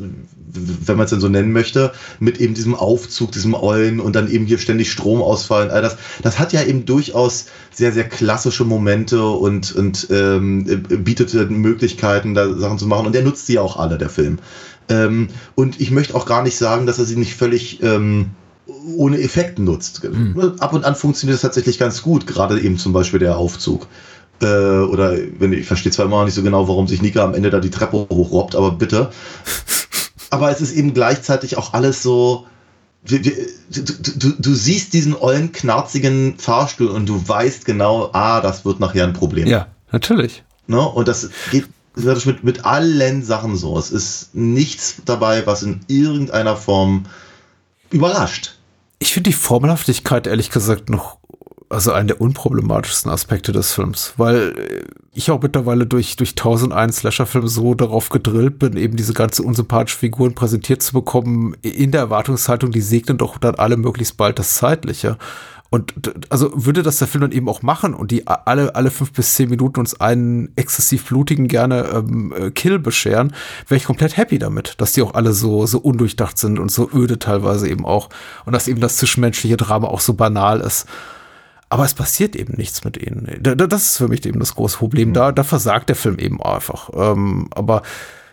wenn 0.51 0.97
man 0.97 1.03
es 1.05 1.11
denn 1.11 1.19
so 1.19 1.27
nennen 1.29 1.51
möchte, 1.51 1.91
mit 2.19 2.39
eben 2.41 2.55
diesem 2.55 2.73
Aufzug, 2.73 3.31
diesem 3.31 3.53
Eulen 3.53 3.99
und 3.99 4.15
dann 4.15 4.29
eben 4.29 4.47
hier 4.47 4.57
ständig 4.57 4.91
Stromausfall 4.91 5.65
und 5.65 5.71
all 5.71 5.83
das, 5.83 5.97
das 6.23 6.39
hat 6.39 6.51
ja 6.53 6.63
eben 6.63 6.85
durchaus 6.85 7.45
sehr, 7.71 7.91
sehr 7.91 8.09
klassische 8.09 8.65
Momente 8.65 9.23
und, 9.23 9.71
und 9.75 10.07
ähm, 10.09 10.65
äh, 10.67 10.95
bietet 10.97 11.51
Möglichkeiten, 11.51 12.33
da 12.33 12.51
Sachen 12.55 12.79
zu 12.79 12.87
machen. 12.87 13.05
Und 13.05 13.13
der 13.13 13.21
nutzt 13.21 13.45
sie 13.45 13.53
ja 13.53 13.61
auch 13.61 13.77
alle, 13.77 13.99
der 13.99 14.09
Film. 14.09 14.39
Ähm, 14.89 15.29
und 15.55 15.79
ich 15.79 15.91
möchte 15.91 16.15
auch 16.15 16.25
gar 16.25 16.43
nicht 16.43 16.57
sagen, 16.57 16.85
dass 16.85 16.99
er 16.99 17.05
sie 17.05 17.15
nicht 17.15 17.35
völlig 17.35 17.81
ähm, 17.83 18.31
ohne 18.95 19.21
Effekt 19.21 19.59
nutzt. 19.59 20.01
Ab 20.59 20.73
und 20.73 20.85
an 20.85 20.95
funktioniert 20.95 21.35
es 21.35 21.41
tatsächlich 21.41 21.79
ganz 21.79 22.01
gut, 22.01 22.27
gerade 22.27 22.59
eben 22.59 22.77
zum 22.77 22.93
Beispiel 22.93 23.19
der 23.19 23.37
Aufzug. 23.37 23.87
Äh, 24.41 24.45
oder 24.45 25.17
wenn 25.37 25.53
ich 25.53 25.65
verstehe 25.65 25.91
zwar 25.91 26.05
immer 26.05 26.19
noch 26.19 26.25
nicht 26.25 26.35
so 26.35 26.43
genau, 26.43 26.67
warum 26.67 26.87
sich 26.87 27.01
Nika 27.01 27.23
am 27.23 27.33
Ende 27.33 27.49
da 27.49 27.59
die 27.59 27.69
Treppe 27.69 28.07
hochrobbt, 28.09 28.55
aber 28.55 28.71
bitte. 28.71 29.11
Aber 30.31 30.51
es 30.51 30.61
ist 30.61 30.73
eben 30.73 30.93
gleichzeitig 30.93 31.57
auch 31.57 31.73
alles 31.73 32.03
so. 32.03 32.45
Du, 33.03 33.17
du, 33.19 34.33
du 34.37 34.53
siehst 34.53 34.93
diesen 34.93 35.15
ollen, 35.15 35.51
knarzigen 35.51 36.37
Fahrstuhl 36.37 36.89
und 36.89 37.09
du 37.09 37.27
weißt 37.27 37.65
genau, 37.65 38.11
ah, 38.13 38.39
das 38.39 38.63
wird 38.63 38.79
nachher 38.79 39.05
ein 39.05 39.13
Problem. 39.13 39.47
Ja, 39.47 39.69
natürlich. 39.91 40.43
Ne? 40.67 40.79
Und 40.79 41.07
das 41.07 41.31
geht 41.49 41.65
ist 42.05 42.25
mit, 42.25 42.43
mit 42.43 42.65
allen 42.65 43.23
Sachen 43.23 43.55
so. 43.55 43.77
Es 43.77 43.91
ist 43.91 44.35
nichts 44.35 45.01
dabei, 45.05 45.45
was 45.45 45.63
in 45.63 45.81
irgendeiner 45.87 46.55
Form 46.55 47.05
überrascht. 47.91 48.55
Ich 48.99 49.13
finde 49.13 49.29
die 49.29 49.35
Formelhaftigkeit 49.35 50.27
ehrlich 50.27 50.49
gesagt 50.49 50.89
noch, 50.89 51.17
also 51.69 51.91
einen 51.91 52.07
der 52.07 52.19
unproblematischsten 52.19 53.11
Aspekte 53.11 53.51
des 53.51 53.73
Films, 53.73 54.13
weil 54.17 54.57
äh, 54.57 54.83
ich 55.13 55.31
auch 55.31 55.41
mittlerweile 55.41 55.85
durch, 55.85 56.15
durch 56.15 56.31
1001 56.31 56.97
Slasher-Filme 56.97 57.47
so 57.47 57.75
darauf 57.75 58.09
gedrillt 58.09 58.59
bin, 58.59 58.75
eben 58.75 58.95
diese 58.95 59.13
ganze 59.13 59.43
unsympathische 59.43 59.99
Figuren 59.99 60.33
präsentiert 60.33 60.81
zu 60.81 60.93
bekommen, 60.93 61.55
in 61.61 61.91
der 61.91 62.01
Erwartungshaltung, 62.01 62.71
die 62.71 62.81
segnen 62.81 63.17
doch 63.17 63.37
dann 63.37 63.55
alle 63.55 63.77
möglichst 63.77 64.17
bald 64.17 64.39
das 64.39 64.55
Zeitliche. 64.55 65.17
Und 65.71 65.93
also 66.29 66.51
würde 66.65 66.81
das 66.81 66.97
der 66.97 67.07
Film 67.07 67.21
dann 67.21 67.31
eben 67.31 67.47
auch 67.47 67.61
machen 67.61 67.93
und 67.93 68.09
die 68.09 68.25
alle, 68.25 68.73
alle 68.75 68.89
fünf 68.89 69.11
bis 69.13 69.35
zehn 69.35 69.49
Minuten 69.51 69.79
uns 69.79 69.99
einen 70.01 70.51
exzessiv 70.55 71.05
blutigen 71.07 71.47
gerne 71.47 71.83
ähm, 71.93 72.33
äh, 72.35 72.49
Kill 72.49 72.79
bescheren, 72.79 73.35
wäre 73.67 73.77
ich 73.77 73.83
komplett 73.85 74.17
happy 74.17 74.39
damit, 74.39 74.73
dass 74.79 74.93
die 74.93 75.03
auch 75.03 75.13
alle 75.13 75.31
so, 75.31 75.67
so 75.67 75.77
undurchdacht 75.77 76.39
sind 76.39 76.57
und 76.57 76.71
so 76.71 76.89
öde 76.91 77.19
teilweise 77.19 77.69
eben 77.69 77.85
auch. 77.85 78.09
Und 78.45 78.53
dass 78.53 78.67
eben 78.67 78.81
das 78.81 78.97
zwischenmenschliche 78.97 79.57
Drama 79.57 79.87
auch 79.89 79.99
so 79.99 80.15
banal 80.15 80.59
ist. 80.59 80.87
Aber 81.69 81.85
es 81.85 81.93
passiert 81.93 82.35
eben 82.35 82.55
nichts 82.57 82.83
mit 82.83 82.97
ihnen. 82.97 83.27
Da- 83.39 83.53
da- 83.53 83.67
Das 83.67 83.85
ist 83.89 83.97
für 83.97 84.07
mich 84.07 84.25
eben 84.25 84.39
das 84.39 84.55
große 84.55 84.77
Problem. 84.77 85.13
Da, 85.13 85.31
da 85.31 85.43
versagt 85.43 85.89
der 85.89 85.95
Film 85.95 86.17
eben 86.17 86.41
einfach. 86.41 86.89
Ähm, 86.95 87.47
aber 87.51 87.83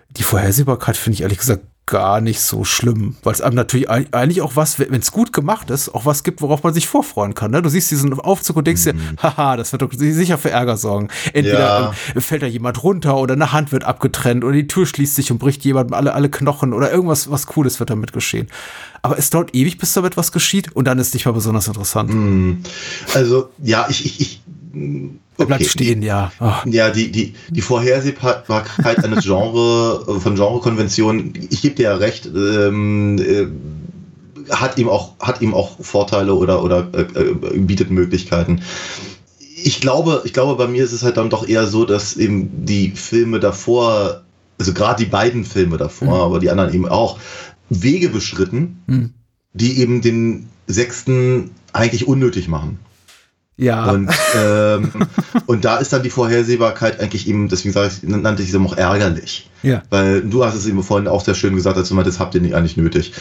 die 0.08 0.22
Vorhersehbarkeit 0.22 0.96
finde 0.96 1.14
ich 1.16 1.20
ehrlich 1.20 1.36
gesagt 1.38 1.62
gar 1.88 2.20
nicht 2.20 2.40
so 2.40 2.64
schlimm, 2.64 3.14
weil 3.22 3.32
es 3.32 3.40
einem 3.40 3.54
natürlich 3.54 3.88
eig- 3.88 4.12
eigentlich 4.12 4.42
auch 4.42 4.56
was, 4.56 4.80
wenn 4.80 4.92
es 4.92 5.12
gut 5.12 5.32
gemacht 5.32 5.70
ist, 5.70 5.94
auch 5.94 6.04
was 6.04 6.24
gibt, 6.24 6.42
worauf 6.42 6.64
man 6.64 6.74
sich 6.74 6.88
vorfreuen 6.88 7.34
kann. 7.34 7.52
Ne? 7.52 7.62
Du 7.62 7.68
siehst 7.68 7.92
diesen 7.92 8.12
Aufzug 8.18 8.56
und 8.56 8.66
denkst 8.66 8.82
dir, 8.82 8.94
haha, 9.22 9.56
das 9.56 9.70
wird 9.70 9.82
doch 9.82 9.92
sicher 9.92 10.36
für 10.36 10.50
Ärger 10.50 10.76
sorgen. 10.76 11.08
Entweder 11.32 11.58
Ja. 11.60 11.94
ähm, 12.14 12.20
fällt 12.20 12.42
da 12.42 12.46
jemand 12.46 12.82
runter 12.82 13.16
oder 13.16 13.34
eine 13.34 13.52
Hand 13.52 13.70
wird 13.70 13.84
abgetrennt 13.84 14.42
oder 14.42 14.54
die 14.54 14.66
Tür 14.66 14.84
schließt 14.84 15.14
sich 15.14 15.30
und 15.30 15.38
bricht 15.38 15.64
jemand 15.64 15.92
alle, 15.92 16.12
alle 16.14 16.28
Knochen 16.28 16.72
oder 16.72 16.90
irgendwas 16.90 17.30
was 17.30 17.46
Cooles 17.46 17.78
wird 17.78 17.90
damit 17.90 18.12
geschehen. 18.12 18.48
Aber 19.02 19.16
es 19.16 19.30
dauert 19.30 19.54
ewig, 19.54 19.78
bis 19.78 19.92
damit 19.92 20.16
was 20.16 20.32
geschieht 20.32 20.74
und 20.74 20.86
dann 20.86 20.98
ist 20.98 21.14
nicht 21.14 21.24
mal 21.26 21.32
besonders 21.32 21.68
interessant. 21.68 22.10
Also, 23.14 23.50
ja, 23.62 23.86
ich, 23.88 24.04
ich, 24.04 24.20
ich 24.20 24.40
Er 25.38 25.46
bleibt 25.46 25.62
okay. 25.62 25.70
stehen, 25.70 26.02
ja. 26.02 26.32
Ah. 26.38 26.62
Ja, 26.66 26.90
die, 26.90 27.10
die, 27.12 27.34
die 27.50 27.60
Vorhersehbarkeit 27.60 29.04
eines 29.04 29.24
Genre, 29.24 30.20
von 30.20 30.34
Genrekonventionen, 30.34 31.34
ich 31.50 31.62
gebe 31.62 31.74
dir 31.74 31.82
ja 31.82 31.96
recht, 31.96 32.26
ähm, 32.26 33.18
äh, 33.18 33.46
hat 34.50 34.78
ihm 34.78 34.88
auch, 34.88 35.18
hat 35.20 35.40
ihm 35.42 35.54
auch 35.54 35.76
Vorteile 35.80 36.34
oder, 36.34 36.62
oder 36.62 36.88
äh, 36.94 37.02
äh, 37.02 37.58
bietet 37.58 37.90
Möglichkeiten. 37.90 38.62
Ich 39.62 39.80
glaube, 39.80 40.22
ich 40.24 40.32
glaube, 40.32 40.56
bei 40.56 40.68
mir 40.70 40.84
ist 40.84 40.92
es 40.92 41.02
halt 41.02 41.16
dann 41.16 41.30
doch 41.30 41.46
eher 41.46 41.66
so, 41.66 41.84
dass 41.84 42.16
eben 42.16 42.64
die 42.64 42.90
Filme 42.90 43.40
davor, 43.40 44.22
also 44.58 44.72
gerade 44.72 45.04
die 45.04 45.10
beiden 45.10 45.44
Filme 45.44 45.76
davor, 45.76 46.24
aber 46.24 46.38
die 46.38 46.50
anderen 46.50 46.72
eben 46.72 46.88
auch, 46.88 47.18
Wege 47.68 48.08
beschritten, 48.08 48.82
Hm. 48.86 49.10
die 49.52 49.80
eben 49.80 50.00
den 50.00 50.48
sechsten 50.66 51.50
eigentlich 51.72 52.06
unnötig 52.06 52.48
machen. 52.48 52.78
Ja. 53.58 53.90
Und, 53.90 54.10
ähm, 54.36 54.92
und 55.46 55.64
da 55.64 55.78
ist 55.78 55.92
dann 55.92 56.02
die 56.02 56.10
Vorhersehbarkeit 56.10 57.00
eigentlich 57.00 57.28
eben, 57.28 57.48
deswegen 57.48 57.72
sage 57.72 57.90
ich, 57.92 58.08
nannte 58.08 58.42
ich 58.42 58.52
sie 58.52 58.58
auch 58.58 58.76
ärgerlich. 58.76 59.50
ja. 59.62 59.82
Weil 59.90 60.22
du 60.22 60.44
hast 60.44 60.54
es 60.54 60.66
eben 60.66 60.82
vorhin 60.82 61.08
auch 61.08 61.24
sehr 61.24 61.34
schön 61.34 61.56
gesagt, 61.56 61.76
als 61.76 61.88
du 61.88 61.94
meintest, 61.94 62.20
habt 62.20 62.34
ihr 62.34 62.40
nicht 62.40 62.54
eigentlich 62.54 62.76
nötig. 62.76 63.12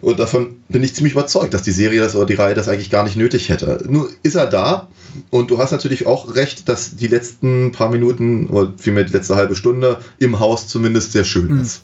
Und 0.00 0.20
davon 0.20 0.56
bin 0.68 0.84
ich 0.84 0.94
ziemlich 0.94 1.14
überzeugt, 1.14 1.54
dass 1.54 1.62
die 1.62 1.72
Serie 1.72 2.00
das 2.00 2.14
oder 2.14 2.26
die 2.26 2.34
Reihe 2.34 2.54
das 2.54 2.68
eigentlich 2.68 2.90
gar 2.90 3.02
nicht 3.04 3.16
nötig 3.16 3.48
hätte. 3.48 3.84
Nur 3.88 4.08
ist 4.22 4.36
er 4.36 4.46
da 4.46 4.88
und 5.30 5.50
du 5.50 5.58
hast 5.58 5.72
natürlich 5.72 6.06
auch 6.06 6.34
recht, 6.34 6.68
dass 6.68 6.96
die 6.96 7.08
letzten 7.08 7.72
paar 7.72 7.90
Minuten 7.90 8.46
oder 8.48 8.72
vielmehr 8.76 9.04
die 9.04 9.12
letzte 9.12 9.34
halbe 9.34 9.56
Stunde 9.56 9.98
im 10.18 10.38
Haus 10.38 10.68
zumindest 10.68 11.12
sehr 11.12 11.24
schön 11.24 11.58
ist. 11.60 11.82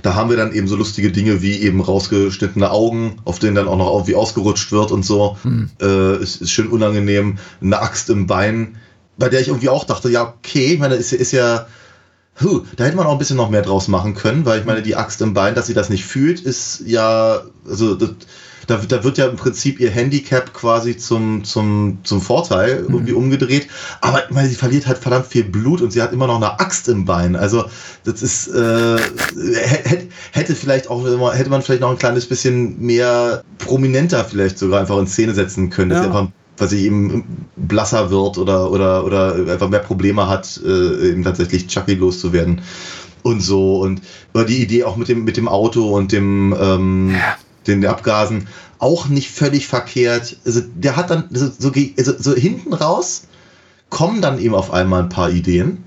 Da 0.00 0.14
haben 0.14 0.30
wir 0.30 0.36
dann 0.36 0.52
eben 0.52 0.68
so 0.68 0.76
lustige 0.76 1.12
Dinge 1.12 1.42
wie 1.42 1.58
eben 1.58 1.80
rausgeschnittene 1.80 2.70
Augen, 2.70 3.16
auf 3.24 3.38
denen 3.38 3.54
dann 3.54 3.68
auch 3.68 3.76
noch 3.76 3.92
irgendwie 3.92 4.14
ausgerutscht 4.14 4.72
wird 4.72 4.90
und 4.90 5.04
so. 5.04 5.36
Hm. 5.42 5.70
Äh, 5.80 6.22
ist, 6.22 6.40
ist 6.40 6.50
schön 6.50 6.68
unangenehm. 6.68 7.38
Eine 7.60 7.80
Axt 7.80 8.08
im 8.08 8.26
Bein, 8.26 8.76
bei 9.18 9.28
der 9.28 9.40
ich 9.40 9.48
irgendwie 9.48 9.68
auch 9.68 9.84
dachte, 9.84 10.08
ja, 10.08 10.34
okay, 10.38 10.74
ich 10.74 10.78
meine, 10.78 10.94
ist, 10.94 11.12
ist 11.12 11.32
ja, 11.32 11.66
huh, 12.40 12.62
da 12.76 12.84
hätte 12.84 12.96
man 12.96 13.06
auch 13.06 13.12
ein 13.12 13.18
bisschen 13.18 13.36
noch 13.36 13.50
mehr 13.50 13.62
draus 13.62 13.88
machen 13.88 14.14
können, 14.14 14.46
weil 14.46 14.60
ich 14.60 14.66
meine, 14.66 14.82
die 14.82 14.96
Axt 14.96 15.20
im 15.20 15.34
Bein, 15.34 15.54
dass 15.54 15.66
sie 15.66 15.74
das 15.74 15.90
nicht 15.90 16.04
fühlt, 16.04 16.40
ist 16.40 16.82
ja, 16.86 17.42
also 17.68 17.94
das, 17.94 18.10
da, 18.66 18.76
da 18.76 19.04
wird 19.04 19.18
ja 19.18 19.26
im 19.26 19.36
Prinzip 19.36 19.80
ihr 19.80 19.90
Handicap 19.90 20.52
quasi 20.52 20.96
zum, 20.96 21.44
zum, 21.44 21.98
zum 22.04 22.20
Vorteil 22.20 22.82
mhm. 22.82 22.94
irgendwie 22.94 23.12
umgedreht. 23.12 23.68
Aber 24.00 24.24
ich 24.24 24.30
meine, 24.30 24.48
sie 24.48 24.54
verliert 24.54 24.86
halt 24.86 24.98
verdammt 24.98 25.26
viel 25.26 25.44
Blut 25.44 25.80
und 25.80 25.92
sie 25.92 26.02
hat 26.02 26.12
immer 26.12 26.26
noch 26.26 26.36
eine 26.36 26.60
Axt 26.60 26.88
im 26.88 27.04
Bein. 27.04 27.36
Also 27.36 27.64
das 28.04 28.22
ist 28.22 28.48
äh, 28.48 28.96
hätte 30.32 30.54
vielleicht 30.54 30.88
auch 30.88 31.04
hätte 31.34 31.50
man 31.50 31.62
vielleicht 31.62 31.82
noch 31.82 31.90
ein 31.90 31.98
kleines 31.98 32.26
bisschen 32.26 32.80
mehr 32.80 33.42
prominenter 33.58 34.24
vielleicht 34.24 34.58
sogar 34.58 34.80
einfach 34.80 34.98
in 34.98 35.06
Szene 35.06 35.34
setzen 35.34 35.70
können. 35.70 35.90
Ja. 35.90 35.96
Dass 35.96 36.04
sie 36.04 36.10
einfach 36.10 36.32
was 36.58 36.70
sie 36.70 36.84
eben 36.84 37.46
blasser 37.56 38.10
wird 38.10 38.38
oder, 38.38 38.70
oder, 38.70 39.04
oder 39.04 39.34
einfach 39.34 39.70
mehr 39.70 39.80
Probleme 39.80 40.28
hat, 40.28 40.60
äh, 40.64 41.08
eben 41.08 41.24
tatsächlich 41.24 41.66
Chucky 41.66 41.94
loszuwerden 41.94 42.60
und 43.22 43.40
so. 43.40 43.80
Und 43.80 44.02
die 44.34 44.62
Idee 44.62 44.84
auch 44.84 44.96
mit 44.96 45.08
dem, 45.08 45.24
mit 45.24 45.36
dem 45.38 45.48
Auto 45.48 45.96
und 45.96 46.12
dem, 46.12 46.54
ähm, 46.60 47.10
ja 47.14 47.36
den 47.66 47.84
Abgasen, 47.86 48.48
auch 48.78 49.08
nicht 49.08 49.30
völlig 49.30 49.66
verkehrt. 49.66 50.36
Also 50.44 50.60
der 50.74 50.96
hat 50.96 51.10
dann 51.10 51.24
so, 51.30 51.50
so, 51.56 51.72
also 51.96 52.14
so 52.18 52.34
hinten 52.34 52.72
raus 52.72 53.28
kommen 53.92 54.22
dann 54.22 54.40
eben 54.40 54.54
auf 54.54 54.72
einmal 54.72 55.02
ein 55.02 55.10
paar 55.10 55.30
Ideen. 55.30 55.84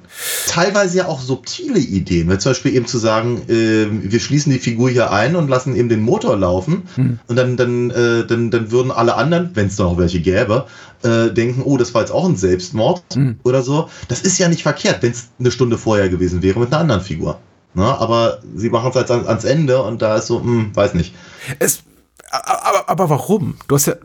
Teilweise 0.47 0.99
ja 0.99 1.07
auch 1.07 1.19
subtile 1.19 1.79
Ideen, 1.79 2.29
weil 2.29 2.39
zum 2.39 2.51
Beispiel 2.51 2.75
eben 2.75 2.85
zu 2.85 2.99
sagen, 2.99 3.41
äh, 3.49 3.87
wir 3.89 4.19
schließen 4.19 4.53
die 4.53 4.59
Figur 4.59 4.89
hier 4.91 5.11
ein 5.11 5.35
und 5.35 5.49
lassen 5.49 5.75
eben 5.75 5.89
den 5.89 6.01
Motor 6.01 6.37
laufen 6.37 6.83
hm. 6.93 7.19
und 7.27 7.35
dann, 7.35 7.57
dann, 7.57 7.89
äh, 7.89 8.25
dann, 8.25 8.51
dann 8.51 8.71
würden 8.71 8.91
alle 8.91 9.15
anderen, 9.15 9.49
wenn 9.55 9.67
es 9.67 9.77
noch 9.79 9.97
welche 9.97 10.21
gäbe, 10.21 10.67
äh, 11.03 11.31
denken, 11.31 11.63
oh, 11.65 11.77
das 11.77 11.93
war 11.93 12.01
jetzt 12.01 12.11
auch 12.11 12.29
ein 12.29 12.37
Selbstmord 12.37 13.03
hm. 13.15 13.39
oder 13.43 13.63
so. 13.63 13.89
Das 14.07 14.21
ist 14.21 14.37
ja 14.37 14.47
nicht 14.47 14.63
verkehrt, 14.63 15.01
wenn 15.01 15.11
es 15.11 15.29
eine 15.39 15.51
Stunde 15.51 15.77
vorher 15.77 16.07
gewesen 16.07 16.43
wäre 16.43 16.59
mit 16.59 16.71
einer 16.71 16.81
anderen 16.81 17.01
Figur. 17.01 17.39
Ne? 17.75 17.85
Aber 17.85 18.39
sie 18.55 18.69
machen 18.69 18.89
es 18.89 18.95
halt 18.95 19.11
ans 19.11 19.43
Ende 19.43 19.81
und 19.81 20.01
da 20.01 20.15
ist 20.15 20.27
so, 20.27 20.41
hm, 20.41 20.75
weiß 20.75 20.93
nicht. 20.93 21.13
Es, 21.59 21.83
aber, 22.31 22.89
aber 22.89 23.09
warum? 23.09 23.57
Du 23.67 23.75
hast 23.75 23.87
ja, 23.87 23.95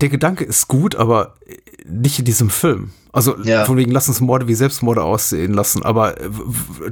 der 0.00 0.08
Gedanke 0.08 0.44
ist 0.44 0.68
gut, 0.68 0.96
aber 0.96 1.34
nicht 1.84 2.18
in 2.18 2.24
diesem 2.24 2.50
Film. 2.50 2.92
Also 3.12 3.36
ja. 3.42 3.64
von 3.64 3.76
wegen, 3.76 3.90
lass 3.90 4.08
uns 4.08 4.20
Morde 4.20 4.48
wie 4.48 4.54
Selbstmorde 4.54 5.02
aussehen 5.02 5.54
lassen. 5.54 5.82
Aber 5.82 6.20
äh, 6.20 6.28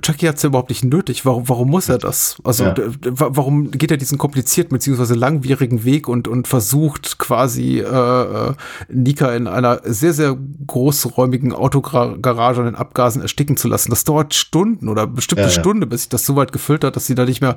Chucky 0.01 0.27
hat 0.27 0.37
es 0.37 0.43
ja 0.43 0.49
überhaupt 0.49 0.71
nicht 0.71 0.85
nötig. 0.85 1.27
Warum, 1.27 1.49
warum 1.49 1.71
muss 1.71 1.89
er 1.89 1.99
das? 1.99 2.37
Also 2.43 2.65
ja. 2.65 2.75
warum 3.03 3.71
geht 3.71 3.91
er 3.91 3.97
diesen 3.97 4.17
komplizierten 4.17 4.77
bzw. 4.77 5.15
langwierigen 5.15 5.85
Weg 5.85 6.09
und, 6.09 6.27
und 6.27 6.49
versucht 6.49 7.19
quasi 7.19 7.81
äh, 7.81 7.85
äh, 7.87 8.55
Nika 8.89 9.35
in 9.35 9.47
einer 9.47 9.81
sehr, 9.85 10.15
sehr 10.15 10.37
großräumigen 10.67 11.53
Autogarage 11.53 12.61
an 12.61 12.67
den 12.67 12.77
Abgasen 12.77 13.21
ersticken 13.21 13.57
zu 13.57 13.69
lassen? 13.69 13.91
Das 13.91 14.05
dauert 14.05 14.35
Stunden 14.35 14.89
oder 14.89 15.07
bestimmte 15.07 15.45
ja, 15.45 15.51
Stunde, 15.51 15.87
bis 15.87 16.03
sich 16.03 16.09
das 16.09 16.25
so 16.25 16.35
weit 16.37 16.53
gefüllt 16.53 16.85
hat, 16.85 16.97
dass 16.97 17.07
sie 17.07 17.15
da 17.15 17.25
nicht 17.25 17.43
mehr, 17.43 17.57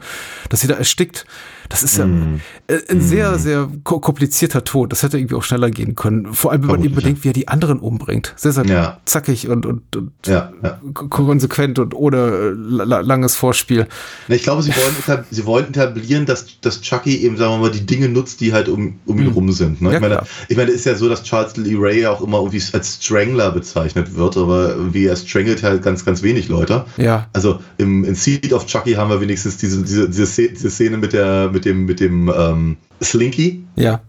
dass 0.50 0.62
sie 0.62 0.68
da 0.68 0.76
erstickt. 0.76 1.26
Das 1.70 1.84
ist 1.84 1.98
ja 1.98 2.06
mm. 2.06 2.42
ein 2.90 3.02
sehr, 3.02 3.32
mm. 3.32 3.40
sehr 3.40 3.70
komplizierter 3.84 4.64
Tod. 4.64 4.92
Das 4.92 5.04
hätte 5.04 5.20
irgendwie 5.20 5.36
auch 5.36 5.44
schneller 5.44 5.70
gehen 5.70 5.94
können. 5.94 6.34
Vor 6.34 6.52
allem, 6.52 6.64
wenn 6.64 6.72
man 6.72 6.84
eben 6.84 6.96
bedenkt, 6.96 7.24
wie 7.24 7.30
er 7.30 7.34
die 7.34 7.48
anderen 7.48 7.80
umbringt. 7.80 8.34
Sehr, 8.36 8.52
sehr 8.52 8.66
ja. 8.66 9.00
zackig 9.06 9.48
und, 9.48 9.68
und, 9.68 9.96
und 9.96 10.12
ja, 10.26 10.52
ja. 10.64 10.80
konsequent 10.94 11.78
und 11.78 11.94
ohne 11.94 12.18
äh, 12.18 12.84
langes 12.84 13.36
Vorspiel. 13.36 13.88
Ich 14.28 14.42
glaube, 14.44 14.64
sie 14.64 14.72
wollen, 14.72 15.24
sie 15.32 15.46
wollen 15.46 15.70
etablieren, 15.70 16.26
dass, 16.26 16.60
dass 16.62 16.82
Chucky 16.82 17.18
eben, 17.18 17.38
sagen 17.38 17.54
wir 17.54 17.58
mal, 17.60 17.72
die 17.72 17.86
Dinge 17.86 18.10
nutzt, 18.10 18.42
die 18.42 18.52
halt 18.52 18.68
um, 18.68 19.00
um 19.06 19.20
ihn 19.20 19.30
mm. 19.30 19.34
rum 19.34 19.52
sind. 19.52 19.82
Ne? 19.82 19.94
ich, 19.94 20.02
meine, 20.02 20.24
ich 20.48 20.58
meine, 20.58 20.72
es 20.72 20.78
ist 20.78 20.86
ja 20.86 20.96
so, 20.96 21.08
dass 21.08 21.24
Charles 21.24 21.56
Lee 21.58 21.76
Ray 21.78 22.06
auch 22.08 22.22
immer 22.22 22.40
irgendwie 22.40 22.64
als 22.74 22.96
Strangler 22.96 23.52
bezeichnet 23.52 24.16
wird, 24.16 24.38
aber 24.38 24.70
irgendwie 24.70 25.06
er 25.06 25.16
strangelt 25.16 25.62
halt 25.62 25.84
ganz, 25.84 26.04
ganz 26.04 26.24
wenig 26.24 26.48
Leute. 26.50 26.86
Ja. 26.98 27.28
Also 27.34 27.60
im, 27.78 28.04
in 28.04 28.16
Seed 28.16 28.54
of 28.54 28.66
Chucky 28.66 28.94
haben 28.94 29.10
wir 29.10 29.22
wenigstens 29.22 29.58
diese, 29.58 29.84
diese, 29.84 30.10
diese 30.10 30.70
Szene 30.70 30.98
mit 30.98 31.14
der, 31.14 31.50
mit 31.52 31.59
dem, 31.66 31.86
mit 31.86 32.00
dem 32.00 32.32
ähm, 32.36 32.78
Slinky. 33.02 33.64
Ja. 33.76 34.02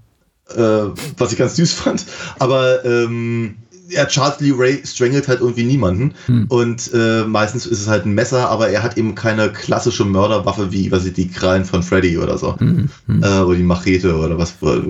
Äh, 0.54 0.90
was 1.16 1.32
ich 1.32 1.38
ganz 1.38 1.56
süß 1.56 1.72
fand. 1.72 2.04
Aber 2.38 2.84
ähm, 2.84 3.56
ja, 3.90 4.06
Charles 4.06 4.40
Lee 4.40 4.54
Ray 4.56 4.80
strangelt 4.84 5.28
halt 5.28 5.40
irgendwie 5.40 5.64
niemanden. 5.64 6.14
Hm. 6.26 6.46
Und 6.48 6.90
äh, 6.94 7.24
meistens 7.24 7.66
ist 7.66 7.80
es 7.80 7.88
halt 7.88 8.06
ein 8.06 8.12
Messer, 8.12 8.48
aber 8.48 8.68
er 8.68 8.82
hat 8.82 8.96
eben 8.96 9.14
keine 9.14 9.50
klassische 9.50 10.04
Mörderwaffe 10.04 10.72
wie, 10.72 10.90
was 10.92 11.04
ich, 11.04 11.14
die 11.14 11.28
Krallen 11.28 11.64
von 11.64 11.82
Freddy 11.82 12.18
oder 12.18 12.38
so. 12.38 12.58
Hm. 12.58 12.88
Hm. 13.06 13.22
Äh, 13.22 13.40
oder 13.40 13.56
die 13.56 13.62
Machete 13.62 14.16
oder 14.16 14.38
was, 14.38 14.54
äh, 14.62 14.80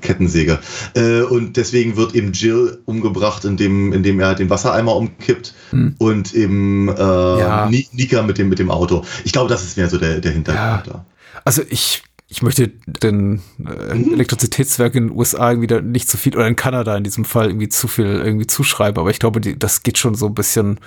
Kettensäge. 0.00 0.58
Äh, 0.94 1.22
und 1.22 1.56
deswegen 1.56 1.96
wird 1.96 2.14
eben 2.14 2.32
Jill 2.32 2.78
umgebracht, 2.84 3.44
indem, 3.44 3.92
indem 3.92 4.20
er 4.20 4.28
halt 4.28 4.38
den 4.38 4.50
Wassereimer 4.50 4.94
umkippt 4.94 5.54
hm. 5.70 5.94
und 5.98 6.34
eben 6.34 6.88
äh, 6.88 7.00
ja. 7.00 7.70
Nika 7.92 8.22
mit 8.22 8.38
dem, 8.38 8.48
mit 8.48 8.58
dem 8.58 8.70
Auto. 8.70 9.04
Ich 9.24 9.32
glaube, 9.32 9.48
das 9.48 9.64
ist 9.64 9.76
mehr 9.76 9.88
so 9.88 9.98
der, 9.98 10.20
der 10.20 10.32
Hintergrund 10.32 10.86
ja. 10.86 10.92
da. 10.92 11.04
Also 11.44 11.62
ich 11.68 12.02
ich 12.30 12.42
möchte 12.42 12.68
den 12.86 13.40
äh, 13.58 13.94
mhm. 13.94 14.12
Elektrizitätswerk 14.12 14.94
in 14.94 15.08
den 15.08 15.16
USA 15.16 15.50
irgendwie 15.50 15.66
da 15.66 15.80
nicht 15.80 16.08
zu 16.10 16.18
viel, 16.18 16.36
oder 16.36 16.46
in 16.46 16.56
Kanada 16.56 16.96
in 16.96 17.04
diesem 17.04 17.24
Fall 17.24 17.46
irgendwie 17.46 17.70
zu 17.70 17.88
viel 17.88 18.06
irgendwie 18.06 18.46
zuschreiben, 18.46 19.00
aber 19.00 19.10
ich 19.10 19.18
glaube, 19.18 19.40
die, 19.40 19.58
das 19.58 19.82
geht 19.82 19.96
schon 19.96 20.14
so 20.14 20.26
ein 20.26 20.34
bisschen 20.34 20.78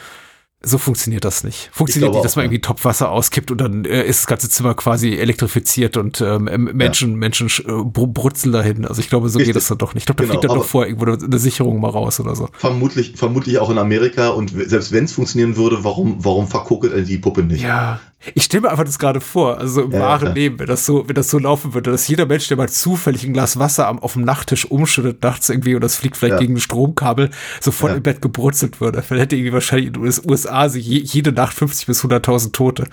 so 0.63 0.77
funktioniert 0.77 1.25
das 1.25 1.43
nicht. 1.43 1.71
Funktioniert 1.73 2.13
nicht, 2.13 2.23
dass 2.23 2.35
man 2.35 2.45
irgendwie 2.45 2.61
Topfwasser 2.61 3.09
auskippt 3.09 3.49
und 3.49 3.59
dann 3.59 3.83
äh, 3.83 4.03
ist 4.03 4.19
das 4.19 4.27
ganze 4.27 4.47
Zimmer 4.47 4.75
quasi 4.75 5.15
elektrifiziert 5.15 5.97
und 5.97 6.21
ähm, 6.21 6.43
Menschen, 6.73 7.11
ja. 7.11 7.17
Menschen 7.17 7.47
äh, 7.47 7.83
brutzeln 7.83 8.53
dahin. 8.53 8.85
Also 8.85 9.01
ich 9.01 9.09
glaube, 9.09 9.27
so 9.29 9.39
Richtig. 9.39 9.55
geht 9.55 9.55
das 9.55 9.67
dann 9.69 9.79
doch 9.79 9.95
nicht. 9.95 10.03
Ich 10.03 10.05
glaube, 10.05 10.17
da 10.17 10.23
genau, 10.25 10.39
fliegt 10.39 10.51
dann 10.51 10.59
doch 10.59 10.65
vor 10.67 10.85
irgendwo 10.85 11.05
eine 11.05 11.39
Sicherung 11.39 11.79
mal 11.79 11.89
raus 11.89 12.19
oder 12.19 12.35
so. 12.35 12.47
Vermutlich, 12.53 13.13
vermutlich 13.15 13.57
auch 13.57 13.71
in 13.71 13.79
Amerika 13.79 14.29
und 14.29 14.51
selbst 14.51 14.91
wenn 14.91 15.05
es 15.05 15.13
funktionieren 15.13 15.57
würde, 15.57 15.83
warum, 15.83 16.23
warum 16.23 16.47
verkuckelt 16.47 17.07
die 17.07 17.17
Puppe 17.17 17.41
nicht? 17.41 17.63
Ja, 17.63 17.99
ich 18.35 18.43
stelle 18.43 18.61
mir 18.61 18.69
einfach 18.69 18.83
das 18.83 18.99
gerade 18.99 19.19
vor, 19.19 19.57
also 19.57 19.83
im 19.83 19.91
ja, 19.91 19.99
wahren 19.99 20.27
ja. 20.29 20.33
Leben, 20.33 20.59
wenn 20.59 20.67
das 20.67 20.85
so, 20.85 21.07
wenn 21.07 21.15
das 21.15 21.29
so 21.29 21.39
laufen 21.39 21.73
würde, 21.73 21.91
dass 21.91 22.07
jeder 22.07 22.25
Mensch, 22.25 22.47
der 22.47 22.57
mal 22.57 22.69
zufällig 22.69 23.23
ein 23.23 23.33
Glas 23.33 23.57
Wasser 23.57 23.87
am, 23.87 23.99
auf 23.99 24.13
dem 24.13 24.23
Nachttisch 24.23 24.65
umschüttet 24.65 25.23
nachts 25.23 25.49
irgendwie 25.49 25.75
und 25.75 25.81
das 25.81 25.95
fliegt 25.95 26.17
vielleicht 26.17 26.33
ja. 26.33 26.39
gegen 26.39 26.55
ein 26.55 26.59
Stromkabel, 26.59 27.31
sofort 27.59 27.95
im 27.95 28.03
Bett 28.03 28.21
gebrutzelt 28.21 28.79
würde. 28.79 29.03
Dann 29.07 29.17
hätte 29.17 29.35
irgendwie 29.35 29.53
wahrscheinlich 29.53 29.87
in 29.87 29.93
den 29.93 30.03
USA 30.03 30.67
je, 30.67 30.99
jede 30.99 31.31
Nacht 31.31 31.53
50 31.53 31.87
bis 31.87 32.03
100.000 32.03 32.51
Tote. 32.51 32.85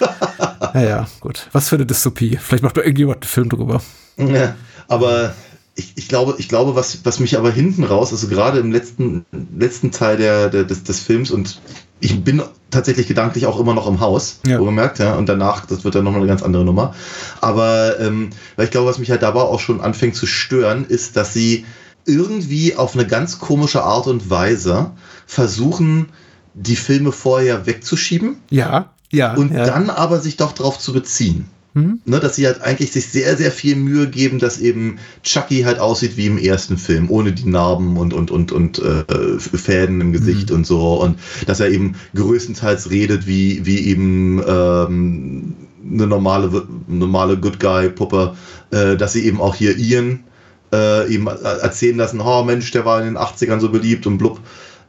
naja, 0.74 1.08
gut. 1.20 1.48
Was 1.52 1.68
für 1.68 1.76
eine 1.76 1.86
Dystopie. 1.86 2.38
Vielleicht 2.40 2.62
macht 2.62 2.76
da 2.76 2.82
irgendjemand 2.82 3.18
einen 3.18 3.28
Film 3.28 3.48
drüber. 3.48 3.82
Ja, 4.18 4.54
aber 4.88 5.34
ich, 5.74 5.92
ich, 5.96 6.08
glaube, 6.08 6.36
ich 6.38 6.48
glaube, 6.48 6.74
was, 6.74 7.04
was 7.04 7.20
mich 7.20 7.36
aber 7.36 7.50
hinten 7.50 7.84
raus, 7.84 8.12
also 8.12 8.28
gerade 8.28 8.60
im 8.60 8.72
letzten, 8.72 9.26
letzten 9.56 9.90
Teil 9.90 10.16
der, 10.16 10.48
der, 10.48 10.64
des, 10.64 10.84
des 10.84 11.00
Films 11.00 11.30
und 11.30 11.60
ich 12.00 12.22
bin 12.22 12.42
tatsächlich 12.70 13.06
gedanklich 13.06 13.46
auch 13.46 13.58
immer 13.58 13.74
noch 13.74 13.86
im 13.86 14.00
Haus, 14.00 14.40
ja. 14.46 14.60
merkt, 14.60 14.98
ja, 14.98 15.14
und 15.14 15.28
danach, 15.28 15.66
das 15.66 15.84
wird 15.84 15.94
dann 15.94 16.04
nochmal 16.04 16.20
eine 16.20 16.28
ganz 16.28 16.42
andere 16.42 16.64
Nummer. 16.64 16.94
Aber 17.40 17.98
ähm, 18.00 18.30
weil 18.56 18.66
ich 18.66 18.70
glaube, 18.70 18.88
was 18.88 18.98
mich 18.98 19.10
halt 19.10 19.22
dabei 19.22 19.40
auch 19.40 19.60
schon 19.60 19.80
anfängt 19.80 20.14
zu 20.14 20.26
stören, 20.26 20.84
ist, 20.84 21.16
dass 21.16 21.32
sie 21.32 21.64
irgendwie 22.04 22.76
auf 22.76 22.94
eine 22.94 23.06
ganz 23.06 23.38
komische 23.38 23.82
Art 23.82 24.06
und 24.06 24.30
Weise 24.30 24.92
versuchen, 25.26 26.10
die 26.54 26.76
Filme 26.76 27.12
vorher 27.12 27.66
wegzuschieben. 27.66 28.36
Ja, 28.50 28.90
ja. 29.10 29.34
Und 29.34 29.52
ja. 29.52 29.64
dann 29.64 29.90
aber 29.90 30.20
sich 30.20 30.36
doch 30.36 30.52
darauf 30.52 30.78
zu 30.78 30.92
beziehen. 30.92 31.48
Mhm. 31.76 32.00
Ne, 32.06 32.20
dass 32.20 32.36
sie 32.36 32.46
halt 32.46 32.62
eigentlich 32.62 32.92
sich 32.92 33.06
sehr, 33.08 33.36
sehr 33.36 33.52
viel 33.52 33.76
Mühe 33.76 34.08
geben, 34.08 34.38
dass 34.38 34.58
eben 34.58 34.98
Chucky 35.22 35.60
halt 35.60 35.78
aussieht 35.78 36.16
wie 36.16 36.26
im 36.26 36.38
ersten 36.38 36.78
Film, 36.78 37.10
ohne 37.10 37.32
die 37.32 37.46
Narben 37.46 37.98
und, 37.98 38.14
und, 38.14 38.30
und, 38.30 38.50
und 38.50 38.78
äh, 38.78 39.38
Fäden 39.38 40.00
im 40.00 40.14
Gesicht 40.14 40.48
mhm. 40.48 40.56
und 40.56 40.66
so. 40.66 41.02
Und 41.02 41.18
dass 41.46 41.60
er 41.60 41.68
eben 41.68 41.96
größtenteils 42.14 42.90
redet 42.90 43.26
wie, 43.26 43.66
wie 43.66 43.88
eben 43.88 44.42
ähm, 44.48 45.54
eine 45.84 46.06
normale, 46.06 46.66
normale 46.86 47.36
Good 47.36 47.60
Guy-Puppe, 47.60 48.34
äh, 48.70 48.96
dass 48.96 49.12
sie 49.12 49.26
eben 49.26 49.42
auch 49.42 49.54
hier 49.54 49.76
Ian 49.76 50.24
äh, 50.72 51.12
eben 51.12 51.26
erzählen 51.26 51.98
lassen, 51.98 52.22
oh 52.22 52.42
Mensch, 52.42 52.70
der 52.70 52.86
war 52.86 53.00
in 53.00 53.04
den 53.04 53.18
80ern 53.18 53.60
so 53.60 53.68
beliebt 53.68 54.06
und 54.06 54.16
blub. 54.16 54.40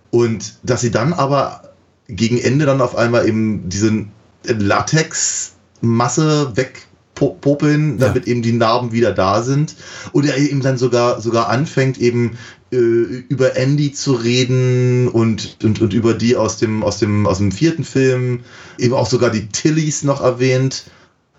Und 0.09 0.57
dass 0.63 0.79
sie 0.79 0.91
dann 0.91 1.11
aber 1.11 1.73
gegen 2.07 2.37
Ende 2.37 2.65
dann 2.65 2.79
auf 2.79 2.95
einmal 2.95 3.27
eben 3.27 3.67
diesen 3.67 4.13
Latex 4.45 5.56
Masse 5.81 6.55
wegpopeln, 6.55 7.97
damit 7.97 8.25
ja. 8.25 8.31
eben 8.31 8.41
die 8.41 8.53
Narben 8.53 8.91
wieder 8.91 9.13
da 9.13 9.41
sind. 9.41 9.75
Und 10.11 10.25
er 10.25 10.37
eben 10.37 10.61
dann 10.61 10.77
sogar, 10.77 11.21
sogar 11.21 11.49
anfängt, 11.49 11.97
eben 11.99 12.37
äh, 12.71 12.77
über 12.77 13.55
Andy 13.55 13.93
zu 13.93 14.13
reden 14.13 15.07
und, 15.07 15.57
und, 15.63 15.81
und 15.81 15.93
über 15.93 16.13
die 16.13 16.35
aus 16.35 16.57
dem, 16.57 16.83
aus, 16.83 16.99
dem, 16.99 17.25
aus 17.25 17.37
dem 17.37 17.51
vierten 17.51 17.83
Film, 17.83 18.41
eben 18.77 18.93
auch 18.93 19.09
sogar 19.09 19.29
die 19.29 19.47
Tillys 19.47 20.03
noch 20.03 20.21
erwähnt 20.21 20.85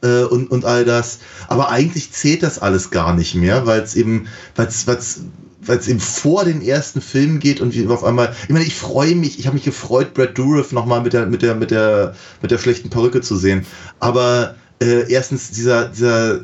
äh, 0.02 0.22
und, 0.22 0.50
und 0.50 0.64
all 0.64 0.84
das. 0.84 1.18
Aber 1.48 1.70
eigentlich 1.70 2.12
zählt 2.12 2.42
das 2.42 2.58
alles 2.58 2.90
gar 2.90 3.14
nicht 3.14 3.34
mehr, 3.34 3.66
weil 3.66 3.80
es 3.80 3.94
eben, 3.94 4.26
weil 4.56 4.68
es 4.68 5.20
weil 5.60 5.78
es 5.78 5.88
eben 5.88 6.00
vor 6.00 6.44
den 6.44 6.62
ersten 6.62 7.00
Film 7.00 7.40
geht 7.40 7.60
und 7.60 7.74
wir 7.74 7.90
auf 7.90 8.04
einmal, 8.04 8.34
ich 8.44 8.50
meine, 8.50 8.64
ich 8.64 8.76
freue 8.76 9.14
mich, 9.14 9.38
ich 9.38 9.46
habe 9.46 9.54
mich 9.54 9.64
gefreut, 9.64 10.14
Brad 10.14 10.38
Dourif 10.38 10.72
nochmal 10.72 11.02
mit 11.02 11.12
der, 11.12 11.26
mit 11.26 11.42
der, 11.42 11.54
mit 11.54 11.70
der, 11.70 12.14
mit 12.42 12.50
der 12.50 12.58
schlechten 12.58 12.90
Perücke 12.90 13.20
zu 13.20 13.36
sehen. 13.36 13.66
Aber 13.98 14.54
äh, 14.80 15.10
erstens, 15.10 15.50
dieser, 15.50 15.88
dieser, 15.88 16.40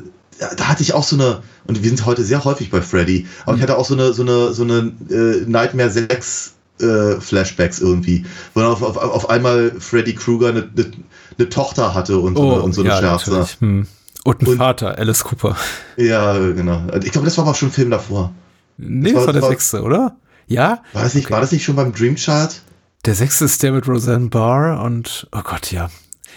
da 0.57 0.67
hatte 0.67 0.83
ich 0.83 0.93
auch 0.93 1.03
so 1.03 1.15
eine, 1.15 1.41
und 1.67 1.81
wir 1.81 1.89
sind 1.89 2.05
heute 2.05 2.23
sehr 2.23 2.43
häufig 2.43 2.69
bei 2.69 2.81
Freddy, 2.81 3.27
aber 3.43 3.53
mhm. 3.53 3.57
ich 3.57 3.63
hatte 3.63 3.77
auch 3.77 3.85
so 3.85 3.93
eine, 3.93 4.13
so 4.13 4.23
eine, 4.23 4.53
so 4.53 4.63
eine 4.63 4.91
äh, 5.09 5.49
Nightmare 5.49 5.89
6 5.89 6.53
äh, 6.81 7.21
Flashbacks 7.21 7.79
irgendwie, 7.79 8.25
wo 8.53 8.59
dann 8.59 8.71
auf, 8.71 8.81
auf, 8.81 8.97
auf 8.97 9.29
einmal 9.29 9.71
Freddy 9.79 10.13
Krueger 10.13 10.49
eine, 10.49 10.69
eine, 10.75 10.91
eine 11.37 11.49
Tochter 11.49 11.93
hatte 11.93 12.19
und, 12.19 12.35
oh, 12.37 12.55
und 12.55 12.73
so 12.73 12.81
eine 12.81 12.89
ja, 12.89 12.99
Scherze. 12.99 13.47
Hm. 13.59 13.87
Und 14.25 14.41
ein 14.41 14.57
Vater, 14.57 14.97
Alice 14.97 15.23
Cooper. 15.23 15.55
Ja, 15.97 16.33
genau. 16.33 16.81
Ich 17.03 17.11
glaube, 17.11 17.25
das 17.25 17.37
war 17.37 17.45
aber 17.45 17.53
schon 17.53 17.69
ein 17.69 17.71
Film 17.71 17.91
davor. 17.91 18.33
Nee, 18.77 19.13
das 19.13 19.25
war, 19.25 19.33
das 19.33 19.41
war 19.41 19.41
der 19.41 19.49
sechste, 19.49 19.81
oder? 19.81 20.17
Ja? 20.47 20.81
War 20.93 21.03
das, 21.03 21.15
nicht, 21.15 21.25
okay. 21.25 21.33
war 21.33 21.41
das 21.41 21.51
nicht 21.51 21.63
schon 21.63 21.75
beim 21.75 21.93
Dream 21.93 22.15
Child? 22.15 22.61
Der 23.05 23.15
sechste 23.15 23.45
ist 23.45 23.61
der 23.63 23.71
mit 23.71 23.87
Roseanne 23.87 24.29
Barr 24.29 24.81
und, 24.83 25.27
oh 25.31 25.41
Gott, 25.43 25.71
ja. 25.71 25.89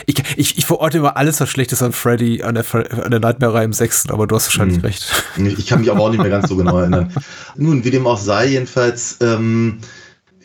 Ich, 0.06 0.22
ich, 0.36 0.58
ich 0.58 0.66
verorte 0.66 0.98
immer 0.98 1.16
alles, 1.16 1.40
was 1.40 1.48
schlecht 1.48 1.72
ist 1.72 1.82
an 1.82 1.92
Freddy, 1.92 2.42
an 2.42 2.54
der, 2.54 2.64
an 2.72 3.10
der 3.10 3.20
Nightmare-Reihe 3.20 3.64
im 3.64 3.72
sechsten, 3.72 4.12
aber 4.12 4.26
du 4.26 4.36
hast 4.36 4.46
wahrscheinlich 4.46 4.76
hm. 4.76 4.84
recht. 4.84 5.24
Ich 5.36 5.66
kann 5.66 5.80
mich 5.80 5.90
aber 5.90 6.00
auch 6.00 6.10
nicht 6.10 6.20
mehr 6.20 6.30
ganz 6.30 6.48
so 6.48 6.56
genau 6.56 6.78
erinnern. 6.78 7.12
Nun, 7.56 7.84
wie 7.84 7.90
dem 7.90 8.06
auch 8.06 8.18
sei, 8.18 8.46
jedenfalls, 8.46 9.16
ähm, 9.20 9.78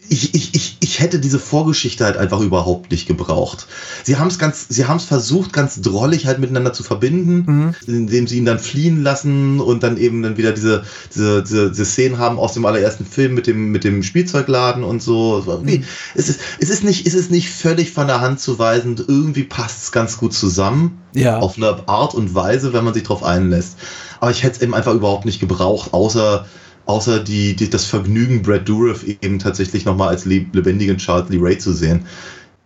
ich, 0.09 0.33
ich, 0.33 0.53
ich, 0.53 0.77
ich 0.79 0.99
hätte 0.99 1.19
diese 1.19 1.39
Vorgeschichte 1.39 2.05
halt 2.05 2.17
einfach 2.17 2.39
überhaupt 2.41 2.91
nicht 2.91 3.07
gebraucht. 3.07 3.67
Sie 4.03 4.17
haben 4.17 4.27
es 4.27 4.37
ganz, 4.37 4.67
sie 4.69 4.85
haben 4.85 4.97
es 4.97 5.05
versucht, 5.05 5.53
ganz 5.53 5.81
drollig 5.81 6.25
halt 6.25 6.39
miteinander 6.39 6.73
zu 6.73 6.83
verbinden, 6.83 7.43
mhm. 7.45 7.75
indem 7.87 8.27
sie 8.27 8.37
ihn 8.37 8.45
dann 8.45 8.59
fliehen 8.59 9.01
lassen 9.01 9.59
und 9.59 9.83
dann 9.83 9.97
eben 9.97 10.21
dann 10.21 10.37
wieder 10.37 10.51
diese, 10.51 10.83
diese, 11.13 11.43
diese, 11.43 11.69
diese 11.69 11.85
Szenen 11.85 12.17
haben 12.17 12.37
aus 12.37 12.53
dem 12.53 12.65
allerersten 12.65 13.05
Film 13.05 13.33
mit 13.33 13.47
dem, 13.47 13.71
mit 13.71 13.83
dem 13.83 14.03
Spielzeugladen 14.03 14.83
und 14.83 15.01
so. 15.01 15.61
Mhm. 15.63 15.83
Es, 16.15 16.29
ist, 16.29 16.39
es, 16.59 16.69
ist 16.69 16.83
nicht, 16.83 17.07
es 17.07 17.13
ist 17.13 17.31
nicht 17.31 17.49
völlig 17.49 17.91
von 17.91 18.07
der 18.07 18.21
Hand 18.21 18.39
zu 18.39 18.59
weisen. 18.59 18.95
Irgendwie 19.07 19.43
passt 19.43 19.83
es 19.83 19.91
ganz 19.91 20.17
gut 20.17 20.33
zusammen. 20.33 20.99
Ja. 21.15 21.39
Auf 21.39 21.57
eine 21.57 21.87
Art 21.87 22.13
und 22.15 22.33
Weise, 22.33 22.73
wenn 22.73 22.83
man 22.83 22.93
sich 22.93 23.03
darauf 23.03 23.23
einlässt. 23.23 23.77
Aber 24.19 24.31
ich 24.31 24.43
hätte 24.43 24.57
es 24.57 24.61
eben 24.61 24.73
einfach 24.73 24.93
überhaupt 24.93 25.25
nicht 25.25 25.39
gebraucht, 25.39 25.93
außer 25.93 26.45
außer 26.85 27.19
die, 27.19 27.55
die, 27.55 27.69
das 27.69 27.85
Vergnügen, 27.85 28.41
Brad 28.41 28.67
Dourif 28.67 29.03
eben 29.21 29.39
tatsächlich 29.39 29.85
nochmal 29.85 30.09
als 30.09 30.25
lebendigen 30.25 30.97
Charles 30.97 31.29
Lee 31.29 31.39
Ray 31.39 31.57
zu 31.57 31.73
sehen. 31.73 32.05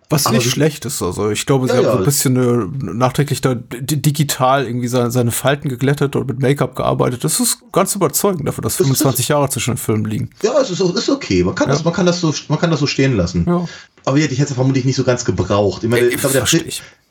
Was 0.09 0.25
Aber 0.25 0.37
nicht 0.37 0.49
schlecht 0.49 0.85
ist, 0.85 1.01
also 1.01 1.31
ich 1.31 1.45
glaube, 1.45 1.67
sie 1.67 1.73
ja, 1.73 1.79
haben 1.79 1.91
so 1.91 1.97
ein 1.97 2.05
bisschen 2.05 2.35
äh, 2.37 2.93
nachträglich 2.93 3.41
da 3.41 3.55
digital 3.55 4.65
irgendwie 4.65 4.87
seine, 4.87 5.11
seine 5.11 5.31
Falten 5.31 5.67
geglättet 5.67 6.15
und 6.15 6.27
mit 6.27 6.39
Make-up 6.39 6.77
gearbeitet. 6.77 7.25
Das 7.25 7.41
ist 7.41 7.59
ganz 7.73 7.93
überzeugend 7.93 8.47
dafür, 8.47 8.61
dass 8.61 8.77
25 8.77 9.25
ist, 9.25 9.27
Jahre 9.27 9.49
zwischen 9.49 9.71
den 9.71 9.77
Filmen 9.77 10.05
liegen. 10.05 10.29
Ja, 10.41 10.61
es 10.61 10.69
ist, 10.69 10.79
ist 10.79 11.09
okay. 11.09 11.43
Man 11.43 11.55
kann, 11.55 11.67
ja. 11.67 11.73
das, 11.73 11.83
man, 11.83 11.93
kann 11.93 12.05
das 12.05 12.21
so, 12.21 12.33
man 12.47 12.57
kann 12.57 12.71
das 12.71 12.79
so 12.79 12.87
stehen 12.87 13.17
lassen. 13.17 13.43
Ja. 13.45 13.65
Aber 14.05 14.15
ich 14.15 14.23
hätte 14.23 14.43
es 14.43 14.53
vermutlich 14.53 14.85
nicht 14.85 14.95
so 14.95 15.03
ganz 15.03 15.25
gebraucht. 15.25 15.83
Ich, 15.83 15.89
meine, 15.89 16.07
ich 16.07 16.15
glaube, 16.15 16.35
der, 16.35 16.45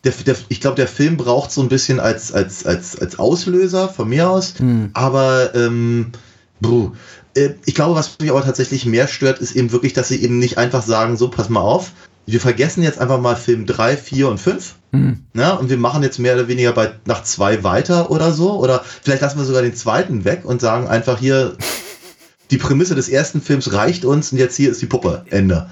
der, 0.04 0.12
der, 0.24 0.36
ich 0.48 0.60
der 0.60 0.88
Film 0.88 1.18
braucht 1.18 1.52
so 1.52 1.60
ein 1.60 1.68
bisschen 1.68 2.00
als, 2.00 2.32
als, 2.32 2.64
als, 2.64 2.98
als 2.98 3.18
Auslöser 3.18 3.90
von 3.90 4.08
mir 4.08 4.30
aus. 4.30 4.54
Hm. 4.58 4.88
Aber 4.94 5.54
ähm, 5.54 6.12
Bruh. 6.60 6.92
Äh, 7.34 7.50
ich 7.64 7.74
glaube, 7.74 7.94
was 7.94 8.18
mich 8.20 8.30
aber 8.30 8.44
tatsächlich 8.44 8.86
mehr 8.86 9.08
stört, 9.08 9.38
ist 9.38 9.54
eben 9.54 9.72
wirklich, 9.72 9.92
dass 9.92 10.08
sie 10.08 10.22
eben 10.22 10.38
nicht 10.38 10.58
einfach 10.58 10.82
sagen, 10.82 11.16
so, 11.16 11.28
pass 11.28 11.48
mal 11.48 11.60
auf, 11.60 11.92
wir 12.26 12.40
vergessen 12.40 12.82
jetzt 12.82 12.98
einfach 12.98 13.20
mal 13.20 13.36
Film 13.36 13.66
3, 13.66 13.96
4 13.96 14.28
und 14.28 14.38
5. 14.38 14.74
Mhm. 14.92 15.24
Ja, 15.34 15.52
und 15.52 15.70
wir 15.70 15.78
machen 15.78 16.02
jetzt 16.02 16.18
mehr 16.18 16.34
oder 16.34 16.48
weniger 16.48 16.72
bei 16.72 16.92
nach 17.04 17.22
2 17.22 17.62
weiter 17.62 18.10
oder 18.10 18.32
so. 18.32 18.58
Oder 18.58 18.84
vielleicht 19.02 19.22
lassen 19.22 19.38
wir 19.38 19.44
sogar 19.44 19.62
den 19.62 19.76
zweiten 19.76 20.24
weg 20.24 20.44
und 20.44 20.60
sagen 20.60 20.88
einfach 20.88 21.18
hier, 21.18 21.56
die 22.50 22.58
Prämisse 22.58 22.94
des 22.94 23.08
ersten 23.08 23.40
Films 23.40 23.72
reicht 23.72 24.04
uns 24.04 24.32
und 24.32 24.38
jetzt 24.38 24.56
hier 24.56 24.70
ist 24.70 24.82
die 24.82 24.86
Puppe. 24.86 25.24
Ende. 25.30 25.70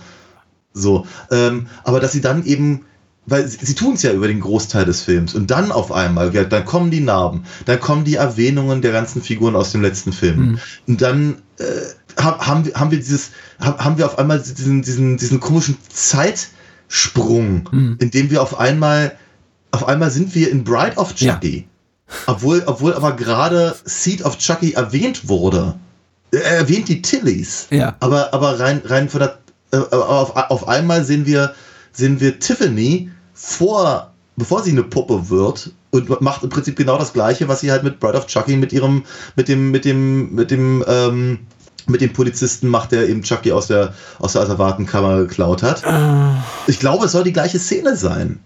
So. 0.73 1.07
Ähm, 1.31 1.67
aber 1.83 2.01
dass 2.01 2.13
sie 2.13 2.21
dann 2.21 2.45
eben 2.45 2.85
weil 3.27 3.49
sie, 3.49 3.59
sie 3.65 3.75
tun 3.75 3.95
es 3.95 4.03
ja 4.03 4.13
über 4.13 4.29
den 4.29 4.41
Großteil 4.41 4.85
des 4.85 5.03
Films 5.03 5.35
und 5.35 5.51
dann 5.51 5.73
auf 5.73 5.93
einmal, 5.93 6.35
ja, 6.35 6.45
dann 6.45 6.65
kommen 6.65 6.91
die 6.91 7.01
Narben, 7.01 7.45
dann 7.65 7.81
kommen 7.81 8.05
die 8.05 8.17
Erwähnungen 8.17 8.83
der 8.83 8.93
ganzen 8.93 9.23
Figuren 9.23 9.57
aus 9.57 9.73
dem 9.73 9.83
letzten 9.83 10.13
Film 10.13 10.39
mhm. 10.39 10.59
und 10.87 11.03
dann 11.03 11.43
äh, 11.59 12.23
haben, 12.23 12.67
wir, 12.67 12.75
haben 12.75 12.91
wir 12.91 12.99
dieses, 12.99 13.31
haben 13.59 13.99
wir 13.99 14.07
auf 14.07 14.19
einmal 14.19 14.41
diesen, 14.41 14.83
diesen, 14.83 15.17
diesen 15.17 15.41
komischen 15.41 15.77
Zeitsprung, 15.89 17.69
mhm. 17.71 17.97
in 18.01 18.11
dem 18.11 18.31
wir 18.31 18.43
auf 18.43 18.59
einmal, 18.59 19.17
auf 19.71 19.89
einmal 19.89 20.11
sind 20.11 20.35
wir 20.35 20.51
in 20.51 20.65
Bride 20.65 20.97
of 20.97 21.15
Chucky, 21.15 21.67
ja. 22.09 22.15
obwohl, 22.27 22.63
obwohl 22.67 22.95
aber 22.95 23.17
gerade 23.17 23.75
Seed 23.85 24.25
of 24.25 24.39
Chucky 24.39 24.73
erwähnt 24.73 25.29
wurde. 25.29 25.77
Er 26.31 26.59
erwähnt 26.59 26.89
die 26.89 27.01
Tillys, 27.01 27.69
ja. 27.71 27.97
aber, 28.01 28.35
aber 28.35 28.59
rein, 28.59 28.83
rein 28.85 29.09
von 29.09 29.21
der, 29.21 29.39
äh, 29.71 29.77
auf, 29.77 30.37
auf 30.37 30.69
einmal 30.69 31.05
sehen 31.05 31.27
wir, 31.27 31.55
sehen 31.93 32.21
wir 32.21 32.39
Tiffany 32.41 33.11
vor, 33.45 34.13
bevor 34.37 34.63
sie 34.63 34.71
eine 34.71 34.83
Puppe 34.83 35.29
wird 35.29 35.73
und 35.91 36.21
macht 36.21 36.43
im 36.43 36.49
Prinzip 36.49 36.77
genau 36.77 36.99
das 36.99 37.13
gleiche, 37.13 37.47
was 37.47 37.61
sie 37.61 37.71
halt 37.71 37.85
mit 37.85 38.01
Bride 38.01 38.17
of 38.17 38.27
Chucky 38.27 38.57
mit 38.57 38.73
ihrem, 38.73 39.05
mit 39.37 39.49
dem, 39.49 39.71
mit 39.71 39.85
dem, 39.85 40.35
mit 40.35 40.51
dem, 40.51 40.85
ähm, 40.89 41.41
mit 41.87 42.01
dem 42.01 42.13
Polizisten 42.13 42.69
macht, 42.69 42.93
der 42.93 43.09
eben 43.09 43.23
Chucky 43.23 43.53
aus 43.53 43.67
der, 43.67 43.95
aus 44.19 44.33
der 44.33 44.43
Asservatenkammer 44.43 45.19
geklaut 45.19 45.63
hat. 45.63 45.85
Uh. 45.87 46.35
Ich 46.67 46.81
glaube, 46.81 47.05
es 47.05 47.13
soll 47.13 47.25
die 47.25 47.33
gleiche 47.33 47.59
Szene 47.59 47.97
sein. 47.97 48.41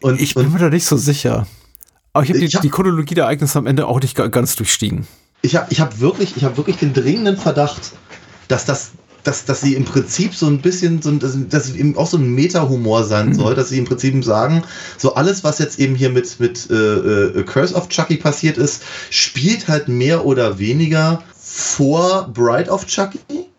Und, 0.00 0.20
ich 0.20 0.34
bin 0.34 0.46
und, 0.46 0.54
mir 0.54 0.58
da 0.58 0.70
nicht 0.70 0.86
so 0.86 0.96
sicher. 0.96 1.46
Aber 2.14 2.24
ich 2.24 2.30
habe 2.30 2.40
die, 2.40 2.48
hab, 2.48 2.62
die 2.62 2.70
Chronologie 2.70 3.14
der 3.14 3.24
Ereignisse 3.24 3.58
am 3.58 3.66
Ende 3.66 3.86
auch 3.86 4.00
nicht 4.00 4.16
ganz 4.16 4.56
durchstiegen. 4.56 5.06
Ich 5.42 5.54
habe 5.54 5.66
ich 5.70 5.80
hab 5.80 6.00
wirklich, 6.00 6.42
hab 6.42 6.56
wirklich 6.56 6.78
den 6.78 6.94
dringenden 6.94 7.36
Verdacht, 7.36 7.92
dass 8.48 8.64
das 8.64 8.92
dass, 9.26 9.44
dass 9.44 9.60
sie 9.60 9.74
im 9.74 9.84
Prinzip 9.84 10.34
so 10.34 10.46
ein 10.46 10.60
bisschen, 10.60 11.02
so, 11.02 11.10
dass, 11.12 11.36
dass 11.48 11.74
eben 11.74 11.96
auch 11.96 12.06
so 12.06 12.16
ein 12.16 12.34
Meta-Humor 12.34 13.04
sein 13.04 13.30
mhm. 13.30 13.34
soll, 13.34 13.54
dass 13.54 13.70
sie 13.70 13.78
im 13.78 13.84
Prinzip 13.84 14.24
sagen, 14.24 14.62
so 14.98 15.14
alles, 15.14 15.42
was 15.42 15.58
jetzt 15.58 15.80
eben 15.80 15.94
hier 15.94 16.10
mit, 16.10 16.38
mit 16.38 16.70
äh, 16.70 16.74
äh, 16.74 17.42
Curse 17.42 17.74
of 17.74 17.88
Chucky 17.88 18.16
passiert 18.16 18.56
ist, 18.56 18.82
spielt 19.10 19.66
halt 19.68 19.88
mehr 19.88 20.24
oder 20.24 20.58
weniger 20.58 21.22
vor 21.34 22.30
Bride 22.32 22.70
of 22.70 22.86
Chucky. 22.86 23.18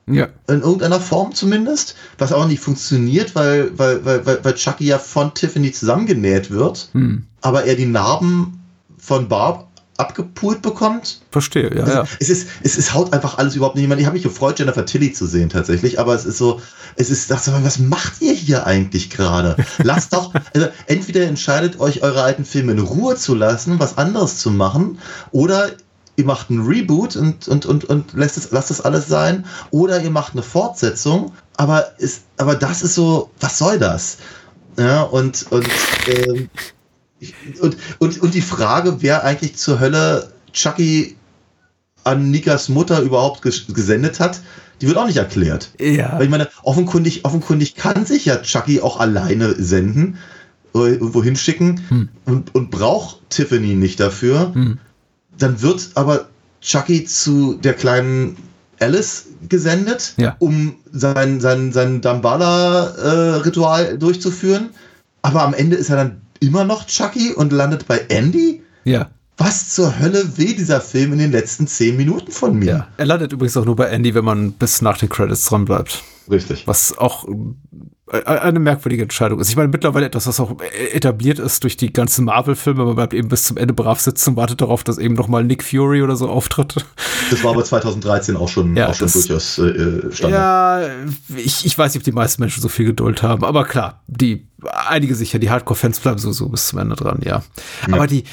Ja. 0.09 0.29
In 0.47 0.61
irgendeiner 0.61 1.01
Form 1.01 1.33
zumindest. 1.35 1.95
Was 2.17 2.31
auch 2.31 2.47
nicht 2.47 2.61
funktioniert, 2.61 3.35
weil, 3.35 3.77
weil, 3.77 4.05
weil, 4.05 4.39
weil 4.41 4.55
Chucky 4.55 4.85
ja 4.85 4.99
von 4.99 5.33
Tiffany 5.33 5.73
zusammengenäht 5.73 6.49
wird, 6.49 6.89
mhm. 6.93 7.25
aber 7.41 7.65
er 7.65 7.75
die 7.75 7.85
Narben 7.85 8.61
von 8.97 9.27
Barb 9.27 9.66
abgepult 9.97 10.61
bekommt. 10.61 11.21
Verstehe, 11.31 11.73
ja, 11.75 11.83
also, 11.83 11.97
ja. 11.97 12.05
Es 12.19 12.29
ist, 12.29 12.47
es 12.61 12.77
ist, 12.77 12.93
haut 12.93 13.13
einfach 13.13 13.37
alles 13.37 13.55
überhaupt 13.55 13.75
nicht. 13.75 13.91
Ich, 13.91 13.97
ich 13.97 14.05
habe 14.05 14.13
mich 14.13 14.23
gefreut, 14.23 14.59
Jennifer 14.59 14.85
Tilly 14.85 15.11
zu 15.11 15.25
sehen 15.25 15.49
tatsächlich, 15.49 15.99
aber 15.99 16.13
es 16.13 16.25
ist 16.25 16.37
so, 16.37 16.61
es 16.95 17.09
ist, 17.09 17.29
dachte, 17.31 17.51
was 17.63 17.79
macht 17.79 18.21
ihr 18.21 18.33
hier 18.33 18.67
eigentlich 18.67 19.09
gerade? 19.09 19.55
Lasst 19.83 20.13
doch, 20.13 20.33
also 20.53 20.67
entweder 20.85 21.23
entscheidet 21.23 21.79
euch 21.79 22.03
eure 22.03 22.21
alten 22.21 22.45
Filme 22.45 22.73
in 22.73 22.79
Ruhe 22.79 23.15
zu 23.15 23.33
lassen, 23.33 23.79
was 23.79 23.97
anderes 23.97 24.37
zu 24.37 24.51
machen, 24.51 24.99
oder 25.31 25.71
ihr 26.15 26.25
macht 26.25 26.49
einen 26.49 26.65
Reboot 26.65 27.15
und, 27.15 27.47
und, 27.47 27.65
und, 27.65 27.85
und 27.85 28.13
lässt 28.13 28.37
es, 28.37 28.51
lasst 28.51 28.69
das 28.69 28.81
alles 28.81 29.07
sein, 29.07 29.45
oder 29.71 30.01
ihr 30.01 30.11
macht 30.11 30.33
eine 30.33 30.43
Fortsetzung, 30.43 31.33
aber 31.57 31.99
ist, 31.99 32.23
aber 32.37 32.55
das 32.55 32.83
ist 32.83 32.95
so, 32.95 33.31
was 33.39 33.57
soll 33.57 33.79
das? 33.79 34.17
Ja, 34.77 35.01
und, 35.01 35.45
und, 35.49 35.67
ähm, 36.07 36.49
und, 37.61 37.77
und, 37.99 38.21
und 38.21 38.33
die 38.33 38.41
Frage, 38.41 38.97
wer 39.01 39.23
eigentlich 39.23 39.55
zur 39.55 39.79
Hölle 39.79 40.31
Chucky 40.53 41.15
an 42.03 42.31
Nikas 42.31 42.69
Mutter 42.69 43.01
überhaupt 43.01 43.41
gesendet 43.41 44.19
hat, 44.19 44.41
die 44.81 44.87
wird 44.87 44.97
auch 44.97 45.07
nicht 45.07 45.17
erklärt. 45.17 45.71
Ja. 45.79 46.13
Weil 46.13 46.25
ich 46.25 46.29
meine, 46.29 46.47
offenkundig, 46.63 47.25
offenkundig 47.25 47.75
kann 47.75 48.05
sich 48.05 48.25
ja 48.25 48.37
Chucky 48.37 48.81
auch 48.81 48.99
alleine 48.99 49.55
senden, 49.55 50.17
wohin 50.73 51.35
schicken 51.35 51.81
hm. 51.89 52.09
und, 52.25 52.53
und 52.53 52.71
braucht 52.71 53.21
Tiffany 53.29 53.75
nicht 53.75 53.99
dafür. 53.99 54.53
Hm. 54.53 54.79
Dann 55.37 55.61
wird 55.61 55.91
aber 55.95 56.27
Chucky 56.61 57.05
zu 57.05 57.55
der 57.55 57.73
kleinen 57.73 58.37
Alice 58.79 59.27
gesendet, 59.49 60.13
ja. 60.17 60.35
um 60.39 60.75
sein, 60.91 61.41
sein, 61.41 61.71
sein 61.71 62.01
Dambala-Ritual 62.01 63.85
äh, 63.85 63.97
durchzuführen. 63.97 64.69
Aber 65.23 65.43
am 65.43 65.53
Ende 65.53 65.75
ist 65.75 65.89
er 65.89 65.97
dann 65.97 66.21
immer 66.39 66.63
noch 66.63 66.85
Chucky 66.87 67.33
und 67.33 67.51
landet 67.51 67.87
bei 67.87 67.99
Andy? 68.09 68.63
Ja. 68.83 69.09
Was 69.37 69.69
zur 69.69 69.99
Hölle 69.99 70.37
will 70.37 70.55
dieser 70.55 70.81
Film 70.81 71.13
in 71.13 71.19
den 71.19 71.31
letzten 71.31 71.67
zehn 71.67 71.95
Minuten 71.95 72.31
von 72.31 72.57
mir? 72.57 72.65
Ja. 72.65 72.87
Er 72.97 73.05
landet 73.05 73.33
übrigens 73.33 73.55
auch 73.55 73.65
nur 73.65 73.75
bei 73.75 73.85
Andy, 73.85 74.15
wenn 74.15 74.25
man 74.25 74.53
bis 74.53 74.81
nach 74.81 74.97
den 74.97 75.09
Credits 75.09 75.45
dran 75.45 75.65
bleibt. 75.65 76.01
Richtig. 76.29 76.65
Was 76.65 76.97
auch 76.97 77.27
äh, 78.11 78.23
eine 78.23 78.59
merkwürdige 78.59 79.03
Entscheidung 79.03 79.39
ist. 79.39 79.49
Ich 79.49 79.55
meine, 79.55 79.67
mittlerweile 79.67 80.05
etwas, 80.05 80.27
was 80.27 80.39
auch 80.39 80.55
etabliert 80.93 81.39
ist 81.39 81.63
durch 81.63 81.77
die 81.77 81.91
ganzen 81.91 82.25
Marvel-Filme, 82.25 82.85
man 82.85 82.95
bleibt 82.95 83.13
eben 83.13 83.27
bis 83.27 83.43
zum 83.43 83.57
Ende 83.57 83.73
brav 83.73 83.99
sitzen 83.99 84.31
und 84.31 84.35
wartet 84.37 84.61
darauf, 84.61 84.83
dass 84.83 84.97
eben 84.97 85.15
nochmal 85.15 85.43
Nick 85.43 85.63
Fury 85.63 86.01
oder 86.01 86.15
so 86.15 86.29
auftritt. 86.29 86.85
Das 87.29 87.43
war 87.43 87.51
aber 87.51 87.63
2013 87.63 88.37
auch 88.37 88.47
schon, 88.47 88.75
ja, 88.75 88.89
auch 88.89 88.95
schon 88.95 89.07
das, 89.07 89.13
durchaus 89.13 89.59
äh, 89.59 90.11
Standard. 90.11 90.31
Ja, 90.31 90.89
ich, 91.35 91.65
ich 91.65 91.77
weiß 91.77 91.93
nicht, 91.93 92.01
ob 92.01 92.05
die 92.05 92.11
meisten 92.13 92.41
Menschen 92.41 92.61
so 92.61 92.69
viel 92.69 92.85
Geduld 92.85 93.23
haben, 93.23 93.43
aber 93.43 93.65
klar, 93.65 94.01
die, 94.07 94.46
einige 94.63 95.15
sicher, 95.15 95.39
die 95.39 95.49
Hardcore-Fans 95.49 95.99
bleiben 95.99 96.17
sowieso 96.17 96.49
bis 96.49 96.67
zum 96.67 96.79
Ende 96.79 96.95
dran, 96.95 97.19
ja. 97.23 97.43
ja. 97.87 97.93
Aber 97.93 98.07
die, 98.07 98.23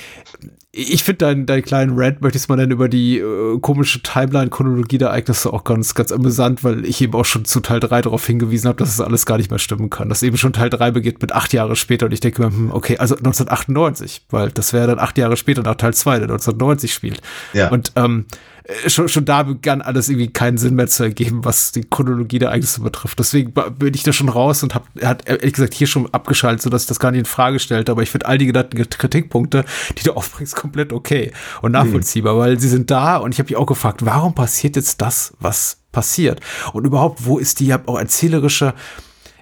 ich 0.76 1.04
finde 1.04 1.18
deinen 1.18 1.46
dein 1.46 1.62
kleinen 1.62 1.92
Rant, 1.96 2.20
möchte 2.20 2.36
ich 2.36 2.48
mal 2.48 2.56
dann 2.56 2.70
über 2.70 2.88
die 2.88 3.18
äh, 3.18 3.58
komische 3.60 4.02
Timeline-Chronologie 4.02 4.98
der 4.98 5.08
Ereignisse 5.08 5.52
auch 5.52 5.62
ganz, 5.62 5.94
ganz 5.94 6.10
amüsant, 6.10 6.64
weil 6.64 6.84
ich 6.84 7.00
eben 7.00 7.14
auch 7.14 7.24
schon 7.24 7.44
zu 7.44 7.60
Teil 7.60 7.80
3 7.80 8.02
darauf 8.02 8.26
hingewiesen 8.26 8.68
habe, 8.68 8.78
dass 8.78 8.88
es 8.88 8.96
das 8.96 9.06
alles 9.06 9.24
gar 9.24 9.36
nicht 9.36 9.50
mehr 9.50 9.60
stimmen 9.60 9.90
kann. 9.90 10.08
Dass 10.08 10.22
eben 10.22 10.36
schon 10.36 10.52
Teil 10.52 10.70
3 10.70 10.90
beginnt 10.90 11.22
mit 11.22 11.32
acht 11.32 11.52
Jahre 11.52 11.76
später 11.76 12.06
und 12.06 12.12
ich 12.12 12.20
denke 12.20 12.42
mir, 12.42 12.48
hm, 12.48 12.70
okay, 12.72 12.98
also 12.98 13.14
1998, 13.14 14.26
weil 14.30 14.50
das 14.50 14.72
wäre 14.72 14.88
dann 14.88 14.98
acht 14.98 15.16
Jahre 15.16 15.36
später 15.36 15.62
nach 15.62 15.76
Teil 15.76 15.94
2, 15.94 16.18
der 16.18 16.24
1990 16.24 16.92
spielt. 16.92 17.22
Ja. 17.52 17.68
Und 17.70 17.92
ähm, 17.94 18.26
äh, 18.28 18.53
schon, 18.86 19.08
schon 19.08 19.24
da 19.24 19.42
begann 19.42 19.82
alles 19.82 20.08
irgendwie 20.08 20.32
keinen 20.32 20.56
Sinn 20.56 20.74
mehr 20.74 20.86
zu 20.86 21.02
ergeben, 21.02 21.44
was 21.44 21.72
die 21.72 21.82
Chronologie 21.82 22.38
der 22.38 22.48
Ereignisse 22.48 22.80
betrifft. 22.80 23.18
Deswegen 23.18 23.52
bin 23.52 23.92
ich 23.94 24.04
da 24.04 24.12
schon 24.12 24.30
raus 24.30 24.62
und 24.62 24.74
habe, 24.74 24.86
er 24.96 25.08
hat 25.08 25.28
ehrlich 25.28 25.52
gesagt 25.52 25.74
hier 25.74 25.86
schon 25.86 26.12
abgeschaltet, 26.12 26.62
sodass 26.62 26.82
ich 26.82 26.88
das 26.88 26.98
gar 26.98 27.10
nicht 27.10 27.20
in 27.20 27.24
Frage 27.26 27.58
stellte. 27.58 27.92
Aber 27.92 28.02
ich 28.02 28.10
finde 28.10 28.26
all 28.26 28.38
die 28.38 28.46
genannten 28.46 28.88
Kritikpunkte, 28.88 29.64
die 29.98 30.04
du 30.04 30.12
aufbringst, 30.16 30.56
komplett 30.56 30.92
okay 30.92 31.32
und 31.60 31.72
nachvollziehbar, 31.72 32.34
mhm. 32.34 32.38
weil 32.38 32.60
sie 32.60 32.68
sind 32.68 32.90
da 32.90 33.18
und 33.18 33.32
ich 33.32 33.38
habe 33.38 33.48
mich 33.48 33.56
auch 33.56 33.66
gefragt, 33.66 34.04
warum 34.06 34.34
passiert 34.34 34.76
jetzt 34.76 35.02
das, 35.02 35.34
was 35.40 35.78
passiert? 35.92 36.40
Und 36.72 36.86
überhaupt, 36.86 37.26
wo 37.26 37.38
ist 37.38 37.60
die 37.60 37.74
auch 37.74 37.98
erzählerische 37.98 38.74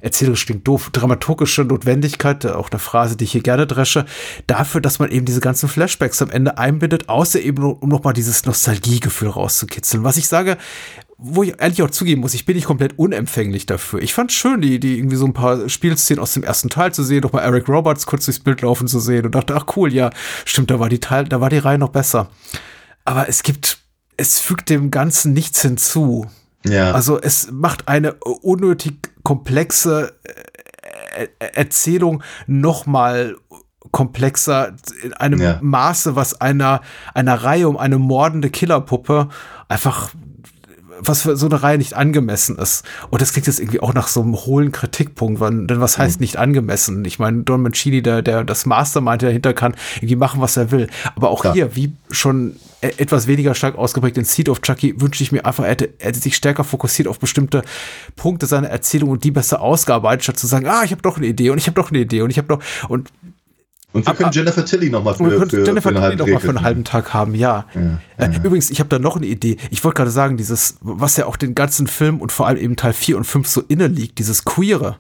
erzählerisch 0.03 0.45
klingt 0.47 0.67
doof, 0.69 0.91
dramaturgische 0.93 1.65
Notwendigkeit, 1.65 2.45
auch 2.45 2.69
der 2.69 2.81
Phrase, 2.81 3.17
die 3.17 3.25
ich 3.25 3.33
hier 3.33 3.43
gerne 3.43 3.67
dresche, 3.67 4.05
dafür, 4.47 4.81
dass 4.81 4.99
man 4.99 5.11
eben 5.11 5.25
diese 5.25 5.41
ganzen 5.41 5.69
Flashbacks 5.69 6.21
am 6.21 6.31
Ende 6.31 6.59
einbindet, 6.59 7.09
außer 7.09 7.41
eben, 7.41 7.63
um 7.63 7.89
nochmal 7.89 8.13
dieses 8.13 8.45
Nostalgiegefühl 8.45 9.29
rauszukitzeln. 9.29 10.05
Was 10.05 10.17
ich 10.17 10.29
sage, 10.29 10.59
wo 11.17 11.45
ich 11.45 11.55
ehrlich 11.61 11.83
auch 11.83 11.91
zugeben 11.91 12.21
muss, 12.21 12.35
ich 12.35 12.45
bin 12.45 12.57
nicht 12.57 12.67
komplett 12.67 12.99
unempfänglich 12.99 13.65
dafür. 13.65 14.03
Ich 14.03 14.13
fand 14.13 14.33
schön, 14.33 14.61
die, 14.61 14.81
die 14.81 14.99
irgendwie 14.99 15.17
so 15.17 15.25
ein 15.25 15.33
paar 15.33 15.69
Spielszenen 15.69 16.21
aus 16.21 16.35
dem 16.35 16.43
ersten 16.43 16.69
Teil 16.69 16.93
zu 16.93 17.05
sehen, 17.05 17.23
doch 17.23 17.33
mal 17.33 17.43
Eric 17.43 17.69
Roberts 17.69 18.07
kurz 18.07 18.25
durchs 18.25 18.41
Bild 18.41 18.61
laufen 18.61 18.89
zu 18.89 18.99
sehen 18.99 19.25
und 19.25 19.35
dachte, 19.35 19.55
ach 19.55 19.77
cool, 19.77 19.93
ja, 19.93 20.11
stimmt, 20.45 20.71
da 20.73 20.81
war 20.81 20.89
die 20.89 20.99
Teil, 20.99 21.25
da 21.25 21.41
war 21.41 21.49
die 21.49 21.59
Reihe 21.59 21.79
noch 21.79 21.91
besser. 21.91 22.29
Aber 23.05 23.29
es 23.29 23.45
gibt, 23.45 23.79
es 24.17 24.41
fügt 24.41 24.69
dem 24.69 24.91
Ganzen 24.91 25.33
nichts 25.33 25.63
hinzu. 25.63 26.27
Ja. 26.65 26.93
Also 26.93 27.21
es 27.21 27.51
macht 27.51 27.89
eine 27.89 28.15
unnötig 28.15 29.12
komplexe 29.23 30.15
äh, 31.15 31.29
Erzählung 31.39 32.23
noch 32.47 32.87
mal 32.87 33.37
komplexer 33.91 34.75
in 35.03 35.13
einem 35.13 35.41
ja. 35.41 35.59
Maße, 35.61 36.17
was 36.17 36.41
einer 36.41 36.81
einer 37.15 37.35
Reihe 37.45 37.69
um 37.69 37.77
eine 37.77 37.99
mordende 37.99 38.51
Killerpuppe 38.51 39.29
einfach 39.69 40.11
was 41.07 41.23
für 41.23 41.37
so 41.37 41.47
eine 41.47 41.63
Reihe 41.63 41.79
nicht 41.79 41.95
angemessen 41.95 42.57
ist. 42.59 42.85
Und 43.11 43.21
das 43.21 43.33
klingt 43.33 43.47
jetzt 43.47 43.61
irgendwie 43.61 43.81
auch 43.81 43.95
nach 43.95 44.09
so 44.09 44.23
einem 44.23 44.35
hohlen 44.35 44.73
Kritikpunkt, 44.73 45.41
weil, 45.41 45.67
denn 45.67 45.81
was 45.81 45.99
heißt 45.99 46.21
mhm. 46.21 46.25
nicht 46.25 46.37
angemessen? 46.37 47.05
Ich 47.05 47.19
meine, 47.19 47.43
Don 47.43 47.63
Mancini, 47.63 48.03
der, 48.03 48.23
der 48.23 48.45
das 48.45 48.67
Mastermind 48.67 49.23
dahinter 49.23 49.53
kann, 49.53 49.75
irgendwie 49.97 50.17
machen, 50.17 50.41
was 50.41 50.57
er 50.57 50.71
will. 50.71 50.89
Aber 51.17 51.31
auch 51.31 51.45
ja. 51.45 51.53
hier, 51.53 51.77
wie 51.77 51.93
schon 52.11 52.57
e, 52.81 52.89
etwas 52.99 53.27
weniger 53.27 53.55
stark 53.55 53.77
ausgeprägt 53.77 54.17
in 54.19 54.25
Seed 54.25 54.49
of 54.49 54.63
Chucky, 54.63 55.01
wünsche 55.01 55.23
ich 55.23 55.33
mir 55.33 55.45
einfach, 55.45 55.65
er 55.65 55.71
hätte, 55.71 55.91
er 55.99 56.09
hätte 56.09 56.21
sich 56.21 56.37
stärker 56.37 56.65
fokussiert 56.65 57.09
auf 57.09 57.19
bestimmte 57.19 57.63
Punkte 58.17 58.47
seiner 58.47 58.69
Erzählung 58.69 59.11
und 59.11 59.25
die 59.25 59.31
besser 59.31 59.61
ausgearbeitet, 59.61 60.25
statt 60.25 60.39
zu 60.39 60.47
sagen, 60.47 60.67
ah, 60.67 60.83
ich 60.85 60.93
habe 60.93 61.03
doch 61.03 61.17
eine 61.17 61.27
Idee 61.27 61.51
und 61.51 61.59
ich 61.59 61.67
habe 61.67 61.81
doch 61.81 61.91
eine 61.91 62.01
Idee 62.01 62.23
und 62.23 62.31
ich 62.31 62.39
habe 62.39 62.49
doch 62.49 62.61
und 62.89 63.11
und 63.93 64.07
wir 64.07 64.15
können 64.15 64.33
Jennifer 64.33 64.65
Tilly 64.65 64.91
nochmal 64.91 65.15
für, 65.15 65.31
für, 65.31 65.47
für, 65.49 65.65
Jennifer 65.65 65.93
Tilly 65.93 66.17
noch 66.17 66.27
mal 66.27 66.41
für 66.41 66.49
einen 66.49 66.63
halben 66.63 66.85
Tag 66.85 67.13
haben, 67.13 67.35
ja. 67.35 67.67
ja, 67.75 67.99
äh, 68.17 68.33
ja. 68.33 68.39
Übrigens, 68.43 68.71
ich 68.71 68.81
habe 68.81 68.89
da 68.89 68.99
noch 68.99 69.17
eine 69.17 69.27
Idee. 69.27 69.59
Ich 69.71 69.85
wollte 69.85 69.97
gerade 69.97 70.11
sagen, 70.11 70.37
dieses, 70.37 70.77
was 70.81 71.17
ja 71.17 71.27
auch 71.27 71.37
den 71.37 71.55
ganzen 71.55 71.87
Film 71.87 72.21
und 72.21 72.33
vor 72.33 72.47
allem 72.47 72.59
eben 72.59 72.77
Teil 72.77 72.93
4 72.93 73.19
und 73.19 73.25
5 73.25 73.47
so 73.47 73.63
inne 73.69 73.89
liegt, 73.89 74.19
dieses 74.19 74.45
Queere, 74.45 74.97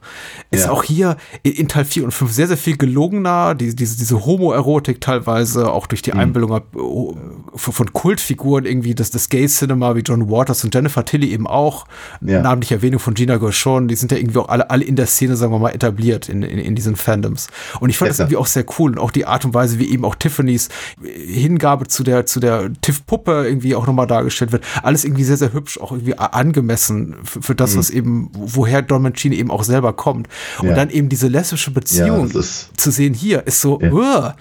ist 0.51 0.67
ja. 0.67 0.71
auch 0.71 0.85
hier 0.85 1.17
in, 1.43 1.69
Teil 1.69 1.85
4 1.85 2.05
und 2.05 2.11
5 2.13 2.31
sehr, 2.33 2.49
sehr 2.49 2.57
viel 2.57 2.77
gelungener. 2.77 3.55
Die, 3.55 3.75
diese, 3.75 3.97
diese 3.97 4.27
Homoerotik 4.27 5.01
teilweise, 5.01 5.71
auch 5.71 5.87
durch 5.87 6.03
die 6.03 6.13
mhm. 6.13 6.21
Einbildung 6.21 6.61
oh, 6.75 7.17
von 7.55 7.93
Kultfiguren 7.93 8.65
irgendwie, 8.65 8.95
das, 8.95 9.11
das 9.11 9.29
Gay-Cinema 9.29 9.97
wie 9.97 10.01
John 10.01 10.29
Waters 10.31 10.65
und 10.65 10.75
Jennifer 10.75 11.05
Tilly 11.05 11.31
eben 11.33 11.47
auch. 11.47 11.87
Namentlich 12.21 12.73
Erwähnung 12.73 13.01
von 13.01 13.15
Gina 13.15 13.37
Gershon, 13.37 13.89
die 13.89 13.95
sind 13.95 14.13
ja 14.13 14.19
irgendwie 14.19 14.39
auch 14.39 14.49
alle, 14.49 14.71
alle 14.71 14.85
in 14.85 14.97
der 14.97 15.07
Szene, 15.07 15.37
sagen 15.37 15.53
wir 15.53 15.59
mal, 15.59 15.71
etabliert 15.71 16.29
in, 16.29 16.43
in, 16.43 16.59
in 16.59 16.75
diesen 16.75 16.97
Fandoms. 16.97 17.49
Und 17.81 17.91
ich 17.91 17.99
fand 17.99 18.11
das 18.11 18.19
irgendwie 18.19 18.37
auch 18.37 18.47
sehr 18.47 18.65
cool 18.79 18.82
cool 18.83 18.93
und 18.93 18.99
auch 18.99 19.11
die 19.11 19.27
Art 19.27 19.45
und 19.45 19.55
Weise, 19.55 19.79
wie 19.79 19.91
eben 19.91 20.05
auch 20.05 20.15
Tiffany's 20.15 20.69
Hingabe 21.03 21.87
zu 21.87 22.03
der, 22.03 22.27
zu 22.27 22.41
der 22.41 22.73
Tiff-Puppe 22.81 23.45
irgendwie 23.47 23.75
auch 23.75 23.87
nochmal 23.87 24.07
dargestellt 24.07 24.53
wird. 24.53 24.65
Alles 24.83 25.05
irgendwie 25.05 25.25
sehr, 25.25 25.37
sehr 25.37 25.53
hübsch, 25.53 25.79
auch 25.79 25.93
irgendwie 25.93 26.19
angemessen 26.19 27.17
für, 27.25 27.43
für 27.43 27.55
das, 27.55 27.75
mhm. 27.75 27.79
was 27.79 27.91
eben, 27.91 28.31
woher 28.33 28.83
Don 28.83 29.03
Mancini 29.03 29.37
eben 29.37 29.51
auch 29.51 29.65
selber 29.65 29.93
kommt. 29.93 30.29
Und 30.61 30.69
ja. 30.69 30.75
dann 30.75 30.91
eben 30.91 31.09
diese 31.09 31.29
lesbische 31.29 31.71
Beziehung 31.71 32.31
ja, 32.31 32.41
zu 32.41 32.91
sehen 32.91 33.15
hier 33.15 33.47
ist 33.47 33.61
so, 33.61 33.81
ja. 33.81 33.93
uh, 33.93 34.33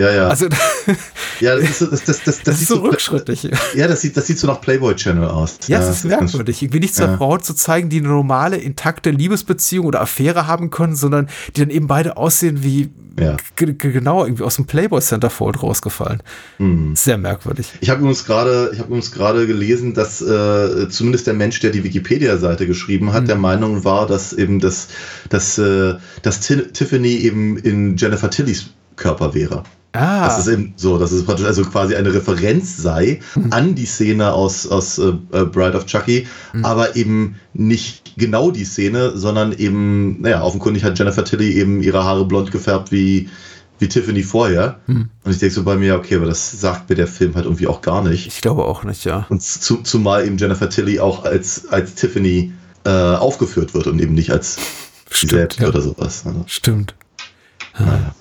ja, 0.00 0.10
ja. 0.14 0.28
Also, 0.28 0.46
ja, 1.40 1.56
das 1.56 1.64
ist 1.64 1.78
so, 1.80 1.86
das, 1.86 2.04
das, 2.04 2.22
das, 2.24 2.42
das, 2.42 2.62
ist 2.62 2.68
so, 2.68 2.76
so 2.76 2.82
rückschrittig. 2.82 3.50
Ja, 3.74 3.86
das 3.86 4.00
sieht, 4.00 4.16
das 4.16 4.26
sieht 4.26 4.38
so 4.38 4.46
nach 4.46 4.60
Playboy 4.62 4.96
Channel 4.96 5.28
aus. 5.28 5.58
Ja, 5.66 5.78
ja 5.78 5.86
das 5.86 5.98
ist 5.98 6.04
merkwürdig. 6.04 6.62
Irgendwie 6.62 6.80
nicht 6.80 6.94
zur 6.94 7.06
ja. 7.06 7.16
Frau 7.18 7.36
zu 7.36 7.52
zeigen, 7.52 7.90
die 7.90 7.98
eine 7.98 8.08
normale, 8.08 8.56
intakte 8.56 9.10
Liebesbeziehung 9.10 9.84
oder 9.84 10.00
Affäre 10.00 10.46
haben 10.46 10.70
können, 10.70 10.96
sondern 10.96 11.28
die 11.54 11.60
dann 11.60 11.70
eben 11.70 11.86
beide 11.86 12.16
aussehen 12.16 12.62
wie 12.62 12.88
ja. 13.18 13.36
genau 13.56 14.24
irgendwie 14.24 14.44
aus 14.44 14.56
dem 14.56 14.64
Playboy 14.64 15.02
Centerfold 15.02 15.62
rausgefallen. 15.62 16.22
Mhm. 16.56 16.96
Sehr 16.96 17.18
merkwürdig. 17.18 17.70
Ich 17.80 17.90
habe 17.90 18.00
übrigens 18.00 18.24
gerade, 18.24 18.70
ich 18.72 18.78
habe 18.78 18.88
übrigens 18.88 19.12
gerade 19.12 19.46
gelesen, 19.46 19.92
dass 19.92 20.22
äh, 20.22 20.88
zumindest 20.88 21.26
der 21.26 21.34
Mensch, 21.34 21.60
der 21.60 21.72
die 21.72 21.84
Wikipedia-Seite 21.84 22.66
geschrieben 22.66 23.12
hat, 23.12 23.24
mhm. 23.24 23.26
der 23.26 23.36
Meinung 23.36 23.84
war, 23.84 24.06
dass 24.06 24.32
eben 24.32 24.60
das, 24.60 24.88
dass, 25.28 25.58
äh, 25.58 25.96
dass 26.22 26.40
Tiffany 26.40 27.16
eben 27.16 27.58
in 27.58 27.98
Jennifer 27.98 28.30
Tillys 28.30 28.70
Körper 29.00 29.34
wäre. 29.34 29.64
Ah. 29.92 30.26
Dass 30.26 30.38
es 30.38 30.48
eben 30.48 30.72
so, 30.76 30.98
dass 30.98 31.10
es 31.10 31.24
praktisch 31.24 31.46
also 31.46 31.64
quasi 31.64 31.96
eine 31.96 32.14
Referenz 32.14 32.76
sei 32.76 33.20
mhm. 33.34 33.52
an 33.52 33.74
die 33.74 33.86
Szene 33.86 34.32
aus, 34.32 34.66
aus 34.68 34.98
äh, 34.98 35.12
äh, 35.32 35.44
Bride 35.44 35.76
of 35.76 35.86
Chucky, 35.86 36.28
mhm. 36.52 36.64
aber 36.64 36.94
eben 36.94 37.36
nicht 37.54 38.16
genau 38.16 38.52
die 38.52 38.64
Szene, 38.64 39.16
sondern 39.16 39.52
eben, 39.52 40.20
naja, 40.20 40.42
offenkundig 40.42 40.84
hat 40.84 40.96
Jennifer 40.98 41.24
Tilly 41.24 41.54
eben 41.54 41.82
ihre 41.82 42.04
Haare 42.04 42.24
blond 42.24 42.52
gefärbt 42.52 42.92
wie, 42.92 43.28
wie 43.80 43.88
Tiffany 43.88 44.22
vorher. 44.22 44.78
Mhm. 44.86 45.08
Und 45.24 45.32
ich 45.32 45.38
denke 45.38 45.54
so 45.56 45.64
bei 45.64 45.76
mir, 45.76 45.96
okay, 45.96 46.16
aber 46.16 46.26
das 46.26 46.52
sagt 46.60 46.88
mir 46.88 46.94
der 46.94 47.08
Film 47.08 47.34
halt 47.34 47.46
irgendwie 47.46 47.66
auch 47.66 47.82
gar 47.82 48.04
nicht. 48.04 48.28
Ich 48.28 48.40
glaube 48.40 48.64
auch 48.64 48.84
nicht, 48.84 49.04
ja. 49.04 49.26
Und 49.28 49.42
zu, 49.42 49.78
zumal 49.78 50.24
eben 50.24 50.38
Jennifer 50.38 50.70
Tilly 50.70 51.00
auch 51.00 51.24
als, 51.24 51.66
als 51.68 51.96
Tiffany 51.96 52.52
äh, 52.84 52.90
aufgeführt 52.90 53.74
wird 53.74 53.88
und 53.88 54.00
eben 54.00 54.14
nicht 54.14 54.30
als 54.30 54.56
Stimmt, 55.10 55.30
selbst 55.32 55.60
ja. 55.60 55.68
oder 55.68 55.80
sowas. 55.80 56.22
Also. 56.24 56.44
Stimmt. 56.46 56.94
Naja. 57.76 58.14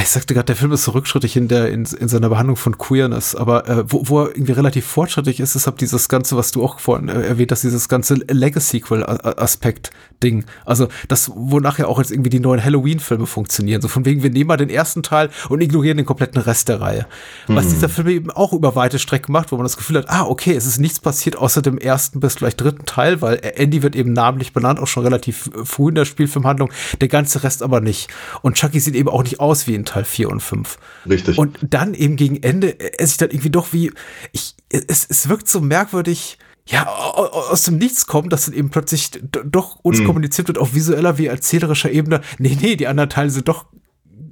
Ich 0.00 0.08
sagte 0.08 0.34
gerade, 0.34 0.46
der 0.46 0.56
Film 0.56 0.72
ist 0.72 0.82
so 0.84 0.90
rückschrittig 0.92 1.36
in, 1.36 1.48
der, 1.48 1.70
in, 1.70 1.84
in 1.84 2.08
seiner 2.08 2.28
Behandlung 2.28 2.56
von 2.56 2.76
Queerness, 2.76 3.34
aber 3.34 3.66
äh, 3.68 3.90
wo, 3.90 4.02
wo 4.08 4.20
er 4.22 4.28
irgendwie 4.28 4.52
relativ 4.52 4.84
fortschrittlich 4.86 5.40
ist, 5.40 5.56
ist 5.56 5.66
halt 5.66 5.80
dieses 5.80 6.10
Ganze, 6.10 6.36
was 6.36 6.52
du 6.52 6.62
auch 6.62 6.78
vorhin 6.78 7.08
äh, 7.08 7.22
erwähnt 7.22 7.50
hast, 7.50 7.64
dieses 7.64 7.88
ganze 7.88 8.12
Legacy-Sequel-Aspekt-Ding. 8.14 10.44
Also 10.66 10.88
das, 11.08 11.32
wo 11.34 11.60
nachher 11.60 11.88
auch 11.88 11.98
jetzt 11.98 12.10
irgendwie 12.10 12.28
die 12.28 12.40
neuen 12.40 12.62
Halloween-Filme 12.62 13.24
funktionieren. 13.26 13.80
So 13.80 13.88
von 13.88 14.04
wegen, 14.04 14.22
wir 14.22 14.28
nehmen 14.30 14.48
mal 14.48 14.58
den 14.58 14.68
ersten 14.68 15.02
Teil 15.02 15.30
und 15.48 15.62
ignorieren 15.62 15.96
den 15.96 16.04
kompletten 16.04 16.42
Rest 16.42 16.68
der 16.68 16.82
Reihe. 16.82 17.06
Mhm. 17.48 17.56
Was 17.56 17.68
dieser 17.68 17.88
Film 17.88 18.08
eben 18.08 18.30
auch 18.30 18.52
über 18.52 18.76
weite 18.76 18.98
Strecken 18.98 19.32
macht, 19.32 19.50
wo 19.50 19.56
man 19.56 19.64
das 19.64 19.78
Gefühl 19.78 19.96
hat, 19.96 20.10
ah, 20.10 20.26
okay, 20.26 20.54
es 20.54 20.66
ist 20.66 20.78
nichts 20.78 21.00
passiert 21.00 21.36
außer 21.36 21.62
dem 21.62 21.78
ersten 21.78 22.20
bis 22.20 22.34
vielleicht 22.34 22.60
dritten 22.60 22.84
Teil, 22.84 23.22
weil 23.22 23.40
Andy 23.56 23.82
wird 23.82 23.96
eben 23.96 24.12
namentlich 24.12 24.52
benannt, 24.52 24.78
auch 24.78 24.86
schon 24.86 25.04
relativ 25.04 25.48
äh, 25.54 25.64
früh 25.64 25.88
in 25.88 25.94
der 25.94 26.04
Spielfilmhandlung, 26.04 26.70
der 27.00 27.08
ganze 27.08 27.42
Rest 27.42 27.62
aber 27.62 27.80
nicht. 27.80 28.08
Und 28.42 28.56
Chucky 28.56 28.78
sieht 28.78 28.94
eben 28.94 29.08
auch 29.08 29.22
nicht 29.22 29.40
aus 29.40 29.66
wie 29.66 29.69
wie 29.70 29.74
in 29.76 29.84
Teil 29.84 30.04
4 30.04 30.28
und 30.28 30.40
5. 30.40 30.78
Richtig. 31.08 31.38
Und 31.38 31.58
dann 31.62 31.94
eben 31.94 32.16
gegen 32.16 32.42
Ende, 32.42 32.78
es 32.98 33.10
sich 33.10 33.18
dann 33.18 33.30
irgendwie 33.30 33.50
doch 33.50 33.72
wie, 33.72 33.92
ich, 34.32 34.54
es, 34.68 35.06
es 35.08 35.28
wirkt 35.28 35.48
so 35.48 35.60
merkwürdig, 35.60 36.38
ja, 36.66 36.86
aus 36.86 37.62
dem 37.62 37.78
Nichts 37.78 38.06
kommt, 38.06 38.32
dass 38.32 38.46
dann 38.46 38.54
eben 38.54 38.70
plötzlich 38.70 39.10
doch 39.22 39.76
uns 39.76 40.00
mhm. 40.00 40.06
kommuniziert 40.06 40.48
wird 40.48 40.58
auf 40.58 40.74
visueller 40.74 41.18
wie 41.18 41.26
erzählerischer 41.26 41.90
Ebene. 41.90 42.20
Nee, 42.38 42.56
nee, 42.60 42.76
die 42.76 42.86
anderen 42.86 43.10
Teile 43.10 43.30
sind 43.30 43.48
doch 43.48 43.66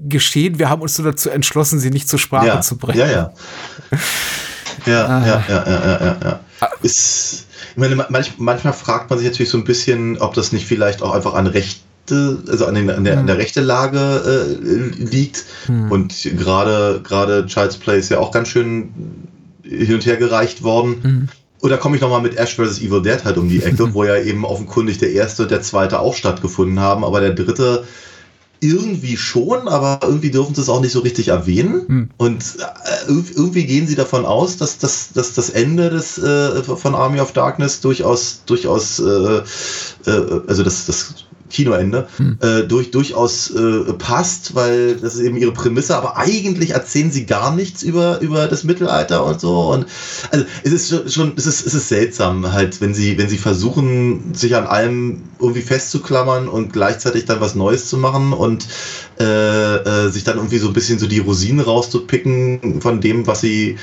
geschehen. 0.01 0.59
Wir 0.59 0.69
haben 0.69 0.83
uns 0.83 0.99
nur 0.99 1.11
dazu 1.11 1.31
entschlossen, 1.31 1.81
sie 1.81 1.91
nicht 1.91 2.09
zur 2.09 2.19
Sprache 2.19 2.47
ja, 2.47 2.61
zu 2.61 2.77
bringen. 2.77 2.99
Ja, 2.99 3.11
ja. 3.11 3.33
Ja, 4.87 5.07
ah. 5.07 5.27
ja, 5.27 5.45
ja, 5.49 5.65
ja, 5.67 5.81
ja, 5.85 6.01
ja, 6.01 6.17
ja. 6.23 6.41
Ah. 6.61 6.69
Ist, 6.83 7.47
ich 7.73 7.77
meine, 7.77 7.97
manch, 7.97 8.35
manchmal 8.39 8.73
fragt 8.73 9.11
man 9.11 9.19
sich 9.19 9.29
natürlich 9.29 9.51
so 9.51 9.59
ein 9.59 9.65
bisschen, 9.65 10.19
ob 10.19 10.35
das 10.35 10.53
nicht 10.53 10.67
vielleicht 10.67 11.03
auch 11.03 11.13
einfach 11.15 11.35
an 11.35 11.47
Recht 11.47 11.83
rechte, 12.09 12.39
also 12.51 12.67
an, 12.67 12.75
den, 12.75 12.91
an, 12.91 13.05
der, 13.05 13.19
an 13.19 13.27
der 13.27 13.37
hm. 13.37 13.41
rechte 13.41 13.61
Lage 13.61 13.99
äh, 13.99 15.03
liegt. 15.03 15.45
Hm. 15.67 15.91
Und 15.91 16.15
gerade 16.37 17.01
gerade 17.03 17.47
Child's 17.47 17.77
Play 17.77 17.99
ist 17.99 18.11
ja 18.11 18.19
auch 18.19 18.31
ganz 18.31 18.49
schön 18.49 18.93
hin 19.63 19.95
und 19.95 20.07
her 20.07 20.17
gereicht 20.17 20.63
worden. 20.63 20.97
Mhm. 21.03 21.29
Und 21.61 21.71
da 21.71 21.77
komme 21.77 21.97
ich 21.97 22.03
nochmal 22.03 22.23
mit 22.23 22.37
Ash 22.37 22.55
vs. 22.55 22.81
Evil 22.81 23.03
Dead 23.03 23.25
halt 23.25 23.37
um 23.37 23.49
die 23.49 23.63
Ecke, 23.63 23.93
wo 23.95 24.05
ja 24.05 24.17
eben 24.17 24.45
offenkundig 24.45 24.99
der 24.99 25.13
erste 25.13 25.43
und 25.43 25.51
der 25.51 25.61
zweite 25.61 25.99
auch 25.99 26.15
stattgefunden 26.15 26.81
haben, 26.81 27.05
aber 27.05 27.21
der 27.21 27.35
dritte 27.35 27.85
irgendwie 28.61 29.17
schon, 29.17 29.69
aber 29.69 30.01
irgendwie 30.03 30.31
dürfen 30.31 30.55
sie 30.55 30.61
es 30.61 30.69
auch 30.69 30.81
nicht 30.81 30.93
so 30.93 31.01
richtig 31.01 31.29
erwähnen. 31.29 31.85
Mhm. 31.87 32.11
Und 32.17 32.45
äh, 32.59 33.09
irgendwie 33.09 33.67
gehen 33.67 33.87
sie 33.87 33.95
davon 33.95 34.25
aus, 34.25 34.57
dass, 34.57 34.79
dass, 34.79 35.13
dass 35.13 35.35
das 35.35 35.51
Ende 35.51 35.91
des, 35.91 36.19
äh, 36.19 36.63
von 36.63 36.95
Army 36.95 37.21
of 37.21 37.33
Darkness 37.33 37.81
durchaus, 37.81 38.43
durchaus, 38.47 38.99
äh, 38.99 39.43
äh, 40.07 40.41
also 40.47 40.63
das, 40.63 40.87
das 40.87 41.15
Kinoende, 41.51 42.09
hm. 42.17 42.39
äh, 42.41 42.63
durch, 42.63 42.91
durchaus 42.91 43.51
äh, 43.51 43.93
passt, 43.95 44.55
weil 44.55 44.97
das 44.97 45.15
ist 45.15 45.21
eben 45.21 45.37
ihre 45.37 45.53
Prämisse, 45.53 45.97
aber 45.97 46.17
eigentlich 46.17 46.71
erzählen 46.71 47.11
sie 47.11 47.27
gar 47.27 47.55
nichts 47.55 47.83
über, 47.83 48.21
über 48.21 48.47
das 48.47 48.65
Mittelalter 48.65 49.25
und 49.25 49.41
so. 49.41 49.71
Und 49.73 49.87
also 50.31 50.45
es 50.65 50.73
ist 50.73 51.13
schon, 51.13 51.33
es 51.37 51.47
ist, 51.47 51.67
es 51.67 51.75
ist 51.75 51.89
seltsam, 51.89 52.53
halt, 52.53 52.81
wenn 52.81 52.95
sie, 52.95 53.19
wenn 53.19 53.29
sie 53.29 53.39
versuchen, 53.39 54.35
sich 54.35 54.57
an 54.57 54.67
allem 54.67 55.23
irgendwie 55.39 55.63
festzuklammern 55.63 56.49
und 56.49 56.73
gleichzeitig 56.73 57.25
dann 57.25 57.41
was 57.41 57.55
Neues 57.55 57.89
zu 57.89 57.97
machen 57.97 58.33
und 58.33 58.67
äh, 59.21 59.25
äh, 59.25 60.11
sich 60.11 60.25
dann 60.25 60.37
irgendwie 60.37 60.59
so 60.59 60.69
ein 60.69 60.75
bisschen 60.75 60.99
so 60.99 61.07
die 61.07 61.21
Rosinen 61.21 61.61
rauszupicken 61.61 62.81
von 62.81 63.01
dem, 63.01 63.27
was 63.27 63.41
sie 63.41 63.77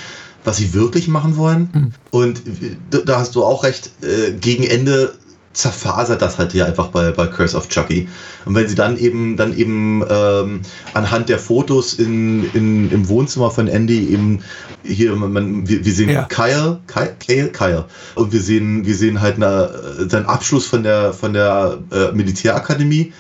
was 0.45 0.57
sie 0.57 0.73
wirklich 0.73 1.07
machen 1.07 1.37
wollen. 1.37 1.69
Mhm. 1.73 1.91
Und 2.11 2.41
da 2.89 3.19
hast 3.19 3.35
du 3.35 3.43
auch 3.43 3.63
recht, 3.63 3.89
äh, 4.01 4.31
gegen 4.33 4.63
Ende 4.63 5.15
zerfasert 5.55 6.21
das 6.21 6.37
halt 6.37 6.51
hier 6.51 6.65
einfach 6.65 6.87
bei, 6.87 7.11
bei 7.11 7.27
Curse 7.27 7.57
of 7.57 7.69
Chucky. 7.69 8.07
Und 8.45 8.55
wenn 8.55 8.67
sie 8.67 8.75
dann 8.75 8.97
eben, 8.97 9.37
dann 9.37 9.57
eben 9.57 10.03
ähm, 10.07 10.61
anhand 10.93 11.29
der 11.29 11.39
Fotos 11.39 11.93
in, 11.93 12.49
in, 12.53 12.91
im 12.91 13.07
Wohnzimmer 13.07 13.49
von 13.49 13.67
Andy 13.67 14.09
eben 14.09 14.41
hier, 14.83 15.15
man, 15.15 15.67
wir, 15.67 15.83
wir 15.83 15.93
sehen 15.93 16.09
ja. 16.09 16.23
Kyle, 16.23 16.79
Kyle, 16.87 17.15
Kyle, 17.19 17.49
Kyle, 17.49 17.85
und 18.15 18.33
wir 18.33 18.41
sehen, 18.41 18.85
wir 18.85 18.95
sehen 18.95 19.21
halt 19.21 19.37
eine, 19.37 20.07
seinen 20.09 20.25
Abschluss 20.25 20.67
von 20.67 20.83
der, 20.83 21.13
von 21.13 21.33
der 21.33 21.79
äh, 21.91 22.11
Militärakademie 22.11 23.13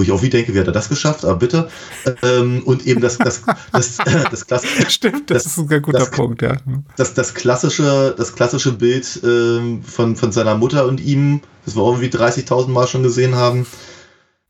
wo 0.00 0.02
ich 0.02 0.12
auch 0.12 0.22
wie 0.22 0.30
denke, 0.30 0.54
wie 0.54 0.60
hat 0.60 0.66
er 0.66 0.72
das 0.72 0.88
geschafft? 0.88 1.26
Aber 1.26 1.36
bitte. 1.36 1.68
Ähm, 2.22 2.62
und 2.64 2.86
eben 2.86 3.02
das, 3.02 3.18
das, 3.18 3.42
das, 3.70 3.96
das, 4.04 4.24
das 4.30 4.46
klassische. 4.46 4.90
Stimmt, 4.90 5.30
das, 5.30 5.44
das, 5.44 5.58
ist 5.58 5.70
ein 5.70 5.82
guter 5.82 5.98
das, 5.98 6.10
Punkt, 6.10 6.40
ja. 6.40 6.56
Das, 6.96 7.12
das 7.12 7.34
klassische, 7.34 8.14
das 8.16 8.34
klassische 8.34 8.72
Bild 8.72 9.20
ähm, 9.22 9.82
von, 9.82 10.16
von 10.16 10.32
seiner 10.32 10.54
Mutter 10.54 10.86
und 10.86 11.00
ihm, 11.00 11.42
das 11.66 11.76
wir 11.76 11.84
irgendwie 11.84 12.08
30.000 12.08 12.68
Mal 12.68 12.86
schon 12.86 13.02
gesehen 13.02 13.34
haben. 13.34 13.66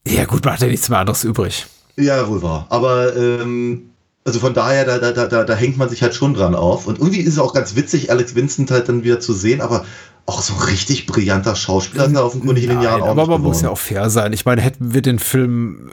Ja, 0.07 0.25
gut, 0.25 0.45
macht 0.45 0.63
ja 0.63 0.69
nichts 0.69 0.89
mehr 0.89 1.01
anderes 1.01 1.25
übrig. 1.25 1.67
Ja, 1.97 2.29
wohl 2.29 2.43
wahr. 2.43 2.67
Aber 2.69 3.17
ähm, 3.17 3.91
also 4.25 4.39
von 4.39 4.55
daher, 4.55 4.85
da, 4.85 4.99
da, 4.99 5.27
da, 5.27 5.45
da 5.45 5.55
hängt 5.55 5.79
man 5.79 5.89
sich 5.89 6.03
halt 6.03 6.15
schon 6.15 6.35
dran 6.35 6.55
auf. 6.55 6.87
Und 6.87 6.99
irgendwie 6.99 7.21
ist 7.21 7.35
es 7.35 7.39
auch 7.41 7.55
ganz 7.55 7.75
witzig, 7.75 8.13
Alex 8.13 8.37
Vincent 8.37 8.71
halt 8.71 8.89
dann 8.89 9.03
wieder 9.03 9.19
zu 9.19 9.33
sehen, 9.33 9.61
aber 9.61 9.85
auch 10.31 10.43
so 10.43 10.55
richtig 10.55 11.07
brillanter 11.07 11.57
Schauspieler 11.57 12.07
ist 12.07 12.15
er 12.15 12.25
offenkundig 12.25 12.65
in 12.65 12.71
den 12.71 12.83
Jahren 12.83 13.03
auch 13.03 13.09
Aber 13.09 13.27
man 13.27 13.43
muss 13.43 13.63
ja 13.63 13.71
auch 13.71 13.79
fair 13.79 14.11
sein. 14.11 14.33
Ich 14.33 14.45
meine, 14.45 14.61
hätten 14.61 14.95
wir 14.95 15.03
den 15.03 15.19
Film 15.19 15.91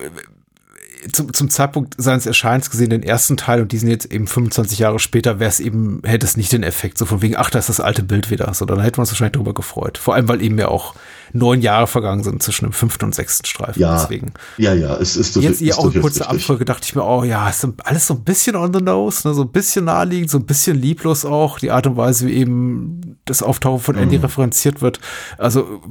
zum, 1.11 1.34
zum 1.34 1.49
Zeitpunkt 1.49 1.95
seines 1.98 2.26
Erscheinens 2.26 2.69
gesehen, 2.69 2.90
den 2.90 3.03
ersten 3.03 3.38
Teil 3.38 3.61
und 3.61 3.72
diesen 3.72 3.90
jetzt 3.90 4.11
eben 4.11 4.28
25 4.28 4.80
Jahre 4.80 4.99
später, 4.99 5.40
wäre 5.40 5.49
es 5.49 5.60
eben, 5.60 6.02
hätte 6.03 6.26
es 6.26 6.38
nicht 6.38 6.52
den 6.52 6.64
Effekt, 6.64 6.98
so 6.98 7.06
von 7.06 7.22
wegen, 7.22 7.36
ach, 7.36 7.49
da 7.49 7.60
ist 7.60 7.69
das 7.69 7.80
alte 7.80 8.03
Bild 8.03 8.30
wieder. 8.30 8.53
So, 8.53 8.65
dann 8.65 8.80
hätten 8.80 8.98
wir 8.98 9.02
uns 9.02 9.11
wahrscheinlich 9.11 9.34
darüber 9.34 9.53
gefreut. 9.53 9.98
Vor 9.98 10.15
allem, 10.15 10.28
weil 10.28 10.41
eben 10.41 10.57
ja 10.57 10.68
auch 10.68 10.95
neun 11.34 11.61
Jahre 11.61 11.88
vergangen 11.88 12.24
sind 12.24 12.41
zwischen 12.41 12.65
dem 12.65 12.74
fünften 12.74 13.06
und 13.06 13.15
sechsten 13.15 13.45
Streifen. 13.45 13.82
Ja, 13.82 14.02
Deswegen. 14.02 14.34
ja, 14.57 14.74
ja. 14.74 14.95
Es 14.98 15.15
ist 15.15 15.36
jetzt 15.36 15.61
ihr 15.61 15.78
auch 15.78 15.94
kurze 15.94 16.28
Abfolge 16.28 16.65
dachte 16.65 16.86
ich 16.86 16.95
mir, 16.95 17.03
oh 17.03 17.24
ja, 17.24 17.49
ist 17.49 17.68
alles 17.84 18.07
so 18.07 18.14
ein 18.14 18.24
bisschen 18.24 18.56
on 18.56 18.74
the 18.74 18.82
nose, 18.82 19.28
ne, 19.28 19.34
so 19.34 19.44
ein 19.44 19.52
bisschen 19.52 19.86
naheliegend, 19.86 20.30
so 20.30 20.38
ein 20.38 20.45
bisschen 20.45 20.80
lieblos 20.80 21.26
auch. 21.26 21.60
Die 21.60 21.72
Art 21.72 21.88
und 21.88 21.98
Weise, 21.98 22.28
wie 22.28 22.34
eben 22.34 23.18
das 23.26 23.44
Auftauchen 23.44 23.82
von 23.82 23.95
Andy 23.95 24.18
mhm. 24.18 24.24
referenziert 24.24 24.82
wird. 24.82 24.99
Also 25.38 25.82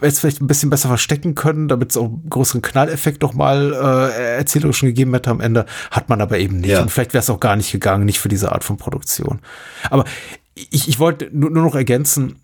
jetzt 0.00 0.20
vielleicht 0.20 0.40
ein 0.40 0.46
bisschen 0.46 0.70
besser 0.70 0.88
verstecken 0.88 1.34
können, 1.34 1.68
damit 1.68 1.90
es 1.90 1.96
auch 1.96 2.04
einen 2.04 2.28
größeren 2.28 2.62
Knalleffekt 2.62 3.22
noch 3.22 3.34
mal 3.34 3.72
äh, 3.72 4.36
erzählerisch 4.36 4.78
schon 4.78 4.88
gegeben 4.88 5.12
hätte 5.14 5.30
am 5.30 5.40
Ende, 5.40 5.66
hat 5.90 6.08
man 6.08 6.20
aber 6.20 6.38
eben 6.38 6.60
nicht. 6.60 6.70
Ja. 6.70 6.82
Und 6.82 6.90
vielleicht 6.90 7.14
wäre 7.14 7.22
es 7.22 7.30
auch 7.30 7.40
gar 7.40 7.56
nicht 7.56 7.72
gegangen, 7.72 8.04
nicht 8.04 8.20
für 8.20 8.28
diese 8.28 8.52
Art 8.52 8.64
von 8.64 8.76
Produktion. 8.76 9.40
Aber 9.90 10.04
ich, 10.54 10.88
ich 10.88 10.98
wollte 10.98 11.28
nur, 11.32 11.50
nur 11.50 11.64
noch 11.64 11.74
ergänzen, 11.74 12.36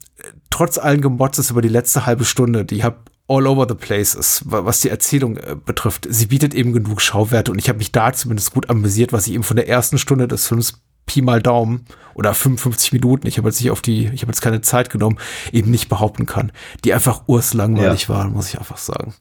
trotz 0.51 0.78
allen 0.78 1.01
Gemotzes 1.01 1.51
über 1.51 1.62
die 1.62 1.69
letzte 1.69 2.07
halbe 2.07 2.24
Stunde, 2.24 2.65
die 2.65 2.82
habe 2.82 2.99
all 3.28 3.47
over 3.47 3.66
the 3.69 3.74
place 3.74 4.15
ist, 4.15 4.43
was 4.47 4.81
die 4.81 4.89
Erzählung 4.89 5.36
äh, 5.36 5.55
betrifft. 5.55 6.07
Sie 6.11 6.27
bietet 6.27 6.55
eben 6.55 6.73
genug 6.73 7.01
Schauwerte 7.01 7.53
und 7.53 7.59
ich 7.59 7.69
habe 7.69 7.78
mich 7.78 7.93
da 7.93 8.12
zumindest 8.12 8.53
gut 8.53 8.70
amüsiert, 8.70 9.12
was 9.12 9.27
ich 9.27 9.35
eben 9.35 9.43
von 9.43 9.57
der 9.57 9.69
ersten 9.69 9.99
Stunde 9.99 10.27
des 10.27 10.47
Films 10.47 10.81
Pi 11.09 11.23
mal 11.23 11.43
Daumen 11.43 11.85
oder 12.15 12.35
55 12.35 12.93
Minuten, 12.93 13.27
ich 13.27 13.39
habe 13.39 13.49
jetzt 13.49 13.61
nicht 13.61 13.71
auf 13.71 13.83
die, 13.83 14.07
ich 14.07 14.23
habe 14.23 14.31
jetzt 14.31 14.41
keine 14.41 14.61
Zeit 14.61 14.91
genommen, 14.91 15.19
eben 15.53 15.71
nicht 15.71 15.89
behaupten 15.89 16.27
kann, 16.27 16.53
die 16.85 16.95
einfach 16.95 17.23
urslangweilig 17.27 18.05
ja. 18.05 18.09
waren, 18.11 18.33
muss 18.33 18.49
ich 18.49 18.59
einfach 18.59 18.79
sagen. 18.79 19.15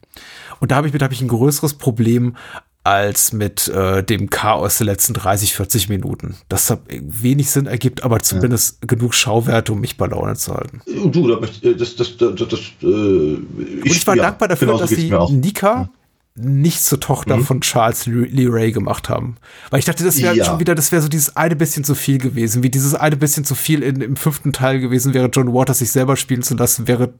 Und 0.60 0.70
da 0.70 0.76
habe 0.76 0.86
ich 0.86 0.92
mit 0.92 1.02
habe 1.02 1.14
ich 1.14 1.20
ein 1.20 1.28
größeres 1.28 1.74
Problem 1.74 2.36
als 2.84 3.32
mit 3.32 3.68
äh, 3.68 4.02
dem 4.02 4.30
Chaos 4.30 4.78
der 4.78 4.86
letzten 4.86 5.12
30, 5.12 5.54
40 5.54 5.88
Minuten. 5.88 6.36
Das 6.48 6.70
hat 6.70 6.80
wenig 6.88 7.50
Sinn 7.50 7.66
ergibt, 7.66 8.02
aber 8.02 8.20
zumindest 8.20 8.78
ja. 8.80 8.86
genug 8.86 9.14
Schauwerte, 9.14 9.72
um 9.72 9.80
mich 9.80 9.96
bei 9.96 10.06
Laune 10.06 10.36
zu 10.36 10.54
halten. 10.54 10.80
Du, 10.86 11.28
da 11.28 11.38
möchte, 11.38 11.76
das, 11.76 11.96
das, 11.96 12.16
das, 12.16 12.34
das, 12.34 12.60
äh, 12.82 13.34
ich, 13.34 13.82
Und 13.82 13.86
ich 13.86 14.06
war 14.06 14.16
ja, 14.16 14.22
dankbar 14.22 14.48
dafür, 14.48 14.78
dass 14.78 14.90
sie 14.90 15.12
Nika 15.30 15.90
nicht 16.38 16.82
zur 16.82 17.00
Tochter 17.00 17.36
mhm. 17.36 17.44
von 17.44 17.60
Charles 17.60 18.06
Lee 18.06 18.48
Ray 18.48 18.72
gemacht 18.72 19.08
haben. 19.08 19.36
Weil 19.70 19.80
ich 19.80 19.84
dachte, 19.84 20.04
das 20.04 20.20
wäre 20.20 20.36
ja. 20.36 20.44
schon 20.44 20.60
wieder, 20.60 20.74
das 20.74 20.92
wäre 20.92 21.02
so 21.02 21.08
dieses 21.08 21.36
eine 21.36 21.56
bisschen 21.56 21.84
zu 21.84 21.94
viel 21.94 22.18
gewesen, 22.18 22.62
wie 22.62 22.70
dieses 22.70 22.94
eine 22.94 23.16
bisschen 23.16 23.44
zu 23.44 23.54
viel 23.54 23.82
in, 23.82 24.00
im 24.00 24.16
fünften 24.16 24.52
Teil 24.52 24.80
gewesen 24.80 25.14
wäre, 25.14 25.28
John 25.32 25.52
Waters 25.52 25.78
sich 25.78 25.92
selber 25.92 26.16
spielen 26.16 26.42
zu 26.42 26.54
lassen, 26.54 26.88
wäre 26.88 27.12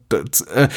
äh, 0.53 0.67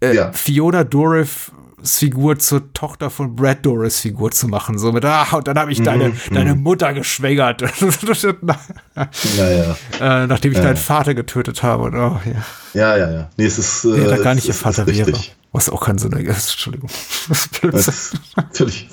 äh, 0.00 0.14
ja. 0.14 0.32
Fiona 0.32 0.84
Dourif 0.84 1.50
Figur 1.82 2.38
zur 2.38 2.72
Tochter 2.72 3.10
von 3.10 3.36
Brad 3.36 3.64
Doris 3.64 4.00
Figur 4.00 4.30
zu 4.30 4.48
machen. 4.48 4.78
So 4.78 4.92
mit, 4.92 5.04
ah, 5.04 5.26
und 5.32 5.46
dann 5.46 5.58
habe 5.58 5.72
ich 5.72 5.82
deine, 5.82 6.08
mm, 6.08 6.14
deine 6.32 6.54
Mutter 6.54 6.92
geschwängert. 6.94 7.62
ja, 9.36 9.50
ja. 9.50 9.76
Äh, 10.00 10.26
nachdem 10.26 10.52
ich 10.52 10.58
ja. 10.58 10.64
deinen 10.64 10.76
Vater 10.76 11.14
getötet 11.14 11.62
habe. 11.62 11.84
Und, 11.84 11.94
oh, 11.94 12.20
ja. 12.24 12.44
ja, 12.74 12.96
ja, 12.96 13.10
ja. 13.12 13.30
Nee, 13.36 13.44
es 13.44 13.58
ist. 13.58 13.84
Äh, 13.84 13.88
nee, 13.88 14.04
da 14.04 14.16
gar 14.16 14.34
nicht 14.34 14.48
ihr 14.48 14.54
Vater 14.54 14.86
wäre. 14.86 15.12
Was 15.56 15.70
auch 15.70 15.86
keinen 15.86 15.96
Sinn 15.96 16.12
ergibt. 16.12 16.36
Entschuldigung. 16.36 16.90
Das 17.72 17.88
ist 17.88 18.12
Natürlich. 18.36 18.88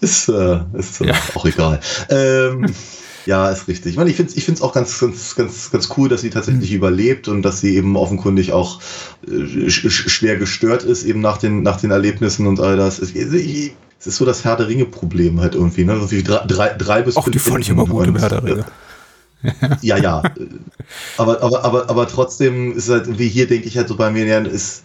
Ist, 0.00 0.28
äh, 0.28 0.60
ist 0.72 1.00
äh, 1.00 1.12
auch 1.36 1.46
egal. 1.46 1.78
Ähm, 2.08 2.66
ja, 3.24 3.48
ist 3.50 3.68
richtig. 3.68 3.92
Ich 3.92 3.96
meine, 3.96 4.10
ich 4.10 4.16
finde 4.16 4.32
es 4.32 4.36
ich 4.36 4.44
find's 4.44 4.62
auch 4.62 4.72
ganz, 4.72 4.98
ganz, 4.98 5.36
ganz, 5.36 5.70
ganz 5.70 5.88
cool, 5.96 6.08
dass 6.08 6.22
sie 6.22 6.30
tatsächlich 6.30 6.70
mhm. 6.70 6.76
überlebt 6.76 7.28
und 7.28 7.42
dass 7.42 7.60
sie 7.60 7.76
eben 7.76 7.96
offenkundig 7.96 8.52
auch 8.52 8.80
äh, 9.28 9.70
schwer 9.70 10.38
gestört 10.38 10.82
ist, 10.82 11.04
eben 11.04 11.20
nach 11.20 11.38
den, 11.38 11.62
nach 11.62 11.80
den 11.80 11.92
Erlebnissen 11.92 12.48
und 12.48 12.58
all 12.58 12.76
das. 12.76 12.98
Es, 12.98 13.14
es 13.14 14.06
ist 14.06 14.16
so 14.16 14.24
das 14.24 14.44
Herr 14.44 14.56
der 14.56 14.66
Ringe-Problem 14.66 15.40
halt 15.40 15.54
irgendwie, 15.54 15.84
ne? 15.84 15.92
Irgendwie 15.92 16.24
drei, 16.24 16.44
drei, 16.48 16.70
drei 16.70 17.02
bis 17.02 17.14
fünf. 17.14 17.30
die 17.30 17.38
fand 17.38 17.60
ich 17.60 17.68
immer 17.68 17.86
gut 17.86 18.08
im 18.08 18.16
Herr 18.16 18.28
der 18.28 18.42
Ringe. 18.42 18.64
ja, 19.82 19.98
ja. 19.98 20.24
aber, 21.16 21.40
aber, 21.42 21.64
aber, 21.64 21.88
aber 21.88 22.08
trotzdem 22.08 22.72
ist 22.72 22.88
halt, 22.88 23.20
wie 23.20 23.28
hier 23.28 23.46
denke 23.46 23.68
ich 23.68 23.76
halt 23.76 23.86
so 23.86 23.94
bei 23.94 24.10
mir, 24.10 24.44
ist, 24.46 24.82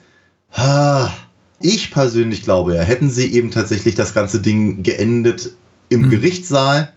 ich 1.60 1.92
persönlich 1.92 2.44
glaube 2.44 2.76
ja, 2.76 2.82
hätten 2.82 3.10
sie 3.10 3.34
eben 3.34 3.52
tatsächlich 3.52 3.96
das 3.96 4.14
ganze 4.14 4.40
Ding 4.40 4.84
geendet 4.84 5.52
im 5.90 6.04
mhm. 6.04 6.10
Gerichtssaal 6.10 6.92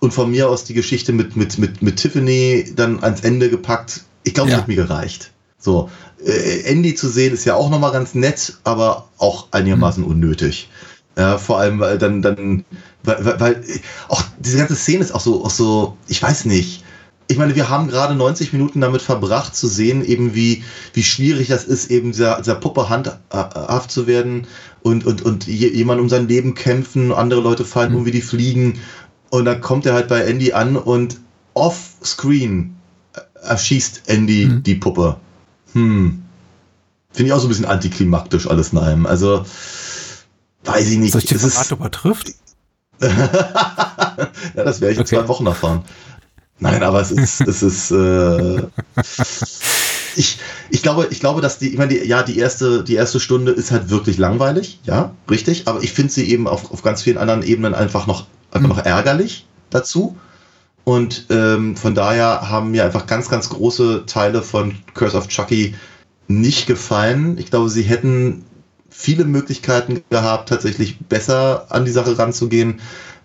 und 0.00 0.12
von 0.12 0.30
mir 0.30 0.48
aus 0.48 0.64
die 0.64 0.74
Geschichte 0.74 1.12
mit, 1.12 1.36
mit, 1.36 1.58
mit, 1.58 1.82
mit 1.82 1.96
Tiffany 1.96 2.72
dann 2.74 3.02
ans 3.02 3.20
Ende 3.20 3.50
gepackt. 3.50 4.02
Ich 4.24 4.34
glaube, 4.34 4.50
ja. 4.50 4.56
das 4.56 4.62
hat 4.62 4.68
mir 4.68 4.76
gereicht. 4.76 5.30
So, 5.58 5.90
äh, 6.24 6.62
Andy 6.64 6.94
zu 6.94 7.08
sehen 7.08 7.32
ist 7.32 7.44
ja 7.44 7.54
auch 7.54 7.70
nochmal 7.70 7.92
ganz 7.92 8.14
nett, 8.14 8.58
aber 8.64 9.08
auch 9.18 9.46
einigermaßen 9.52 10.02
mhm. 10.02 10.10
unnötig. 10.10 10.68
Ja, 11.16 11.38
vor 11.38 11.58
allem, 11.58 11.78
weil 11.78 11.98
dann, 11.98 12.22
dann, 12.22 12.64
weil, 13.04 13.24
weil, 13.24 13.40
weil, 13.40 13.64
auch 14.08 14.24
diese 14.38 14.56
ganze 14.56 14.74
Szene 14.74 15.04
ist 15.04 15.14
auch 15.14 15.20
so, 15.20 15.44
auch 15.44 15.50
so, 15.50 15.96
ich 16.08 16.22
weiß 16.22 16.46
nicht. 16.46 16.82
Ich 17.28 17.38
meine, 17.38 17.54
wir 17.54 17.68
haben 17.70 17.88
gerade 17.88 18.14
90 18.14 18.52
Minuten 18.52 18.80
damit 18.80 19.00
verbracht 19.00 19.56
zu 19.56 19.66
sehen, 19.66 20.04
eben 20.04 20.34
wie, 20.34 20.64
wie 20.92 21.02
schwierig 21.02 21.48
das 21.48 21.64
ist, 21.64 21.90
eben 21.90 22.12
dieser, 22.12 22.38
dieser 22.38 22.56
Puppe 22.56 22.88
handhaft 22.88 23.90
zu 23.90 24.06
werden 24.06 24.46
und, 24.82 25.06
und, 25.06 25.22
und 25.22 25.46
jemand 25.46 26.00
um 26.00 26.08
sein 26.08 26.28
Leben 26.28 26.54
kämpfen, 26.54 27.12
andere 27.12 27.40
Leute 27.40 27.64
fallen 27.64 27.92
mhm. 27.92 27.98
um 27.98 28.06
wie 28.06 28.10
die 28.10 28.22
fliegen 28.22 28.80
und 29.30 29.46
dann 29.46 29.60
kommt 29.62 29.86
er 29.86 29.94
halt 29.94 30.08
bei 30.08 30.20
Andy 30.24 30.52
an 30.52 30.76
und 30.76 31.18
off-screen 31.54 32.76
erschießt 33.42 34.02
Andy 34.06 34.46
mhm. 34.46 34.62
die 34.62 34.74
Puppe. 34.74 35.16
Hm. 35.72 36.22
Finde 37.12 37.28
ich 37.28 37.32
auch 37.32 37.40
so 37.40 37.46
ein 37.46 37.48
bisschen 37.48 37.64
antiklimaktisch 37.64 38.46
alles 38.46 38.72
in 38.72 38.78
einem. 38.78 39.06
Also, 39.06 39.44
weiß 40.64 40.86
ich 40.90 40.98
nicht. 40.98 41.12
Soll 41.12 41.22
ich 41.22 41.28
dir 41.28 41.38
verraten, 41.38 41.74
ob 41.74 41.80
er 41.80 41.90
trifft? 41.90 42.34
ja, 43.00 44.30
das 44.54 44.80
werde 44.80 44.92
ich 44.92 45.00
okay. 45.00 45.16
in 45.16 45.22
zwei 45.22 45.28
Wochen 45.28 45.46
erfahren. 45.46 45.82
Nein, 46.62 46.82
aber 46.82 47.00
es 47.00 47.10
ist, 47.10 47.40
es 47.40 47.62
ist, 47.62 47.90
äh, 47.90 48.62
ich, 50.16 50.38
ich 50.70 50.82
glaube, 50.82 51.08
ich 51.10 51.20
glaube, 51.20 51.40
dass 51.40 51.58
die, 51.58 51.70
ich 51.70 51.78
meine, 51.78 51.94
die, 51.94 52.06
ja, 52.06 52.22
die 52.22 52.38
erste, 52.38 52.84
die 52.84 52.94
erste 52.94 53.20
Stunde 53.20 53.52
ist 53.52 53.70
halt 53.72 53.90
wirklich 53.90 54.18
langweilig, 54.18 54.80
ja, 54.84 55.12
richtig, 55.28 55.66
aber 55.66 55.82
ich 55.82 55.92
finde 55.92 56.12
sie 56.12 56.30
eben 56.30 56.46
auf, 56.46 56.70
auf 56.70 56.82
ganz 56.82 57.02
vielen 57.02 57.18
anderen 57.18 57.42
Ebenen 57.42 57.74
einfach 57.74 58.06
noch 58.06 58.26
einfach 58.52 58.68
noch 58.68 58.84
ärgerlich 58.84 59.46
dazu. 59.70 60.16
Und 60.84 61.26
ähm, 61.30 61.76
von 61.76 61.94
daher 61.94 62.48
haben 62.48 62.72
mir 62.72 62.84
einfach 62.84 63.06
ganz, 63.06 63.28
ganz 63.28 63.48
große 63.48 64.04
Teile 64.06 64.42
von 64.42 64.76
Curse 64.94 65.16
of 65.16 65.28
Chucky 65.28 65.74
nicht 66.28 66.66
gefallen. 66.66 67.38
Ich 67.38 67.50
glaube, 67.50 67.68
sie 67.68 67.82
hätten 67.82 68.44
viele 68.90 69.24
Möglichkeiten 69.24 70.02
gehabt, 70.10 70.48
tatsächlich 70.48 70.98
besser 71.00 71.66
an 71.70 71.84
die 71.84 71.92
Sache 71.92 72.18
ranzugehen. 72.18 72.80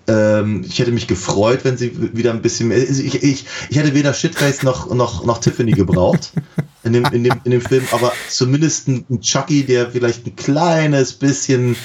Ähm, 0.07 0.63
ich 0.67 0.79
hätte 0.79 0.91
mich 0.91 1.07
gefreut, 1.07 1.59
wenn 1.63 1.77
sie 1.77 1.91
wieder 2.15 2.31
ein 2.31 2.41
bisschen 2.41 2.69
mehr. 2.69 2.77
Also 2.77 3.03
ich, 3.03 3.23
ich, 3.23 3.45
ich 3.69 3.77
hätte 3.77 3.93
weder 3.93 4.13
Shitface 4.13 4.63
noch, 4.63 4.93
noch, 4.93 5.25
noch 5.25 5.39
Tiffany 5.39 5.71
gebraucht. 5.71 6.31
in 6.83 6.93
dem, 6.93 7.05
in 7.05 7.23
dem, 7.23 7.33
in 7.43 7.51
dem 7.51 7.61
Film, 7.61 7.83
aber 7.91 8.13
zumindest 8.29 8.87
ein 8.87 9.21
Chucky, 9.21 9.63
der 9.65 9.91
vielleicht 9.91 10.25
ein 10.25 10.35
kleines 10.35 11.13
bisschen 11.13 11.75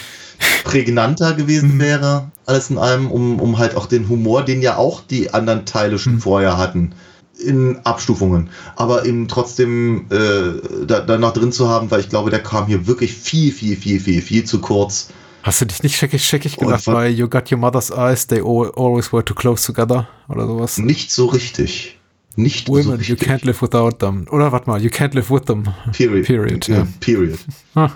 prägnanter 0.64 1.34
gewesen 1.34 1.78
wäre, 1.78 2.30
alles 2.46 2.70
in 2.70 2.78
allem, 2.78 3.10
um, 3.10 3.40
um 3.40 3.58
halt 3.58 3.76
auch 3.76 3.86
den 3.86 4.08
Humor, 4.08 4.44
den 4.44 4.62
ja 4.62 4.76
auch 4.76 5.00
die 5.00 5.32
anderen 5.34 5.64
Teile 5.66 5.98
schon 5.98 6.20
vorher 6.20 6.56
hatten, 6.56 6.94
in 7.38 7.78
Abstufungen, 7.84 8.50
aber 8.76 9.04
eben 9.04 9.26
trotzdem 9.26 10.06
äh, 10.10 10.84
da, 10.86 11.00
da 11.00 11.18
noch 11.18 11.32
drin 11.32 11.52
zu 11.52 11.68
haben, 11.68 11.90
weil 11.90 12.00
ich 12.00 12.08
glaube, 12.08 12.30
der 12.30 12.42
kam 12.42 12.66
hier 12.66 12.86
wirklich 12.86 13.12
viel, 13.14 13.52
viel, 13.52 13.76
viel, 13.76 14.00
viel, 14.00 14.22
viel 14.22 14.44
zu 14.44 14.60
kurz. 14.60 15.08
Hast 15.42 15.60
du 15.60 15.64
dich 15.66 15.82
nicht 15.82 15.96
scheckig, 15.96 16.24
scheckig 16.24 16.58
Und 16.58 16.66
gedacht 16.68 16.84
bei 16.86 17.08
You 17.08 17.28
Got 17.28 17.50
Your 17.50 17.58
Mother's 17.58 17.90
Eyes, 17.90 18.26
They 18.26 18.38
al- 18.40 18.72
Always 18.76 19.12
Were 19.12 19.24
Too 19.24 19.34
Close 19.34 19.66
Together 19.66 20.08
oder 20.28 20.46
sowas? 20.46 20.78
Nicht 20.78 21.10
so 21.10 21.26
richtig. 21.26 21.98
Nicht 22.34 22.66
so 22.66 22.72
Women, 22.72 22.84
you 23.02 23.14
richtig. 23.14 23.28
can't 23.28 23.44
live 23.44 23.60
without 23.60 23.98
them. 23.98 24.26
Oder 24.30 24.52
warte 24.52 24.70
mal, 24.70 24.80
you 24.82 24.88
can't 24.88 25.14
live 25.14 25.30
with 25.30 25.42
them. 25.42 25.64
Period. 25.92 26.26
Period, 26.26 26.68
ja. 26.68 26.86
Period. 27.00 27.38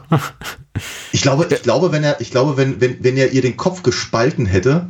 Ich 1.13 1.23
glaube, 1.23 1.47
ich 1.51 1.63
glaube, 1.63 1.91
wenn 1.93 2.05
er, 2.05 2.21
ich 2.21 2.31
glaube, 2.31 2.59
wenn, 2.59 2.83
wenn, 2.83 3.03
wenn 3.03 3.17
er 3.17 3.33
ihr 3.33 3.41
den 3.41 3.57
Kopf 3.57 3.83
gespalten 3.83 4.45
hätte 4.45 4.89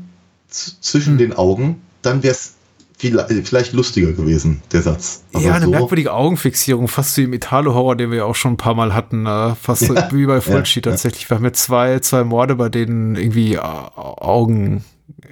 zwischen 0.49 1.13
Hm. 1.13 1.19
den 1.19 1.33
Augen, 1.35 1.81
dann 2.03 2.25
wäre 2.25 2.33
es 2.35 2.55
vielleicht, 2.97 3.31
vielleicht 3.49 3.73
lustiger 3.73 4.13
gewesen, 4.13 4.63
der 4.73 4.83
Satz. 4.83 5.23
Aber 5.33 5.45
ja, 5.45 5.55
eine 5.55 5.67
so, 5.67 5.71
merkwürdige 5.71 6.13
Augenfixierung, 6.13 6.89
fast 6.89 7.17
wie 7.17 7.25
im 7.25 7.33
Italo-Horror, 7.33 7.97
den 7.97 8.11
wir 8.11 8.19
ja 8.19 8.25
auch 8.25 8.35
schon 8.35 8.53
ein 8.55 8.57
paar 8.57 8.75
Mal 8.75 8.95
hatten, 8.95 9.27
äh, 9.27 9.55
fast 9.55 9.83
Ja, 9.89 10.09
wie 10.13 10.27
bei 10.27 10.35
ja, 10.37 10.41
Fulci 10.41 10.81
ja. 10.81 10.91
tatsächlich. 10.91 11.29
Wir 11.31 11.37
haben 11.37 11.45
jetzt 11.45 11.63
zwei, 11.63 11.99
zwei 12.01 12.25
Morde, 12.25 12.55
bei 12.57 12.69
denen 12.69 13.17
irgendwie 13.17 13.55
äh, 13.55 13.59
Augen 13.61 14.85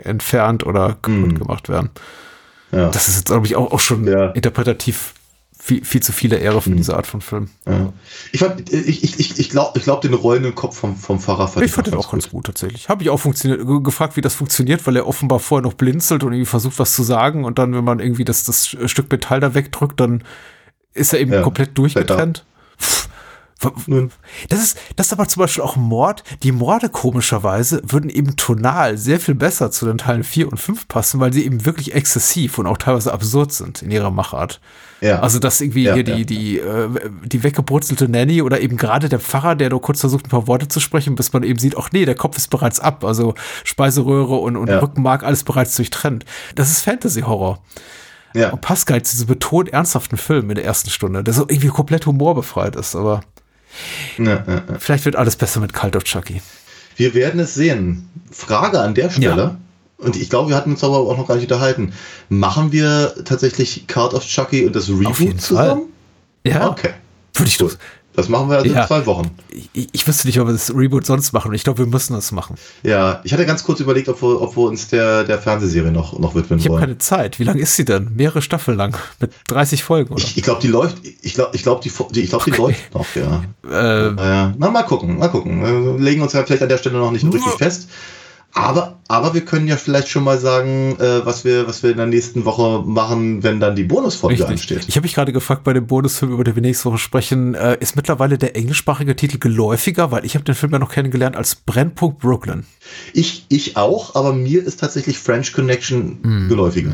entfernt 0.03 0.65
oder 0.66 0.97
kaputt 1.01 1.32
Mhm. 1.32 1.39
gemacht 1.39 1.69
werden. 1.69 1.91
ja. 2.73 2.89
Das 2.91 3.09
ist 3.09 3.16
jetzt, 3.16 3.27
glaube 3.27 3.47
ich, 3.47 3.57
auch, 3.57 3.73
auch 3.73 3.81
schon 3.81 4.07
Ja. 4.07 4.31
interpretativ 4.31 5.15
viel, 5.66 5.82
viel 5.82 6.03
zu 6.03 6.12
viele 6.12 6.36
Ehre 6.36 6.61
für 6.61 6.73
diese 6.73 6.95
Art 6.95 7.07
von 7.07 7.23
Film. 7.23 7.49
ja. 7.66 7.91
Ich, 8.32 8.41
fand, 8.41 8.70
ich, 8.70 9.03
ich, 9.03 9.39
ich, 9.39 9.49
glaube, 9.49 9.78
ich 9.78 9.85
glaub, 9.85 10.03
den 10.03 10.12
rollenden 10.12 10.55
Kopf 10.55 10.77
vom, 10.78 10.95
vom 10.95 11.19
Pfarrer 11.19 11.51
Ich 11.62 11.73
fand 11.73 11.86
den 11.86 11.95
auch 11.95 12.11
ganz 12.11 12.28
gut 12.28 12.45
tatsächlich. 12.45 12.91
Habe 12.91 13.03
ich 13.03 13.09
auch 13.09 13.16
funktioniert, 13.16 13.66
ge- 13.66 13.81
gefragt, 13.82 14.19
wie 14.19 14.20
das 14.20 14.35
funktioniert, 14.35 14.86
weil 14.86 14.95
er 14.95 15.07
offenbar 15.07 15.39
vorher 15.39 15.62
noch 15.62 15.73
blinzelt 15.73 16.23
und 16.23 16.35
irgendwie 16.35 16.45
versucht, 16.45 16.78
was 16.78 16.95
zu 16.95 17.03
sagen. 17.03 17.47
Und 17.47 17.59
dann, 17.59 17.73
wenn 17.73 17.82
man 17.85 17.99
irgendwie 18.01 18.27
das, 18.27 18.45
das 18.45 18.77
Stück 18.85 19.11
Metall 19.11 19.41
da 19.41 19.55
wegdrückt, 19.55 19.99
dann 19.99 20.23
ist 20.93 21.15
er 21.15 21.20
eben 21.20 21.32
Ja, 21.32 21.41
komplett 21.41 21.78
durchgetrennt. 21.78 22.45
Das 24.49 24.61
ist, 24.62 24.78
das 24.97 25.07
ist 25.07 25.12
aber 25.12 25.27
zum 25.28 25.41
Beispiel 25.41 25.62
auch 25.62 25.77
Mord. 25.77 26.23
Die 26.43 26.53
Morde 26.53 26.89
komischerweise 26.89 27.82
würden 27.85 28.11
eben 28.11 28.36
tonal 28.36 28.97
sehr 28.99 29.20
viel 29.20 29.35
besser 29.35 29.70
zu 29.70 29.86
den 29.86 29.99
Teilen 29.99 30.24
4 30.24 30.51
und 30.51 30.59
5 30.59 30.89
passen, 30.89 31.20
weil 31.20 31.32
sie 31.32 31.45
eben 31.45 31.65
wirklich 31.66 31.95
exzessiv 31.95 32.59
und 32.59 32.66
auch 32.66 32.78
teilweise 32.78 33.12
absurd 33.12 33.53
sind 33.53 33.82
in 33.82 33.91
ihrer 33.91 34.11
Machart. 34.11 34.61
Ja. 35.01 35.20
Also, 35.20 35.39
dass 35.39 35.61
irgendwie 35.61 35.85
Ja, 35.85 35.95
hier 35.95 36.05
ja. 36.07 36.16
die, 36.16 36.24
die, 36.27 36.59
äh, 36.59 36.89
die 37.24 37.43
weggebrutzelte 37.43 38.09
Nanny 38.09 38.41
oder 38.43 38.61
eben 38.61 38.77
gerade 38.77 39.09
der 39.09 39.20
Pfarrer, 39.20 39.55
der 39.55 39.70
nur 39.70 39.82
kurz 39.82 40.01
versucht, 40.01 40.27
ein 40.27 40.31
paar 40.31 40.47
Worte 40.47 40.69
zu 40.69 40.81
sprechen, 40.81 41.15
bis 41.15 41.32
man 41.32 41.43
eben 41.43 41.59
sieht, 41.59 41.77
ach 41.77 41.91
nee, 41.93 42.05
der 42.05 42.15
Kopf 42.15 42.36
ist 42.36 42.49
bereits 42.49 42.81
ab. 42.81 43.05
Also 43.05 43.35
Speiseröhre 43.65 44.36
und, 44.36 44.57
und. 44.57 44.69
Rückenmark, 44.82 45.23
alles 45.24 45.45
bereits 45.45 45.77
durchtrennt. 45.77 46.24
Das 46.55 46.70
ist 46.70 46.82
Fantasy-Horror. 46.82 47.62
ja. 48.35 48.51
Und 48.51 48.69
nicht 48.91 49.07
zu 49.07 49.16
diesem 49.16 49.27
betont 49.27 49.69
ernsthaften 49.73 50.16
Film 50.16 50.51
in 50.51 50.57
der 50.57 50.65
ersten 50.65 50.91
Stunde, 50.91 51.23
der 51.23 51.35
so 51.35 51.43
irgendwie 51.43 51.69
komplett 51.69 52.07
humorbefreit 52.07 52.77
ist. 52.77 52.97
Aber 52.97 53.20
Ja, 54.19 54.25
ja, 54.25 54.45
ja. 54.47 54.63
vielleicht 54.79 55.05
wird 55.05 55.17
alles 55.17 55.37
besser 55.37 55.61
mit 55.61 55.73
Cult 55.73 55.97
of 55.97 56.05
Chucky. 56.05 56.41
Wir 56.97 57.15
werden 57.15 57.41
es 57.41 57.55
sehen. 57.55 58.09
Frage 58.31 58.81
an 58.81 58.95
der 58.95 59.11
Stelle. 59.11 59.57
Und 59.99 60.17
ich 60.17 60.29
glaube, 60.29 60.51
wir 60.51 60.57
hatten 60.57 60.73
uns 60.73 60.85
aber 60.85 60.99
auch 60.99 61.17
noch 61.17 61.27
gar 61.27 61.37
nicht 61.37 61.51
unterhalten. 61.51 61.93
Machen 62.29 62.73
wir 62.73 63.15
tatsächlich 63.25 63.87
Card 63.87 64.13
of 64.15 64.25
Chucky 64.25 64.67
und 64.67 64.75
das 64.77 64.89
Reboot 64.89 65.19
jeden 65.19 65.39
zusammen? 65.39 65.83
Ja, 66.45 66.69
Okay. 66.69 66.91
würde 67.35 67.49
ich 67.49 67.57
doch. 67.57 67.73
Das 68.16 68.28
machen 68.28 68.49
wir 68.49 68.59
also 68.59 68.70
Ja. 68.73 68.82
in 68.82 68.86
zwei 68.86 69.07
Wochen. 69.07 69.31
Ich, 69.73 69.89
ich 69.93 70.07
wüsste 70.07 70.28
nicht, 70.28 70.39
ob 70.41 70.47
wir 70.47 70.53
das 70.53 70.73
Reboot 70.74 71.05
sonst 71.05 71.32
machen. 71.32 71.53
Ich 71.53 71.65
glaube, 71.65 71.81
wir 71.81 71.86
müssen 71.86 72.12
das 72.15 72.31
machen. 72.31 72.55
Ja, 72.85 73.20
ich 73.24 73.32
hatte 73.32 73.45
ganz 73.45 73.65
kurz 73.65 73.81
überlegt, 73.81 74.09
ob 74.09 74.23
wir, 74.23 74.41
ob 74.41 74.57
wir 74.57 74.62
uns 74.65 74.86
der, 74.89 75.24
der 75.24 75.39
Fernsehserie 75.41 75.91
noch, 75.91 76.16
noch 76.19 76.35
widmen 76.36 76.59
Ich 76.61 76.66
habe 76.66 76.74
wollen. 76.74 76.81
keine 76.82 76.99
Zeit. 76.99 77.41
Wie 77.41 77.45
lang 77.45 77.57
ist 77.59 77.74
sie 77.74 77.85
denn? 77.85 78.12
Mehrere 78.15 78.41
Staffeln 78.41 78.77
lang. 78.77 78.97
Mit 79.19 79.32
30 79.49 79.82
Folgen, 79.82 80.15
oder? 80.15 80.23
Ich, 80.23 80.36
ich 80.36 80.43
glaube, 80.45 80.61
die 80.61 80.69
läuft, 80.69 80.99
ich 81.23 81.35
glaube, 81.35 81.51
ich 81.57 81.62
glaube, 81.65 81.81
die, 81.82 81.91
die, 82.12 82.20
ich 82.20 82.28
glaube, 82.31 82.45
die 82.45 82.57
läuft 82.57 82.95
noch, 82.95 83.07
ja. 83.16 83.43
äh, 83.69 84.07
Äh, 84.09 84.53
na, 84.59 84.70
mal 84.70 84.85
gucken, 84.85 85.19
mal 85.19 85.28
gucken. 85.28 85.62
Wir 85.99 85.99
legen 86.05 86.23
uns 86.23 86.35
ja 86.35 86.45
vielleicht 86.45 86.62
an 86.62 86.69
der 86.69 86.78
Stelle 86.78 86.99
noch 86.99 87.11
nicht 87.11 87.24
richtig 87.24 87.53
fest. 87.59 87.89
Aber, 88.57 89.01
aber 89.09 89.35
wir 89.35 89.41
können 89.41 89.67
ja 89.67 89.77
vielleicht 89.77 90.09
schon 90.09 90.23
mal 90.23 90.39
sagen, 90.39 90.97
äh, 91.01 91.27
was, 91.27 91.45
wir, 91.45 91.67
was 91.67 91.83
wir 91.83 91.91
in 91.91 91.97
der 91.97 92.07
nächsten 92.07 92.45
Woche 92.45 92.85
machen, 92.87 93.43
wenn 93.43 93.59
dann 93.59 93.75
die 93.75 93.83
Bonusfolge 93.83 94.35
Richtig. 94.35 94.51
ansteht. 94.53 94.85
Ich 94.87 94.95
habe 94.97 95.05
mich 95.05 95.15
gerade 95.15 95.33
gefragt 95.33 95.65
bei 95.65 95.73
dem 95.73 95.89
Bonusfilm, 95.89 96.33
über 96.33 96.45
den 96.45 96.55
wir 96.55 96.63
nächste 96.63 96.85
Woche 96.85 96.99
sprechen, 96.99 97.55
äh, 97.55 97.77
ist 97.81 97.97
mittlerweile 97.97 98.39
der 98.39 98.55
englischsprachige 98.55 99.17
Titel 99.17 99.39
geläufiger, 99.39 100.13
weil 100.13 100.25
ich 100.25 100.37
habe 100.37 100.45
den 100.45 100.55
Film 100.55 100.73
ja 100.73 100.79
noch 100.79 100.93
kennengelernt 100.93 101.37
als 101.37 101.57
Brennpunkt 101.57 102.21
Brooklyn. 102.21 102.65
Ich, 103.13 103.45
ich 103.49 103.77
auch, 103.77 104.15
aber 104.15 104.33
mir 104.33 104.65
ist 104.65 104.79
tatsächlich 104.79 105.19
French 105.19 105.53
Connection 105.53 106.19
Hm. 106.23 106.49
geläufiger. 106.49 106.93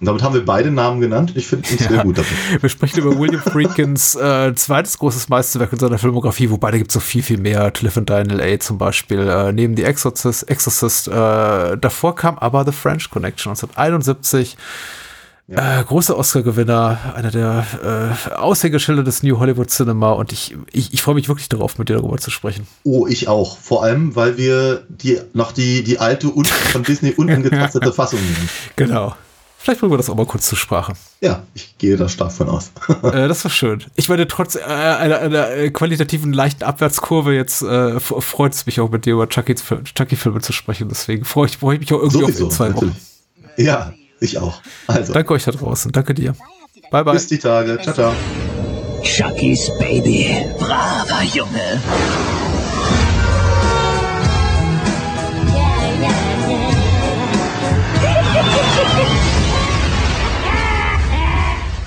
Und 0.00 0.06
damit 0.06 0.22
haben 0.22 0.32
wir 0.32 0.44
beide 0.44 0.70
Namen 0.70 1.02
genannt. 1.02 1.32
Ich 1.34 1.46
finde 1.46 1.68
uns 1.70 1.78
sehr 1.78 2.02
gut 2.02 2.16
damit. 2.16 2.30
Wir 2.62 2.70
sprechen 2.70 3.00
über 3.00 3.18
William 3.18 3.42
Friedkins 3.42 4.14
äh, 4.14 4.54
zweites 4.54 4.96
großes 4.96 5.28
Meisterwerk 5.28 5.74
in 5.74 5.78
seiner 5.78 5.98
Filmografie, 5.98 6.48
wobei 6.48 6.70
da 6.70 6.78
gibt 6.78 6.90
es 6.90 6.94
so 6.94 7.00
viel, 7.00 7.22
viel 7.22 7.36
mehr. 7.36 7.70
Cliff 7.70 7.98
and 7.98 8.08
Daniel 8.08 8.40
A. 8.40 8.58
zum 8.58 8.78
Beispiel, 8.78 9.28
äh, 9.28 9.52
neben 9.52 9.76
The 9.76 9.84
Exorcist, 9.84 10.48
Exorcist 10.48 11.08
äh, 11.08 11.10
davor 11.76 12.14
kam 12.14 12.38
aber 12.38 12.64
The 12.64 12.72
French 12.72 13.10
Connection 13.10 13.50
1971. 13.50 14.56
Äh, 15.48 15.82
großer 15.84 16.16
Oscar-Gewinner, 16.16 17.12
einer 17.16 17.30
der 17.32 17.66
äh, 18.30 18.34
Aushängeschilder 18.34 19.02
des 19.02 19.24
New 19.24 19.38
Hollywood 19.38 19.68
Cinema 19.68 20.12
und 20.12 20.32
ich, 20.32 20.56
ich, 20.72 20.94
ich 20.94 21.02
freue 21.02 21.16
mich 21.16 21.28
wirklich 21.28 21.48
darauf, 21.48 21.76
mit 21.76 21.88
dir 21.88 21.96
darüber 21.96 22.18
zu 22.18 22.30
sprechen. 22.30 22.68
Oh, 22.84 23.06
ich 23.08 23.26
auch. 23.26 23.58
Vor 23.58 23.82
allem, 23.82 24.14
weil 24.14 24.38
wir 24.38 24.84
die, 24.88 25.20
noch 25.32 25.50
die, 25.50 25.82
die 25.82 25.98
alte 25.98 26.28
und 26.28 26.46
von 26.46 26.84
Disney 26.84 27.12
unangetastete 27.16 27.92
Fassung 27.92 28.20
nehmen. 28.20 28.48
Genau. 28.76 29.16
Vielleicht 29.62 29.80
bringen 29.80 29.92
wir 29.92 29.98
das 29.98 30.08
auch 30.08 30.14
mal 30.14 30.24
kurz 30.24 30.48
zur 30.48 30.56
Sprache. 30.56 30.94
Ja, 31.20 31.42
ich 31.52 31.76
gehe 31.76 31.98
da 31.98 32.08
stark 32.08 32.32
von 32.32 32.48
aus. 32.48 32.72
äh, 33.02 33.28
das 33.28 33.44
war 33.44 33.50
schön. 33.50 33.84
Ich 33.94 34.08
meine, 34.08 34.26
trotz 34.26 34.54
äh, 34.54 34.60
einer, 34.62 35.18
einer 35.18 35.50
äh, 35.50 35.70
qualitativen 35.70 36.32
leichten 36.32 36.64
Abwärtskurve 36.64 37.34
jetzt 37.34 37.60
äh, 37.62 38.00
freut 38.00 38.54
es 38.54 38.64
mich 38.64 38.80
auch 38.80 38.90
mit 38.90 39.04
dir 39.04 39.12
über 39.12 39.24
Chucky- 39.28 39.54
Chucky-Filme 39.54 40.40
zu 40.40 40.54
sprechen. 40.54 40.88
Deswegen 40.88 41.26
freue 41.26 41.46
ich, 41.46 41.58
freu 41.58 41.74
ich 41.74 41.80
mich 41.80 41.92
auch 41.92 41.98
irgendwie 41.98 42.20
Sowieso. 42.20 42.46
auf 42.46 42.50
in 42.52 42.56
zwei 42.56 42.74
Wochen. 42.74 42.96
Ja, 43.58 43.92
ich 44.18 44.38
auch. 44.38 44.62
Also, 44.86 45.12
Danke 45.12 45.34
euch 45.34 45.44
da 45.44 45.50
draußen. 45.52 45.92
Danke 45.92 46.14
dir. 46.14 46.34
Bye, 46.90 47.04
bye. 47.04 47.12
bis 47.12 47.26
die 47.26 47.38
Tage. 47.38 47.78
Ciao, 47.82 47.94
ciao. 47.94 48.12
Chucky's 49.02 49.70
Baby. 49.78 50.36
Braver 50.58 51.22
Junge. 51.34 51.82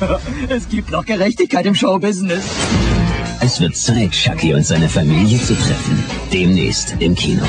Es 0.49 0.69
gibt 0.69 0.91
noch 0.91 1.05
Gerechtigkeit 1.05 1.65
im 1.65 1.75
Showbusiness. 1.75 2.43
Es 3.41 3.59
wird 3.59 3.75
Zeit, 3.75 4.11
Chucky 4.11 4.53
und 4.53 4.65
seine 4.65 4.87
Familie 4.87 5.39
zu 5.39 5.55
treffen. 5.55 6.03
Demnächst 6.31 6.95
im 6.99 7.15
Kino. 7.15 7.43